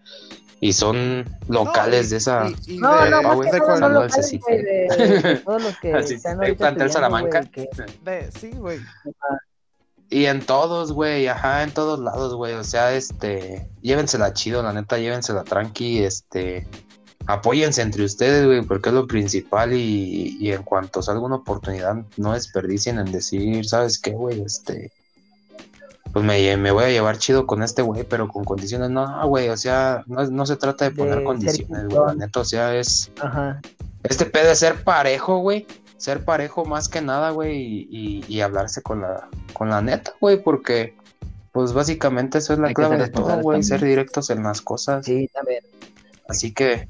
y 0.62 0.74
son 0.74 1.26
locales 1.47 2.05
No, 2.05 2.07
y- 2.07 2.10
de 2.12 2.18
esa... 2.18 2.47
y- 2.68 2.74
y 2.76 2.78
No, 2.80 3.03
de- 3.03 3.10
no, 3.12 3.18
de 3.18 3.24
locales, 3.24 4.32
de, 4.32 5.22
de 5.22 5.36
todos 5.45 5.64
los 5.64 5.78
que 5.80 5.93
Así 5.93 6.14
están 6.16 6.38
se 6.38 6.43
ahorita 6.43 6.57
plantea 6.57 6.84
el 6.86 6.89
estudiando, 6.89 6.93
Salamanca. 6.93 7.39
güey, 7.41 7.70
que- 7.70 8.10
de- 8.12 8.32
sí, 8.32 8.51
güey. 8.57 8.80
Y 10.10 10.26
en 10.26 10.41
todos, 10.41 10.91
güey, 10.91 11.28
ajá, 11.28 11.64
en 11.64 11.72
todos 11.72 11.99
lados, 11.99 12.34
güey. 12.36 12.53
O 12.55 12.64
sea, 12.64 12.93
este, 12.93 13.70
llévensela 13.82 14.34
chido, 14.34 14.64
la 14.64 14.74
neta, 14.74 14.97
llévensela 14.97 15.43
tranqui, 15.43 16.03
este, 16.03 16.68
apóyense 17.28 17.84
entre 17.84 18.03
ustedes, 18.05 18.45
güey, 18.47 18.64
porque 18.64 18.89
es 18.89 18.95
lo 18.95 19.05
principal 19.05 19.72
y, 19.74 20.36
y 20.39 20.51
en 20.51 20.64
cuanto 20.64 21.03
salga 21.03 21.22
una 21.22 21.36
oportunidad, 21.36 21.95
no 22.18 22.34
desperdicien 22.34 22.97
en 22.97 23.12
decir, 23.12 23.68
¿sabes 23.68 23.99
qué, 23.99 24.12
güey? 24.12 24.41
Este, 24.41 24.91
pues 26.14 26.26
me, 26.26 26.57
me 26.57 26.72
voy 26.72 26.84
a 26.86 26.89
llevar 26.89 27.18
chido 27.18 27.45
con 27.45 27.62
este 27.64 27.82
güey, 27.82 28.03
pero 28.03 28.28
con 28.28 28.43
condiciones, 28.43 28.89
no, 28.89 29.28
güey, 29.28 29.49
o 29.49 29.57
sea, 29.57 30.03
no, 30.07 30.26
no 30.26 30.45
se 30.45 30.55
trata 30.55 30.86
de 30.86 30.91
poner 30.91 31.24
condiciones, 31.24 31.88
güey, 31.88 32.16
neta, 32.18 32.39
o 32.39 32.45
sea, 32.45 32.76
es, 32.76 33.12
Ajá. 33.22 33.62
este 34.03 34.26
pedo 34.26 34.49
de 34.49 34.55
ser 34.55 34.84
parejo, 34.84 35.38
güey. 35.39 35.66
Ser 35.97 36.24
parejo 36.24 36.64
más 36.64 36.88
que 36.88 37.01
nada, 37.01 37.32
güey, 37.32 37.57
y, 37.57 37.88
y- 37.91 38.26
y 38.28 38.39
hablarse 38.41 38.82
con 38.82 39.01
la, 39.01 39.28
con 39.53 39.70
la 39.70 39.82
neta, 39.82 40.14
güey, 40.22 40.41
porque, 40.41 40.95
pues 41.51 41.74
básicamente 41.74 42.38
eso 42.38 42.53
es 42.53 42.60
la 42.60 42.70
Hay 42.70 42.74
clave 42.74 42.97
de 42.97 43.10
todo, 43.10 43.38
güey, 43.41 43.62
ser 43.64 43.84
directos 43.84 44.30
en 44.30 44.41
las 44.43 44.62
cosas. 44.62 45.05
Sí, 45.05 45.30
también. 45.34 45.62
Así 46.30 46.53
que, 46.53 46.88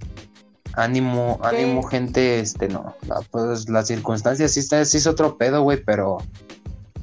ánimo, 0.73 1.39
ánimo, 1.43 1.81
gente, 1.83 2.39
este, 2.39 2.67
no, 2.67 2.95
la- 3.07 3.21
pues 3.31 3.67
las 3.69 3.87
circunstancias 3.87 4.51
sí, 4.51 4.59
está- 4.59 4.85
sí 4.85 4.97
es 4.97 5.07
otro 5.07 5.37
pedo, 5.37 5.63
güey, 5.63 5.83
pero, 5.83 6.19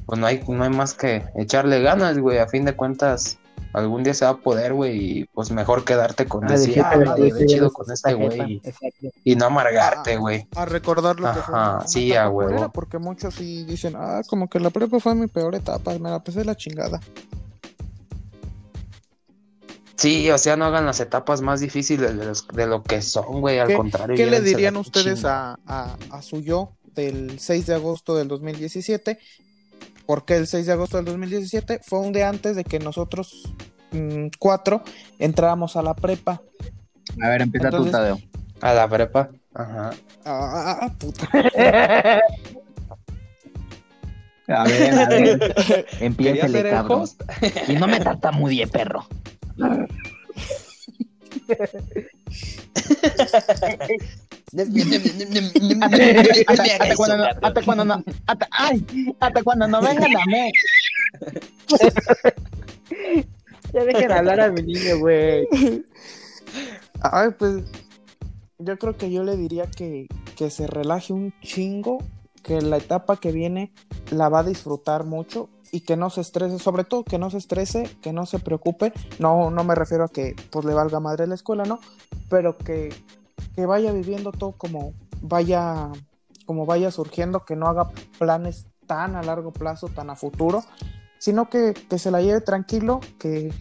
pues 0.07 0.19
no 0.19 0.25
hay, 0.25 0.43
no 0.47 0.63
hay 0.63 0.69
más 0.71 0.95
que 0.95 1.23
echarle 1.35 1.81
ganas, 1.83 2.17
güey, 2.17 2.39
a 2.39 2.47
fin 2.47 2.65
de 2.65 2.75
cuentas, 2.75 3.37
algún 3.73 4.01
día 4.03 4.13
se 4.15 4.25
va 4.25 4.31
a 4.31 4.37
poder, 4.37 4.73
güey, 4.73 5.19
y 5.19 5.25
pues 5.25 5.51
mejor 5.51 5.83
quedarte 5.85 6.25
con 6.25 6.45
Ah, 6.45 6.53
decir, 6.53 6.81
ah, 6.81 7.15
chido 7.45 7.71
con 7.71 7.91
este 7.91 8.13
güey, 8.15 8.61
y 9.23 9.35
no 9.35 9.45
amargarte, 9.45 10.17
güey. 10.17 10.47
A 10.55 10.65
recordar 10.65 11.19
lo 11.19 11.27
que 11.33 11.39
fue. 11.41 11.53
Ajá, 11.55 11.75
una 11.79 11.87
sí, 11.87 12.15
a 12.15 12.27
huevo. 12.29 12.71
Porque 12.71 12.97
muchos 12.97 13.35
sí 13.35 13.65
dicen, 13.65 13.93
ah, 13.97 14.21
como 14.27 14.49
que 14.49 14.59
la 14.59 14.69
prepa 14.71 14.99
fue 14.99 15.13
mi 15.13 15.27
peor 15.27 15.53
etapa, 15.53 15.93
me 15.99 16.09
la 16.09 16.23
pasé 16.23 16.43
la 16.45 16.55
chingada. 16.55 16.99
Sí, 19.95 20.29
o 20.29 20.37
sea, 20.37 20.55
no 20.55 20.65
hagan 20.65 20.85
las 20.85 20.99
etapas 20.99 21.41
más 21.41 21.59
difíciles 21.59 22.15
de, 22.15 22.23
los- 22.25 22.47
de 22.47 22.67
lo 22.67 22.83
que 22.83 23.01
son, 23.01 23.41
güey. 23.41 23.57
Al 23.57 23.67
¿Qué- 23.67 23.73
contrario. 23.75 24.15
¿Qué 24.15 24.27
le 24.27 24.41
dirían 24.41 24.77
ustedes 24.77 25.25
a, 25.25 25.57
a, 25.65 25.97
a 26.11 26.21
su 26.21 26.39
yo 26.41 26.69
del 26.93 27.39
6 27.39 27.65
de 27.65 27.73
agosto 27.75 28.15
del 28.15 28.27
2017? 28.27 29.17
¿Por 30.07 30.25
qué 30.25 30.37
el 30.37 30.47
6 30.47 30.65
de 30.65 30.71
agosto 30.71 30.97
del 30.97 31.05
2017? 31.05 31.81
Fue 31.83 31.99
un 31.99 32.13
día 32.13 32.29
antes 32.29 32.55
de 32.55 32.63
que 32.63 32.79
nosotros 32.79 33.43
mm, 33.91 34.27
cuatro 34.39 34.81
entráramos 35.19 35.75
a 35.75 35.83
la 35.83 35.93
prepa. 35.93 36.41
A 37.21 37.29
ver, 37.29 37.41
empieza 37.43 37.67
Entonces- 37.67 37.91
tú, 37.91 37.97
Tadeo. 37.97 38.19
A 38.61 38.73
la 38.73 38.87
prepa. 38.87 39.29
Ajá. 39.53 39.91
Ah, 40.25 40.79
ah, 40.81 40.93
puta. 40.97 41.29
A 44.49 44.63
ver, 44.63 44.93
a 44.93 45.09
ver. 45.09 45.55
El 45.99 46.15
cabrón. 46.69 47.01
host. 47.01 47.21
Y 47.67 47.73
no 47.73 47.85
me 47.85 47.99
tartamudie, 47.99 48.65
perro. 48.65 49.05
Hasta 56.47 56.95
cuando 56.95 57.17
no, 57.17 57.25
hasta 57.41 57.61
cuando 57.63 57.85
no, 57.85 58.03
hasta, 58.27 58.47
ay, 58.51 58.85
hasta 59.19 59.43
cuando 59.43 59.67
no 59.67 59.81
vengan 59.81 60.15
a 60.15 60.25
mí. 60.25 60.51
Ya 63.73 63.83
dejen 63.83 64.11
hablar 64.11 64.39
a 64.39 64.51
mi 64.51 64.61
niño, 64.63 64.99
güey. 64.99 65.47
Ay, 67.01 67.29
pues 67.37 67.63
yo 68.59 68.77
creo 68.77 68.97
que 68.97 69.11
yo 69.11 69.23
le 69.23 69.35
diría 69.35 69.69
que, 69.69 70.07
que 70.35 70.49
se 70.49 70.67
relaje 70.67 71.13
un 71.13 71.33
chingo, 71.41 71.99
que 72.41 72.61
la 72.61 72.77
etapa 72.77 73.17
que 73.17 73.31
viene 73.31 73.73
la 74.11 74.29
va 74.29 74.39
a 74.39 74.43
disfrutar 74.43 75.03
mucho 75.03 75.49
y 75.71 75.81
que 75.81 75.97
no 75.97 76.09
se 76.09 76.21
estrese, 76.21 76.59
sobre 76.59 76.85
todo 76.85 77.03
que 77.03 77.17
no 77.17 77.29
se 77.29 77.37
estrese, 77.37 77.89
que 78.01 78.13
no 78.13 78.25
se 78.25 78.39
preocupe. 78.39 78.93
No, 79.19 79.51
no 79.51 79.63
me 79.63 79.75
refiero 79.75 80.05
a 80.05 80.09
que 80.09 80.35
pues 80.49 80.65
le 80.65 80.73
valga 80.73 80.99
madre 80.99 81.27
la 81.27 81.35
escuela, 81.35 81.65
¿no? 81.65 81.79
Pero 82.29 82.57
que, 82.57 82.89
que 83.55 83.65
vaya 83.65 83.91
viviendo 83.91 84.31
todo 84.31 84.53
como 84.53 84.93
vaya, 85.21 85.91
como 86.45 86.65
vaya 86.65 86.91
surgiendo, 86.91 87.45
que 87.45 87.55
no 87.55 87.67
haga 87.67 87.89
planes 88.17 88.67
tan 88.85 89.15
a 89.15 89.23
largo 89.23 89.51
plazo, 89.51 89.89
tan 89.89 90.09
a 90.09 90.15
futuro, 90.15 90.63
sino 91.19 91.49
que, 91.49 91.73
que 91.73 91.99
se 91.99 92.11
la 92.11 92.21
lleve 92.21 92.41
tranquilo, 92.41 92.99
que, 93.19 93.53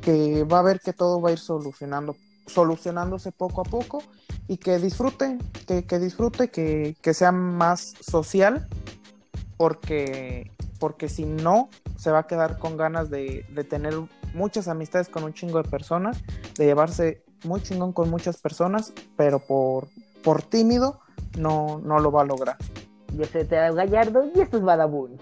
que 0.00 0.44
va 0.44 0.60
a 0.60 0.62
ver 0.62 0.80
que 0.80 0.92
todo 0.92 1.20
va 1.20 1.30
a 1.30 1.32
ir 1.32 1.38
solucionando, 1.38 2.16
solucionándose 2.46 3.32
poco 3.32 3.62
a 3.62 3.64
poco 3.64 4.02
y 4.48 4.58
que 4.58 4.78
disfrute, 4.78 5.38
que, 5.66 5.84
que 5.84 5.98
disfrute, 5.98 6.50
que, 6.50 6.96
que 7.00 7.14
sea 7.14 7.32
más 7.32 7.94
social, 8.00 8.68
porque, 9.56 10.50
porque 10.78 11.08
si 11.08 11.24
no, 11.24 11.68
se 11.96 12.10
va 12.10 12.20
a 12.20 12.26
quedar 12.26 12.58
con 12.58 12.76
ganas 12.76 13.10
de, 13.10 13.46
de 13.54 13.64
tener 13.64 13.94
muchas 14.34 14.68
amistades 14.68 15.08
con 15.08 15.24
un 15.24 15.34
chingo 15.34 15.62
de 15.62 15.68
personas, 15.68 16.18
de 16.56 16.64
llevarse 16.64 17.24
muy 17.44 17.62
chingón 17.62 17.92
con 17.92 18.10
muchas 18.10 18.38
personas, 18.38 18.92
pero 19.16 19.38
por, 19.38 19.88
por 20.22 20.42
tímido 20.42 21.00
no, 21.38 21.80
no 21.84 21.98
lo 21.98 22.12
va 22.12 22.22
a 22.22 22.24
lograr. 22.24 22.56
Yo 23.14 23.24
soy 23.24 23.44
Teo 23.44 23.74
Gallardo 23.74 24.24
y 24.34 24.40
esto 24.40 24.58
es 24.58 24.62
Badabun. 24.62 25.18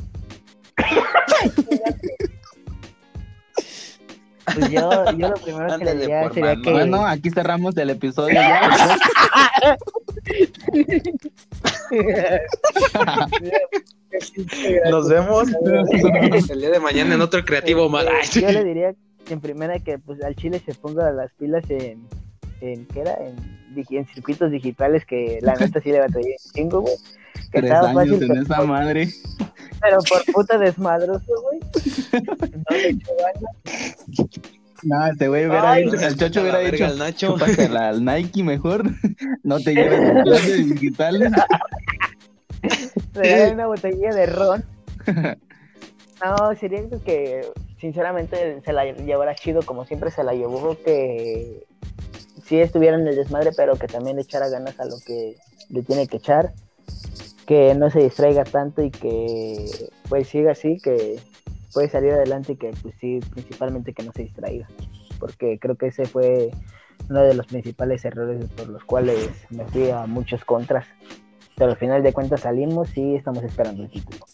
Pues 4.54 4.70
yo, 4.72 5.12
yo 5.12 5.30
lo 5.30 5.36
primero 5.36 5.78
que 5.78 5.86
le 5.86 5.96
diría 5.96 6.30
sería 6.32 6.56
que. 6.62 6.72
Bueno, 6.72 7.06
aquí 7.06 7.30
cerramos 7.30 7.78
el 7.78 7.92
episodio 7.92 8.34
ya. 8.34 8.98
Nos 14.90 15.10
vemos 15.10 15.48
el 16.50 16.60
día 16.60 16.70
de 16.72 16.80
mañana 16.80 17.16
en 17.16 17.22
otro 17.22 17.44
creativo. 17.44 17.90
Este, 18.22 18.42
Yo 18.42 18.52
le 18.52 18.64
diría 18.64 18.94
en 19.30 19.40
primera 19.42 19.80
que 19.80 20.00
pues 20.00 20.22
al 20.24 20.36
Chile 20.36 20.62
se 20.66 20.74
ponga 20.74 21.12
las 21.12 21.32
pilas 21.34 21.64
en, 21.70 22.08
en 22.62 22.86
¿qué 22.88 23.02
era? 23.02 23.16
En, 23.16 23.36
en 23.90 24.08
circuitos 24.08 24.52
digitales 24.52 25.06
que 25.06 25.40
la 25.42 25.54
neta 25.56 25.80
sí 25.82 25.92
le 25.92 26.00
batallé 26.00 26.36
un 26.46 26.52
chingo, 26.54 26.82
güey. 26.82 26.96
Que 27.52 27.60
Tres 27.62 27.72
estaba 27.72 27.90
años 27.90 27.96
fácil, 27.96 28.14
en 28.24 28.28
pero, 28.30 28.42
esa 28.42 28.62
madre. 28.64 29.10
pero 29.82 29.98
por 30.10 30.34
puta 30.34 30.58
desmadroso, 30.58 31.34
güey. 31.44 31.60
No 32.70 32.76
le 32.76 32.90
echó 32.90 33.12
ganas. 33.18 34.28
No, 34.82 35.06
este 35.08 35.28
güey 35.28 35.46
hubiera 35.46 35.72
Ay, 35.72 35.84
dicho, 35.86 35.98
el 36.00 36.16
chocho 36.18 36.42
hubiera 36.42 36.60
dicho, 36.60 36.86
al 36.86 36.98
Nacho. 36.98 37.36
al 37.78 38.04
Nike 38.06 38.44
mejor. 38.44 38.84
No 39.44 39.60
te 39.60 39.74
lleves 39.74 40.24
clases 40.24 40.70
digitales. 40.70 41.32
Una 43.54 43.68
botella 43.68 44.14
de 44.14 44.26
ron. 44.26 44.64
No, 46.24 46.56
sería 46.60 46.82
que 47.06 47.48
sinceramente 47.80 48.62
se 48.64 48.74
la 48.74 48.86
llevara 48.92 49.36
chido 49.36 49.62
como 49.64 49.86
siempre 49.86 50.12
se 50.12 50.24
la 50.24 50.34
llevó, 50.34 50.78
que 50.84 51.66
sí 52.46 52.60
estuviera 52.60 52.98
en 52.98 53.08
el 53.08 53.16
desmadre, 53.16 53.52
pero 53.56 53.76
que 53.78 53.88
también 53.88 54.18
le 54.18 54.24
echara 54.24 54.50
ganas 54.50 54.80
a 54.80 54.86
lo 54.86 54.96
que 55.06 55.36
le 55.70 55.84
tiene 55.84 56.08
que 56.08 56.18
echar, 56.18 56.52
que 57.46 57.74
no 57.76 57.90
se 57.90 58.00
distraiga 58.00 58.44
tanto 58.44 58.84
y 58.84 58.92
que 58.92 59.66
pues 60.10 60.28
siga 60.28 60.52
así, 60.52 60.78
que 60.82 61.20
puede 61.74 61.90
salir 61.90 62.12
adelante 62.12 62.54
y 62.54 62.56
que 62.58 62.72
pues 62.82 62.96
sí, 63.00 63.20
principalmente 63.32 63.94
que 63.94 64.04
no 64.04 64.12
se 64.12 64.24
distraiga, 64.24 64.68
porque 65.20 65.58
creo 65.60 65.76
que 65.76 65.88
ese 65.88 66.06
fue 66.06 66.52
uno 67.10 67.22
de 67.22 67.34
los 67.34 67.48
principales 67.48 68.04
errores 68.04 68.44
por 68.58 68.68
los 68.68 68.84
cuales 68.84 69.30
me 69.50 69.66
fui 69.66 69.90
a 69.90 70.06
muchos 70.06 70.44
contras. 70.44 70.86
Pero 71.60 71.72
al 71.72 71.78
final 71.78 72.02
de 72.02 72.14
cuentas 72.14 72.42
salimos 72.42 72.90
y 72.98 73.16
estamos 73.16 73.44
esperando 73.44 73.84
el 73.84 73.92
título. 73.92 74.26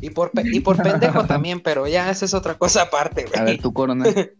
Y 0.00 0.10
por, 0.10 0.32
pe- 0.32 0.42
y 0.44 0.58
por 0.60 0.82
pendejo 0.82 1.24
también, 1.24 1.60
pero 1.62 1.86
ya 1.86 2.10
esa 2.10 2.24
es 2.24 2.34
otra 2.34 2.58
cosa 2.58 2.82
aparte, 2.82 3.24
A 3.34 3.42
güey. 3.42 3.52
ver, 3.54 3.62
tu 3.62 3.72
corona. 3.72 4.04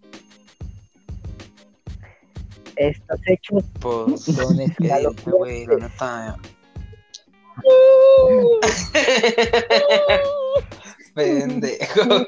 Estos 2.77 3.21
hechos 3.27 3.65
Pues, 3.81 4.23
son 4.25 4.57
¿qué 4.59 4.65
escalo- 4.65 5.11
dirte, 5.15 5.31
güey? 5.31 5.67
La 5.67 5.77
neta. 5.77 6.37
Pendejo. 11.15 12.27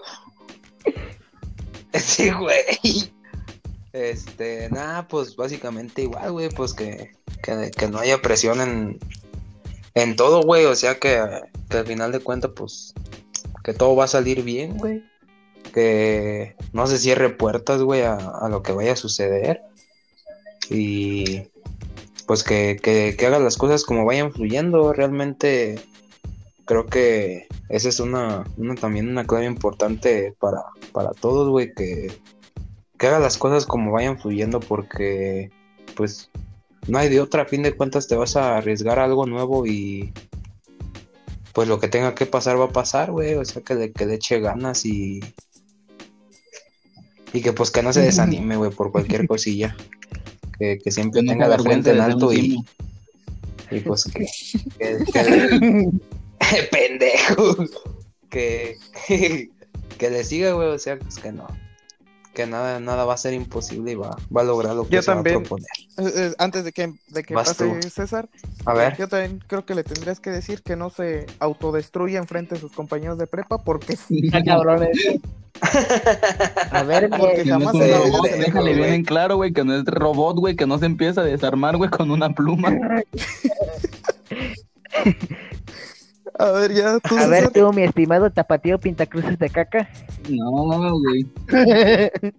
Sí, 1.94 2.30
güey. 2.30 3.10
Este, 3.92 4.68
nada, 4.70 5.06
pues 5.08 5.36
básicamente 5.36 6.02
igual, 6.02 6.32
güey, 6.32 6.48
pues 6.50 6.72
que, 6.72 7.12
que, 7.42 7.70
que 7.70 7.88
no 7.88 7.98
haya 7.98 8.22
presión 8.22 8.60
en, 8.60 8.98
en 9.94 10.16
todo, 10.16 10.42
güey, 10.42 10.64
o 10.64 10.74
sea 10.74 10.98
que, 10.98 11.20
que 11.68 11.76
al 11.78 11.86
final 11.86 12.12
de 12.12 12.20
cuentas, 12.20 12.52
pues, 12.54 12.94
que 13.62 13.74
todo 13.74 13.94
va 13.96 14.04
a 14.04 14.08
salir 14.08 14.42
bien, 14.42 14.76
güey. 14.76 15.02
Que 15.72 16.56
no 16.72 16.86
se 16.86 16.98
cierre 16.98 17.30
puertas, 17.30 17.82
güey, 17.82 18.02
a, 18.02 18.48
lo 18.50 18.62
que 18.62 18.72
vaya 18.72 18.92
a 18.92 18.96
suceder. 18.96 19.62
Y 20.68 21.48
pues 22.26 22.44
que, 22.44 22.78
que, 22.82 23.16
que 23.16 23.26
haga 23.26 23.38
las 23.38 23.56
cosas 23.56 23.84
como 23.84 24.04
vayan 24.04 24.32
fluyendo. 24.32 24.92
Realmente 24.92 25.80
creo 26.64 26.86
que 26.86 27.46
esa 27.68 27.88
es 27.88 28.00
una, 28.00 28.44
una 28.56 28.74
también 28.74 29.08
una 29.08 29.26
clave 29.26 29.46
importante 29.46 30.34
para, 30.38 30.62
para 30.92 31.12
todos, 31.12 31.48
güey, 31.48 31.72
que, 31.74 32.12
que 32.98 33.06
haga 33.06 33.18
las 33.18 33.38
cosas 33.38 33.66
como 33.66 33.92
vayan 33.92 34.18
fluyendo 34.18 34.60
porque 34.60 35.50
pues 35.96 36.30
no 36.88 36.98
hay 36.98 37.08
de 37.08 37.20
otra, 37.20 37.42
a 37.42 37.46
fin 37.46 37.62
de 37.62 37.74
cuentas 37.76 38.08
te 38.08 38.16
vas 38.16 38.36
a 38.36 38.56
arriesgar 38.56 38.98
a 38.98 39.04
algo 39.04 39.26
nuevo 39.26 39.66
y 39.66 40.12
pues 41.52 41.68
lo 41.68 41.78
que 41.78 41.88
tenga 41.88 42.14
que 42.14 42.26
pasar 42.26 42.58
va 42.58 42.64
a 42.66 42.70
pasar, 42.72 43.10
güey, 43.12 43.34
o 43.34 43.44
sea, 43.44 43.62
que 43.62 43.74
le, 43.74 43.92
que 43.92 44.06
le 44.06 44.14
eche 44.14 44.40
ganas 44.40 44.84
y 44.86 45.20
y 47.34 47.40
que 47.40 47.52
pues 47.52 47.70
que 47.70 47.82
no 47.82 47.92
se 47.92 48.00
desanime, 48.02 48.56
güey, 48.56 48.70
por 48.70 48.92
cualquier 48.92 49.26
cosilla. 49.28 49.76
Que, 50.58 50.78
que 50.78 50.90
siempre 50.90 51.22
tenga 51.22 51.46
te 51.46 51.50
la 51.50 51.58
frente 51.58 51.90
en 51.90 52.00
alto 52.00 52.32
y, 52.32 52.62
y 53.70 53.80
pues 53.80 54.04
que, 54.04 54.26
que- 54.78 55.04
que- 55.12 56.68
pendejo 56.70 57.56
que 58.28 58.76
que 59.98 60.10
le 60.10 60.24
siga 60.24 60.52
güey 60.52 60.68
o 60.68 60.78
sea 60.78 60.98
pues 60.98 61.16
que 61.18 61.32
no 61.32 61.46
que 62.34 62.46
nada 62.46 62.80
nada 62.80 63.04
va 63.04 63.14
a 63.14 63.18
ser 63.18 63.34
imposible 63.34 63.92
y 63.92 63.94
va, 63.94 64.16
va 64.34 64.40
a 64.40 64.44
lograr 64.44 64.74
lo 64.74 64.86
que 64.86 64.96
Yo 64.96 65.02
se 65.02 65.06
también. 65.12 65.36
va 65.36 65.40
a 65.40 65.42
proponer 65.42 65.66
Eh, 65.98 66.12
eh, 66.14 66.34
antes 66.38 66.64
de 66.64 66.72
que, 66.72 66.92
de 67.08 67.22
que 67.22 67.34
pase 67.34 67.54
tú. 67.54 67.90
César, 67.90 68.28
a 68.64 68.74
ver 68.74 68.96
yo 68.96 69.08
también 69.08 69.42
creo 69.46 69.64
que 69.64 69.74
le 69.74 69.84
tendrías 69.84 70.20
que 70.20 70.30
decir 70.30 70.62
que 70.62 70.76
no 70.76 70.90
se 70.90 71.26
autodestruya 71.38 72.18
enfrente 72.18 72.54
de 72.54 72.60
sus 72.60 72.72
compañeros 72.72 73.18
de 73.18 73.26
prepa 73.26 73.58
porque 73.58 73.94
Está 73.94 74.42
cabrón 74.42 74.84
eso. 74.84 75.20
A 76.72 76.82
ver, 76.82 77.08
Porque 77.10 77.44
jamás 77.44 77.74
la 77.74 77.98
robot, 77.98 78.26
se 78.26 78.38
le 78.38 78.44
déjale 78.44 78.74
bien 78.74 78.92
en 78.94 79.04
claro, 79.04 79.36
güey, 79.36 79.52
que 79.52 79.64
no 79.64 79.74
es 79.74 79.84
robot, 79.84 80.38
güey, 80.38 80.56
que 80.56 80.66
no 80.66 80.78
se 80.78 80.86
empieza 80.86 81.20
a 81.20 81.24
desarmar, 81.24 81.76
güey, 81.76 81.90
con 81.90 82.10
una 82.10 82.30
pluma. 82.30 82.72
A 86.38 86.50
ver, 86.50 86.72
ya 86.72 86.98
tú, 87.00 87.16
A 87.18 87.26
ver, 87.26 87.50
tú, 87.50 87.72
mi 87.72 87.82
estimado 87.82 88.30
tapatío 88.30 88.78
pintacruces 88.78 89.38
de 89.38 89.50
caca. 89.50 89.88
No, 90.28 90.98
güey. 90.98 91.26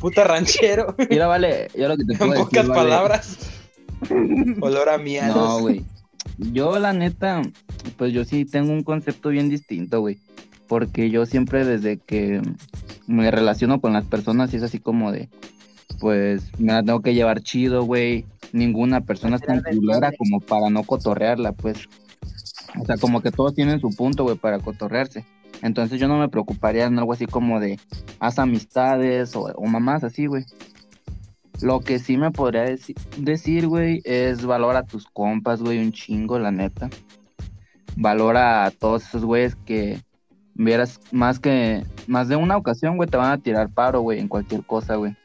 puta 0.00 0.22
ranchero 0.24 0.94
Mira, 1.10 1.26
vale, 1.26 1.68
yo 1.76 1.88
lo 1.88 1.96
que 1.96 2.04
te 2.04 2.12
en 2.12 2.18
puedo 2.18 2.30
decir, 2.30 2.44
pocas 2.46 2.68
vale. 2.68 2.80
palabras 2.80 3.38
olor 4.60 4.88
a 4.88 4.98
miados 4.98 5.36
No, 5.36 5.60
güey. 5.60 5.84
Yo, 6.38 6.78
la 6.78 6.92
neta, 6.92 7.42
pues 7.96 8.12
yo 8.12 8.24
sí 8.24 8.44
tengo 8.44 8.72
un 8.72 8.84
concepto 8.84 9.30
bien 9.30 9.48
distinto, 9.48 10.00
güey. 10.00 10.18
Porque 10.68 11.10
yo 11.10 11.26
siempre 11.26 11.64
desde 11.64 11.98
que 11.98 12.40
me 13.06 13.30
relaciono 13.30 13.80
con 13.80 13.92
las 13.92 14.04
personas, 14.04 14.54
es 14.54 14.62
así 14.62 14.78
como 14.78 15.10
de, 15.10 15.28
pues 15.98 16.42
me 16.58 16.72
la 16.72 16.82
tengo 16.82 17.00
que 17.00 17.14
llevar 17.14 17.40
chido, 17.42 17.84
güey. 17.84 18.26
Ninguna 18.52 19.00
persona 19.02 19.36
es 19.36 19.42
tan 19.42 19.62
culera 19.62 20.10
como 20.16 20.40
para 20.40 20.70
no 20.70 20.82
cotorrearla, 20.82 21.52
pues. 21.52 21.86
O 22.80 22.84
sea, 22.84 22.96
como 22.96 23.20
que 23.20 23.30
todos 23.30 23.54
tienen 23.54 23.80
su 23.80 23.90
punto, 23.94 24.24
güey, 24.24 24.36
para 24.36 24.58
cotorrearse. 24.58 25.24
Entonces 25.62 25.98
yo 25.98 26.06
no 26.08 26.18
me 26.18 26.28
preocuparía 26.28 26.86
en 26.86 26.98
algo 26.98 27.12
así 27.12 27.26
como 27.26 27.60
de, 27.60 27.80
haz 28.20 28.38
amistades 28.38 29.34
o, 29.34 29.42
o 29.54 29.66
mamás 29.66 30.04
así, 30.04 30.26
güey. 30.26 30.44
Lo 31.60 31.80
que 31.80 31.98
sí 31.98 32.16
me 32.16 32.30
podría 32.30 32.66
deci- 32.66 32.94
decir, 33.16 33.66
güey, 33.66 34.00
es 34.04 34.44
valora 34.44 34.80
a 34.80 34.86
tus 34.86 35.06
compas, 35.06 35.60
güey, 35.60 35.78
un 35.78 35.92
chingo, 35.92 36.38
la 36.38 36.52
neta. 36.52 36.88
Valora 37.96 38.64
a 38.66 38.70
todos 38.70 39.04
esos 39.04 39.24
güeyes 39.24 39.56
que 39.66 40.00
vieras 40.54 41.00
más 41.10 41.40
que, 41.40 41.84
más 42.06 42.28
de 42.28 42.36
una 42.36 42.56
ocasión, 42.56 42.96
güey, 42.96 43.08
te 43.08 43.16
van 43.16 43.32
a 43.32 43.38
tirar 43.38 43.70
paro, 43.72 44.02
güey, 44.02 44.20
en 44.20 44.28
cualquier 44.28 44.64
cosa, 44.64 44.94
güey. 44.94 45.16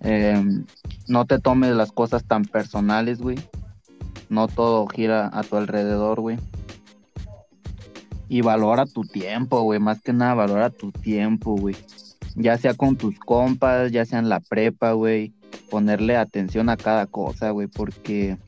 Em, 0.00 0.64
no 1.08 1.26
te 1.26 1.38
tomes 1.38 1.74
las 1.74 1.92
cosas 1.92 2.24
tan 2.24 2.44
personales, 2.44 3.20
güey. 3.20 3.38
No 4.28 4.48
todo 4.48 4.86
gira 4.86 5.30
a 5.32 5.42
tu 5.42 5.56
alrededor, 5.56 6.20
güey. 6.20 6.38
Y 8.28 8.42
valora 8.42 8.86
tu 8.86 9.02
tiempo, 9.02 9.62
güey. 9.62 9.80
Más 9.80 10.00
que 10.00 10.12
nada, 10.12 10.34
valora 10.34 10.70
tu 10.70 10.92
tiempo, 10.92 11.56
güey 11.56 11.76
ya 12.34 12.56
sea 12.58 12.74
con 12.74 12.96
tus 12.96 13.18
compas, 13.18 13.90
ya 13.92 14.04
sea 14.04 14.18
en 14.18 14.28
la 14.28 14.40
prepa, 14.40 14.92
güey, 14.92 15.32
ponerle 15.70 16.16
atención 16.16 16.68
a 16.68 16.76
cada 16.76 17.06
cosa, 17.06 17.50
güey, 17.50 17.66
porque 17.66 18.38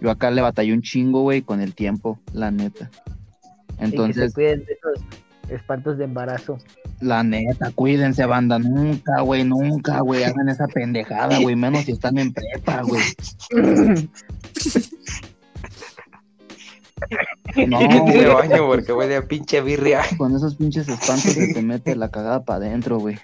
yo 0.00 0.10
acá 0.10 0.30
le 0.30 0.42
batallé 0.42 0.72
un 0.72 0.82
chingo, 0.82 1.22
güey, 1.22 1.42
con 1.42 1.60
el 1.60 1.74
tiempo, 1.74 2.18
la 2.32 2.50
neta. 2.50 2.90
y 2.92 3.76
que 3.76 3.76
se 3.76 3.84
Entonces, 3.84 4.34
cuiden 4.34 4.64
de 4.64 4.72
esos 4.72 5.04
espantos 5.48 5.98
de 5.98 6.04
embarazo. 6.04 6.58
la 7.00 7.22
neta, 7.22 7.70
cuídense, 7.74 8.24
banda, 8.26 8.58
nunca, 8.58 9.20
güey, 9.20 9.44
nunca, 9.44 10.00
güey, 10.00 10.24
hagan 10.24 10.48
esa 10.48 10.66
pendejada, 10.66 11.38
güey, 11.40 11.56
menos 11.56 11.84
si 11.84 11.92
están 11.92 12.18
en 12.18 12.32
prepa, 12.32 12.82
güey. 12.82 13.02
No, 17.68 17.78
güey, 18.02 18.24
baño 18.26 18.66
porque 18.66 18.92
huele 18.92 19.16
a 19.16 19.26
pinche 19.26 19.60
birria 19.60 20.02
con 20.16 20.34
esos 20.34 20.56
pinches 20.56 20.88
espantos 20.88 21.32
se 21.32 21.52
te 21.52 21.62
mete 21.62 21.94
la 21.96 22.10
cagada 22.10 22.44
para 22.44 22.64
adentro, 22.64 22.98
güey. 22.98 23.18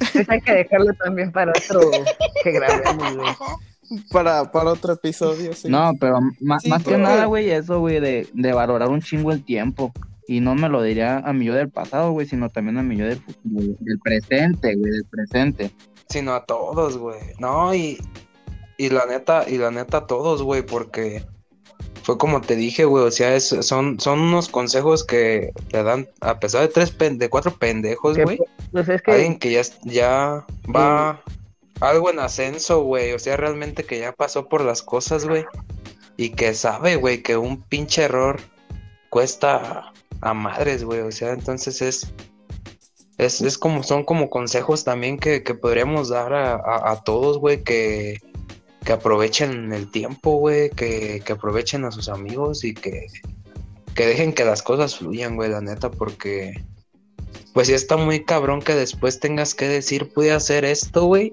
Eso 0.00 0.32
hay 0.32 0.40
que 0.40 0.52
dejarlo 0.52 0.92
también 0.94 1.30
para 1.32 1.52
otro 1.52 1.80
que 2.42 2.52
grabemos, 2.52 3.16
güey. 3.16 4.02
Para, 4.10 4.50
para 4.50 4.70
otro 4.70 4.94
episodio, 4.94 5.52
sí. 5.52 5.68
No, 5.68 5.92
pero 6.00 6.18
Sí, 6.58 6.68
más 6.68 6.82
que 6.82 6.96
nada, 6.98 7.26
güey, 7.26 7.50
eso, 7.50 7.80
güey, 7.80 8.00
de, 8.00 8.28
de 8.32 8.52
valorar 8.52 8.88
un 8.88 9.00
chingo 9.00 9.30
el 9.30 9.44
tiempo. 9.44 9.92
Y 10.28 10.40
no 10.40 10.54
me 10.54 10.68
lo 10.68 10.82
diría 10.82 11.18
a 11.18 11.32
mi 11.32 11.44
yo 11.46 11.54
del 11.54 11.70
pasado, 11.70 12.10
güey, 12.12 12.26
sino 12.26 12.50
también 12.50 12.78
a 12.78 12.82
mi 12.82 12.96
yo 12.96 13.06
del, 13.06 13.22
del, 13.44 13.76
del 13.80 13.98
presente, 14.00 14.74
güey, 14.74 14.90
del 14.92 15.04
presente. 15.04 15.70
sino 16.08 16.34
a 16.34 16.44
todos 16.44 16.96
güey 16.98 17.18
no 17.38 17.74
y 17.74 17.98
y 18.78 18.90
la 18.90 19.06
neta 19.06 19.44
y 19.48 19.58
la 19.58 19.70
neta 19.70 19.98
a 19.98 20.06
todos 20.06 20.42
güey 20.42 20.62
porque 20.62 21.24
fue 22.02 22.16
como 22.18 22.40
te 22.40 22.54
dije 22.54 22.84
güey 22.84 23.04
o 23.04 23.10
sea 23.10 23.34
es, 23.34 23.48
son 23.62 23.98
son 23.98 24.20
unos 24.20 24.48
consejos 24.48 25.04
que 25.04 25.50
te 25.70 25.82
dan 25.82 26.06
a 26.20 26.38
pesar 26.38 26.62
de 26.62 26.68
tres 26.68 26.90
pen- 26.92 27.18
de 27.18 27.28
cuatro 27.28 27.52
pendejos 27.56 28.16
güey 28.18 28.38
Pues 28.72 28.88
es 28.88 29.02
que 29.02 29.10
alguien 29.12 29.38
que 29.38 29.50
ya, 29.52 29.62
ya 29.84 30.46
va 30.72 31.20
algo 31.80 32.10
en 32.10 32.18
ascenso, 32.20 32.82
güey. 32.82 33.12
O 33.12 33.18
sea, 33.18 33.36
realmente 33.36 33.84
que 33.84 33.98
ya 33.98 34.12
pasó 34.12 34.48
por 34.48 34.64
las 34.64 34.82
cosas, 34.82 35.26
güey. 35.26 35.44
Y 36.16 36.30
que 36.30 36.54
sabe, 36.54 36.96
güey, 36.96 37.22
que 37.22 37.36
un 37.36 37.60
pinche 37.62 38.02
error 38.04 38.40
cuesta 39.10 39.92
a 40.20 40.34
madres, 40.34 40.84
güey. 40.84 41.00
O 41.00 41.12
sea, 41.12 41.32
entonces 41.32 41.82
es. 41.82 42.12
Es, 43.18 43.40
es 43.40 43.56
como, 43.56 43.82
son 43.82 44.04
como 44.04 44.28
consejos 44.28 44.84
también 44.84 45.18
que, 45.18 45.42
que 45.42 45.54
podríamos 45.54 46.10
dar 46.10 46.34
a, 46.34 46.54
a- 46.56 46.92
a 46.92 47.02
todos, 47.02 47.38
güey, 47.38 47.62
que, 47.64 48.20
que 48.84 48.92
aprovechen 48.92 49.72
el 49.72 49.90
tiempo, 49.90 50.36
güey, 50.36 50.68
que, 50.68 51.22
que 51.24 51.32
aprovechen 51.32 51.86
a 51.86 51.90
sus 51.92 52.10
amigos 52.10 52.62
y 52.62 52.74
que, 52.74 53.06
que 53.94 54.06
dejen 54.06 54.34
que 54.34 54.44
las 54.44 54.62
cosas 54.62 54.96
fluyan, 54.96 55.34
güey, 55.36 55.48
la 55.48 55.62
neta, 55.62 55.90
porque 55.90 56.62
pues 57.54 57.68
ya 57.68 57.74
está 57.76 57.96
muy 57.96 58.22
cabrón 58.22 58.60
que 58.60 58.74
después 58.74 59.18
tengas 59.18 59.54
que 59.54 59.66
decir, 59.66 60.12
pude 60.12 60.32
hacer 60.32 60.66
esto, 60.66 61.06
güey. 61.06 61.32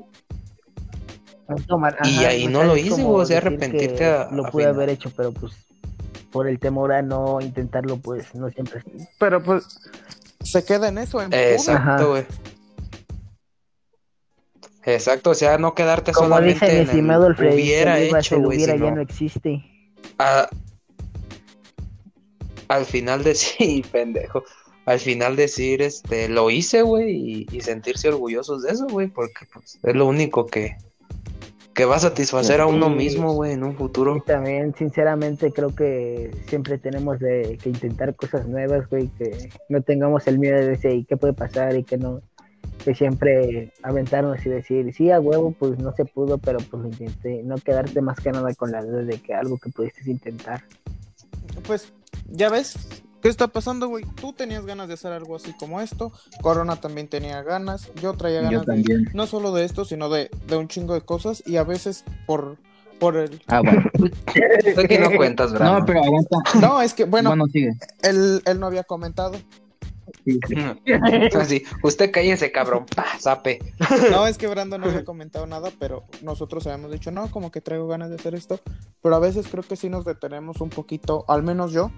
tomar- 1.68 1.98
Y 2.06 2.20
ajá, 2.20 2.28
ahí 2.30 2.48
no 2.48 2.64
lo 2.64 2.78
hice, 2.78 3.04
güey, 3.04 3.22
o 3.24 3.26
sea, 3.26 3.38
arrepentirte 3.40 4.06
a- 4.06 4.30
Lo 4.32 4.44
pude 4.50 4.64
haber 4.68 4.90
hecho, 4.90 5.12
pero 5.16 5.34
pues 5.34 5.52
por 6.34 6.48
el 6.50 6.60
temor 6.60 6.92
a 6.92 7.02
no 7.02 7.40
intentarlo, 7.40 7.96
pues 7.98 8.36
no 8.36 8.50
siempre. 8.50 8.84
Pero 9.20 9.42
pues 9.42 9.80
se 10.44 10.66
queda 10.66 10.90
en 10.90 10.98
eso, 10.98 11.22
en. 11.22 11.32
Exacto, 11.32 12.10
güey. 12.10 12.26
Exacto, 14.86 15.30
o 15.30 15.34
sea, 15.34 15.58
no 15.58 15.74
quedarte 15.76 16.12
Como 16.12 16.28
solamente 16.28 16.54
dice 16.56 16.66
mi 16.66 16.72
en 16.74 16.78
el 16.82 16.90
estimado 16.90 17.26
Alfred, 17.28 17.54
hubiera 17.54 17.94
güey, 17.96 18.10
hubiera 18.58 18.74
ya 18.74 18.80
sino 18.80 18.96
no 18.96 19.02
existe. 19.02 19.64
a- 20.20 20.50
al 22.68 22.86
final 22.86 23.24
decir, 23.24 23.86
pendejo, 23.92 24.44
al 24.86 25.00
final 25.00 25.36
decir, 25.38 25.82
este, 25.82 26.28
lo 26.28 26.50
hice, 26.50 26.82
güey, 26.82 27.12
y, 27.16 27.48
y 27.52 27.62
sentirse 27.62 28.10
orgullosos 28.10 28.64
de 28.64 28.72
eso, 28.72 28.88
güey, 28.88 29.08
porque 29.08 29.46
pues, 29.54 29.80
es 29.82 29.96
lo 29.96 30.06
único 30.06 30.48
que, 30.48 30.76
que 31.74 31.86
va 31.86 31.96
a 31.96 32.00
satisfacer 32.00 32.62
a 32.62 32.68
uno 32.68 32.90
mismo, 32.90 33.34
güey, 33.34 33.54
en 33.54 33.64
un 33.64 33.72
Y 33.72 33.76
futuro. 33.76 34.24
también, 34.26 34.76
sinceramente, 34.76 35.52
creo 35.52 35.74
que 35.74 36.32
siempre 36.48 36.78
tenemos 36.78 37.20
de, 37.20 37.58
que 37.62 37.70
intentar 37.70 38.16
cosas 38.16 38.48
nuevas, 38.48 38.88
güey, 38.90 39.08
que 39.18 39.50
no 39.70 39.82
tengamos 39.82 40.28
el 40.28 40.40
miedo 40.40 40.58
de 40.58 40.68
decir, 40.68 40.92
"¿Y 40.92 41.06
¿qué 41.06 41.18
puede 41.18 41.34
pasar? 41.34 41.76
Y 41.76 41.84
que 41.84 41.98
no, 41.98 42.22
que 42.84 42.94
siempre 42.94 43.72
aventarnos 43.82 44.46
y 44.46 44.50
decir, 44.50 44.94
sí, 44.94 45.10
a 45.12 45.20
huevo, 45.20 45.52
pues 45.58 45.80
no 45.80 45.94
se 45.94 46.06
pudo, 46.06 46.38
pero 46.38 46.60
pues 46.70 46.84
lo 46.84 46.90
intenté. 46.90 47.42
No 47.44 47.56
quedarte 47.56 48.02
más 48.02 48.20
que 48.20 48.32
nada 48.32 48.54
con 48.56 48.72
la 48.72 48.84
duda 48.84 49.04
de 49.04 49.18
que 49.20 49.34
algo 49.34 49.58
que 49.58 49.70
pudiste 49.70 50.10
intentar. 50.10 50.64
Pues, 51.66 51.94
ya 52.28 52.50
ves, 52.50 53.03
¿qué 53.24 53.30
está 53.30 53.48
pasando, 53.48 53.88
güey? 53.88 54.06
Tú 54.22 54.34
tenías 54.34 54.66
ganas 54.66 54.88
de 54.88 54.94
hacer 54.94 55.12
algo 55.12 55.36
así 55.36 55.54
como 55.54 55.82
esto, 55.82 56.12
Corona 56.42 56.76
también 56.76 57.08
tenía 57.08 57.42
ganas, 57.42 57.90
yo 58.00 58.14
traía 58.14 58.42
Yo 58.44 58.62
ganas 58.62 58.66
de, 58.68 59.08
no 59.14 59.26
solo 59.26 59.52
de 59.54 59.64
esto, 59.66 59.86
sino 59.86 60.10
de, 60.10 60.30
de 60.46 60.58
un 60.58 60.68
chingo 60.68 60.94
de 60.94 61.02
cosas 61.02 61.42
y 61.48 61.58
a 61.58 61.64
veces 61.64 62.04
por, 62.28 62.58
por 63.00 63.18
el... 63.18 63.42
Ah, 63.48 63.62
bueno. 63.62 63.82
Aquí 64.84 64.98
no 65.00 65.10
cuentas, 65.16 65.54
Brandon. 65.54 65.80
No, 65.80 65.86
pero 65.86 66.04
aguanta. 66.04 66.38
No, 66.62 66.82
es 66.82 66.94
que, 66.94 67.06
bueno, 67.06 67.30
Bueno, 67.30 67.46
sigue. 67.48 67.72
él, 68.04 68.42
él 68.46 68.60
no 68.60 68.68
había 68.68 68.84
comentado. 68.84 69.34
Sí, 70.26 70.40
usted 71.84 72.12
cállese, 72.12 72.52
cabrón, 72.52 72.86
pa, 72.86 73.06
zape. 73.20 73.60
No, 74.12 74.28
es 74.28 74.38
que 74.38 74.48
Brandon 74.48 74.82
no 74.82 74.88
había 74.88 75.04
comentado 75.06 75.46
nada, 75.48 75.72
pero 75.80 76.06
nosotros 76.22 76.66
habíamos 76.68 76.92
dicho, 76.92 77.12
no, 77.12 77.30
como 77.32 77.52
que 77.52 77.62
traigo 77.62 77.88
ganas 77.88 78.10
de 78.10 78.16
hacer 78.16 78.36
esto, 78.36 78.60
pero 79.02 79.16
a 79.16 79.20
veces 79.20 79.48
creo 79.50 79.64
que 79.64 79.76
sí 79.76 79.90
nos 79.90 80.06
detenemos 80.06 80.62
un 80.62 80.70
poquito, 80.70 81.26
al 81.28 81.44
menos 81.44 81.72
yo, 81.72 81.92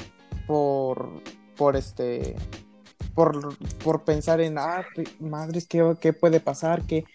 por, 0.47 1.21
por 1.55 1.75
este, 1.75 2.35
por, 3.13 3.57
por 3.83 4.03
pensar 4.03 4.41
en, 4.41 4.57
ah, 4.57 4.85
madres, 5.19 5.67
¿qué, 5.67 5.95
qué 5.99 6.13
puede 6.13 6.39
pasar? 6.39 6.83
¿Qué, 6.83 7.05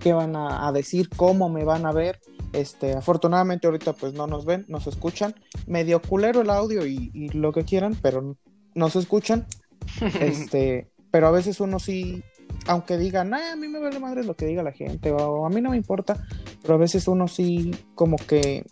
qué 0.00 0.12
van 0.12 0.36
a, 0.36 0.68
a 0.68 0.72
decir, 0.72 1.08
cómo 1.10 1.48
me 1.48 1.64
van 1.64 1.86
a 1.86 1.92
ver. 1.92 2.20
Este, 2.52 2.94
afortunadamente 2.94 3.66
ahorita 3.66 3.92
pues 3.92 4.14
no 4.14 4.26
nos 4.26 4.46
ven, 4.46 4.64
nos 4.68 4.86
escuchan. 4.86 5.34
Medio 5.66 6.00
culero 6.00 6.40
el 6.40 6.50
audio 6.50 6.86
y, 6.86 7.10
y 7.12 7.28
lo 7.30 7.52
que 7.52 7.64
quieran, 7.64 7.96
pero 8.00 8.36
nos 8.74 8.96
escuchan. 8.96 9.46
Este, 10.20 10.88
pero 11.10 11.26
a 11.28 11.30
veces 11.30 11.60
uno 11.60 11.78
sí, 11.78 12.22
aunque 12.66 12.98
digan, 12.98 13.30
"Nah, 13.30 13.52
a 13.52 13.56
mí 13.56 13.68
me 13.68 13.78
vale 13.80 13.98
madre 13.98 14.24
lo 14.24 14.34
que 14.36 14.46
diga 14.46 14.62
la 14.62 14.72
gente, 14.72 15.10
o 15.12 15.46
a 15.46 15.50
mí 15.50 15.60
no 15.60 15.70
me 15.70 15.76
importa, 15.76 16.24
pero 16.62 16.74
a 16.74 16.78
veces 16.78 17.08
uno 17.08 17.28
sí 17.28 17.74
como 17.94 18.16
que 18.16 18.64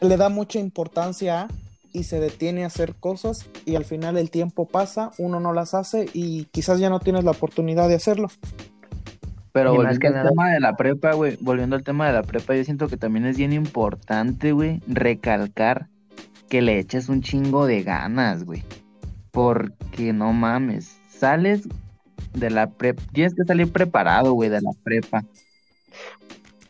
le 0.00 0.16
da 0.16 0.28
mucha 0.28 0.58
importancia 0.58 1.42
a 1.42 1.48
y 1.92 2.04
se 2.04 2.18
detiene 2.18 2.64
a 2.64 2.66
hacer 2.66 2.94
cosas 2.96 3.46
y 3.64 3.76
al 3.76 3.84
final 3.84 4.16
el 4.18 4.30
tiempo 4.30 4.66
pasa, 4.66 5.12
uno 5.18 5.38
no 5.38 5.52
las 5.52 5.74
hace 5.74 6.06
y 6.12 6.46
quizás 6.46 6.80
ya 6.80 6.90
no 6.90 6.98
tienes 6.98 7.22
la 7.22 7.30
oportunidad 7.30 7.88
de 7.88 7.94
hacerlo. 7.94 8.28
Pero 9.52 9.72
Y 9.74 9.78
más 9.78 9.84
volviendo 9.86 10.00
que 10.00 10.06
al 10.08 10.14
nada- 10.14 10.30
tema 10.30 10.50
de 10.52 10.58
la 10.60 10.76
prepa, 10.76 11.12
güey, 11.14 11.36
volviendo 11.40 11.76
al 11.76 11.84
tema 11.84 12.08
de 12.08 12.12
la 12.14 12.22
prepa, 12.24 12.56
yo 12.56 12.64
siento 12.64 12.88
que 12.88 12.96
también 12.96 13.26
es 13.26 13.36
bien 13.36 13.52
importante, 13.52 14.50
güey, 14.50 14.80
recalcar 14.88 15.86
que 16.48 16.60
le 16.62 16.80
eches 16.80 17.08
un 17.08 17.22
chingo 17.22 17.64
de 17.66 17.84
ganas, 17.84 18.44
güey. 18.44 18.64
Porque 19.34 20.12
no 20.12 20.32
mames, 20.32 20.96
sales 21.10 21.68
de 22.34 22.50
la 22.50 22.70
prepa, 22.70 23.02
tienes 23.12 23.34
que 23.34 23.44
salir 23.44 23.70
preparado, 23.70 24.32
güey, 24.32 24.48
de 24.48 24.62
la 24.62 24.70
prepa. 24.84 25.24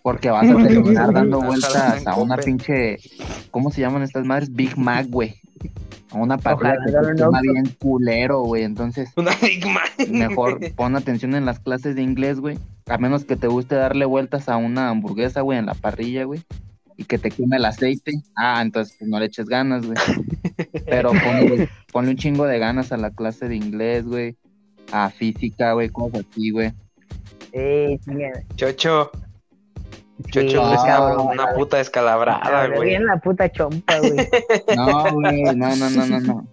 Porque 0.02 0.30
vas 0.30 0.48
a 0.48 0.56
terminar 0.66 1.12
dando 1.12 1.40
vueltas 1.42 2.06
a 2.06 2.16
una 2.16 2.38
pinche, 2.38 2.96
¿cómo 3.50 3.70
se 3.70 3.82
llaman 3.82 4.02
estas 4.02 4.24
madres? 4.24 4.50
Big 4.50 4.76
Mac, 4.78 5.06
güey. 5.08 5.34
A 6.10 6.16
una 6.16 6.38
parrilla 6.38 6.76
Ojalá 6.78 7.08
que 7.08 7.14
te 7.16 7.24
Oxxo. 7.24 7.40
bien 7.42 7.76
culero, 7.78 8.40
güey. 8.42 8.62
Entonces, 8.62 9.10
Una 9.16 9.32
Big 9.42 9.66
Mac. 9.66 10.08
mejor 10.08 10.58
pon 10.76 10.96
atención 10.96 11.34
en 11.34 11.44
las 11.44 11.58
clases 11.58 11.96
de 11.96 12.02
inglés, 12.02 12.40
güey. 12.40 12.58
A 12.86 12.96
menos 12.98 13.24
que 13.24 13.36
te 13.36 13.46
guste 13.46 13.74
darle 13.74 14.06
vueltas 14.06 14.48
a 14.48 14.56
una 14.56 14.88
hamburguesa, 14.88 15.42
güey, 15.42 15.58
en 15.58 15.66
la 15.66 15.74
parrilla, 15.74 16.24
güey. 16.24 16.42
Y 16.96 17.04
que 17.04 17.18
te 17.18 17.30
queme 17.30 17.56
el 17.56 17.64
aceite. 17.64 18.12
Ah, 18.36 18.60
entonces 18.62 18.94
pues 18.98 19.10
no 19.10 19.18
le 19.18 19.26
eches 19.26 19.46
ganas, 19.46 19.84
güey. 19.84 19.96
Pero 20.86 21.10
ponle, 21.10 21.68
ponle 21.92 22.10
un 22.12 22.16
chingo 22.16 22.46
de 22.46 22.58
ganas 22.58 22.92
a 22.92 22.96
la 22.96 23.10
clase 23.10 23.48
de 23.48 23.56
inglés, 23.56 24.04
güey. 24.06 24.36
A 24.92 25.10
física, 25.10 25.72
güey, 25.72 25.88
cosas 25.88 26.24
así, 26.30 26.50
güey. 26.50 26.72
Sí. 27.52 28.00
Chocho. 28.56 29.10
Chocho, 30.30 30.40
Sí, 30.40 30.46
es 30.46 30.54
una, 30.54 30.84
cabrón, 30.84 31.26
una 31.32 31.54
puta 31.54 31.76
descalabrada, 31.78 32.68
güey. 32.68 32.90
bien 32.90 33.04
la 33.06 33.16
puta 33.16 33.50
chompa, 33.50 33.98
güey. 33.98 34.12
No, 34.76 35.12
güey, 35.12 35.42
no, 35.42 35.74
no, 35.74 35.90
no, 35.90 36.06
no, 36.06 36.20
no. 36.20 36.48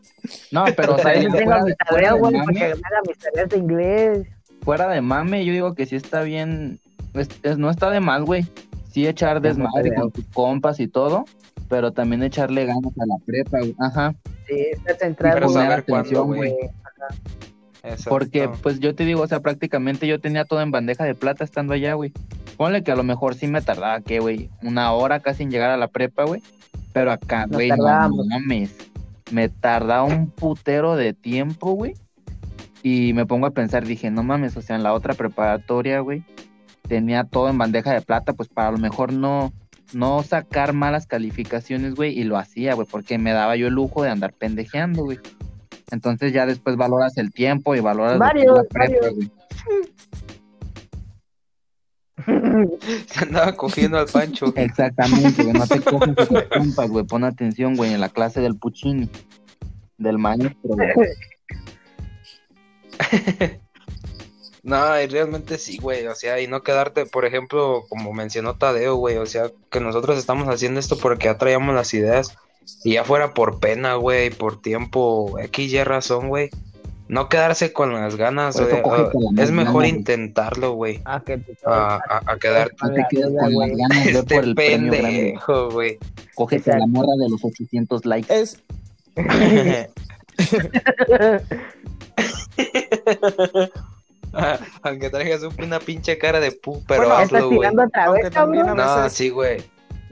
No, 0.51 0.65
pero 0.75 0.95
o 0.95 0.97
sea, 0.99 1.13
eso 1.13 1.29
tengo 1.29 1.51
fuera 1.51 1.63
mi 1.63 1.73
tarea, 1.75 2.13
güey, 2.13 2.31
para 2.33 2.45
mame, 2.45 2.53
que 2.59 2.65
me 2.65 2.71
haga 2.71 3.01
mis 3.07 3.17
tareas 3.19 3.49
de 3.49 3.57
inglés. 3.57 4.27
fuera 4.63 4.87
de 4.89 5.01
mame, 5.01 5.45
yo 5.45 5.53
digo 5.53 5.75
que 5.75 5.85
sí 5.85 5.95
está 5.95 6.21
bien, 6.23 6.79
es- 7.13 7.29
es- 7.43 7.57
no 7.59 7.69
está 7.69 7.89
de 7.91 7.99
más, 7.99 8.21
güey. 8.23 8.45
Sí 8.91 9.07
echar 9.07 9.41
desmadre 9.41 9.95
con 9.95 10.11
tus 10.11 10.25
compas 10.27 10.79
y 10.79 10.87
todo, 10.87 11.25
pero 11.69 11.93
también 11.93 12.23
echarle 12.23 12.65
ganas 12.65 12.91
a 12.99 13.05
la 13.05 13.15
prepa, 13.25 13.59
güey. 13.59 13.75
Ajá. 13.79 14.13
Sí, 14.47 14.55
está 14.71 14.95
centrado, 14.95 15.35
Pero 15.35 15.49
saber 15.49 15.79
atención, 15.79 16.27
güey. 16.27 16.53
Porque, 18.07 18.49
pues 18.61 18.79
yo 18.79 18.93
te 18.93 19.05
digo, 19.05 19.21
o 19.21 19.27
sea, 19.27 19.39
prácticamente 19.39 20.07
yo 20.07 20.19
tenía 20.19 20.45
todo 20.45 20.61
en 20.61 20.71
bandeja 20.71 21.05
de 21.05 21.15
plata 21.15 21.43
estando 21.43 21.73
allá, 21.73 21.93
güey. 21.93 22.11
Ponle 22.57 22.83
que 22.83 22.91
a 22.91 22.95
lo 22.95 23.03
mejor 23.03 23.35
sí 23.35 23.47
me 23.47 23.61
tardaba, 23.61 24.01
¿qué, 24.01 24.19
güey? 24.19 24.49
Una 24.61 24.91
hora 24.91 25.21
casi 25.21 25.43
en 25.43 25.51
llegar 25.51 25.71
a 25.71 25.77
la 25.77 25.87
prepa, 25.87 26.25
güey. 26.25 26.43
Pero 26.93 27.11
acá, 27.11 27.47
Nos 27.47 27.55
güey, 27.55 27.69
no 27.69 28.09
mames. 28.25 28.75
Me 29.31 29.47
tardaba 29.47 30.03
un 30.03 30.29
putero 30.29 30.95
de 30.95 31.13
tiempo, 31.13 31.71
güey. 31.71 31.95
Y 32.83 33.13
me 33.13 33.25
pongo 33.25 33.47
a 33.47 33.51
pensar, 33.51 33.85
dije, 33.85 34.11
no 34.11 34.23
mames, 34.23 34.57
o 34.57 34.61
sea, 34.61 34.75
en 34.75 34.83
la 34.83 34.93
otra 34.93 35.13
preparatoria, 35.13 35.99
güey, 35.99 36.23
tenía 36.91 37.23
todo 37.23 37.47
en 37.47 37.57
bandeja 37.57 37.93
de 37.93 38.01
plata, 38.01 38.33
pues 38.33 38.49
para 38.49 38.67
a 38.67 38.71
lo 38.73 38.77
mejor 38.77 39.13
no, 39.13 39.53
no 39.93 40.23
sacar 40.23 40.73
malas 40.73 41.07
calificaciones, 41.07 41.95
güey, 41.95 42.19
y 42.19 42.25
lo 42.25 42.37
hacía, 42.37 42.73
güey, 42.73 42.85
porque 42.85 43.17
me 43.17 43.31
daba 43.31 43.55
yo 43.55 43.67
el 43.67 43.73
lujo 43.75 44.03
de 44.03 44.09
andar 44.09 44.33
pendejeando, 44.33 45.05
güey. 45.05 45.17
Entonces 45.89 46.33
ya 46.33 46.45
después 46.45 46.75
valoras 46.75 47.17
el 47.17 47.31
tiempo 47.31 47.75
y 47.75 47.79
valoras 47.79 48.15
es 48.15 48.19
la 48.19 48.25
Varios, 48.25 48.59
prepa, 48.69 48.93
varios. 48.93 49.15
güey. 49.15 49.31
Se 53.07 53.23
andaba 53.23 53.53
cogiendo 53.53 53.97
al 53.97 54.07
Pancho. 54.07 54.51
Exactamente, 54.57 55.43
güey, 55.43 55.53
no 55.53 55.65
te 55.67 55.79
coges 55.89 56.13
tus 56.27 56.41
compas, 56.43 56.89
güey, 56.89 57.05
pon 57.05 57.23
atención, 57.23 57.77
güey, 57.77 57.93
en 57.93 58.01
la 58.01 58.09
clase 58.09 58.41
del 58.41 58.57
Puccini, 58.57 59.09
del 59.97 60.17
maestro, 60.17 60.57
güey. 60.61 60.89
No, 64.63 65.01
y 65.01 65.07
realmente 65.07 65.57
sí, 65.57 65.77
güey, 65.79 66.05
o 66.05 66.13
sea, 66.13 66.39
y 66.39 66.47
no 66.47 66.61
quedarte, 66.61 67.07
por 67.07 67.25
ejemplo, 67.25 67.83
como 67.89 68.13
mencionó 68.13 68.55
Tadeo, 68.57 68.95
güey, 68.95 69.17
o 69.17 69.25
sea, 69.25 69.49
que 69.71 69.79
nosotros 69.79 70.19
estamos 70.19 70.47
haciendo 70.49 70.79
esto 70.79 70.97
porque 70.97 71.25
ya 71.25 71.37
traíamos 71.37 71.73
las 71.73 71.91
ideas 71.95 72.37
y 72.83 72.93
ya 72.93 73.03
fuera 73.03 73.33
por 73.33 73.59
pena, 73.59 73.95
güey, 73.95 74.29
por 74.29 74.61
tiempo, 74.61 75.39
X 75.39 75.73
y 75.73 75.83
razón, 75.83 76.27
güey. 76.29 76.51
No 77.07 77.27
quedarse 77.27 77.73
con 77.73 77.91
las 77.93 78.15
ganas, 78.15 78.57
güey, 78.57 78.81
es 79.37 79.51
mejor 79.51 79.73
güey. 79.73 79.89
intentarlo, 79.89 80.73
güey, 80.73 81.01
Ah, 81.03 81.21
que 81.25 81.39
te 81.39 81.57
a, 81.65 81.95
a, 81.95 82.21
a 82.25 82.37
quedarte. 82.37 82.75
No 82.83 82.93
te 82.93 83.05
quedes 83.09 83.25
con 83.37 83.53
las 83.53 83.69
ganas 83.77 84.05
de 84.05 84.11
Este 84.11 84.35
por 84.35 84.43
el 84.45 84.55
pendejo, 84.55 85.71
güey. 85.71 85.97
Cógete 86.35 86.71
a 86.71 86.77
la 86.77 86.87
morra 86.87 87.15
de 87.19 87.29
los 87.29 87.43
800 87.43 88.05
likes. 88.05 88.33
Es, 88.33 88.61
Aunque 94.83 95.09
traigas 95.09 95.43
un- 95.43 95.53
una 95.63 95.79
pinche 95.79 96.17
cara 96.17 96.39
de 96.39 96.51
pu, 96.51 96.83
pero 96.87 97.01
Bueno, 97.01 97.17
¿Ya 97.17 97.23
estás 97.23 97.37
hazlo, 97.37 97.47
güey. 97.47 97.59
tirando 97.59 97.83
otra 97.83 98.11
vez, 98.11 98.29
también 98.31 98.65
No, 98.75 99.09
sí, 99.09 99.29
güey. 99.29 99.63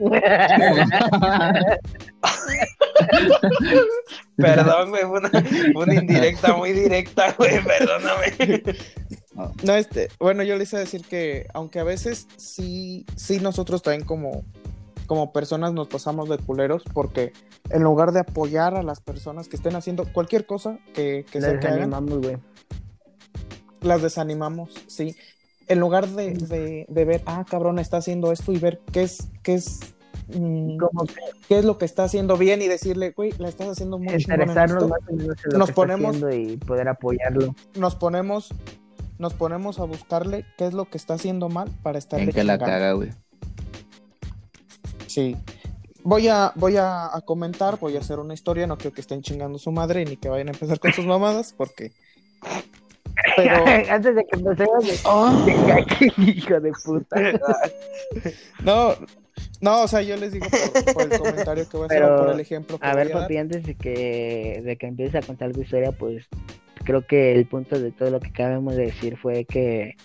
Perdón, 4.36 4.90
güey, 4.90 5.02
fue 5.02 5.20
una, 5.82 5.94
indirecta 5.94 6.54
muy 6.56 6.72
directa, 6.72 7.32
güey, 7.36 7.62
perdóname. 7.62 8.62
No, 9.62 9.74
este, 9.74 10.08
bueno, 10.18 10.42
yo 10.42 10.56
les 10.56 10.72
iba 10.72 10.78
a 10.80 10.84
decir 10.84 11.02
que 11.04 11.46
aunque 11.54 11.78
a 11.80 11.84
veces 11.84 12.26
sí, 12.36 13.04
sí 13.16 13.40
nosotros 13.40 13.82
también 13.82 14.04
como, 14.06 14.42
como 15.06 15.32
personas 15.32 15.72
nos 15.72 15.88
pasamos 15.88 16.28
de 16.28 16.38
culeros 16.38 16.82
porque 16.92 17.32
en 17.70 17.82
lugar 17.82 18.12
de 18.12 18.20
apoyar 18.20 18.74
a 18.74 18.82
las 18.82 19.00
personas 19.00 19.48
que 19.48 19.56
estén 19.56 19.76
haciendo 19.76 20.04
cualquier 20.12 20.46
cosa 20.46 20.78
que, 20.94 21.24
que 21.30 21.40
Les 21.40 21.58
que 21.60 21.66
hagan, 21.66 21.82
animamos, 21.82 22.18
güey. 22.20 22.36
Las 23.82 24.02
desanimamos, 24.02 24.70
sí. 24.86 25.16
En 25.68 25.78
lugar 25.80 26.08
de, 26.08 26.32
de, 26.34 26.86
de 26.88 27.04
ver, 27.04 27.22
ah, 27.26 27.44
cabrón, 27.48 27.78
está 27.78 27.98
haciendo 27.98 28.32
esto 28.32 28.52
y 28.52 28.58
ver 28.58 28.80
qué 28.92 29.02
es, 29.04 29.28
qué 29.44 29.54
es, 29.54 29.78
mm, 30.34 30.78
Como 30.78 31.04
que 31.06 31.14
qué 31.48 31.58
es 31.60 31.64
lo 31.64 31.78
que 31.78 31.84
está 31.84 32.04
haciendo 32.04 32.36
bien 32.36 32.60
y 32.60 32.66
decirle, 32.68 33.12
güey, 33.16 33.32
la 33.38 33.48
estás 33.48 33.68
haciendo 33.68 33.96
muy 33.98 34.12
interesarnos 34.14 34.82
esto". 34.82 34.88
más 34.88 35.00
o 35.08 35.12
menos 35.12 35.36
en 35.44 35.52
lo 35.52 35.58
Nos 35.58 35.68
que 35.68 35.70
está 35.72 35.74
ponemos- 35.74 36.16
haciendo 36.16 36.32
y 36.34 36.56
poder 36.56 36.88
apoyarlo. 36.88 37.54
Nos 37.76 37.94
ponemos, 37.94 38.48
nos 39.18 39.32
ponemos 39.34 39.78
a 39.78 39.84
buscarle 39.84 40.44
qué 40.58 40.66
es 40.66 40.72
lo 40.74 40.86
que 40.90 40.98
está 40.98 41.14
haciendo 41.14 41.48
mal 41.48 41.70
para 41.84 41.98
estarle 41.98 42.24
En 42.26 42.32
que 42.32 42.42
la 42.44 42.58
caga, 42.58 42.92
güey. 42.94 43.10
Sí. 45.06 45.36
Voy 46.02 46.28
a, 46.28 46.52
voy 46.56 46.76
a, 46.78 47.14
a 47.14 47.20
comentar, 47.20 47.78
voy 47.78 47.96
a 47.96 48.00
hacer 48.00 48.18
una 48.18 48.32
historia, 48.34 48.66
no 48.66 48.78
quiero 48.78 48.94
que 48.94 49.02
estén 49.02 49.22
chingando 49.22 49.58
su 49.58 49.70
madre 49.70 50.04
ni 50.04 50.16
que 50.16 50.28
vayan 50.28 50.48
a 50.48 50.52
empezar 50.52 50.80
con 50.80 50.92
sus 50.92 51.04
mamadas, 51.06 51.54
porque. 51.56 51.92
Pero 53.36 53.64
Antes 53.90 54.14
de 54.14 54.24
que 54.24 54.38
empecemos, 54.38 54.86
de... 54.86 54.98
Oh. 55.04 55.46
hijo 56.22 56.60
de 56.60 56.72
puta. 56.84 57.16
no, 58.64 58.94
no, 59.60 59.82
o 59.82 59.88
sea, 59.88 60.02
yo 60.02 60.16
les 60.16 60.32
digo 60.32 60.46
por, 60.48 60.94
por 60.94 61.12
el 61.12 61.18
comentario 61.18 61.68
que 61.68 61.76
voy 61.76 61.84
a 61.84 61.86
hacer 61.86 62.02
Pero, 62.02 62.14
o 62.14 62.18
por 62.24 62.34
el 62.34 62.40
ejemplo 62.40 62.78
que 62.78 62.86
A 62.86 62.94
ver, 62.94 63.08
dar. 63.08 63.22
papi, 63.22 63.36
antes 63.36 63.64
de 63.64 63.74
que, 63.74 64.62
de 64.64 64.76
que 64.76 64.86
empieces 64.86 65.22
a 65.22 65.26
contar 65.26 65.52
tu 65.52 65.60
historia, 65.60 65.92
pues 65.92 66.26
creo 66.84 67.06
que 67.06 67.32
el 67.32 67.46
punto 67.46 67.78
de 67.78 67.92
todo 67.92 68.10
lo 68.10 68.20
que 68.20 68.28
acabamos 68.28 68.74
de 68.76 68.86
decir 68.86 69.16
fue 69.16 69.44
que, 69.44 69.96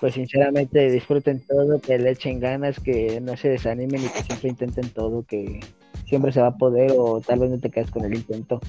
pues 0.00 0.14
sinceramente, 0.14 0.90
disfruten 0.90 1.44
todo, 1.46 1.80
que 1.80 1.98
le 1.98 2.10
echen 2.10 2.40
ganas, 2.40 2.78
que 2.78 3.20
no 3.20 3.36
se 3.36 3.48
desanimen 3.48 4.04
y 4.04 4.08
que 4.08 4.22
siempre 4.22 4.48
intenten 4.50 4.90
todo, 4.90 5.24
que 5.24 5.60
siempre 6.06 6.32
se 6.32 6.40
va 6.40 6.48
a 6.48 6.56
poder 6.56 6.92
o 6.96 7.20
tal 7.20 7.40
vez 7.40 7.50
no 7.50 7.58
te 7.58 7.70
quedes 7.70 7.90
con 7.90 8.04
el 8.04 8.14
intento. 8.14 8.60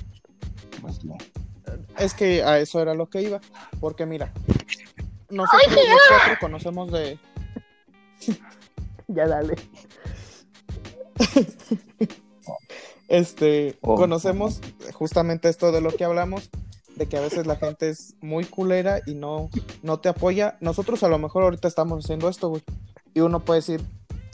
Pues 0.81 1.05
no. 1.05 1.17
Es 1.99 2.13
que 2.13 2.43
a 2.43 2.59
eso 2.59 2.81
era 2.81 2.93
lo 2.93 3.09
que 3.09 3.21
iba, 3.21 3.39
porque 3.79 4.05
mira, 4.05 4.31
nosotros 5.29 5.71
los 5.73 6.01
cuatro 6.09 6.37
conocemos 6.39 6.91
de, 6.91 7.17
Ya 9.07 9.27
dale. 9.27 9.55
este, 13.07 13.77
Oh. 13.81 13.95
conocemos 13.95 14.61
justamente 14.93 15.49
esto 15.49 15.71
de 15.71 15.81
lo 15.81 15.91
que 15.91 16.03
hablamos, 16.05 16.49
de 16.95 17.07
que 17.07 17.17
a 17.17 17.21
veces 17.21 17.45
la 17.47 17.55
gente 17.55 17.89
es 17.89 18.15
muy 18.21 18.45
culera 18.45 19.01
y 19.05 19.15
no, 19.15 19.49
no 19.81 19.99
te 19.99 20.09
apoya. 20.09 20.57
Nosotros 20.61 21.03
a 21.03 21.09
lo 21.09 21.17
mejor 21.19 21.43
ahorita 21.43 21.67
estamos 21.67 22.03
haciendo 22.05 22.29
esto, 22.29 22.49
güey, 22.49 22.63
y 23.13 23.19
uno 23.21 23.39
puede 23.39 23.59
decir, 23.59 23.81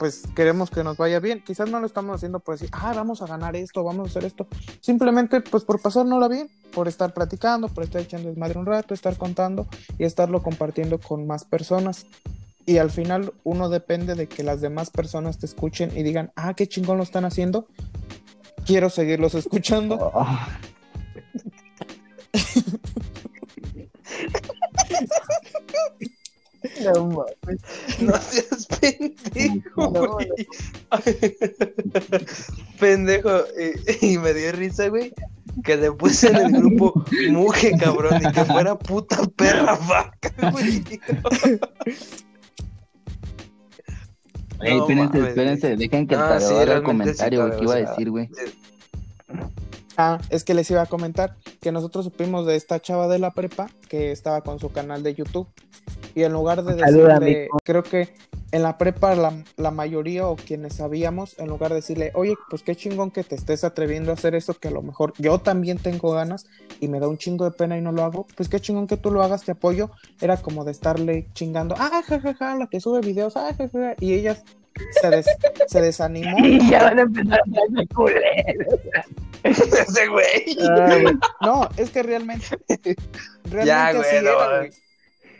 pues 0.00 0.22
queremos 0.34 0.70
que 0.70 0.82
nos 0.82 0.96
vaya 0.96 1.20
bien. 1.20 1.44
Quizás 1.44 1.68
no 1.68 1.78
lo 1.78 1.84
estamos 1.84 2.16
haciendo 2.16 2.40
por 2.40 2.54
decir, 2.54 2.70
ah, 2.72 2.94
vamos 2.96 3.20
a 3.20 3.26
ganar 3.26 3.54
esto, 3.54 3.84
vamos 3.84 4.08
a 4.08 4.10
hacer 4.10 4.24
esto. 4.24 4.48
Simplemente, 4.80 5.42
pues 5.42 5.62
por 5.62 5.82
pasárnosla 5.82 6.26
bien, 6.26 6.48
por 6.72 6.88
estar 6.88 7.12
platicando, 7.12 7.68
por 7.68 7.84
estar 7.84 8.00
echando 8.00 8.30
desmadre 8.30 8.58
un 8.58 8.64
rato, 8.64 8.94
estar 8.94 9.18
contando 9.18 9.68
y 9.98 10.04
estarlo 10.04 10.42
compartiendo 10.42 10.98
con 10.98 11.26
más 11.26 11.44
personas. 11.44 12.06
y 12.64 12.78
al 12.78 12.90
final 12.90 13.32
uno 13.42 13.68
depende 13.68 14.14
de 14.14 14.26
que 14.26 14.42
las 14.42 14.60
demás 14.60 14.90
personas 14.90 15.38
te 15.38 15.46
escuchen 15.46 15.96
y 15.96 16.02
digan, 16.02 16.32
ah, 16.36 16.54
qué 16.54 16.66
chingón 16.66 16.98
lo 16.98 17.02
están 17.02 17.26
haciendo, 17.26 17.66
quiero 18.64 18.88
seguirlos 18.88 19.34
escuchando. 19.34 20.10
Oh, 20.14 20.38
No 26.94 27.06
mames. 27.06 27.60
No 28.00 28.16
seas 28.18 28.66
pendejo, 28.66 29.90
No, 29.90 30.18
pendejo. 32.80 33.30
Y, 34.00 34.12
y 34.12 34.18
me 34.18 34.34
dio 34.34 34.52
risa, 34.52 34.88
güey, 34.88 35.12
que 35.64 35.76
le 35.76 35.92
puse 35.92 36.28
en 36.28 36.36
el 36.36 36.52
grupo 36.52 37.04
muje, 37.30 37.76
cabrón, 37.78 38.20
y 38.22 38.32
que 38.32 38.44
fuera 38.44 38.78
puta 38.78 39.18
perra 39.36 39.76
vaca, 39.88 40.50
güey. 40.50 40.84
Ey, 44.62 44.76
No 44.76 44.82
espérense, 44.82 45.18
mames, 45.18 45.28
espérense, 45.28 45.76
dejen 45.76 46.06
que 46.06 46.14
el 46.14 46.20
Ah, 46.20 46.28
Tadeo 46.28 46.48
sí, 46.48 46.54
haga 46.54 46.74
el 46.74 46.82
comentario, 46.82 47.46
sí, 47.46 47.56
¿qué 47.56 47.64
iba 47.64 47.72
o 47.72 47.76
a 47.76 47.78
decir, 47.78 48.10
güey? 48.10 48.28
Ah, 49.96 50.18
es 50.28 50.44
que 50.44 50.54
les 50.54 50.70
iba 50.70 50.82
a 50.82 50.86
comentar 50.86 51.36
que 51.60 51.72
nosotros 51.72 52.04
supimos 52.04 52.46
de 52.46 52.56
esta 52.56 52.80
chava 52.80 53.08
de 53.08 53.18
la 53.18 53.32
prepa 53.32 53.70
que 53.88 54.12
estaba 54.12 54.42
con 54.42 54.58
su 54.58 54.70
canal 54.70 55.02
de 55.02 55.14
YouTube 55.14 55.48
y 56.14 56.22
en 56.24 56.32
lugar 56.32 56.62
de 56.64 56.74
decirle, 56.76 57.48
creo 57.64 57.82
que 57.82 58.08
en 58.52 58.62
la 58.64 58.78
prepa 58.78 59.14
la, 59.14 59.32
la 59.56 59.70
mayoría 59.70 60.26
o 60.26 60.34
quienes 60.36 60.74
sabíamos, 60.76 61.38
en 61.38 61.46
lugar 61.46 61.70
de 61.70 61.76
decirle, 61.76 62.10
oye, 62.14 62.34
pues 62.48 62.62
qué 62.64 62.74
chingón 62.74 63.10
que 63.12 63.22
te 63.22 63.36
estés 63.36 63.62
atreviendo 63.62 64.10
a 64.10 64.14
hacer 64.14 64.34
eso, 64.34 64.54
que 64.54 64.68
a 64.68 64.72
lo 64.72 64.82
mejor 64.82 65.12
yo 65.18 65.38
también 65.38 65.78
tengo 65.78 66.10
ganas 66.12 66.46
y 66.80 66.88
me 66.88 66.98
da 66.98 67.06
un 67.08 67.16
chingo 67.18 67.44
de 67.44 67.52
pena 67.52 67.78
y 67.78 67.80
no 67.80 67.92
lo 67.92 68.02
hago, 68.02 68.26
pues 68.36 68.48
qué 68.48 68.58
chingón 68.60 68.86
que 68.88 68.96
tú 68.96 69.10
lo 69.12 69.22
hagas, 69.22 69.44
te 69.44 69.52
apoyo, 69.52 69.90
era 70.20 70.36
como 70.36 70.64
de 70.64 70.72
estarle 70.72 71.28
chingando, 71.32 71.74
ah, 71.78 72.02
jajaja, 72.04 72.56
la 72.56 72.66
que 72.66 72.80
sube 72.80 73.00
videos, 73.00 73.36
ah, 73.36 73.54
jajaja, 73.56 73.94
y 74.00 74.14
ella 74.14 74.36
se, 75.00 75.10
des- 75.10 75.26
se 75.68 75.80
desanimó. 75.80 76.36
Y 76.44 76.70
ya 76.70 76.82
van 76.84 76.98
a 76.98 77.02
empezar 77.02 77.40
a 77.40 77.94
culeros. 77.94 78.80
Ese 79.42 80.08
güey. 80.08 80.56
Ay, 80.76 81.04
No, 81.40 81.68
es 81.76 81.90
que 81.90 82.02
realmente, 82.02 82.46
realmente 83.44 83.66
Ya, 83.66 83.88
así 83.88 83.96
güey, 83.98 84.22
no, 84.24 84.30
era, 84.30 84.58
güey. 84.58 84.70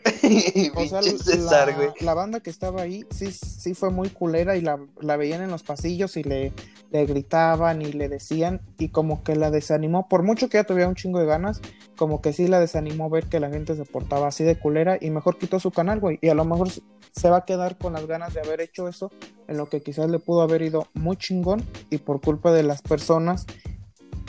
O 0.77 0.87
sea, 0.87 1.03
César, 1.03 1.69
la, 1.69 1.95
la 2.01 2.15
banda 2.15 2.41
que 2.41 2.51
estaba 2.51 2.83
ahí 2.83 3.05
sí, 3.11 3.31
sí 3.33 3.75
fue 3.75 3.91
muy 3.91 4.09
culera 4.11 4.57
y 4.57 4.61
la, 4.61 4.79
la 5.01 5.17
veían 5.17 5.43
en 5.43 5.51
los 5.51 5.63
pasillos 5.63 6.17
y 6.17 6.23
le, 6.23 6.53
le 6.91 7.07
gritaban 7.07 7.83
y 7.83 7.93
le 7.93 8.09
decían 8.09 8.61
y 8.79 8.89
como 8.89 9.23
que 9.23 9.37
la 9.37 9.51
desanimó, 9.51 10.09
por 10.09 10.23
mucho 10.23 10.49
que 10.49 10.59
ella 10.59 10.67
tuviera 10.67 10.89
un 10.89 10.95
chingo 10.95 11.19
de 11.19 11.27
ganas, 11.27 11.61
como 11.97 12.21
que 12.21 12.33
sí 12.33 12.49
la 12.49 12.61
desanimó 12.61 13.11
ver 13.11 13.27
que 13.27 13.41
la 13.41 13.51
gente 13.51 13.75
se 13.77 13.85
portaba 13.85 14.29
así 14.29 14.45
de 14.45 14.59
culera 14.59 14.99
y 15.01 15.11
mejor 15.11 15.39
quitó 15.39 15.61
su 15.61 15.71
canal, 15.71 16.01
güey, 16.01 16.19
y 16.21 16.29
a 16.29 16.35
lo 16.35 16.45
mejor 16.45 16.69
se 16.71 17.31
va 17.31 17.39
a 17.39 17.45
quedar 17.45 17.79
con 17.79 17.93
las 17.93 18.07
ganas 18.07 18.35
de 18.35 18.41
haber 18.41 18.61
hecho 18.61 18.89
eso, 18.89 19.11
en 19.49 19.57
lo 19.57 19.69
que 19.69 19.83
quizás 19.83 20.11
le 20.11 20.19
pudo 20.19 20.43
haber 20.43 20.63
ido 20.63 20.89
muy 20.95 21.17
chingón 21.17 21.65
y 21.91 21.99
por 21.99 22.21
culpa 22.21 22.53
de 22.53 22.63
las 22.63 22.83
personas 22.83 23.47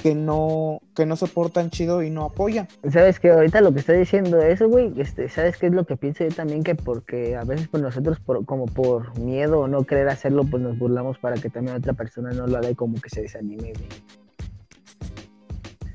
que 0.01 0.15
no, 0.15 0.81
que 0.95 1.05
no 1.05 1.15
se 1.15 1.27
portan 1.27 1.69
chido 1.69 2.01
y 2.01 2.09
no 2.09 2.25
apoyan. 2.25 2.67
¿Sabes 2.91 3.19
qué? 3.19 3.29
Ahorita 3.31 3.61
lo 3.61 3.71
que 3.73 3.79
está 3.81 3.93
diciendo 3.93 4.41
eso, 4.41 4.67
güey, 4.67 4.91
este, 4.99 5.29
¿sabes 5.29 5.57
qué 5.57 5.67
es 5.67 5.73
lo 5.73 5.85
que 5.85 5.95
pienso 5.97 6.23
yo 6.23 6.31
también? 6.33 6.63
Que 6.63 6.75
porque 6.75 7.35
a 7.35 7.43
veces 7.43 7.67
pues 7.67 7.83
nosotros 7.83 8.19
por, 8.19 8.45
como 8.45 8.65
por 8.65 9.17
miedo 9.19 9.59
o 9.59 9.67
no 9.67 9.83
querer 9.83 10.09
hacerlo, 10.09 10.43
pues 10.43 10.63
nos 10.63 10.77
burlamos 10.79 11.17
para 11.19 11.35
que 11.35 11.49
también 11.49 11.77
otra 11.77 11.93
persona 11.93 12.31
no 12.31 12.47
lo 12.47 12.57
haga 12.57 12.71
y 12.71 12.75
como 12.75 12.99
que 12.99 13.09
se 13.09 13.21
desanime, 13.21 13.73
güey. 13.73 13.87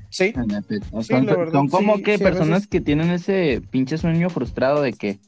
Sí, 0.09 0.33
son, 0.33 0.47
la 1.27 1.35
verdad, 1.35 1.51
son 1.51 1.67
como 1.67 1.97
sí, 1.97 2.03
que 2.03 2.17
sí, 2.17 2.23
a 2.23 2.27
personas 2.27 2.49
veces- 2.61 2.67
que 2.69 2.81
tienen 2.81 3.11
ese 3.11 3.61
pinche 3.69 3.97
sueño 3.97 4.29
frustrado 4.29 4.81
de 4.81 4.93
que 4.93 5.19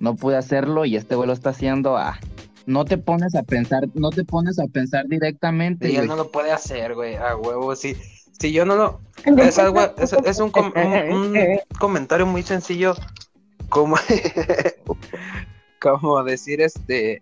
no 0.00 0.16
pude 0.16 0.36
hacerlo 0.36 0.84
y 0.86 0.96
este 0.96 1.16
güey 1.16 1.26
lo 1.26 1.34
está 1.34 1.50
haciendo. 1.50 1.98
Ah, 1.98 2.18
no 2.64 2.84
te 2.84 2.96
pones 2.98 3.34
a 3.34 3.42
pensar, 3.42 3.88
no 3.94 4.10
te 4.10 4.24
pones 4.24 4.58
a 4.58 4.66
pensar 4.66 5.06
directamente. 5.06 5.90
Y 5.90 5.96
él 5.96 6.06
no 6.06 6.16
lo 6.16 6.30
puede 6.30 6.50
hacer, 6.52 6.94
güey, 6.94 7.16
a 7.16 7.36
huevo, 7.36 7.74
sí. 7.76 7.94
Si 8.38 8.52
yo 8.52 8.64
no 8.64 8.76
lo... 8.76 9.00
Es 9.24 9.58
algo, 9.58 9.80
es, 9.98 10.12
es 10.12 10.38
un, 10.38 10.50
com- 10.50 10.72
un- 10.74 11.12
un 11.36 11.58
comentario 11.80 12.24
muy 12.26 12.42
sencillo, 12.42 12.94
como, 13.68 13.96
como 15.80 16.22
decir, 16.22 16.60
este, 16.60 17.20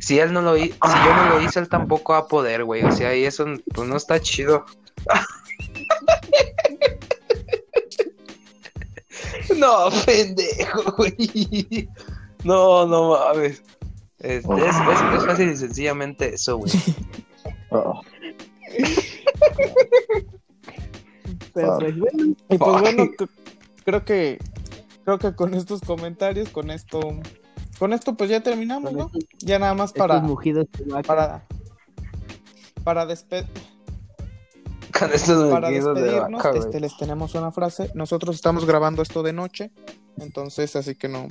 si 0.00 0.18
él 0.18 0.32
no 0.32 0.42
lo 0.42 0.56
hizo, 0.56 0.74
si 0.84 0.94
yo 1.04 1.14
no 1.16 1.28
lo 1.30 1.40
hice, 1.42 1.60
él 1.60 1.68
tampoco 1.68 2.12
va 2.14 2.18
a 2.20 2.26
poder, 2.26 2.64
güey, 2.64 2.82
o 2.84 2.90
sea, 2.92 3.14
y 3.14 3.24
eso, 3.24 3.46
pues, 3.74 3.88
no 3.88 3.96
está 3.96 4.20
chido. 4.20 4.64
No, 9.56 9.88
pendejo, 10.04 10.92
güey. 10.96 11.88
No, 12.44 12.86
no 12.86 13.10
mames. 13.10 13.62
Este, 14.18 14.54
es, 14.54 14.76
es, 14.76 15.14
es 15.18 15.24
fácil 15.26 15.50
y 15.50 15.56
sencillamente 15.56 16.34
eso, 16.34 16.58
güey. 16.58 16.72
Oh, 17.70 18.00
Pero 21.54 21.78
pues 21.78 21.98
bueno, 21.98 22.34
Y 22.48 22.58
pues 22.58 22.80
bueno, 22.80 23.08
creo 23.84 24.04
que 24.04 24.38
creo 25.04 25.18
que 25.18 25.34
con 25.34 25.54
estos 25.54 25.80
comentarios, 25.80 26.48
con 26.50 26.70
esto, 26.70 27.00
con 27.78 27.92
esto 27.92 28.14
pues 28.16 28.30
ya 28.30 28.40
terminamos, 28.42 28.92
¿no? 28.92 29.10
Ya 29.38 29.58
nada 29.58 29.74
más 29.74 29.92
para 29.92 30.20
mugidos 30.20 30.66
para 31.06 31.44
para 32.84 33.06
despe- 33.06 33.46
Con 34.98 35.12
estos 35.12 35.50
para 35.50 35.68
mugidos 35.68 35.94
de 35.96 36.02
despedirnos, 36.02 36.42
vaca, 36.42 36.58
este 36.58 36.80
les 36.80 36.96
tenemos 36.96 37.34
una 37.34 37.50
frase. 37.52 37.90
Nosotros 37.94 38.36
estamos 38.36 38.64
grabando 38.66 39.02
esto 39.02 39.22
de 39.22 39.32
noche, 39.32 39.70
entonces 40.18 40.76
así 40.76 40.94
que 40.94 41.08
no 41.08 41.28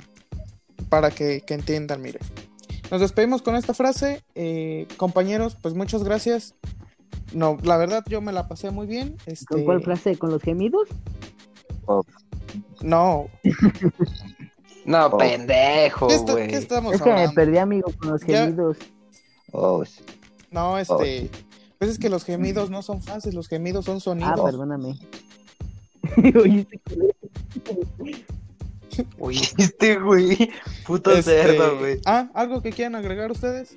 para 0.88 1.10
que, 1.10 1.40
que 1.40 1.54
entiendan, 1.54 2.00
mire. 2.02 2.20
Nos 2.90 3.00
despedimos 3.00 3.42
con 3.42 3.56
esta 3.56 3.74
frase, 3.74 4.22
eh, 4.36 4.86
compañeros, 4.96 5.56
pues 5.60 5.74
muchas 5.74 6.04
gracias. 6.04 6.54
No, 7.32 7.56
la 7.62 7.76
verdad 7.76 8.04
yo 8.08 8.20
me 8.20 8.32
la 8.32 8.48
pasé 8.48 8.70
muy 8.70 8.86
bien. 8.86 9.16
Este, 9.26 9.46
¿Con 9.46 9.64
cuál 9.64 9.82
frase? 9.82 10.16
¿Con 10.16 10.30
los 10.30 10.42
gemidos? 10.42 10.88
No, 12.82 13.28
No, 14.84 15.16
pendejo, 15.18 16.06
¿qué, 16.08 16.14
está- 16.14 16.32
güey. 16.32 16.48
qué 16.48 16.56
estamos 16.56 16.94
Es 16.94 17.02
que 17.02 17.12
me 17.12 17.28
perdí, 17.30 17.58
amigo, 17.58 17.90
con 17.98 18.10
los 18.10 18.20
Ya- 18.24 18.44
gemidos. 18.46 18.76
oh, 19.52 19.84
sí. 19.84 20.00
No, 20.50 20.78
este. 20.78 21.28
Pues 21.78 21.90
es 21.90 21.98
que 21.98 22.08
los 22.08 22.24
gemidos 22.24 22.70
no 22.70 22.82
son 22.82 23.02
frases, 23.02 23.34
los 23.34 23.48
gemidos 23.48 23.84
son 23.84 23.96
Ah, 23.96 24.00
sonidos. 24.00 24.40
perdóname. 24.42 24.98
Oíste, 26.40 26.80
Uy, 29.18 29.36
este 29.58 29.96
güey. 29.98 30.50
Puto 30.86 31.10
Este, 31.10 31.42
cerdo, 31.42 31.78
güey. 31.78 32.00
Ah, 32.06 32.28
¿algo 32.32 32.62
que 32.62 32.70
quieran 32.70 32.94
agregar 32.94 33.30
ustedes? 33.30 33.76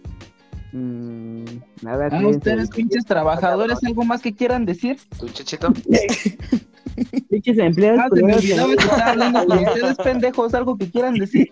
Mm, 0.72 1.46
nada, 1.82 2.10
Ah, 2.12 2.28
ustedes, 2.28 2.70
pinches 2.70 3.04
trabajadores, 3.06 3.80
¿algo 3.84 4.04
más 4.06 4.22
que 4.22 4.36
quieran 4.36 4.66
decir? 4.66 5.00
¿Tú, 5.20 5.28
chachito? 5.30 5.74
Pinches 7.30 7.58
empleados 7.58 8.02
Ah, 8.02 8.08
se 8.10 8.16
me 8.16 8.22
culeros, 8.22 8.44
olvidaba 8.44 8.68
que 8.76 8.84
estaba 8.84 9.06
hablando 9.12 9.46
con 9.46 9.58
ustedes, 9.60 9.98
pendejos, 9.98 10.54
algo 10.54 10.78
que 10.78 10.90
quieran 10.92 11.14
decir. 11.16 11.52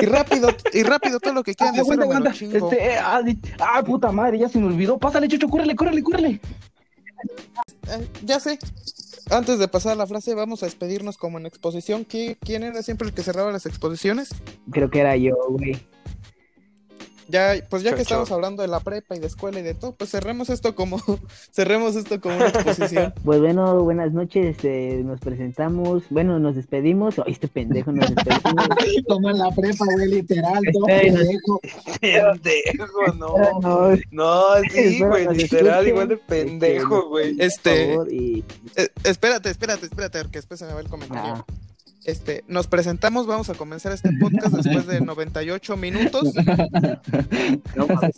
Y 0.00 0.06
rápido, 0.06 0.48
y 0.72 0.82
rápido 0.82 1.20
todo 1.20 1.34
lo 1.34 1.42
que 1.42 1.54
quieran 1.54 1.74
Ah, 1.74 1.78
decir, 1.78 2.00
aguanta, 2.00 2.30
aguanta. 2.30 2.56
Este, 2.66 2.92
eh, 2.92 2.98
ah, 3.02 3.22
di- 3.22 3.38
ah, 3.60 3.82
puta 3.84 4.12
madre, 4.12 4.38
ya 4.38 4.48
se 4.48 4.58
me 4.58 4.66
olvidó. 4.66 4.98
Pásale, 4.98 5.28
chucho, 5.28 5.48
córrele, 5.48 5.74
córrele, 5.74 6.02
córrele. 6.02 6.40
Eh, 7.88 8.08
ya 8.24 8.38
sé. 8.40 8.58
Antes 9.30 9.58
de 9.60 9.68
pasar 9.68 9.92
a 9.92 9.94
la 9.94 10.06
frase, 10.08 10.34
vamos 10.34 10.62
a 10.62 10.66
despedirnos 10.66 11.16
como 11.16 11.38
en 11.38 11.46
exposición. 11.46 12.04
¿Qui- 12.04 12.36
¿Quién 12.40 12.64
era 12.64 12.82
siempre 12.82 13.06
el 13.08 13.14
que 13.14 13.22
cerraba 13.22 13.52
las 13.52 13.64
exposiciones? 13.64 14.30
Creo 14.72 14.90
que 14.90 15.00
era 15.00 15.16
yo, 15.16 15.34
güey. 15.50 15.78
Ya, 17.30 17.54
pues 17.68 17.82
ya 17.82 17.94
que 17.94 18.02
estamos 18.02 18.30
hablando 18.32 18.62
de 18.62 18.68
la 18.68 18.80
prepa 18.80 19.14
y 19.14 19.20
de 19.20 19.26
escuela 19.28 19.60
y 19.60 19.62
de 19.62 19.74
todo, 19.74 19.92
pues 19.92 20.10
cerremos 20.10 20.50
esto 20.50 20.74
como, 20.74 20.98
cerremos 21.52 21.94
esto 21.96 22.20
como 22.20 22.36
una 22.36 22.48
exposición. 22.48 23.14
Pues 23.24 23.40
bueno, 23.40 23.82
buenas 23.84 24.12
noches, 24.12 24.56
este, 24.56 25.02
nos 25.04 25.20
presentamos, 25.20 26.02
bueno, 26.10 26.38
nos 26.40 26.56
despedimos, 26.56 27.18
Ay, 27.24 27.32
este 27.32 27.48
pendejo 27.48 27.92
nos 27.92 28.12
despedimos. 28.14 28.66
Como 29.08 29.30
en 29.30 29.38
la 29.38 29.50
prepa, 29.50 29.84
güey, 29.94 30.08
literal, 30.08 30.60
todo 30.72 30.86
pendejo. 30.86 31.60
Pendejo, 32.00 33.12
no. 33.18 33.60
No, 33.60 33.96
No, 34.10 34.42
sí, 34.72 34.98
güey. 35.00 35.26
Literal, 35.34 35.86
igual 35.86 36.08
de 36.08 36.16
pendejo, 36.16 36.96
Este, 36.96 37.08
güey. 37.08 37.34
por 37.36 37.44
Este, 37.44 37.88
favor, 37.94 38.12
y 38.12 38.44
eh, 38.76 38.88
espérate, 39.04 39.50
espérate, 39.50 39.86
espérate, 39.86 40.22
porque 40.22 40.38
después 40.38 40.58
se 40.58 40.66
me 40.66 40.72
va 40.74 40.80
el 40.80 40.88
comentario. 40.88 41.34
Ah. 41.34 41.44
Este, 42.04 42.44
nos 42.48 42.66
presentamos, 42.66 43.26
vamos 43.26 43.50
a 43.50 43.54
comenzar 43.54 43.92
este 43.92 44.10
podcast 44.18 44.54
después 44.54 44.86
de 44.86 45.00
98 45.02 45.76
minutos. 45.76 46.32
no 47.76 47.86
mames. 47.86 48.16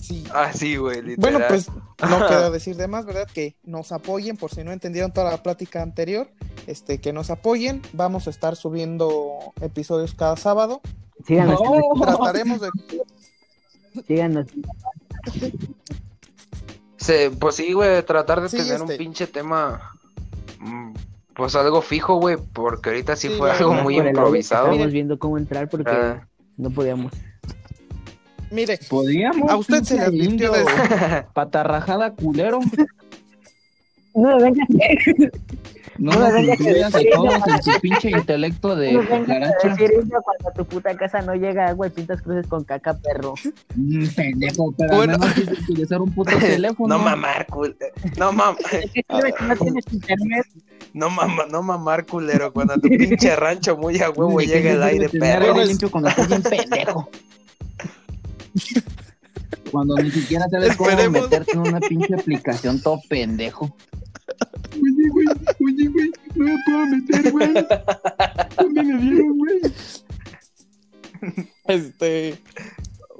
Sí. 0.00 0.24
Ah, 0.34 0.52
sí, 0.52 0.76
güey, 0.76 1.00
literal. 1.00 1.32
Bueno, 1.32 1.46
pues 1.48 1.68
no 1.68 2.18
queda 2.28 2.50
decir 2.50 2.76
de 2.76 2.88
más, 2.88 3.06
¿verdad? 3.06 3.28
Que 3.32 3.54
nos 3.62 3.92
apoyen, 3.92 4.36
por 4.36 4.50
si 4.52 4.64
no 4.64 4.72
entendieron 4.72 5.12
toda 5.12 5.30
la 5.30 5.42
plática 5.42 5.80
anterior, 5.82 6.28
este, 6.66 6.98
que 7.00 7.12
nos 7.12 7.30
apoyen. 7.30 7.82
Vamos 7.92 8.26
a 8.26 8.30
estar 8.30 8.56
subiendo 8.56 9.38
episodios 9.60 10.14
cada 10.14 10.36
sábado. 10.36 10.80
Síganos, 11.24 11.60
Trataremos 12.00 12.60
de 12.60 12.70
síganos. 14.08 14.46
Se- 16.96 17.30
pues 17.30 17.54
sí, 17.56 17.72
güey, 17.72 18.02
tratar 18.04 18.40
de 18.40 18.48
Sí, 18.48 18.56
tener 18.58 18.82
un 18.82 18.90
este. 18.90 18.96
pinche 18.96 19.26
tema 19.28 19.92
mm, 20.58 20.92
Pues 21.34 21.54
algo 21.56 21.80
fijo, 21.82 22.16
güey, 22.16 22.36
porque 22.52 22.90
ahorita 22.90 23.16
sí, 23.16 23.28
Sí, 23.28 23.34
fue 23.38 23.50
algo 23.50 23.74
muy 23.74 23.98
improvisado. 23.98 24.66
Estábamos 24.66 24.92
viendo 24.92 25.18
cómo 25.18 25.38
entrar 25.38 25.68
porque 25.68 25.90
Ah. 25.90 26.28
no 26.56 26.70
podíamos. 26.70 27.12
Mire, 28.50 28.78
Podríamos. 28.90 29.50
a 29.50 29.56
usted 29.56 29.82
se 29.82 29.96
le 29.96 30.02
advirtió 30.02 30.52
desde... 30.52 30.70
Patarrajada 31.34 32.12
culero. 32.14 32.60
No 34.14 34.36
me 34.36 34.42
vengas 34.42 34.68
No 35.98 36.12
No 36.12 36.24
a 36.24 36.40
incluyas 36.40 36.94
a 36.94 36.98
todos 37.14 37.34
en 37.46 37.60
tu 37.74 37.80
pinche 37.80 38.10
intelecto 38.10 38.74
de 38.74 38.92
no 38.94 39.00
cucaracha. 39.06 39.68
indio 39.68 40.22
cuando 40.22 40.48
a 40.48 40.52
tu 40.52 40.64
puta 40.64 40.96
casa 40.96 41.20
no 41.20 41.34
llega 41.34 41.68
agua 41.68 41.86
y 41.88 41.90
pintas 41.90 42.22
cruces 42.22 42.46
con 42.46 42.64
caca, 42.64 42.94
perro. 42.98 43.34
Mm, 43.76 44.06
pendejo, 44.16 44.72
pero 44.76 44.96
Bueno. 44.96 45.14
al 45.14 45.20
menos 45.20 45.34
quise 45.34 45.52
utilizar 45.52 46.00
un 46.00 46.14
puto 46.14 46.30
teléfono. 46.38 46.96
No 46.96 47.02
mamar, 47.04 47.46
cul- 47.46 47.76
no, 48.16 48.32
mam 48.32 48.56
no 49.48 49.56
tienes 49.56 49.84
internet. 49.92 50.46
no, 50.94 51.10
mam- 51.10 51.48
no 51.50 51.62
mamar, 51.62 52.06
culero, 52.06 52.52
cuando 52.52 52.72
a 52.74 52.76
tu 52.78 52.88
pinche 52.88 53.36
rancho 53.36 53.76
muy 53.76 54.00
a 54.00 54.08
huevo 54.10 54.38
¿De 54.38 54.46
llega 54.46 54.70
el 54.72 54.82
aire, 54.82 55.08
perro. 55.10 55.62
limpio 55.62 55.90
cuando 55.90 56.08
estás 56.08 56.26
bien 56.28 56.42
pendejo? 56.42 57.08
Cuando 59.70 59.96
ni 59.96 60.10
siquiera 60.10 60.46
sabes 60.50 60.76
cómo 60.76 60.90
Esperemos. 60.90 61.22
meterte 61.22 61.52
en 61.52 61.58
una 61.60 61.80
pinche 61.80 62.14
aplicación 62.14 62.80
todo 62.80 63.00
pendejo. 63.08 63.74
Oye, 65.64 65.88
güey, 65.88 66.10
no 66.34 66.44
me 66.44 66.56
puedo 66.64 66.86
meter, 66.86 67.32
güey. 67.32 67.54
¿Dónde 68.58 68.82
me 68.82 69.00
dieron, 69.00 69.38
güey? 69.38 69.60
Este, 71.66 72.38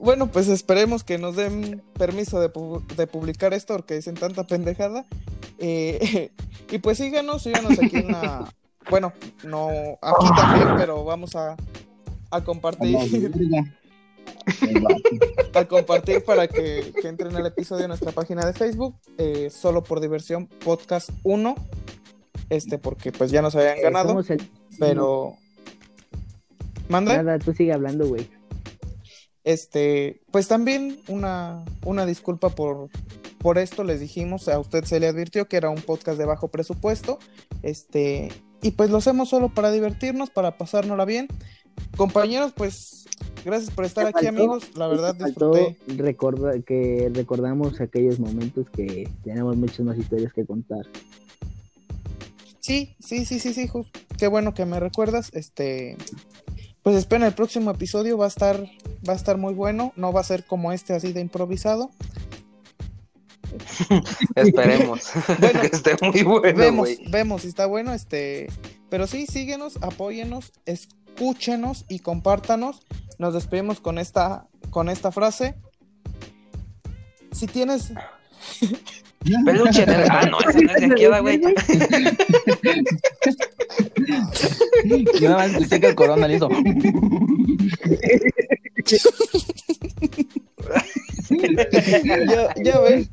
bueno, 0.00 0.26
pues 0.30 0.48
esperemos 0.48 1.04
que 1.04 1.18
nos 1.18 1.36
den 1.36 1.82
permiso 1.94 2.40
de, 2.40 2.52
pu- 2.52 2.84
de 2.96 3.06
publicar 3.06 3.54
esto 3.54 3.74
porque 3.74 3.94
dicen 3.94 4.14
tanta 4.14 4.44
pendejada. 4.44 5.06
Eh, 5.58 6.32
y 6.70 6.78
pues 6.78 6.98
síganos, 6.98 7.42
síganos 7.42 7.72
aquí 7.78 7.98
en 7.98 8.08
la... 8.12 8.52
Bueno, 8.90 9.12
no 9.44 9.68
aquí 10.02 10.26
también, 10.36 10.68
pero 10.76 11.04
vamos 11.04 11.36
a, 11.36 11.54
compartir, 12.44 12.96
a 15.54 15.64
compartir 15.66 16.24
para 16.24 16.48
que, 16.48 16.92
que 17.00 17.06
entren 17.06 17.36
al 17.36 17.46
episodio 17.46 17.84
en 17.84 17.88
nuestra 17.90 18.10
página 18.10 18.44
de 18.44 18.52
Facebook, 18.52 18.96
eh, 19.18 19.50
solo 19.50 19.84
por 19.84 20.00
diversión, 20.00 20.48
podcast 20.48 21.10
1, 21.22 21.54
este, 22.52 22.78
porque 22.78 23.12
pues 23.12 23.30
ya 23.30 23.42
nos 23.42 23.54
habían 23.56 23.80
ganado, 23.80 24.08
Somos 24.10 24.30
el- 24.30 24.42
pero... 24.78 25.36
¿Manda? 26.88 27.22
Nada, 27.22 27.38
tú 27.38 27.52
sigue 27.54 27.72
hablando, 27.72 28.06
güey. 28.06 28.28
Este, 29.44 30.20
pues 30.30 30.46
también 30.46 30.98
una, 31.08 31.64
una 31.84 32.06
disculpa 32.06 32.50
por, 32.50 32.88
por 33.38 33.58
esto, 33.58 33.82
les 33.82 33.98
dijimos, 34.00 34.48
a 34.48 34.58
usted 34.58 34.84
se 34.84 35.00
le 35.00 35.08
advirtió 35.08 35.48
que 35.48 35.56
era 35.56 35.70
un 35.70 35.80
podcast 35.82 36.18
de 36.18 36.26
bajo 36.26 36.48
presupuesto, 36.48 37.18
este, 37.62 38.28
y 38.62 38.72
pues 38.72 38.90
lo 38.90 38.98
hacemos 38.98 39.30
solo 39.30 39.48
para 39.48 39.72
divertirnos, 39.72 40.30
para 40.30 40.56
pasárnosla 40.58 41.04
bien. 41.04 41.26
Compañeros, 41.96 42.52
pues 42.54 43.06
gracias 43.44 43.70
por 43.74 43.84
estar 43.84 44.04
Te 44.04 44.10
aquí, 44.10 44.26
faltó- 44.26 44.42
amigos, 44.42 44.76
la 44.76 44.86
verdad 44.88 45.14
disfruté. 45.14 45.76
recorda- 45.96 46.60
que 46.62 47.10
recordamos 47.12 47.80
aquellos 47.80 48.20
momentos 48.20 48.68
que 48.70 49.08
tenemos 49.24 49.56
muchas 49.56 49.80
más 49.80 49.98
historias 49.98 50.32
que 50.32 50.44
contar. 50.44 50.86
Sí, 52.62 52.94
sí, 53.00 53.26
sí, 53.26 53.40
sí, 53.40 53.52
sí, 53.54 53.66
Jus, 53.66 53.88
qué 54.16 54.28
bueno 54.28 54.54
que 54.54 54.64
me 54.66 54.78
recuerdas, 54.78 55.30
este, 55.34 55.96
pues 56.84 56.94
esperen 56.94 57.26
el 57.26 57.34
próximo 57.34 57.72
episodio, 57.72 58.16
va 58.16 58.26
a 58.26 58.28
estar, 58.28 58.62
va 59.06 59.14
a 59.14 59.16
estar 59.16 59.36
muy 59.36 59.52
bueno, 59.52 59.92
no 59.96 60.12
va 60.12 60.20
a 60.20 60.24
ser 60.24 60.46
como 60.46 60.70
este 60.70 60.94
así 60.94 61.12
de 61.12 61.20
improvisado. 61.20 61.90
Esperemos 64.36 65.10
Bueno, 65.40 65.60
que 65.60 65.66
esté 65.66 65.96
muy 66.00 66.22
bueno, 66.22 66.56
vemos, 66.56 66.88
vemos 67.10 67.42
si 67.42 67.48
está 67.48 67.66
bueno, 67.66 67.92
este, 67.94 68.46
pero 68.88 69.08
sí, 69.08 69.26
síguenos, 69.26 69.78
apóyenos, 69.82 70.52
escúchenos 70.64 71.84
y 71.88 71.98
compártanos. 71.98 72.86
Nos 73.18 73.34
despedimos 73.34 73.80
con 73.80 73.98
esta, 73.98 74.46
con 74.70 74.88
esta 74.88 75.10
frase. 75.10 75.56
Si 77.32 77.48
tienes, 77.48 77.92
Peluche 79.44 79.86
de... 79.86 79.94
Ah, 80.10 80.26
no, 80.30 80.38
esa 80.40 80.60
no 80.60 80.72
es 80.72 80.80
de 80.80 80.86
aquí, 80.86 81.04
¿verdad, 81.04 81.22
güey. 81.22 81.40
Yo 85.20 85.28
nada 85.28 85.36
más 85.36 85.50
escuché 85.52 85.80
que 85.80 85.86
el 85.88 85.94
corona 85.94 86.28
le 86.28 86.36
hizo. 86.36 86.48
ya, 91.30 92.54
ya 92.62 92.80
ven, 92.80 93.08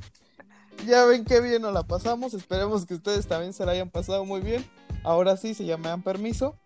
ya 0.87 1.05
ven 1.05 1.25
qué 1.25 1.41
bien 1.41 1.61
nos 1.61 1.73
la 1.73 1.83
pasamos. 1.83 2.33
Esperemos 2.33 2.85
que 2.85 2.95
ustedes 2.95 3.27
también 3.27 3.53
se 3.53 3.65
la 3.65 3.73
hayan 3.73 3.89
pasado 3.89 4.25
muy 4.25 4.41
bien. 4.41 4.65
Ahora 5.03 5.37
sí, 5.37 5.53
si 5.53 5.65
ya 5.65 5.77
me 5.77 5.89
dan 5.89 6.01
permiso. 6.01 6.57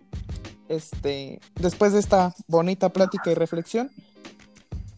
Este, 0.69 1.39
después 1.55 1.93
de 1.93 1.99
esta 1.99 2.33
bonita 2.47 2.89
plática 2.89 3.29
y 3.31 3.35
reflexión, 3.35 3.91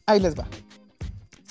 ahí 0.06 0.20
les 0.20 0.38
va. 0.38 0.48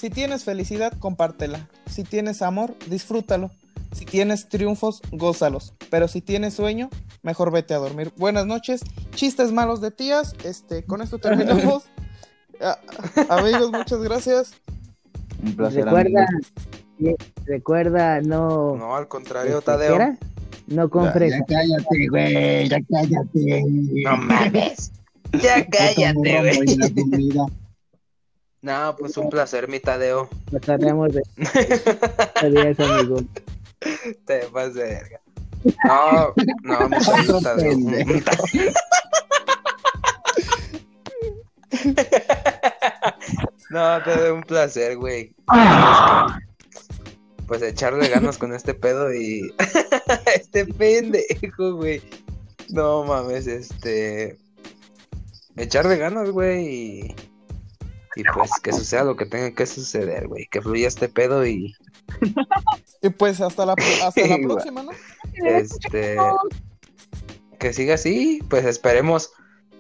Si 0.04 0.10
tienes 0.10 0.44
felicidad, 0.44 0.92
compártela. 0.98 1.66
Si 1.86 2.04
tienes 2.04 2.42
amor, 2.42 2.74
disfrútalo. 2.90 3.50
Si 3.92 4.04
tienes 4.04 4.50
triunfos, 4.50 5.00
gózalos. 5.12 5.72
Pero 5.88 6.08
si 6.08 6.20
tienes 6.20 6.52
sueño, 6.52 6.90
mejor 7.22 7.50
vete 7.50 7.72
a 7.72 7.78
dormir. 7.78 8.12
Buenas 8.18 8.44
noches. 8.44 8.82
Chistes 9.14 9.50
malos 9.50 9.80
de 9.80 9.92
tías. 9.92 10.34
Este, 10.44 10.84
con 10.84 11.00
esto 11.00 11.16
terminamos. 11.18 11.84
Ah, 12.60 12.78
amigos, 13.30 13.72
muchas 13.72 13.98
gracias. 14.00 14.52
Un 15.42 15.56
placer, 15.56 15.84
Recuerda, 15.86 16.28
recuerda, 17.46 18.20
no. 18.20 18.76
No, 18.76 18.94
al 18.94 19.08
contrario, 19.08 19.60
Tadeo. 19.62 19.98
No 20.68 20.84
Ya, 20.84 20.88
compres. 20.88 21.32
ya 21.32 21.44
cállate, 21.48 22.08
güey, 22.10 22.68
ya 22.68 22.78
cállate. 22.88 23.64
No 24.04 24.16
mames. 24.18 24.92
Ya 25.42 25.66
cállate, 25.66 26.14
güey. 26.14 27.54
No, 28.64 28.96
pues 28.98 29.14
un 29.18 29.28
placer, 29.28 29.68
mi 29.68 29.78
Tadeo. 29.78 30.26
Trataremos 30.48 31.12
de. 31.12 31.22
Adiós, 32.36 32.80
amigo. 32.80 33.16
Te 34.24 34.46
vas 34.46 34.72
de 34.72 34.84
verga. 34.84 35.20
No, 35.84 36.32
no, 36.62 36.88
mi 36.88 36.96
Otro 37.20 37.42
Tadeo. 37.42 37.76
No, 43.68 44.02
te 44.02 44.16
doy 44.16 44.30
un 44.30 44.42
placer, 44.44 44.96
güey. 44.96 45.34
Pues 47.46 47.60
echarle 47.60 48.08
ganas 48.08 48.38
con 48.38 48.54
este 48.54 48.72
pedo 48.72 49.12
y. 49.12 49.54
este 50.34 50.64
pendejo, 50.64 51.74
güey. 51.74 52.00
No 52.70 53.04
mames, 53.04 53.46
este. 53.46 54.38
Echarle 55.54 55.98
ganas, 55.98 56.30
güey. 56.30 56.66
Y... 56.66 57.14
y 58.16 58.22
pues 58.34 58.50
que 58.62 58.72
suceda 58.72 59.04
lo 59.04 59.16
que 59.16 59.26
tenga 59.26 59.50
que 59.52 59.66
suceder, 59.66 60.28
güey. 60.28 60.46
Que 60.50 60.60
fluya 60.62 60.88
este 60.88 61.08
pedo 61.08 61.46
y. 61.46 61.74
Y 63.02 63.10
pues 63.10 63.40
hasta 63.42 63.66
la, 63.66 63.74
hasta 64.02 64.26
la 64.26 64.38
próxima, 64.42 64.82
¿no? 64.82 64.90
Este. 65.44 66.16
Que 67.58 67.72
siga 67.74 67.94
así. 67.94 68.40
Pues 68.48 68.64
esperemos 68.64 69.30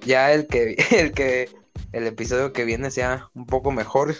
ya 0.04 0.32
el 0.32 0.46
que. 0.46 0.76
El 0.90 1.12
que. 1.12 1.48
El 1.92 2.06
episodio 2.06 2.52
que 2.52 2.64
viene 2.64 2.90
sea 2.90 3.30
un 3.34 3.46
poco 3.46 3.70
mejor. 3.72 4.14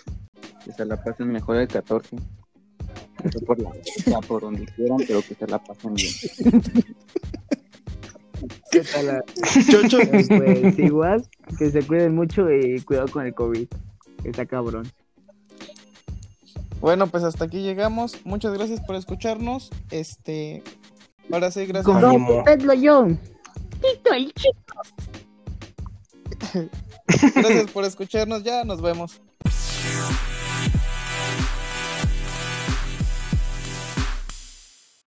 Que 0.64 0.72
se 0.72 0.84
la 0.86 1.02
pasen 1.02 1.28
mejor 1.32 1.56
el 1.56 1.68
14. 1.68 2.16
No 2.16 3.32
sé 3.32 3.40
por 3.44 3.58
la 3.58 3.70
ya 4.06 4.20
por 4.20 4.42
donde 4.42 4.64
quieran, 4.74 4.98
pero 5.06 5.20
que 5.22 5.34
se 5.34 5.46
la 5.46 5.58
pasen 5.62 5.94
bien. 5.94 6.12
¿Qué 8.70 8.80
tal? 8.80 9.06
la- 9.06 9.24
Chocho. 9.70 10.00
Eh, 10.00 10.24
Pues 10.28 10.78
igual, 10.78 11.28
que 11.58 11.70
se 11.70 11.82
cuiden 11.86 12.14
mucho 12.14 12.50
y 12.50 12.80
cuidado 12.82 13.08
con 13.08 13.26
el 13.26 13.34
COVID. 13.34 13.66
Está 14.24 14.46
cabrón. 14.46 14.90
Bueno, 16.80 17.06
pues 17.06 17.24
hasta 17.24 17.44
aquí 17.46 17.62
llegamos. 17.62 18.18
Muchas 18.24 18.52
gracias 18.52 18.80
por 18.80 18.96
escucharnos. 18.96 19.70
Este. 19.90 20.62
Ahora 21.32 21.50
sí, 21.50 21.64
gracias. 21.66 21.86
Con 21.86 22.04
Ánimo. 22.04 22.44
Pedro 22.44 22.74
yo. 22.74 23.06
Tito 23.80 24.12
el 24.12 24.32
chico. 24.34 24.82
Gracias 27.34 27.70
por 27.70 27.84
escucharnos. 27.84 28.42
Ya 28.42 28.64
nos 28.64 28.80
vemos. 28.80 29.20